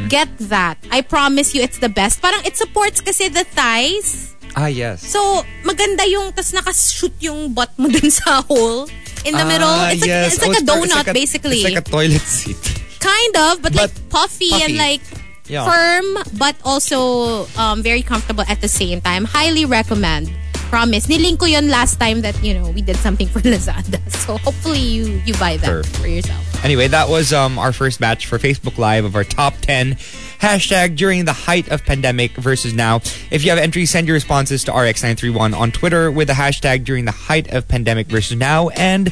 Get 0.09 0.29
that. 0.49 0.79
I 0.89 1.01
promise 1.01 1.53
you 1.53 1.61
it's 1.61 1.77
the 1.77 1.89
best. 1.89 2.21
Parang 2.21 2.41
it 2.43 2.55
supports 2.57 2.99
kasi 3.01 3.27
the 3.29 3.43
thighs. 3.43 4.31
Ah, 4.55 4.67
yes. 4.67 5.03
So, 5.03 5.19
maganda 5.67 6.07
yung, 6.07 6.31
tas 6.31 6.55
nakashoot 6.55 7.11
yung 7.19 7.51
butt 7.51 7.75
mo 7.77 7.89
dun 7.93 8.07
sa 8.09 8.41
hole 8.41 8.87
in 9.27 9.35
the 9.35 9.43
middle. 9.43 9.67
Ah, 9.67 9.91
It's 9.91 9.99
like, 9.99 10.07
yes. 10.07 10.33
it's 10.33 10.41
like 10.41 10.55
Oh, 10.55 10.63
a 10.63 10.63
donut, 10.63 10.95
like 11.03 11.07
a- 11.07 11.13
basically. 11.13 11.59
It's 11.59 11.67
like 11.75 11.83
a 11.83 11.83
toilet 11.83 12.23
seat. 12.23 12.55
kind 13.03 13.35
of, 13.51 13.61
but, 13.61 13.75
like 13.75 13.91
But 13.93 14.09
puffy, 14.09 14.49
and 14.55 14.73
puffy. 14.73 14.77
like 14.79 15.03
Yeah. 15.45 15.61
firm, 15.67 16.17
but 16.41 16.55
also 16.65 17.45
um, 17.59 17.83
very 17.83 18.01
comfortable 18.01 18.41
at 18.49 18.61
the 18.61 18.67
same 18.71 18.97
time. 19.01 19.25
Highly 19.29 19.65
recommend. 19.69 20.31
Promise. 20.69 21.07
Nilink 21.07 21.39
ko 21.39 21.45
yun 21.45 21.69
last 21.69 21.99
time 21.99 22.21
that, 22.21 22.41
you 22.43 22.53
know, 22.53 22.69
we 22.69 22.81
did 22.81 22.97
something 22.97 23.27
for 23.27 23.39
Lazada. 23.45 23.99
So, 24.11 24.37
hopefully 24.37 24.79
you 24.79 25.21
you 25.25 25.33
buy 25.35 25.57
that 25.57 25.65
Perfect. 25.65 25.97
for 25.97 26.07
yourself. 26.07 26.65
Anyway, 26.65 26.87
that 26.87 27.09
was 27.09 27.31
um, 27.31 27.59
our 27.59 27.71
first 27.71 27.99
batch 27.99 28.25
for 28.25 28.39
Facebook 28.39 28.77
Live 28.77 29.05
of 29.05 29.15
our 29.15 29.23
top 29.23 29.53
10 29.61 29.97
Hashtag 30.39 30.95
during 30.95 31.25
the 31.25 31.33
height 31.33 31.69
of 31.69 31.83
pandemic 31.85 32.31
versus 32.37 32.73
now. 32.73 32.97
If 33.31 33.43
you 33.43 33.49
have 33.49 33.59
entries, 33.59 33.89
send 33.89 34.07
your 34.07 34.15
responses 34.15 34.63
to 34.65 34.71
RX931 34.71 35.57
on 35.57 35.71
Twitter 35.71 36.11
with 36.11 36.27
the 36.27 36.33
hashtag 36.33 36.83
during 36.83 37.05
the 37.05 37.11
height 37.11 37.51
of 37.53 37.67
pandemic 37.67 38.07
versus 38.07 38.37
now 38.37 38.69
and 38.69 39.11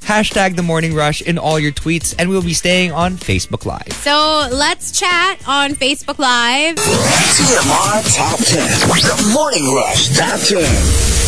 hashtag 0.00 0.56
the 0.56 0.62
morning 0.62 0.94
rush 0.94 1.22
in 1.22 1.38
all 1.38 1.58
your 1.58 1.72
tweets 1.72 2.14
and 2.18 2.28
we'll 2.28 2.42
be 2.42 2.54
staying 2.54 2.92
on 2.92 3.16
Facebook 3.16 3.64
Live. 3.64 3.92
So 3.92 4.48
let's 4.52 4.98
chat 4.98 5.46
on 5.46 5.72
Facebook 5.72 6.18
Live. 6.18 6.76
TMR 6.76 8.16
Top 8.16 8.38
10. 8.38 8.68
The 9.00 9.32
Morning 9.32 9.74
Rush 9.74 10.16
Top 10.16 10.40
10. 10.40 11.20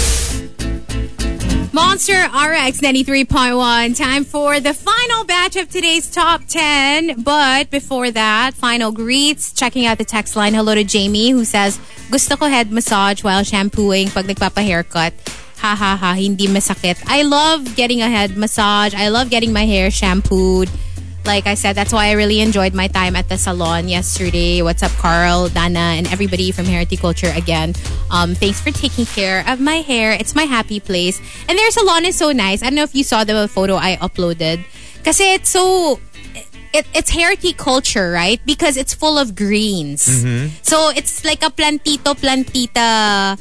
Monster 1.74 2.12
RX 2.12 2.82
93.1. 2.82 3.96
Time 3.96 4.24
for 4.24 4.60
the 4.60 4.74
final 4.74 5.24
batch 5.24 5.56
of 5.56 5.70
today's 5.70 6.10
top 6.10 6.42
10. 6.46 7.22
But 7.22 7.70
before 7.70 8.10
that, 8.10 8.52
final 8.52 8.92
greets. 8.92 9.52
Checking 9.54 9.86
out 9.86 9.96
the 9.96 10.04
text 10.04 10.36
line. 10.36 10.52
Hello 10.52 10.74
to 10.74 10.84
Jamie 10.84 11.30
who 11.30 11.46
says, 11.46 11.80
Gusto 12.10 12.36
ko 12.36 12.48
head 12.48 12.70
massage 12.70 13.24
while 13.24 13.42
shampooing 13.42 14.10
pag 14.10 14.26
nagpapa-haircut. 14.26 15.14
Ha 15.62 15.78
ha 15.78 15.94
ha, 15.94 16.18
hindi 16.18 16.50
masakit. 16.50 16.98
I 17.06 17.22
love 17.22 17.76
getting 17.76 18.02
a 18.02 18.10
head 18.10 18.36
massage. 18.36 18.98
I 18.98 19.14
love 19.14 19.30
getting 19.30 19.52
my 19.52 19.62
hair 19.62 19.92
shampooed. 19.94 20.68
Like 21.24 21.46
I 21.46 21.54
said, 21.54 21.78
that's 21.78 21.92
why 21.92 22.06
I 22.06 22.18
really 22.18 22.40
enjoyed 22.40 22.74
my 22.74 22.88
time 22.88 23.14
at 23.14 23.28
the 23.28 23.38
salon 23.38 23.86
yesterday. 23.86 24.60
What's 24.62 24.82
up, 24.82 24.90
Carl, 24.98 25.50
Dana, 25.50 25.94
and 25.94 26.10
everybody 26.10 26.50
from 26.50 26.66
Culture 26.98 27.30
again. 27.36 27.74
Um, 28.10 28.34
thanks 28.34 28.60
for 28.60 28.72
taking 28.72 29.06
care 29.06 29.46
of 29.46 29.60
my 29.60 29.86
hair. 29.86 30.10
It's 30.10 30.34
my 30.34 30.50
happy 30.50 30.80
place. 30.80 31.22
And 31.46 31.56
their 31.56 31.70
salon 31.70 32.06
is 32.06 32.18
so 32.18 32.32
nice. 32.32 32.60
I 32.62 32.66
don't 32.66 32.74
know 32.74 32.82
if 32.82 32.96
you 32.96 33.04
saw 33.04 33.22
the 33.22 33.46
photo 33.46 33.76
I 33.76 34.02
uploaded. 34.02 34.66
Kasi 35.04 35.38
it's 35.38 35.50
so... 35.50 36.00
It, 36.74 36.88
it's 36.92 37.14
culture, 37.56 38.10
right? 38.10 38.40
Because 38.44 38.76
it's 38.76 38.94
full 38.94 39.16
of 39.16 39.36
greens. 39.36 40.02
So 40.66 40.90
it's 40.90 41.22
like 41.24 41.44
a 41.44 41.54
plantito, 41.54 42.18
plantita 42.18 43.38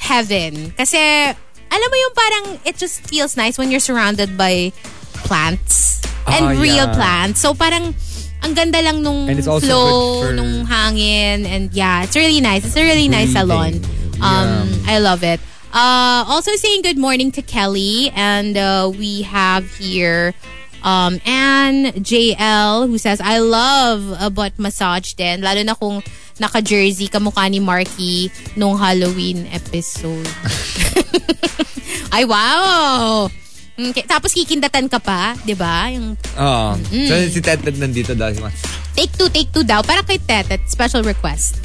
heaven. 0.00 0.72
Kasi, 0.74 0.96
alam 1.70 1.88
mo 1.92 1.96
yung 1.96 2.14
parang, 2.16 2.44
it 2.64 2.76
just 2.76 3.04
feels 3.06 3.36
nice 3.36 3.60
when 3.60 3.70
you're 3.70 3.78
surrounded 3.84 4.34
by 4.34 4.72
plants 5.22 6.00
and 6.26 6.56
Ah, 6.56 6.58
real 6.58 6.88
yeah. 6.88 6.96
plants. 6.96 7.40
So 7.40 7.54
parang, 7.54 7.94
ang 8.42 8.52
ganda 8.56 8.80
lang 8.80 9.04
nung 9.04 9.28
flow, 9.60 10.24
for- 10.24 10.32
nung 10.32 10.64
hangin. 10.66 11.44
And 11.44 11.68
yeah, 11.76 12.02
it's 12.02 12.16
really 12.16 12.40
nice. 12.40 12.64
It's 12.64 12.76
a 12.76 12.82
really 12.82 13.06
nice 13.08 13.32
salon. 13.32 13.78
Um, 14.20 14.68
I 14.88 14.98
love 14.98 15.22
it. 15.22 15.40
Uh, 15.72 16.24
also 16.26 16.50
saying 16.56 16.82
good 16.82 16.98
morning 16.98 17.30
to 17.32 17.42
Kelly. 17.42 18.10
And 18.16 18.56
uh, 18.56 18.90
we 18.90 19.22
have 19.22 19.68
here 19.76 20.32
um, 20.82 21.20
Anne 21.28 21.92
JL 22.00 22.88
who 22.88 22.96
says, 22.98 23.20
I 23.20 23.38
love 23.38 24.16
a 24.18 24.30
butt 24.30 24.58
massage 24.58 25.12
din. 25.14 25.42
Lalo 25.42 25.62
na 25.62 25.74
kung 25.74 26.02
naka-jersey 26.40 27.12
kamukha 27.12 27.44
ni 27.52 27.60
Marky 27.60 28.32
nung 28.56 28.80
Halloween 28.80 29.44
episode. 29.52 30.24
Ay, 32.16 32.24
wow! 32.24 33.28
Okay. 33.80 34.04
Tapos 34.04 34.32
kikindatan 34.32 34.88
ka 34.88 35.00
pa, 35.00 35.36
di 35.44 35.52
ba? 35.56 35.88
Yung 35.92 36.16
Oh. 36.36 36.76
So 36.90 37.14
si 37.28 37.40
Ted 37.40 37.64
nandito 37.64 38.16
daw. 38.16 38.32
take 38.96 39.12
two, 39.16 39.28
take 39.28 39.52
two 39.52 39.64
daw. 39.64 39.80
Para 39.84 40.04
kay 40.04 40.20
Tetet, 40.20 40.64
special 40.68 41.00
request. 41.04 41.60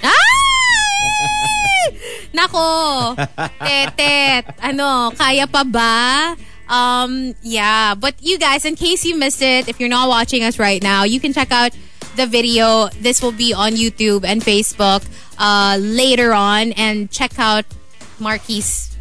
Ay! 0.00 0.32
Nako! 2.36 2.68
Tetet, 3.60 4.44
ano, 4.60 5.12
kaya 5.12 5.44
pa 5.44 5.60
ba? 5.64 6.32
Um, 6.68 7.34
yeah. 7.42 7.94
But 7.94 8.14
you 8.20 8.38
guys, 8.38 8.64
in 8.64 8.76
case 8.76 9.04
you 9.04 9.16
missed 9.16 9.42
it, 9.42 9.68
if 9.68 9.80
you're 9.80 9.88
not 9.88 10.08
watching 10.08 10.42
us 10.44 10.58
right 10.58 10.82
now, 10.82 11.04
you 11.04 11.20
can 11.20 11.32
check 11.32 11.50
out 11.50 11.76
the 12.16 12.26
video. 12.26 12.88
This 13.00 13.22
will 13.22 13.32
be 13.32 13.52
on 13.52 13.72
YouTube 13.72 14.24
and 14.24 14.40
Facebook 14.40 15.06
uh, 15.38 15.78
later 15.80 16.32
on. 16.32 16.72
And 16.72 17.10
check 17.10 17.38
out 17.38 17.64
Marky's 18.18 18.96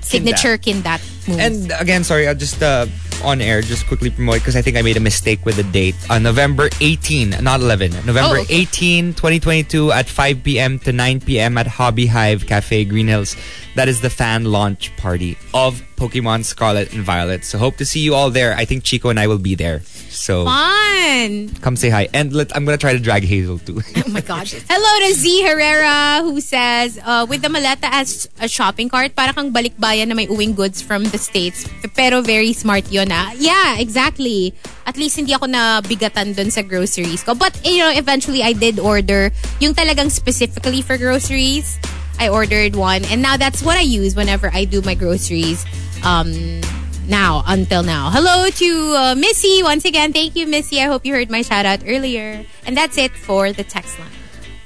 signature 0.00 0.56
kindat 0.58 1.00
move. 1.28 1.38
And 1.38 1.72
again, 1.78 2.04
sorry, 2.04 2.26
I'll 2.26 2.34
just 2.34 2.62
uh, 2.62 2.86
on 3.22 3.40
air, 3.40 3.60
just 3.62 3.86
quickly 3.86 4.10
promote 4.10 4.36
because 4.36 4.56
I 4.56 4.62
think 4.62 4.76
I 4.76 4.82
made 4.82 4.96
a 4.96 5.00
mistake 5.00 5.44
with 5.44 5.56
the 5.56 5.62
date. 5.64 5.94
On 6.10 6.22
November 6.22 6.68
18, 6.80 7.30
not 7.42 7.60
11, 7.60 7.92
November 8.06 8.38
Oh, 8.38 8.40
okay. 8.42 8.54
18, 8.54 9.14
2022 9.14 9.92
at 9.92 10.08
5 10.08 10.42
p.m. 10.42 10.78
to 10.80 10.92
9 10.92 11.20
p.m. 11.20 11.58
at 11.58 11.66
Hobby 11.66 12.06
Hive 12.06 12.46
Cafe 12.46 12.84
Green 12.84 13.08
Hills. 13.08 13.36
That 13.74 13.88
is 13.88 14.00
the 14.00 14.10
fan 14.10 14.44
launch 14.44 14.94
party 14.96 15.36
of 15.54 15.82
Pokemon 15.96 16.44
Scarlet 16.44 16.92
and 16.92 17.02
Violet. 17.02 17.44
So 17.44 17.58
hope 17.58 17.76
to 17.76 17.86
see 17.86 18.00
you 18.00 18.14
all 18.14 18.30
there. 18.30 18.54
I 18.54 18.64
think 18.64 18.82
Chico 18.84 19.08
and 19.08 19.20
I 19.20 19.26
will 19.26 19.38
be 19.38 19.54
there. 19.54 19.80
So 20.08 20.44
Fun! 20.44 21.48
come 21.60 21.76
say 21.76 21.90
hi. 21.90 22.08
And 22.12 22.32
let, 22.32 22.54
I'm 22.56 22.66
to 22.66 22.76
try 22.76 22.92
to 22.92 22.98
drag 22.98 23.24
Hazel 23.24 23.58
too. 23.58 23.80
Oh 24.08 24.10
my 24.10 24.20
gosh. 24.20 24.52
Hello 24.68 24.92
to 25.08 25.14
Z 25.14 25.42
Herrera 25.44 26.22
who 26.22 26.40
says, 26.40 26.98
uh, 27.04 27.26
with 27.28 27.42
the 27.42 27.48
maleta 27.48 27.88
as 27.92 28.28
a 28.40 28.48
shopping 28.48 28.88
cart, 28.88 29.14
para 29.14 29.32
kang 29.32 29.52
balikbayan 29.52 30.08
na 30.08 30.14
may 30.14 30.26
uwing 30.26 30.56
goods 30.56 30.80
from 30.80 31.04
the 31.04 31.18
States. 31.18 31.68
Pero 31.94 32.22
very 32.22 32.52
smart 32.52 32.90
yun 32.90 33.12
ah. 33.12 33.32
Yeah, 33.36 33.78
exactly. 33.78 34.54
At 34.86 34.96
least 34.96 35.16
hindi 35.16 35.34
ako 35.34 35.46
na 35.46 35.80
bigatan 35.82 36.34
dun 36.34 36.50
sa 36.50 36.62
groceries 36.62 37.22
ko. 37.22 37.34
But, 37.34 37.60
you 37.64 37.78
know, 37.78 37.92
eventually 37.92 38.42
I 38.42 38.54
did 38.54 38.80
order 38.80 39.30
yung 39.60 39.74
talagang 39.74 40.10
specifically 40.10 40.80
for 40.80 40.96
groceries. 40.96 41.78
I 42.18 42.28
ordered 42.28 42.74
one. 42.74 43.04
And 43.06 43.22
now 43.22 43.36
that's 43.36 43.62
what 43.62 43.76
I 43.76 43.86
use 43.86 44.16
whenever 44.16 44.50
I 44.52 44.64
do 44.64 44.82
my 44.82 44.94
groceries. 44.94 45.64
Um, 46.04 46.60
now, 47.08 47.42
until 47.46 47.82
now. 47.82 48.10
Hello 48.10 48.48
to 48.50 48.94
uh, 48.96 49.14
Missy. 49.14 49.62
Once 49.62 49.84
again, 49.84 50.12
thank 50.12 50.36
you, 50.36 50.46
Missy. 50.46 50.80
I 50.80 50.84
hope 50.84 51.04
you 51.06 51.14
heard 51.14 51.30
my 51.30 51.42
shout 51.42 51.66
out 51.66 51.82
earlier. 51.86 52.44
And 52.66 52.76
that's 52.76 52.98
it 52.98 53.12
for 53.12 53.52
the 53.52 53.64
text 53.64 53.98
line. 53.98 54.10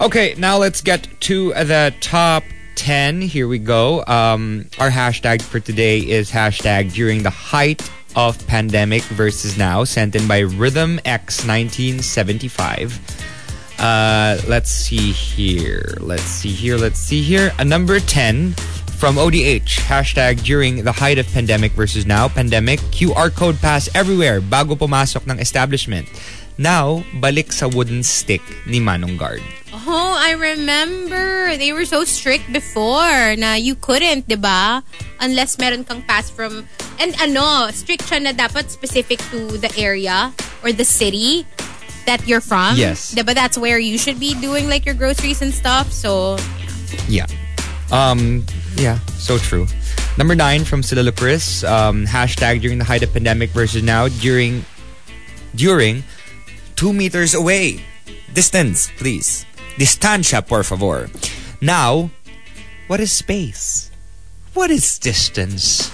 Okay, 0.00 0.34
now 0.36 0.58
let's 0.58 0.80
get 0.80 1.08
to 1.20 1.54
the 1.54 1.94
top 2.00 2.42
10. 2.74 3.20
Here 3.20 3.46
we 3.46 3.58
go. 3.58 4.04
Um, 4.06 4.68
our 4.78 4.90
hashtag 4.90 5.42
for 5.42 5.60
today 5.60 5.98
is 5.98 6.30
hashtag 6.30 6.92
during 6.92 7.22
the 7.22 7.30
height 7.30 7.88
of 8.16 8.44
pandemic 8.46 9.02
versus 9.04 9.56
now, 9.56 9.84
sent 9.84 10.16
in 10.16 10.26
by 10.26 10.40
Rhythm 10.40 11.00
X 11.04 11.46
1975. 11.46 13.00
Uh, 13.78 14.38
let's 14.48 14.70
see 14.70 15.12
here. 15.12 15.94
Let's 16.00 16.22
see 16.22 16.52
here. 16.52 16.76
Let's 16.76 16.98
see 16.98 17.22
here. 17.22 17.52
A 17.58 17.64
number 17.64 18.00
10 18.00 18.54
from 19.02 19.18
ODH. 19.18 19.82
Hashtag 19.90 20.46
during 20.46 20.84
the 20.84 20.92
height 20.92 21.18
of 21.18 21.26
pandemic 21.34 21.72
versus 21.72 22.06
now. 22.06 22.28
Pandemic. 22.28 22.78
QR 22.94 23.34
code 23.34 23.58
pass 23.58 23.90
everywhere 23.98 24.38
bago 24.38 24.78
pumasok 24.78 25.26
ng 25.26 25.42
establishment. 25.42 26.06
Now, 26.54 27.02
balik 27.18 27.50
sa 27.50 27.66
wooden 27.66 28.06
stick 28.06 28.38
ni 28.62 28.78
Manong 28.78 29.18
Guard. 29.18 29.42
Oh, 29.74 30.14
I 30.14 30.38
remember. 30.38 31.58
They 31.58 31.74
were 31.74 31.82
so 31.82 32.06
strict 32.06 32.46
before 32.54 33.34
na 33.34 33.58
you 33.58 33.74
couldn't, 33.74 34.30
di 34.30 34.38
ba? 34.38 34.86
Unless 35.18 35.58
meron 35.58 35.82
kang 35.82 36.06
pass 36.06 36.30
from... 36.30 36.70
And 37.02 37.18
ano, 37.18 37.74
strict 37.74 38.06
siya 38.06 38.22
na 38.22 38.30
dapat 38.30 38.70
specific 38.70 39.18
to 39.34 39.58
the 39.58 39.74
area 39.74 40.30
or 40.62 40.70
the 40.70 40.86
city 40.86 41.42
that 42.06 42.22
you're 42.30 42.38
from. 42.38 42.78
Yes. 42.78 43.18
Ba? 43.18 43.34
That's 43.34 43.58
where 43.58 43.82
you 43.82 43.98
should 43.98 44.22
be 44.22 44.38
doing 44.38 44.70
like 44.70 44.86
your 44.86 44.94
groceries 44.94 45.42
and 45.42 45.50
stuff. 45.50 45.90
So, 45.90 46.38
Yeah. 47.10 47.26
Um, 47.90 48.46
yeah, 48.76 48.98
so 49.18 49.38
true. 49.38 49.66
Number 50.18 50.34
nine 50.34 50.64
from 50.64 50.82
Sila 50.82 51.02
Lucris, 51.02 51.64
um, 51.64 52.06
hashtag 52.06 52.60
during 52.60 52.78
the 52.78 52.84
height 52.84 53.02
of 53.02 53.12
pandemic 53.12 53.50
versus 53.50 53.82
now 53.82 54.08
during 54.08 54.64
during 55.54 56.04
two 56.76 56.92
meters 56.92 57.34
away. 57.34 57.80
Distance, 58.32 58.90
please. 58.96 59.44
Distancia, 59.78 60.42
por 60.42 60.62
favor. 60.62 61.08
Now, 61.60 62.10
what 62.88 63.00
is 63.00 63.12
space? 63.12 63.90
What 64.54 64.70
is 64.70 64.98
distance? 64.98 65.92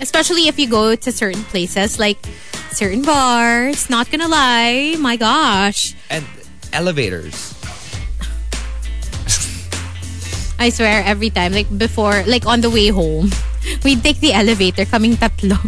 especially 0.00 0.48
if 0.48 0.58
you 0.58 0.68
go 0.68 0.94
to 0.94 1.12
certain 1.12 1.42
places 1.44 1.98
like 1.98 2.18
certain 2.70 3.02
bars, 3.02 3.88
not 3.88 4.10
gonna 4.10 4.28
lie, 4.28 4.96
my 4.98 5.16
gosh. 5.16 5.94
And 6.10 6.24
elevators. 6.72 7.55
I 10.58 10.70
swear 10.70 11.02
every 11.04 11.30
time, 11.30 11.52
like 11.52 11.68
before, 11.76 12.24
like 12.26 12.46
on 12.46 12.60
the 12.60 12.70
way 12.70 12.88
home, 12.88 13.30
we'd 13.84 14.02
take 14.02 14.20
the 14.20 14.32
elevator, 14.32 14.84
coming 14.84 15.14
tatlo. 15.14 15.60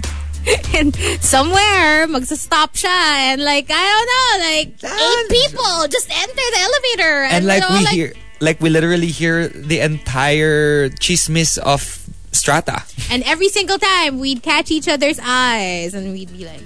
and 0.74 0.96
somewhere, 1.20 2.06
magsa-stop 2.08 2.72
siya. 2.72 2.88
And 2.88 3.44
like, 3.44 3.66
I 3.68 3.84
don't 3.84 4.08
know, 4.08 4.30
like 4.48 4.68
eight 4.80 5.28
people 5.28 5.88
just 5.88 6.08
enter 6.08 6.34
the 6.34 6.60
elevator. 6.60 7.14
And, 7.24 7.32
And 7.34 7.46
like 7.46 7.60
they're 7.60 7.70
all 7.70 7.78
we 7.78 7.86
hear, 7.86 8.12
like 8.40 8.60
we 8.60 8.70
literally 8.70 9.08
hear 9.08 9.48
the 9.48 9.80
entire 9.80 10.88
chismis 10.88 11.58
of 11.58 12.08
Strata. 12.32 12.82
And 13.10 13.22
every 13.24 13.48
single 13.48 13.78
time, 13.78 14.18
we'd 14.20 14.42
catch 14.42 14.70
each 14.70 14.88
other's 14.88 15.20
eyes. 15.22 15.92
And 15.92 16.12
we'd 16.12 16.32
be 16.32 16.46
like, 16.46 16.64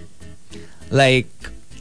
like 0.90 1.30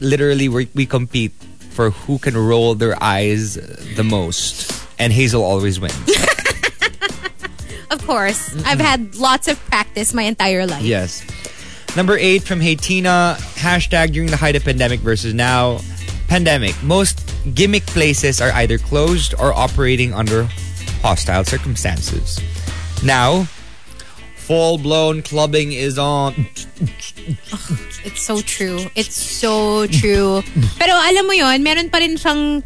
literally 0.00 0.48
we, 0.48 0.68
we 0.74 0.86
compete 0.86 1.32
for 1.70 1.90
who 1.90 2.18
can 2.18 2.36
roll 2.36 2.74
their 2.74 3.00
eyes 3.02 3.54
the 3.94 4.04
most 4.04 4.81
and 5.02 5.10
hazel 5.10 5.42
always 5.42 5.82
wins 5.82 5.98
of 7.90 7.98
course, 8.06 8.54
I've 8.64 8.80
had 8.80 9.18
lots 9.18 9.50
of 9.50 9.58
practice 9.66 10.14
my 10.14 10.22
entire 10.22 10.64
life. 10.64 10.86
yes 10.86 11.26
Number 11.94 12.16
eight 12.16 12.42
from 12.42 12.60
Hatina, 12.60 13.36
hashtag 13.60 14.12
during 14.16 14.30
the 14.30 14.36
height 14.40 14.56
of 14.56 14.64
pandemic 14.64 15.00
versus 15.00 15.34
now. 15.34 15.80
Pandemic. 16.26 16.72
Most 16.82 17.20
gimmick 17.52 17.84
places 17.84 18.40
are 18.40 18.50
either 18.52 18.78
closed 18.78 19.34
or 19.38 19.52
operating 19.52 20.14
under 20.14 20.48
hostile 21.04 21.44
circumstances. 21.44 22.40
Now, 23.04 23.44
full-blown 24.36 25.20
clubbing 25.20 25.72
is 25.72 25.98
on. 25.98 26.48
It's 28.08 28.22
so 28.22 28.40
true. 28.40 28.88
It's 28.96 29.14
so 29.14 29.86
true. 29.86 30.40
Pero 30.80 30.96
alam 30.96 31.26
mo 31.28 31.36
yon, 31.36 31.60
meron 31.62 31.92
pa 31.92 32.00
rin 32.00 32.16
siyang 32.16 32.64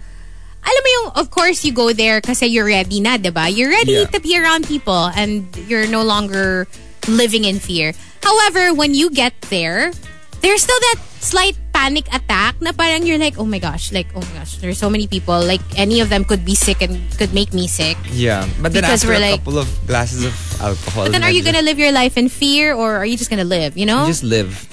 alam 0.66 0.80
mo 0.82 0.90
yung, 0.90 1.06
of 1.22 1.30
course, 1.30 1.62
you 1.64 1.70
go 1.72 1.92
there 1.94 2.20
kasi 2.20 2.46
you're 2.50 2.66
ready 2.66 2.98
na, 3.00 3.16
di 3.16 3.30
ba? 3.30 3.46
You're 3.46 3.70
ready 3.70 4.02
Yeah. 4.02 4.10
to 4.10 4.18
be 4.18 4.34
around 4.34 4.66
people 4.66 5.06
and 5.14 5.46
you're 5.70 5.86
no 5.86 6.02
longer 6.02 6.66
living 7.06 7.46
in 7.46 7.62
fear. 7.62 7.94
However, 8.22 8.74
when 8.74 8.90
you 8.90 9.08
get 9.10 9.32
there, 9.46 9.94
there's 10.42 10.62
still 10.66 10.78
that 10.90 10.98
slight 11.22 11.54
panic 11.72 12.06
attack 12.10 12.58
na 12.60 12.72
parang 12.74 13.06
you're 13.06 13.18
like, 13.18 13.38
oh 13.38 13.46
my 13.46 13.58
gosh, 13.62 13.92
like, 13.94 14.10
oh 14.18 14.22
my 14.34 14.42
gosh, 14.42 14.58
there's 14.58 14.78
so 14.78 14.90
many 14.90 15.06
people. 15.06 15.38
Like, 15.38 15.62
any 15.78 16.00
of 16.02 16.08
them 16.10 16.24
could 16.26 16.42
be 16.44 16.54
sick 16.58 16.82
and 16.82 16.98
could 17.18 17.30
make 17.34 17.54
me 17.54 17.66
sick. 17.70 17.94
Yeah, 18.10 18.42
but 18.58 18.72
then 18.74 18.82
after 18.84 19.12
a 19.14 19.18
like- 19.22 19.38
couple 19.38 19.58
of 19.62 19.70
glasses 19.86 20.24
of 20.26 20.34
alcohol, 20.60 21.06
But 21.06 21.12
then 21.14 21.22
are 21.22 21.30
you 21.30 21.42
gonna 21.46 21.62
live 21.62 21.78
your 21.78 21.92
life 21.94 22.18
in 22.18 22.28
fear 22.28 22.74
or 22.74 22.96
are 22.98 23.06
you 23.06 23.16
just 23.16 23.30
gonna 23.30 23.46
live, 23.46 23.78
you 23.78 23.86
know? 23.86 24.06
just 24.06 24.22
live, 24.26 24.66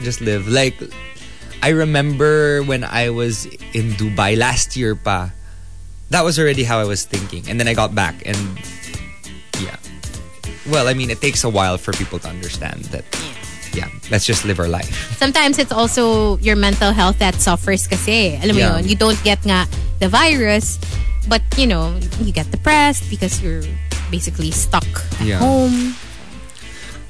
just 0.00 0.20
live. 0.24 0.48
Like 0.48 0.76
I 1.66 1.70
remember 1.74 2.62
when 2.62 2.84
I 2.86 3.10
was 3.10 3.42
in 3.74 3.90
Dubai 3.98 4.38
last 4.38 4.76
year, 4.78 4.94
pa. 4.94 5.34
That 6.14 6.22
was 6.22 6.38
already 6.38 6.62
how 6.62 6.78
I 6.78 6.86
was 6.86 7.02
thinking, 7.02 7.42
and 7.50 7.58
then 7.58 7.66
I 7.66 7.74
got 7.74 7.90
back, 7.90 8.22
and 8.22 8.38
yeah. 9.58 9.74
Well, 10.70 10.86
I 10.86 10.94
mean, 10.94 11.10
it 11.10 11.18
takes 11.18 11.42
a 11.42 11.50
while 11.50 11.74
for 11.74 11.90
people 11.90 12.22
to 12.22 12.28
understand 12.30 12.86
that. 12.94 13.02
Yeah, 13.74 13.90
let's 14.14 14.22
just 14.24 14.46
live 14.46 14.62
our 14.62 14.70
life. 14.70 14.94
sometimes 15.18 15.58
it's 15.58 15.72
also 15.74 16.38
your 16.38 16.54
mental 16.54 16.92
health 16.94 17.18
that 17.18 17.34
suffers 17.42 17.90
kasi. 17.90 18.38
Alam 18.38 18.54
mo 18.54 18.62
Yeah. 18.62 18.72
yun, 18.78 18.86
you 18.86 18.94
don't 18.94 19.18
get 19.26 19.42
nga 19.42 19.66
the 19.98 20.06
virus, 20.06 20.78
but 21.26 21.42
you 21.58 21.66
know, 21.66 21.98
you 22.22 22.30
get 22.30 22.46
depressed 22.54 23.10
because 23.10 23.42
you're 23.42 23.66
basically 24.14 24.54
stuck 24.54 24.86
at 25.18 25.26
Yeah. 25.26 25.42
home. 25.42 25.98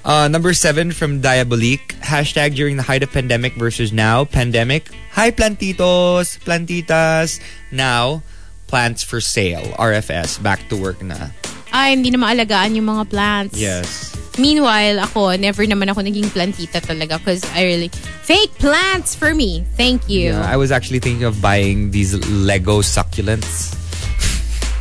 Uh, 0.07 0.29
number 0.29 0.55
seven 0.55 0.93
from 0.93 1.21
Diabolique. 1.21 1.99
Hashtag 1.99 2.55
during 2.55 2.77
the 2.77 2.87
height 2.87 3.03
of 3.03 3.11
pandemic 3.11 3.55
versus 3.59 3.93
now. 3.93 4.25
Pandemic. 4.25 4.87
Hi, 5.11 5.33
plantitos, 5.33 6.39
plantitas. 6.47 7.43
Now, 7.73 8.23
plants 8.69 9.03
for 9.03 9.21
sale. 9.21 9.75
RFS. 9.75 10.41
Back 10.41 10.69
to 10.71 10.77
work 10.79 11.03
na. 11.03 11.35
Ay, 11.75 11.99
hindi 11.99 12.15
na 12.15 12.23
maalagaan 12.23 12.79
yung 12.79 12.87
mga 12.87 13.11
plants. 13.11 13.59
Yes. 13.59 14.15
Meanwhile, 14.39 15.03
ako, 15.03 15.35
never 15.35 15.67
naman 15.67 15.91
ako 15.91 16.07
naging 16.07 16.31
plantita 16.31 16.79
talaga 16.79 17.19
because 17.19 17.43
I 17.51 17.67
really... 17.67 17.91
Fake 18.23 18.55
plants 18.63 19.19
for 19.19 19.35
me. 19.35 19.67
Thank 19.75 20.07
you. 20.07 20.39
Yeah, 20.39 20.47
I 20.47 20.55
was 20.55 20.71
actually 20.71 21.03
thinking 21.03 21.27
of 21.27 21.43
buying 21.43 21.91
these 21.91 22.15
Lego 22.31 22.79
succulents. 22.79 23.75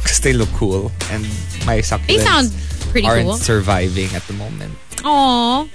Because 0.06 0.22
they 0.22 0.38
look 0.38 0.53
cool. 0.53 0.93
And 1.10 1.26
my 1.65 1.81
succulents 1.81 2.14
They 2.14 2.22
sound 2.22 2.53
pretty 2.96 3.08
aren't 3.08 3.28
cool. 3.28 3.36
surviving 3.36 4.16
at 4.16 4.24
the 4.28 4.34
moment. 4.34 4.74
Aww. 5.04 5.70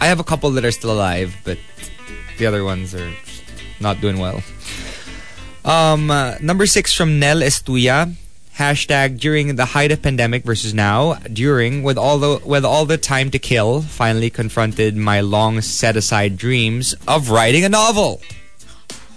I 0.00 0.06
have 0.06 0.20
a 0.20 0.24
couple 0.24 0.50
that 0.52 0.64
are 0.64 0.70
still 0.70 0.92
alive, 0.92 1.34
but 1.44 1.56
the 2.36 2.44
other 2.44 2.62
ones 2.62 2.94
are 2.94 3.10
not 3.80 4.00
doing 4.00 4.18
well. 4.18 4.42
Um, 5.64 6.10
uh, 6.10 6.36
number 6.42 6.66
six 6.66 6.92
from 6.92 7.18
Nel 7.18 7.40
Estuya. 7.40 8.12
Hashtag 8.58 9.18
during 9.18 9.56
the 9.56 9.64
height 9.64 9.92
of 9.92 10.02
pandemic 10.02 10.44
versus 10.44 10.74
now. 10.74 11.14
During 11.32 11.82
with 11.82 11.96
all 11.96 12.18
the 12.18 12.42
with 12.44 12.66
all 12.66 12.84
the 12.84 12.98
time 12.98 13.30
to 13.30 13.38
kill, 13.38 13.80
finally 13.80 14.28
confronted 14.28 14.94
my 14.94 15.22
long 15.22 15.62
set 15.62 15.96
aside 15.96 16.36
dreams 16.36 16.94
of 17.08 17.30
writing 17.30 17.64
a 17.64 17.70
novel. 17.70 18.20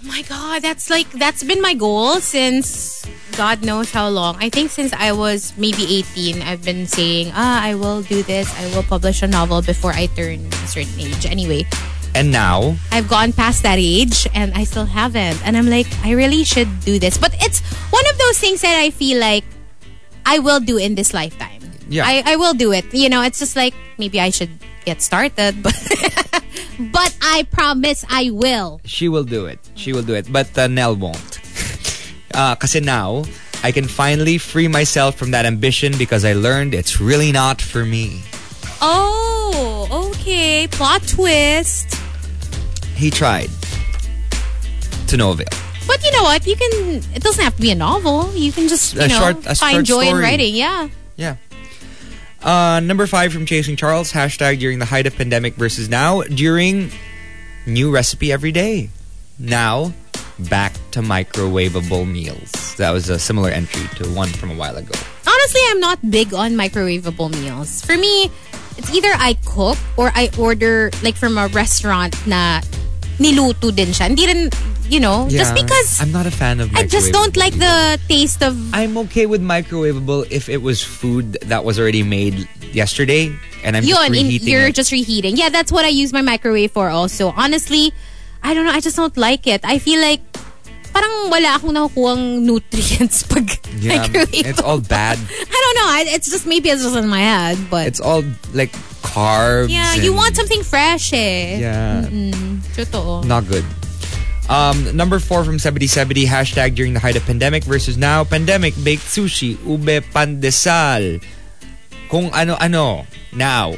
Oh 0.06 0.08
my 0.08 0.22
god, 0.22 0.62
that's 0.62 0.88
like 0.88 1.10
that's 1.18 1.42
been 1.42 1.60
my 1.60 1.74
goal 1.74 2.22
since 2.22 3.02
God 3.34 3.66
knows 3.66 3.90
how 3.90 4.06
long. 4.06 4.38
I 4.38 4.48
think 4.48 4.70
since 4.70 4.94
I 4.94 5.10
was 5.10 5.50
maybe 5.58 5.82
18, 6.14 6.42
I've 6.42 6.62
been 6.62 6.86
saying, 6.86 7.32
ah, 7.34 7.58
I 7.58 7.74
will 7.74 8.02
do 8.02 8.22
this. 8.22 8.46
I 8.54 8.70
will 8.70 8.84
publish 8.84 9.22
a 9.22 9.26
novel 9.26 9.62
before 9.62 9.90
I 9.90 10.06
turn 10.14 10.46
a 10.46 10.66
certain 10.70 10.94
age. 10.94 11.26
Anyway, 11.26 11.66
And 12.14 12.30
now, 12.30 12.78
I've 12.92 13.08
gone 13.10 13.34
past 13.34 13.64
that 13.66 13.82
age 13.82 14.30
and 14.30 14.54
I 14.54 14.62
still 14.62 14.86
haven't. 14.86 15.42
And 15.44 15.56
I'm 15.58 15.66
like, 15.66 15.90
I 16.06 16.12
really 16.14 16.44
should 16.44 16.70
do 16.86 17.02
this. 17.02 17.18
But 17.18 17.34
it's 17.42 17.58
one 17.90 18.06
of 18.06 18.16
those 18.16 18.38
things 18.38 18.62
that 18.62 18.78
I 18.78 18.94
feel 18.94 19.18
like 19.18 19.42
I 20.24 20.38
will 20.38 20.60
do 20.60 20.78
in 20.78 20.94
this 20.94 21.12
lifetime. 21.12 21.66
Yeah. 21.90 22.06
I, 22.06 22.22
I 22.24 22.36
will 22.36 22.54
do 22.54 22.70
it. 22.70 22.86
You 22.94 23.10
know, 23.10 23.22
it's 23.22 23.42
just 23.42 23.56
like 23.56 23.74
maybe 23.98 24.20
I 24.22 24.30
should 24.30 24.54
get 24.86 25.02
started, 25.02 25.62
but 25.66 25.74
but 26.78 27.16
I 27.22 27.44
promise 27.50 28.04
I 28.08 28.30
will. 28.30 28.80
she 28.84 29.08
will 29.08 29.24
do 29.24 29.46
it. 29.46 29.58
She 29.74 29.92
will 29.92 30.02
do 30.02 30.14
it. 30.14 30.30
But 30.30 30.56
uh, 30.58 30.66
Nell 30.66 30.94
won't. 30.96 31.40
Uh, 32.34 32.54
kasi 32.54 32.80
now, 32.80 33.24
I 33.64 33.72
can 33.72 33.88
finally 33.88 34.36
free 34.38 34.68
myself 34.68 35.16
from 35.16 35.30
that 35.32 35.46
ambition 35.46 35.96
because 35.96 36.24
I 36.24 36.34
learned 36.34 36.74
it's 36.74 37.00
really 37.00 37.32
not 37.32 37.60
for 37.62 37.84
me. 37.84 38.20
Oh, 38.80 40.12
okay. 40.12 40.68
Plot 40.70 41.02
twist. 41.08 41.96
He 42.94 43.10
tried. 43.10 43.48
To 45.08 45.16
no 45.16 45.30
avail. 45.32 45.48
But 45.86 46.02
you 46.04 46.10
know 46.12 46.24
what? 46.24 46.46
You 46.46 46.56
can. 46.56 47.00
It 47.14 47.22
doesn't 47.22 47.42
have 47.42 47.54
to 47.56 47.62
be 47.62 47.70
a 47.70 47.74
novel. 47.78 48.34
You 48.34 48.50
can 48.52 48.68
just 48.68 48.94
you 48.94 49.02
A 49.02 49.08
know 49.08 49.18
short- 49.18 49.56
find 49.56 49.86
joy 49.86 50.08
in 50.08 50.16
writing. 50.16 50.54
Yeah. 50.54 50.88
Yeah. 51.16 51.36
Uh, 52.46 52.78
number 52.78 53.08
five 53.08 53.32
from 53.32 53.44
Chasing 53.44 53.74
Charles. 53.74 54.12
Hashtag 54.12 54.60
during 54.60 54.78
the 54.78 54.84
height 54.84 55.08
of 55.08 55.16
pandemic 55.16 55.56
versus 55.56 55.88
now. 55.88 56.22
During 56.22 56.92
new 57.66 57.90
recipe 57.92 58.30
every 58.30 58.52
day. 58.52 58.88
Now, 59.36 59.92
back 60.38 60.72
to 60.92 61.00
microwavable 61.00 62.08
meals. 62.08 62.76
That 62.76 62.92
was 62.92 63.10
a 63.10 63.18
similar 63.18 63.50
entry 63.50 63.88
to 63.96 64.08
one 64.14 64.28
from 64.28 64.52
a 64.52 64.54
while 64.54 64.76
ago. 64.76 64.94
Honestly, 65.26 65.60
I'm 65.70 65.80
not 65.80 65.98
big 66.08 66.32
on 66.32 66.52
microwavable 66.52 67.32
meals. 67.32 67.84
For 67.84 67.96
me, 67.96 68.30
it's 68.78 68.94
either 68.94 69.10
I 69.18 69.34
cook 69.44 69.76
or 69.96 70.12
I 70.14 70.30
order 70.38 70.92
like 71.02 71.16
from 71.16 71.38
a 71.38 71.48
restaurant 71.48 72.14
na 72.28 72.60
niluto 73.18 73.74
din 73.74 73.92
siya. 73.92 74.08
Hindi 74.12 74.26
rin, 74.26 74.50
you 74.88 75.00
know, 75.00 75.26
just 75.28 75.54
because 75.54 76.00
I'm 76.00 76.12
not 76.12 76.26
a 76.26 76.30
fan 76.30 76.60
of 76.60 76.74
I 76.76 76.84
just 76.86 77.12
don't 77.12 77.36
like 77.36 77.54
the 77.56 77.98
taste 78.08 78.42
of 78.42 78.54
I'm 78.74 78.96
okay 79.08 79.26
with 79.26 79.40
microwavable 79.42 80.26
if 80.30 80.48
it 80.48 80.60
was 80.62 80.82
food 80.82 81.38
that 81.48 81.64
was 81.64 81.78
already 81.80 82.02
made 82.02 82.48
yesterday 82.72 83.32
and 83.64 83.76
I'm 83.76 83.82
just 83.82 83.90
yun, 83.96 84.14
in, 84.14 84.30
you're 84.30 84.68
it. 84.68 84.74
just 84.76 84.92
reheating. 84.92 85.36
Yeah, 85.36 85.48
that's 85.48 85.72
what 85.72 85.84
I 85.84 85.88
use 85.90 86.12
my 86.12 86.22
microwave 86.22 86.70
for 86.72 86.88
also. 86.88 87.32
Honestly, 87.36 87.92
I 88.42 88.54
don't 88.54 88.64
know, 88.64 88.72
I 88.72 88.80
just 88.80 88.96
don't 88.96 89.16
like 89.16 89.46
it. 89.46 89.60
I 89.64 89.78
feel 89.78 90.00
like 90.00 90.20
parang 90.94 91.28
wala 91.28 91.60
akong 91.60 91.74
nakukuhang 91.76 92.40
nutrients 92.48 93.20
pag 93.32 93.48
yeah, 93.80 94.00
microwave. 94.06 94.46
it's 94.48 94.62
all 94.62 94.80
bad. 94.80 95.18
I 95.52 95.58
don't 95.60 95.76
know. 95.82 95.88
I- 95.92 96.14
It's 96.14 96.30
just 96.30 96.46
maybe 96.46 96.68
it's 96.70 96.82
just 96.84 96.96
in 96.96 97.08
my 97.08 97.20
head, 97.20 97.58
but 97.68 97.86
It's 97.88 98.00
all 98.00 98.22
like 98.54 98.72
carbs. 99.02 99.68
yeah, 99.68 99.94
you 99.94 100.12
want 100.14 100.36
something 100.36 100.62
fresh 100.62 101.12
eh. 101.12 101.58
Yeah, 101.60 102.06
Totoo. 102.76 103.24
not 103.24 103.48
good. 103.48 103.64
Um, 104.48 104.94
number 104.94 105.18
four 105.18 105.42
from 105.42 105.58
7070 105.58 106.22
hashtag 106.26 106.76
during 106.76 106.94
the 106.94 107.00
height 107.00 107.16
of 107.16 107.24
pandemic 107.26 107.64
versus 107.64 107.96
now 107.98 108.22
pandemic 108.22 108.74
baked 108.84 109.02
sushi 109.02 109.58
ube 109.66 110.06
pandesal 110.14 111.18
kung 112.06 112.30
ano 112.30 112.54
ano 112.54 113.02
now 113.34 113.74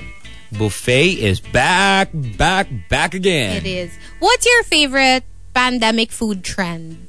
buffet 0.52 1.24
is 1.24 1.40
back 1.40 2.12
back 2.36 2.68
back 2.92 3.14
again 3.16 3.56
It 3.56 3.64
is. 3.64 3.90
What's 4.20 4.44
your 4.44 4.60
favorite 4.68 5.24
pandemic 5.56 6.12
food 6.12 6.44
trend? 6.44 7.08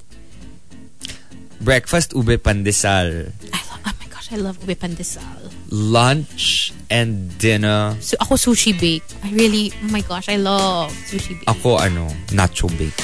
breakfast 1.60 2.16
ube 2.16 2.40
pandesal 2.40 3.36
I 3.52 3.60
love, 3.68 3.82
oh 3.84 3.94
my 4.00 4.08
gosh, 4.08 4.32
I 4.32 4.40
love 4.40 4.56
ube 4.64 4.80
pandesal. 4.80 5.49
Lunch 5.70 6.74
and 6.90 7.30
dinner 7.38 7.94
So, 8.02 8.18
ako 8.20 8.36
sushi 8.36 8.74
bake. 8.74 9.06
I 9.24 9.30
really, 9.32 9.72
oh 9.86 9.90
my 9.94 10.02
gosh, 10.02 10.28
I 10.28 10.38
love 10.38 10.90
sushi 11.06 11.38
bake. 11.40 11.48
ako 11.48 11.78
ano 11.78 12.10
nacho 12.34 12.68
bake 12.78 12.98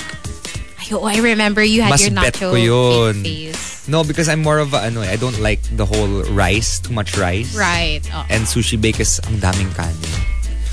Ay, 0.82 0.94
oh, 0.94 1.06
I 1.06 1.18
remember 1.18 1.64
you 1.66 1.82
had 1.82 1.90
Mas 1.94 2.06
your 2.06 2.14
nacho 2.14 2.54
ko 2.54 2.58
yun. 2.58 3.22
bake 3.22 3.54
phase. 3.54 3.86
no 3.88 4.04
because 4.04 4.30
I'm 4.30 4.42
more 4.42 4.58
of 4.58 4.74
a 4.74 4.86
ano 4.86 5.02
I 5.02 5.16
don't 5.16 5.38
like 5.40 5.62
the 5.78 5.86
whole 5.86 6.26
rice 6.34 6.78
too 6.82 6.94
much 6.94 7.18
rice 7.18 7.54
Right. 7.54 8.02
oh. 8.14 8.26
and 8.30 8.46
sushi 8.46 8.78
bake 8.78 9.00
is 9.00 9.22
ang 9.30 9.38
daming 9.42 9.70
kanin 9.74 10.14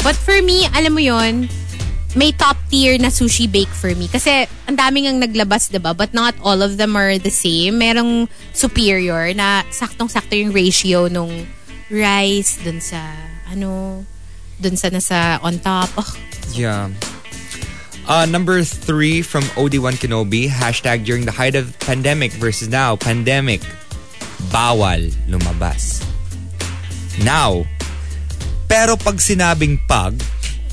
But 0.02 0.18
for 0.18 0.34
me, 0.42 0.66
alam 0.74 0.98
mo 0.98 1.02
yon 1.04 1.46
may 2.18 2.34
top 2.34 2.58
tier 2.68 2.98
na 2.98 3.06
sushi 3.08 3.46
bake 3.46 3.70
for 3.70 3.94
me. 3.94 4.04
Kasi 4.04 4.44
ang 4.66 4.74
daming 4.76 5.06
ang 5.06 5.22
naglabas, 5.22 5.70
'di 5.70 5.78
ba? 5.78 5.94
But 5.94 6.10
not 6.10 6.34
all 6.42 6.58
of 6.60 6.74
them 6.76 6.98
are 6.98 7.16
the 7.16 7.30
same. 7.30 7.78
Merong 7.78 8.26
superior 8.52 9.30
na 9.32 9.62
saktong-sakto 9.70 10.34
yung 10.34 10.50
ratio 10.50 11.06
nung 11.06 11.30
rice 11.92 12.56
dun 12.64 12.80
sa 12.80 13.12
ano 13.52 14.00
dun 14.56 14.74
sa 14.74 14.88
nasa 14.88 15.36
on 15.44 15.60
top. 15.60 15.92
Oh, 16.00 16.08
Yeah. 16.56 16.90
Uh, 18.02 18.26
number 18.26 18.66
three 18.66 19.22
from 19.22 19.46
OD1 19.54 20.02
Kenobi, 20.02 20.50
hashtag 20.50 21.06
during 21.06 21.22
the 21.22 21.30
height 21.30 21.54
of 21.54 21.70
pandemic 21.78 22.34
versus 22.34 22.66
now, 22.66 22.98
pandemic, 22.98 23.62
bawal 24.50 25.06
lumabas. 25.30 26.02
Now, 27.22 27.62
pero 28.66 28.98
pag 28.98 29.22
sinabing 29.22 29.78
pag, 29.86 30.18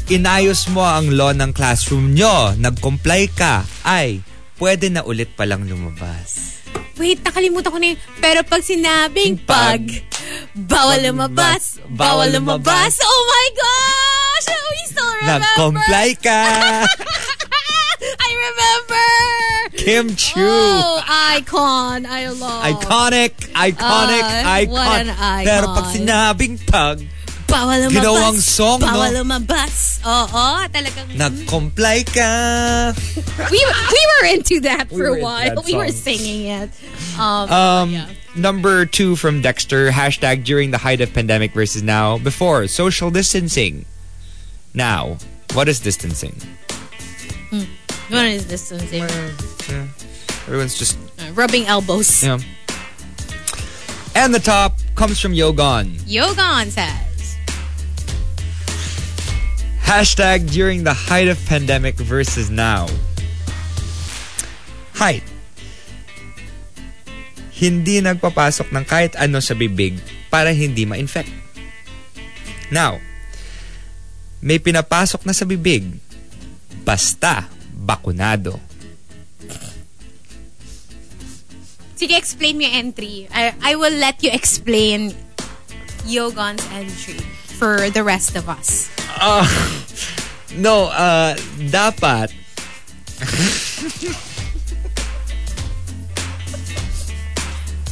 inayos 0.10 0.66
mo 0.74 0.82
ang 0.82 1.14
law 1.14 1.30
ng 1.30 1.54
classroom 1.54 2.18
nyo, 2.18 2.58
nag-comply 2.58 3.30
ka, 3.38 3.62
ay, 3.86 4.26
pwede 4.58 4.90
na 4.90 5.06
ulit 5.06 5.30
palang 5.38 5.70
lumabas. 5.70 6.49
Wait, 6.96 7.24
nakalimutan 7.24 7.72
ko 7.72 7.78
na 7.80 7.88
yun. 7.94 8.00
Pero 8.20 8.44
pag 8.44 8.60
sinabing 8.60 9.40
pag, 9.40 9.80
bawal 10.52 11.00
lumabas, 11.00 11.80
bawal 11.88 12.28
lumabas. 12.28 13.00
Oh 13.00 13.22
my 13.24 13.48
gosh! 13.56 14.46
Oh, 14.50 14.68
we 14.68 14.82
still 14.86 15.12
remember. 15.24 15.48
Nag-comply 15.48 16.08
ka! 16.20 16.42
I 18.28 18.30
remember! 18.32 19.08
Kim 19.76 20.16
Chu! 20.16 20.44
Oh, 20.44 21.00
icon. 21.36 22.04
I 22.04 22.28
love. 22.32 22.64
Iconic, 22.64 23.32
iconic, 23.54 24.24
Ah, 24.28 24.60
icon. 24.60 24.72
what 24.76 25.00
an 25.00 25.10
icon. 25.12 25.46
Pero 25.48 25.66
pag 25.72 25.88
sinabing 25.92 26.56
pag, 26.66 27.00
Bawal 27.50 27.90
lumabas. 27.90 27.98
Ginawang 27.98 28.38
song, 28.38 28.80
no? 28.82 29.10
Lumabas. 29.10 30.00
Oo, 30.06 30.46
talagang. 30.70 31.10
nag-comply 31.18 32.04
ka. 32.06 32.32
we, 33.52 33.60
we 33.60 34.02
were 34.22 34.28
into 34.30 34.60
that 34.62 34.90
for 34.90 34.98
were 35.10 35.18
a 35.18 35.22
while. 35.22 35.62
We 35.66 35.76
were 35.76 35.90
singing 35.92 36.46
it. 36.48 36.70
Um, 37.18 37.50
Um, 37.50 37.90
yeah. 37.92 38.06
Number 38.36 38.86
two 38.86 39.16
from 39.18 39.42
Dexter, 39.42 39.90
hashtag 39.90 40.46
during 40.46 40.70
the 40.72 40.78
height 40.78 41.02
of 41.02 41.12
pandemic 41.14 41.52
versus 41.54 41.82
now. 41.82 42.18
Before, 42.22 42.68
social 42.68 43.10
distancing. 43.10 43.86
Now, 44.74 45.18
what 45.58 45.68
is 45.68 45.80
distancing? 45.82 46.38
What 48.10 48.26
is 48.26 48.46
this? 48.48 48.70
Something? 48.70 49.04
Everyone's 50.46 50.78
just, 50.78 50.98
Uh, 51.20 51.34
rubbing 51.34 51.66
elbows. 51.66 52.24
know. 52.24 52.38
And 54.16 54.34
the 54.34 54.40
top 54.40 54.78
comes 54.96 55.20
from 55.20 55.34
Yogon. 55.34 55.98
Yogon 56.10 56.70
says. 56.70 57.09
Hashtag 59.90 60.54
during 60.54 60.86
the 60.86 60.94
height 60.94 61.26
of 61.26 61.42
pandemic 61.50 61.98
versus 61.98 62.54
now. 62.54 62.86
Height. 64.94 65.26
Hindi 67.58 67.98
nagpapasok 67.98 68.70
ng 68.70 68.86
kahit 68.86 69.18
ano 69.18 69.42
sa 69.42 69.58
bibig 69.58 69.98
para 70.30 70.54
hindi 70.54 70.86
ma-infect. 70.86 71.34
Now, 72.70 73.02
may 74.46 74.62
pinapasok 74.62 75.26
na 75.26 75.34
sa 75.34 75.50
bibig. 75.50 75.90
Basta 76.86 77.50
bakunado. 77.74 78.62
Sige, 81.98 82.14
explain 82.14 82.62
mo 82.62 82.70
yung 82.70 82.94
entry. 82.94 83.26
I, 83.34 83.58
I 83.58 83.74
will 83.74 83.98
let 83.98 84.22
you 84.22 84.30
explain 84.30 85.18
Yogon's 86.06 86.62
entry 86.78 87.39
for 87.60 87.92
the 87.92 88.04
rest 88.04 88.40
of 88.40 88.48
us. 88.48 88.88
No, 90.50 90.90
uh, 90.90 91.38
dapat 91.70 92.34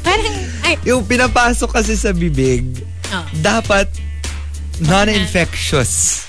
Parang, 0.02 0.36
ay, 0.64 0.80
yung 0.88 1.04
pinapasok 1.04 1.70
kasi 1.70 2.00
sa 2.00 2.16
bibig, 2.16 2.64
Oh. 3.08 3.24
dapat 3.40 3.88
non-infectious. 4.84 6.26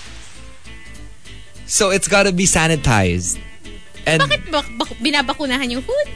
So 1.66 1.90
it's 1.90 2.06
gotta 2.06 2.30
be 2.30 2.46
sanitized. 2.46 3.42
And 4.06 4.22
bakit 4.22 4.46
bak, 4.50 4.66
bak, 4.78 4.90
binabakunahan 5.02 5.70
yung 5.74 5.82
food? 5.82 6.08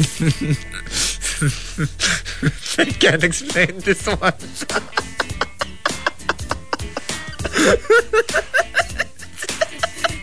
I 2.80 2.84
can't 2.98 3.22
explain 3.24 3.78
this 3.84 4.06
one. 4.08 4.32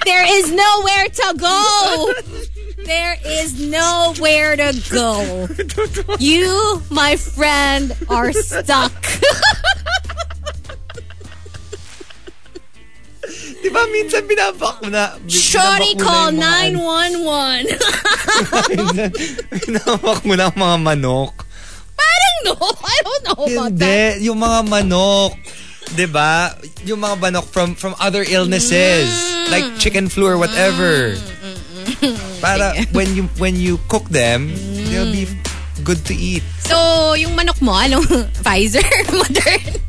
There 0.08 0.24
is 0.24 0.52
nowhere 0.52 1.08
to 1.12 1.28
go. 1.36 2.14
There 2.88 3.20
is 3.28 3.60
nowhere 3.60 4.56
to 4.56 4.72
go. 4.88 5.48
You, 6.20 6.82
my 6.90 7.20
friend, 7.20 7.92
are 8.08 8.32
stuck. 8.32 8.96
Di 13.60 13.68
ba 13.68 13.84
minsan 13.92 14.24
binabakuna? 14.24 15.20
Shorty 15.28 16.00
call 16.00 16.32
911. 16.32 17.76
Binabakuna 19.68 20.48
ang 20.48 20.56
mga 20.56 20.78
manok. 20.80 21.34
Parang 22.00 22.38
no. 22.48 22.56
I 22.64 22.98
don't 23.04 23.24
know 23.28 23.44
about 23.44 23.76
that. 23.76 24.24
Hindi, 24.24 24.32
yung 24.32 24.40
mga 24.40 24.64
manok. 24.72 25.36
'Di 25.94 26.08
ba? 26.08 26.52
Yung 26.84 27.00
mga 27.00 27.16
manok 27.18 27.48
from 27.48 27.72
from 27.74 27.96
other 28.00 28.24
illnesses 28.24 29.08
Mm. 29.08 29.50
like 29.50 29.66
chicken 29.80 30.10
flu 30.10 30.28
or 30.28 30.38
whatever. 30.38 31.16
Para 32.44 32.76
when 32.98 33.16
you 33.16 33.32
when 33.40 33.56
you 33.56 33.80
cook 33.88 34.08
them, 34.10 34.52
they'll 34.92 35.08
be 35.10 35.26
Mm. 35.26 35.40
good 35.84 36.04
to 36.06 36.14
eat. 36.14 36.44
So, 36.68 36.76
yung 37.16 37.38
manok 37.38 37.62
mo, 37.64 37.72
anong 37.72 38.04
Pfizer? 38.44 38.84
Moderna? 39.22 39.80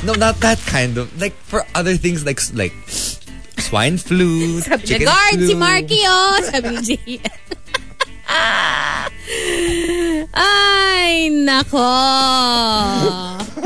No, 0.00 0.16
not 0.16 0.40
that 0.40 0.56
kind 0.64 0.96
of 0.96 1.12
like 1.20 1.36
for 1.44 1.60
other 1.76 1.92
things 2.00 2.24
like 2.24 2.40
like 2.56 2.72
swine 3.60 4.00
flu, 4.00 4.64
Sabi 4.64 4.88
chicken 4.88 5.04
niya, 5.04 5.12
guard 5.12 5.36
flu. 5.36 5.46
si 5.46 5.54
Marky, 5.54 6.00
oh. 6.08 6.40
Sabi 6.48 6.72
Jay. 6.80 7.20
Ay, 10.34 11.28
nako. 11.30 11.90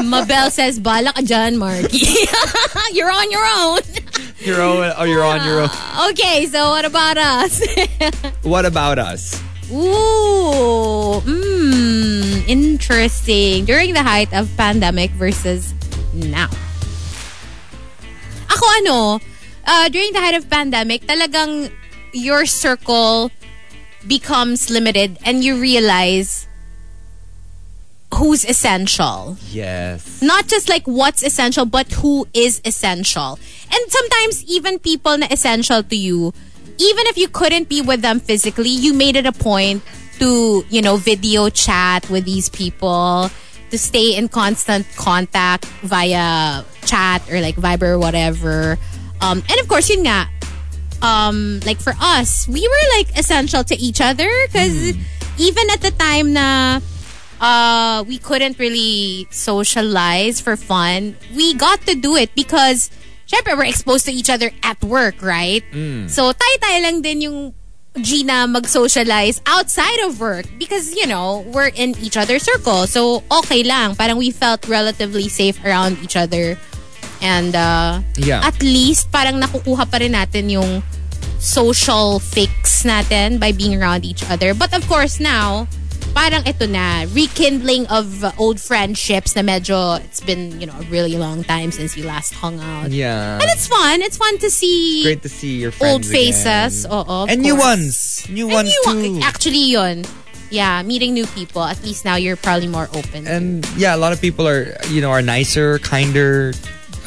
Mabel 0.05 0.51
says, 0.51 0.81
bala 0.81 1.13
ka 1.13 1.21
dyan, 1.21 1.57
Marky. 1.57 2.05
you're 2.97 3.11
on 3.11 3.31
your 3.31 3.45
own. 3.45 3.81
You're 4.41 4.61
on, 4.61 4.93
oh, 4.97 5.05
you're 5.05 5.25
on 5.25 5.47
your 5.47 5.61
own. 5.63 5.71
Okay, 6.11 6.47
so 6.47 6.71
what 6.71 6.85
about 6.85 7.17
us? 7.17 7.63
What 8.45 8.67
about 8.67 8.99
us? 8.99 9.41
Ooh, 9.73 11.23
mm, 11.25 12.47
interesting. 12.47 13.65
During 13.65 13.95
the 13.95 14.03
height 14.03 14.29
of 14.37 14.55
pandemic 14.57 15.11
versus 15.17 15.73
now. 16.13 16.53
Ako 18.53 18.65
ano, 18.85 19.21
uh, 19.65 19.89
during 19.89 20.13
the 20.13 20.21
height 20.21 20.37
of 20.37 20.45
pandemic, 20.51 21.09
talagang 21.09 21.73
your 22.13 22.45
circle 22.45 23.33
becomes 24.07 24.71
limited 24.71 25.19
and 25.25 25.43
you 25.43 25.61
realize 25.61 26.47
who's 28.15 28.45
essential. 28.45 29.37
Yes. 29.51 30.23
Not 30.23 30.47
just 30.47 30.69
like 30.69 30.87
what's 30.87 31.23
essential, 31.23 31.67
but 31.67 31.91
who 31.93 32.27
is 32.33 32.61
essential. 32.65 33.39
And 33.73 33.83
sometimes 33.91 34.45
even 34.45 34.79
people 34.79 35.19
na 35.19 35.27
essential 35.31 35.83
to 35.83 35.97
you, 35.97 36.33
even 36.79 37.07
if 37.07 37.19
you 37.19 37.29
couldn't 37.29 37.69
be 37.69 37.83
with 37.83 38.03
them 38.03 38.21
physically, 38.21 38.71
you 38.71 38.95
made 38.95 39.17
it 39.17 39.27
a 39.27 39.33
point 39.33 39.83
to, 40.19 40.65
you 40.71 40.83
know, 40.83 40.97
video 40.97 41.49
chat 41.51 42.09
with 42.09 42.25
these 42.25 42.49
people, 42.49 43.31
to 43.71 43.79
stay 43.79 44.15
in 44.17 44.29
constant 44.29 44.87
contact 44.97 45.67
via 45.83 46.63
chat 46.87 47.23
or 47.31 47.41
like 47.41 47.57
Viber 47.57 47.95
or 47.95 47.99
whatever. 47.99 48.79
Um, 49.21 49.43
and 49.51 49.61
of 49.61 49.67
course, 49.69 49.91
yun 49.91 50.07
nga, 50.07 50.29
um, 51.05 51.61
like 51.69 51.81
for 51.81 51.93
us, 52.01 52.49
we 52.49 52.65
were 52.65 52.85
like 52.97 53.13
essential 53.19 53.63
to 53.65 53.77
each 53.77 54.01
other 54.01 54.29
because 54.49 54.97
even 55.37 55.65
at 55.71 55.81
the 55.85 55.93
time 55.93 56.33
na 56.33 56.81
uh, 57.41 58.03
we 58.09 58.17
couldn't 58.17 58.59
really 58.59 59.29
socialize 59.31 60.41
for 60.41 60.57
fun, 60.57 61.17
we 61.37 61.53
got 61.55 61.83
to 61.83 61.95
do 61.95 62.17
it 62.17 62.35
because 62.35 62.91
syempre 63.29 63.53
we're 63.57 63.69
exposed 63.69 64.07
to 64.07 64.13
each 64.13 64.31
other 64.31 64.51
at 64.65 64.83
work, 64.83 65.21
right? 65.21 65.63
So 66.09 66.33
tayo-tayo 66.33 66.79
lang 66.83 67.03
din 67.05 67.21
yung 67.21 67.55
Gina 67.95 68.49
mag-socialize 68.51 69.39
outside 69.47 70.01
of 70.03 70.19
work 70.19 70.47
because, 70.59 70.97
you 70.97 71.07
know, 71.07 71.47
we're 71.55 71.71
in 71.71 71.95
each 72.03 72.17
other's 72.17 72.43
circle. 72.43 72.89
So, 72.91 73.23
okay 73.31 73.63
lang. 73.63 73.95
Parang 73.95 74.19
we 74.19 74.33
felt 74.35 74.67
relatively 74.67 75.29
safe 75.31 75.63
around 75.63 76.03
each 76.03 76.17
other. 76.19 76.59
And 77.25 77.57
uh, 77.57 78.05
Yeah. 78.21 78.45
at 78.45 78.61
least 78.61 79.09
parang 79.09 79.41
nakukuha 79.41 79.89
pa 79.89 79.97
rin 79.97 80.13
natin 80.13 80.53
yung 80.53 80.85
social 81.41 82.19
fix 82.21 82.85
natin 82.85 83.41
by 83.41 83.53
being 83.53 83.81
around 83.81 84.05
each 84.05 84.21
other. 84.29 84.53
But 84.53 84.77
of 84.77 84.85
course 84.89 85.21
now, 85.21 85.67
parang 86.13 86.45
ito 86.47 86.69
na, 86.69 87.05
rekindling 87.11 87.87
of 87.89 88.23
uh, 88.23 88.31
old 88.39 88.61
friendships 88.61 89.35
na 89.35 89.43
medyo, 89.43 89.99
it's 90.05 90.21
been, 90.21 90.61
you 90.61 90.67
know, 90.67 90.77
a 90.79 90.85
really 90.93 91.17
long 91.17 91.43
time 91.45 91.73
since 91.73 91.97
you 91.97 92.05
last 92.05 92.35
hung 92.35 92.61
out. 92.61 92.91
Yeah. 92.93 93.41
And 93.41 93.49
it's 93.51 93.67
fun. 93.67 94.01
It's 94.01 94.17
fun 94.17 94.39
to 94.39 94.51
see 94.51 95.03
Great 95.03 95.23
to 95.23 95.29
see 95.33 95.61
your 95.65 95.73
old 95.81 96.05
faces. 96.07 96.85
again. 96.85 96.93
Oo, 96.93 97.27
and 97.27 97.41
new 97.43 97.57
course. 97.57 97.65
ones. 97.65 98.27
New 98.31 98.47
And 98.53 98.55
ones 98.55 98.69
you 98.69 98.83
too. 98.85 99.21
Actually, 99.25 99.65
yun. 99.73 100.05
Yeah, 100.51 100.83
meeting 100.87 101.15
new 101.15 101.27
people. 101.35 101.65
At 101.65 101.83
least 101.83 102.05
now 102.05 102.15
you're 102.15 102.37
probably 102.39 102.69
more 102.69 102.87
open. 102.95 103.27
and 103.27 103.67
yeah, 103.77 103.97
a 103.97 103.99
lot 103.99 104.13
of 104.13 104.21
people 104.21 104.47
are 104.47 104.77
you 104.87 105.01
know 105.03 105.11
are 105.11 105.23
nicer, 105.25 105.81
kinder 105.83 106.55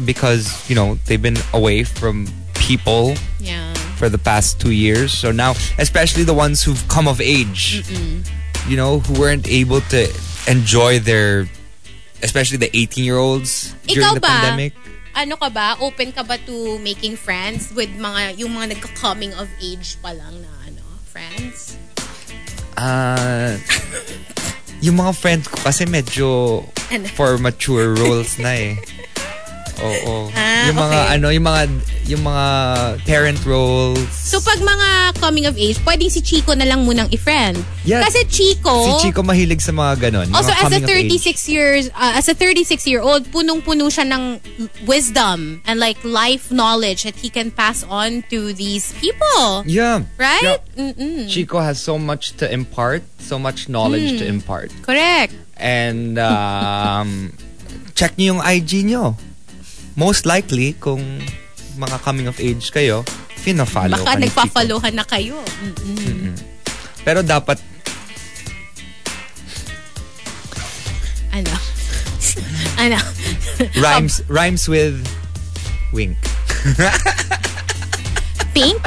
because 0.06 0.69
you 0.69 0.76
know 0.76 0.95
they've 1.06 1.22
been 1.22 1.38
away 1.53 1.84
from 1.84 2.28
people 2.56 3.15
yeah. 3.40 3.74
for 3.95 4.10
the 4.10 4.18
past 4.18 4.60
two 4.60 4.72
years. 4.72 5.14
So 5.14 5.32
now, 5.32 5.53
especially 5.80 6.24
the 6.24 6.34
ones 6.34 6.64
who've 6.64 6.88
come 6.88 7.07
of 7.07 7.22
age, 7.22 7.88
you 8.68 8.76
know, 8.76 8.99
who 8.99 9.19
weren't 9.19 9.48
able 9.48 9.82
to 9.95 10.11
enjoy 10.48 10.99
their, 10.99 11.48
especially 12.22 12.57
the 12.57 12.69
18 12.76 13.03
year 13.03 13.18
olds 13.18 13.74
during 13.88 14.14
the 14.14 14.19
ba? 14.19 14.28
pandemic. 14.28 14.74
ano 15.18 15.34
ka 15.36 15.49
ba, 15.49 15.74
open 15.82 16.14
ka 16.14 16.22
ba 16.22 16.38
to 16.45 16.78
making 16.86 17.18
friends 17.18 17.74
with 17.74 17.90
mga, 17.98 18.38
yung 18.38 18.53
mga 18.53 18.78
nagka-coming 18.78 19.34
of 19.34 19.49
age 19.57 19.98
pa 19.98 20.14
lang 20.14 20.45
na, 20.45 20.52
ano, 20.69 20.86
friends? 21.10 21.74
Ah, 22.78 23.57
yung 24.78 25.02
mga 25.02 25.18
friends 25.18 25.49
ko 25.49 25.57
kasi 25.65 25.90
medyo 25.90 26.61
Ano? 26.94 27.10
for 27.18 27.41
mature 27.41 27.98
roles 27.98 28.38
na 28.38 28.53
eh. 28.53 28.78
Oo. 29.77 30.31
Ah, 30.33 30.67
yung 30.67 30.77
mga 30.77 30.97
okay. 30.97 31.13
ano, 31.13 31.27
yung 31.29 31.45
mga 31.45 31.61
yung 32.07 32.23
mga 32.23 32.45
parent 33.03 33.39
roles. 33.43 33.99
So 34.09 34.39
pag 34.39 34.57
mga 34.57 34.87
coming 35.19 35.45
of 35.45 35.53
age, 35.53 35.77
pwedeng 35.83 36.07
si 36.07 36.19
Chico 36.19 36.55
na 36.55 36.63
lang 36.63 36.81
munang 36.81 37.11
i-friend. 37.11 37.59
Yeah. 37.83 37.99
Kasi 38.01 38.23
Chico, 38.25 38.71
si 38.97 39.07
Chico 39.07 39.21
mahilig 39.21 39.59
sa 39.59 39.71
mga 39.71 40.09
ganon. 40.09 40.31
also 40.31 40.49
mga 40.49 40.57
as 40.57 40.71
a 40.71 40.81
coming 40.81 40.83
of 40.83 40.89
36 40.89 41.19
age. 41.27 41.37
years, 41.47 41.83
uh, 41.93 42.15
as 42.15 42.27
a 42.27 42.33
36 42.33 42.87
year 42.87 43.01
old, 43.03 43.27
punong-puno 43.29 43.87
siya 43.87 44.07
ng 44.07 44.39
wisdom 44.87 45.61
and 45.65 45.79
like 45.79 45.99
life 46.03 46.49
knowledge 46.49 47.03
that 47.03 47.15
he 47.15 47.29
can 47.29 47.51
pass 47.51 47.83
on 47.85 48.23
to 48.31 48.53
these 48.53 48.93
people. 49.03 49.63
Yeah. 49.67 50.03
Right? 50.17 50.43
Yeah. 50.43 50.57
Mm-mm. 50.75 51.27
Chico 51.29 51.59
has 51.59 51.77
so 51.77 51.99
much 51.99 52.37
to 52.39 52.47
impart, 52.47 53.03
so 53.19 53.37
much 53.37 53.67
knowledge 53.67 54.17
to 54.19 54.25
Hmm. 54.25 54.39
impart. 54.39 54.71
Correct. 54.81 55.35
And 55.57 56.15
um, 56.19 57.33
check 57.99 58.15
niyo 58.15 58.37
yung 58.37 58.41
IG 58.41 58.85
niyo. 58.85 59.17
Most 59.98 60.30
likely, 60.30 60.78
kung 60.78 61.02
mga 61.76 61.98
coming 62.06 62.30
of 62.30 62.38
age 62.38 62.69
kayo, 62.69 63.02
fina-follow 63.41 63.98
Baka 63.98 64.14
ka 64.14 64.22
nagpa-followhan 64.22 64.94
na 64.94 65.02
kayo. 65.02 65.41
Mm-mm. 65.57 66.38
Pero 67.02 67.26
dapat, 67.26 67.57
Ano? 71.34 71.53
ano? 72.82 72.98
rhymes 73.78 74.26
rhymes 74.26 74.65
with 74.65 74.98
wink. 75.94 76.18
Pink? 78.53 78.82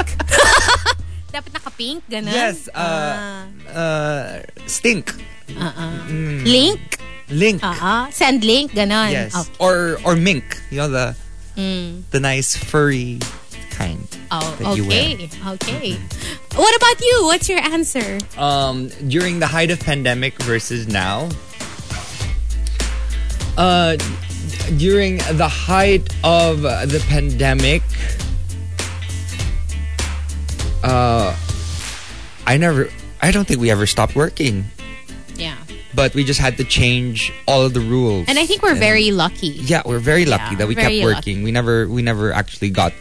Dapat 1.35 1.51
naka-pink? 1.55 2.03
Ganun? 2.11 2.27
Yes, 2.35 2.67
uh, 2.71 2.75
Ah. 2.75 3.43
uh, 3.71 4.31
stink. 4.67 5.15
Link? 6.43 6.79
Link. 7.31 7.61
Ah, 7.63 8.09
send 8.11 8.43
link? 8.43 8.71
Ganun? 8.73 9.11
Yes. 9.11 9.33
Okay. 9.35 9.49
Or 9.59 9.97
or 10.03 10.15
mink. 10.15 10.43
You 10.69 10.77
know 10.83 10.89
the 10.89 11.15
Mm. 11.57 12.03
the 12.11 12.19
nice 12.19 12.55
furry 12.55 13.19
kind. 13.71 13.99
Oh, 14.31 14.39
that 14.59 14.77
you 14.77 14.87
wear. 14.87 15.15
okay. 15.15 15.29
Okay. 15.59 15.99
What 16.55 16.73
about 16.75 16.97
you? 17.03 17.15
What's 17.27 17.47
your 17.49 17.59
answer? 17.59 18.19
um, 18.37 18.87
during 19.07 19.39
the 19.39 19.47
height 19.47 19.71
of 19.71 19.79
pandemic 19.79 20.39
versus 20.43 20.87
now. 20.87 21.27
Uh, 23.57 23.97
during 24.79 25.17
the 25.35 25.47
height 25.47 26.07
of 26.23 26.61
the 26.63 27.03
pandemic, 27.09 27.83
uh, 30.83 31.35
I 32.47 32.57
never, 32.57 32.89
I 33.21 33.31
don't 33.31 33.45
think 33.47 33.59
we 33.59 33.69
ever 33.69 33.85
stopped 33.85 34.15
working, 34.15 34.63
Yeah. 34.79 34.80
But 35.93 36.13
we 36.15 36.23
just 36.23 36.39
had 36.39 36.57
to 36.57 36.63
change 36.63 37.31
all 37.47 37.61
of 37.65 37.73
the 37.73 37.81
rules. 37.81 38.25
And 38.27 38.39
I 38.39 38.45
think 38.45 38.63
we're 38.63 38.75
very 38.75 39.11
lucky. 39.11 39.47
yeah, 39.47 39.81
we're 39.85 39.99
very 39.99 40.25
lucky 40.25 40.55
Yeah, 40.55 40.63
that 40.63 40.67
we 40.67 40.75
kept 40.75 41.03
working. 41.03 41.43
We 41.43 41.51
never, 41.51 41.87
we 41.87 42.01
never 42.01 42.31
actually 42.31 42.69
got 42.69 42.93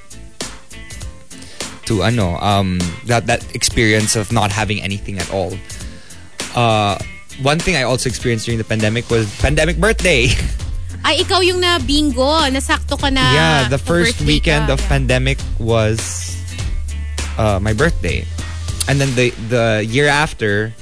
to 1.86 2.02
ano, 2.02 2.38
um, 2.38 2.78
that 3.06 3.26
that 3.26 3.42
experience 3.54 4.14
of 4.14 4.30
not 4.32 4.50
having 4.52 4.80
anything 4.80 5.18
at 5.18 5.30
all. 5.32 5.54
Uh, 6.54 6.98
one 7.42 7.58
thing 7.58 7.74
I 7.76 7.82
also 7.82 8.08
experienced 8.08 8.46
during 8.46 8.58
the 8.58 8.64
pandemic 8.68 9.10
was 9.10 9.26
pandemic 9.38 9.78
birthday. 9.78 10.28
Ay, 11.04 11.24
ikaw 11.24 11.40
yung 11.40 11.60
na 11.60 11.78
bingo. 11.80 12.44
Nasakto 12.52 13.00
ka 13.00 13.08
na. 13.08 13.32
yeah, 13.32 13.68
the 13.68 13.78
first 13.78 14.20
weekend 14.20 14.68
ka. 14.68 14.74
of 14.76 14.78
pandemic 14.84 15.38
was 15.58 16.36
uh, 17.38 17.58
my 17.58 17.72
birthday, 17.72 18.22
and 18.86 19.00
then 19.00 19.08
the 19.16 19.32
the 19.48 19.80
year 19.88 20.06
after, 20.06 20.74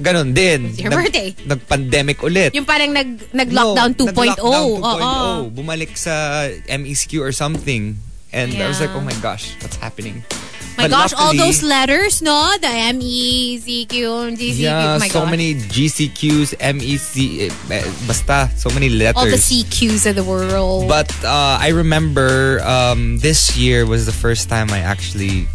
ganun 0.00 0.32
din. 0.32 0.72
your 0.76 0.90
birthday. 0.90 1.36
Nag-pandemic 1.46 2.18
ulit. 2.24 2.50
Yung 2.56 2.64
parang 2.64 2.92
nag, 2.92 3.08
nag-lockdown 3.32 3.92
No, 3.94 4.04
2.0. 4.08 4.16
nag-lockdown 4.16 4.80
2.0. 4.80 5.00
Oo. 5.00 5.50
Bumalik 5.52 5.96
sa 5.96 6.48
MESQ 6.66 7.20
or 7.20 7.32
something. 7.32 7.96
And 8.32 8.54
I 8.54 8.68
was 8.68 8.78
like, 8.80 8.90
Yeah. 8.94 8.98
oh 8.98 9.04
my 9.04 9.14
gosh, 9.18 9.58
what's 9.60 9.76
happening? 9.76 10.22
My 10.78 10.86
But 10.86 10.90
gosh, 10.94 11.12
all 11.12 11.34
luckily- 11.34 11.50
those 11.50 11.60
letters, 11.66 12.22
no? 12.22 12.54
The 12.62 12.70
M-E, 12.94 13.58
CQ, 13.58 13.92
GCQ. 14.38 14.64
Yeah, 14.70 14.96
my 15.02 15.10
so 15.10 15.26
gosh. 15.26 15.30
many 15.34 15.58
GCQs, 15.58 16.54
MEC, 16.56 17.50
eh, 17.50 17.74
eh, 17.74 17.84
basta, 18.06 18.48
so 18.56 18.70
many 18.70 18.88
letters. 18.88 19.18
All 19.18 19.26
the 19.28 19.36
CQs 19.36 20.06
of 20.08 20.14
the 20.14 20.22
world. 20.24 20.86
But 20.88 21.10
uh, 21.26 21.58
I 21.60 21.74
remember 21.74 22.62
um, 22.62 23.18
this 23.18 23.58
year 23.58 23.84
was 23.84 24.06
the 24.06 24.14
first 24.14 24.48
time 24.48 24.70
I 24.70 24.78
actually 24.78 25.50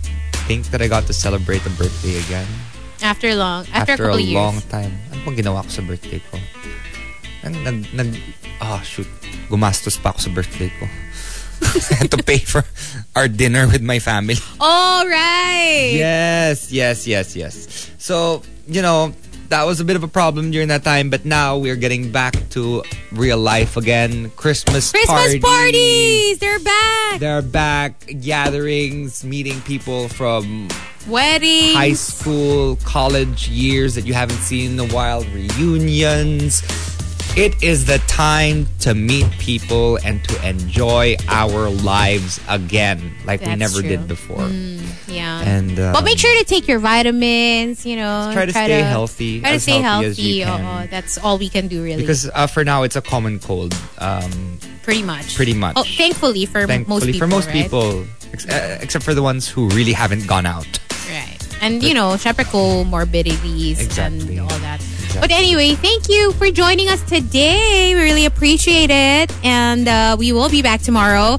think 0.45 0.69
that 0.69 0.83
I 0.83 0.87
got 0.91 1.07
to 1.07 1.13
celebrate 1.15 1.65
a 1.65 1.71
birthday 1.73 2.19
again. 2.19 2.45
After 3.05 3.29
long, 3.37 3.65
after, 3.69 3.93
a 3.93 3.97
couple 3.97 4.17
a 4.17 4.21
years. 4.21 4.33
long 4.41 4.57
time. 4.73 4.93
Ano 5.13 5.21
bang 5.29 5.37
ginawa 5.45 5.61
ko 5.61 5.69
sa 5.69 5.81
birthday 5.85 6.17
ko? 6.33 6.41
Nag, 7.45 7.53
nag, 7.61 7.77
nag 7.93 8.09
ah 8.57 8.81
shoot, 8.81 9.05
gumastos 9.45 10.01
pa 10.01 10.09
ako 10.09 10.19
sa 10.25 10.31
birthday 10.33 10.73
ko. 10.81 10.89
I 11.93 11.95
had 12.01 12.11
to 12.11 12.19
pay 12.19 12.41
for 12.41 12.65
our 13.15 13.29
dinner 13.29 13.69
with 13.69 13.85
my 13.85 14.01
family. 14.01 14.35
All 14.59 15.05
right. 15.05 15.93
Yes, 15.93 16.73
yes, 16.73 17.05
yes, 17.07 17.37
yes. 17.37 17.55
So, 18.01 18.41
you 18.67 18.81
know, 18.81 19.13
that 19.49 19.63
was 19.63 19.79
a 19.79 19.85
bit 19.85 19.95
of 19.95 20.03
a 20.03 20.07
problem 20.07 20.51
during 20.51 20.67
that 20.69 20.83
time, 20.83 21.09
but 21.09 21.25
now 21.25 21.57
we're 21.57 21.75
getting 21.75 22.11
back 22.11 22.35
to 22.49 22.83
real 23.11 23.37
life 23.37 23.77
again. 23.77 24.29
Christmas, 24.31 24.91
Christmas 24.91 25.09
party. 25.09 25.39
parties! 25.39 26.39
They're 26.39 26.59
back! 26.59 27.19
They're 27.19 27.41
back. 27.41 28.05
Gatherings, 28.21 29.23
meeting 29.23 29.61
people 29.61 30.07
from 30.09 30.67
Weddings. 31.07 31.75
high 31.75 31.93
school, 31.93 32.77
college 32.83 33.47
years 33.49 33.95
that 33.95 34.05
you 34.05 34.13
haven't 34.13 34.37
seen 34.39 34.73
in 34.73 34.79
a 34.79 34.93
while, 34.93 35.23
reunions. 35.25 36.63
It 37.37 37.61
is 37.61 37.83
the 37.83 37.97
time 38.07 38.65
to 38.79 38.93
meet 38.95 39.29
people 39.39 39.97
and 40.05 40.23
to 40.23 40.47
enjoy 40.47 41.17
our 41.27 41.69
lives 41.69 42.39
again, 42.47 43.11
like 43.25 43.41
we 43.41 43.53
never 43.55 43.81
true. 43.81 43.89
did 43.89 44.07
before. 44.07 44.47
Yeah. 45.07 45.41
And 45.43 45.77
um, 45.77 45.91
but 45.91 46.05
make 46.05 46.17
sure 46.17 46.31
to 46.39 46.45
take 46.45 46.65
your 46.65 46.79
vitamins, 46.79 47.85
you 47.85 47.97
know. 47.97 48.29
Try 48.31 48.45
to 48.45 48.53
stay 48.53 48.79
healthy, 48.79 49.41
Try 49.41 49.49
to 49.49 49.55
as 49.55 49.63
stay 49.63 49.81
healthy 49.81 50.05
healthy. 50.05 50.07
as 50.07 50.19
you 50.19 50.45
can. 50.45 50.83
Oo, 50.85 50.87
that's 50.87 51.17
all 51.17 51.37
we 51.37 51.49
can 51.49 51.67
do, 51.67 51.83
really. 51.83 51.99
because 52.01 52.29
uh, 52.33 52.47
for 52.47 52.63
now 52.63 52.83
it's 52.83 52.95
a 52.95 53.01
common 53.01 53.39
cold. 53.39 53.75
Um, 53.97 54.57
pretty 54.83 55.03
much. 55.03 55.35
pretty 55.35 55.53
much. 55.53 55.75
Oh, 55.75 55.83
thankfully 55.83 56.45
for 56.45 56.65
thankfully 56.65 56.87
most 56.87 57.05
people. 57.05 57.19
for 57.19 57.27
most 57.27 57.47
right? 57.47 57.63
people, 57.63 58.05
ex- 58.31 58.47
uh, 58.47 58.79
except 58.79 59.03
for 59.03 59.13
the 59.13 59.23
ones 59.23 59.45
who 59.49 59.67
really 59.75 59.91
haven't 59.93 60.25
gone 60.25 60.45
out. 60.45 60.79
And, 61.65 61.83
you 61.83 61.93
know, 61.93 62.13
syempre 62.15 62.45
comorbidities 62.45 63.79
Exactly. 63.81 64.37
and 64.37 64.41
all 64.51 64.59
that. 64.59 64.81
But 65.19 65.31
anyway, 65.31 65.75
thank 65.75 66.09
you 66.09 66.31
for 66.33 66.51
joining 66.51 66.89
us 66.89 67.01
today. 67.03 67.93
We 67.95 68.01
really 68.01 68.25
appreciate 68.25 68.89
it. 68.91 69.31
And 69.43 69.87
uh, 69.87 70.15
we 70.19 70.31
will 70.33 70.49
be 70.49 70.61
back 70.61 70.81
tomorrow. 70.81 71.37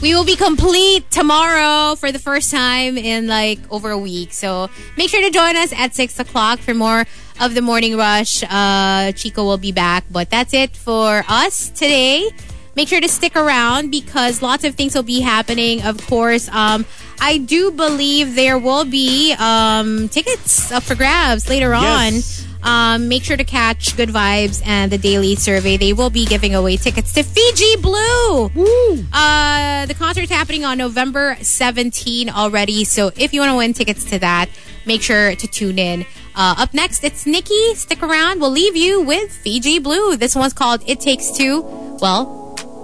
We 0.00 0.14
will 0.14 0.24
be 0.24 0.34
complete 0.34 1.08
tomorrow 1.10 1.94
for 1.94 2.10
the 2.10 2.18
first 2.18 2.50
time 2.50 2.98
in 2.98 3.28
like 3.28 3.60
over 3.70 3.90
a 3.90 3.98
week. 3.98 4.32
So 4.32 4.68
make 4.96 5.10
sure 5.10 5.22
to 5.22 5.30
join 5.30 5.56
us 5.56 5.72
at 5.72 5.94
6 5.94 6.18
o'clock 6.18 6.58
for 6.58 6.74
more 6.74 7.04
of 7.40 7.54
the 7.54 7.62
morning 7.62 7.96
rush. 7.96 8.42
Uh, 8.48 9.12
Chico 9.12 9.44
will 9.44 9.58
be 9.58 9.70
back. 9.72 10.04
But 10.10 10.30
that's 10.30 10.54
it 10.54 10.74
for 10.76 11.22
us 11.28 11.68
today. 11.70 12.30
Make 12.74 12.88
sure 12.88 13.00
to 13.00 13.08
stick 13.08 13.36
around 13.36 13.90
because 13.90 14.40
lots 14.40 14.64
of 14.64 14.74
things 14.76 14.94
will 14.94 15.02
be 15.02 15.20
happening. 15.20 15.82
Of 15.82 16.06
course, 16.06 16.48
um, 16.48 16.86
I 17.20 17.36
do 17.38 17.70
believe 17.70 18.34
there 18.34 18.58
will 18.58 18.84
be 18.86 19.34
um, 19.38 20.08
tickets 20.08 20.72
up 20.72 20.82
for 20.82 20.94
grabs 20.94 21.48
later 21.50 21.70
Yes. 21.72 22.44
on. 22.44 22.48
Um, 22.64 23.08
make 23.08 23.24
sure 23.24 23.36
to 23.36 23.44
catch 23.44 23.96
Good 23.96 24.08
Vibes 24.08 24.62
and 24.64 24.90
the 24.90 24.96
Daily 24.96 25.34
Survey. 25.34 25.76
They 25.76 25.92
will 25.92 26.10
be 26.10 26.24
giving 26.24 26.54
away 26.54 26.76
tickets 26.76 27.12
to 27.14 27.24
Fiji 27.24 27.76
Blue. 27.76 28.48
Woo! 28.54 29.04
Uh, 29.12 29.84
the 29.86 29.94
concert's 29.94 30.30
happening 30.30 30.64
on 30.64 30.78
November 30.78 31.36
17 31.42 32.30
already. 32.30 32.84
So 32.84 33.10
if 33.16 33.34
you 33.34 33.40
want 33.40 33.50
to 33.50 33.56
win 33.56 33.74
tickets 33.74 34.04
to 34.10 34.18
that, 34.20 34.48
make 34.86 35.02
sure 35.02 35.34
to 35.34 35.46
tune 35.48 35.78
in. 35.78 36.06
Uh, 36.36 36.54
up 36.56 36.72
next, 36.72 37.02
it's 37.04 37.26
Nikki. 37.26 37.74
Stick 37.74 38.00
around. 38.02 38.40
We'll 38.40 38.50
leave 38.52 38.76
you 38.76 39.02
with 39.02 39.30
Fiji 39.32 39.80
Blue. 39.80 40.16
This 40.16 40.34
one's 40.36 40.52
called 40.54 40.82
It 40.86 41.00
Takes 41.00 41.32
Two. 41.32 41.62
Well, 42.00 42.41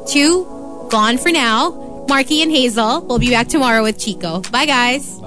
two 0.09 0.45
gone 0.91 1.19
for 1.19 1.31
now. 1.31 2.07
Marky 2.09 2.43
and 2.43 2.51
Hazel. 2.51 3.03
We'll 3.03 3.19
be 3.19 3.31
back 3.31 3.49
tomorrow 3.49 3.83
with 3.83 3.99
Chico. 3.99 4.41
Bye, 4.51 4.67
guys. 4.67 5.21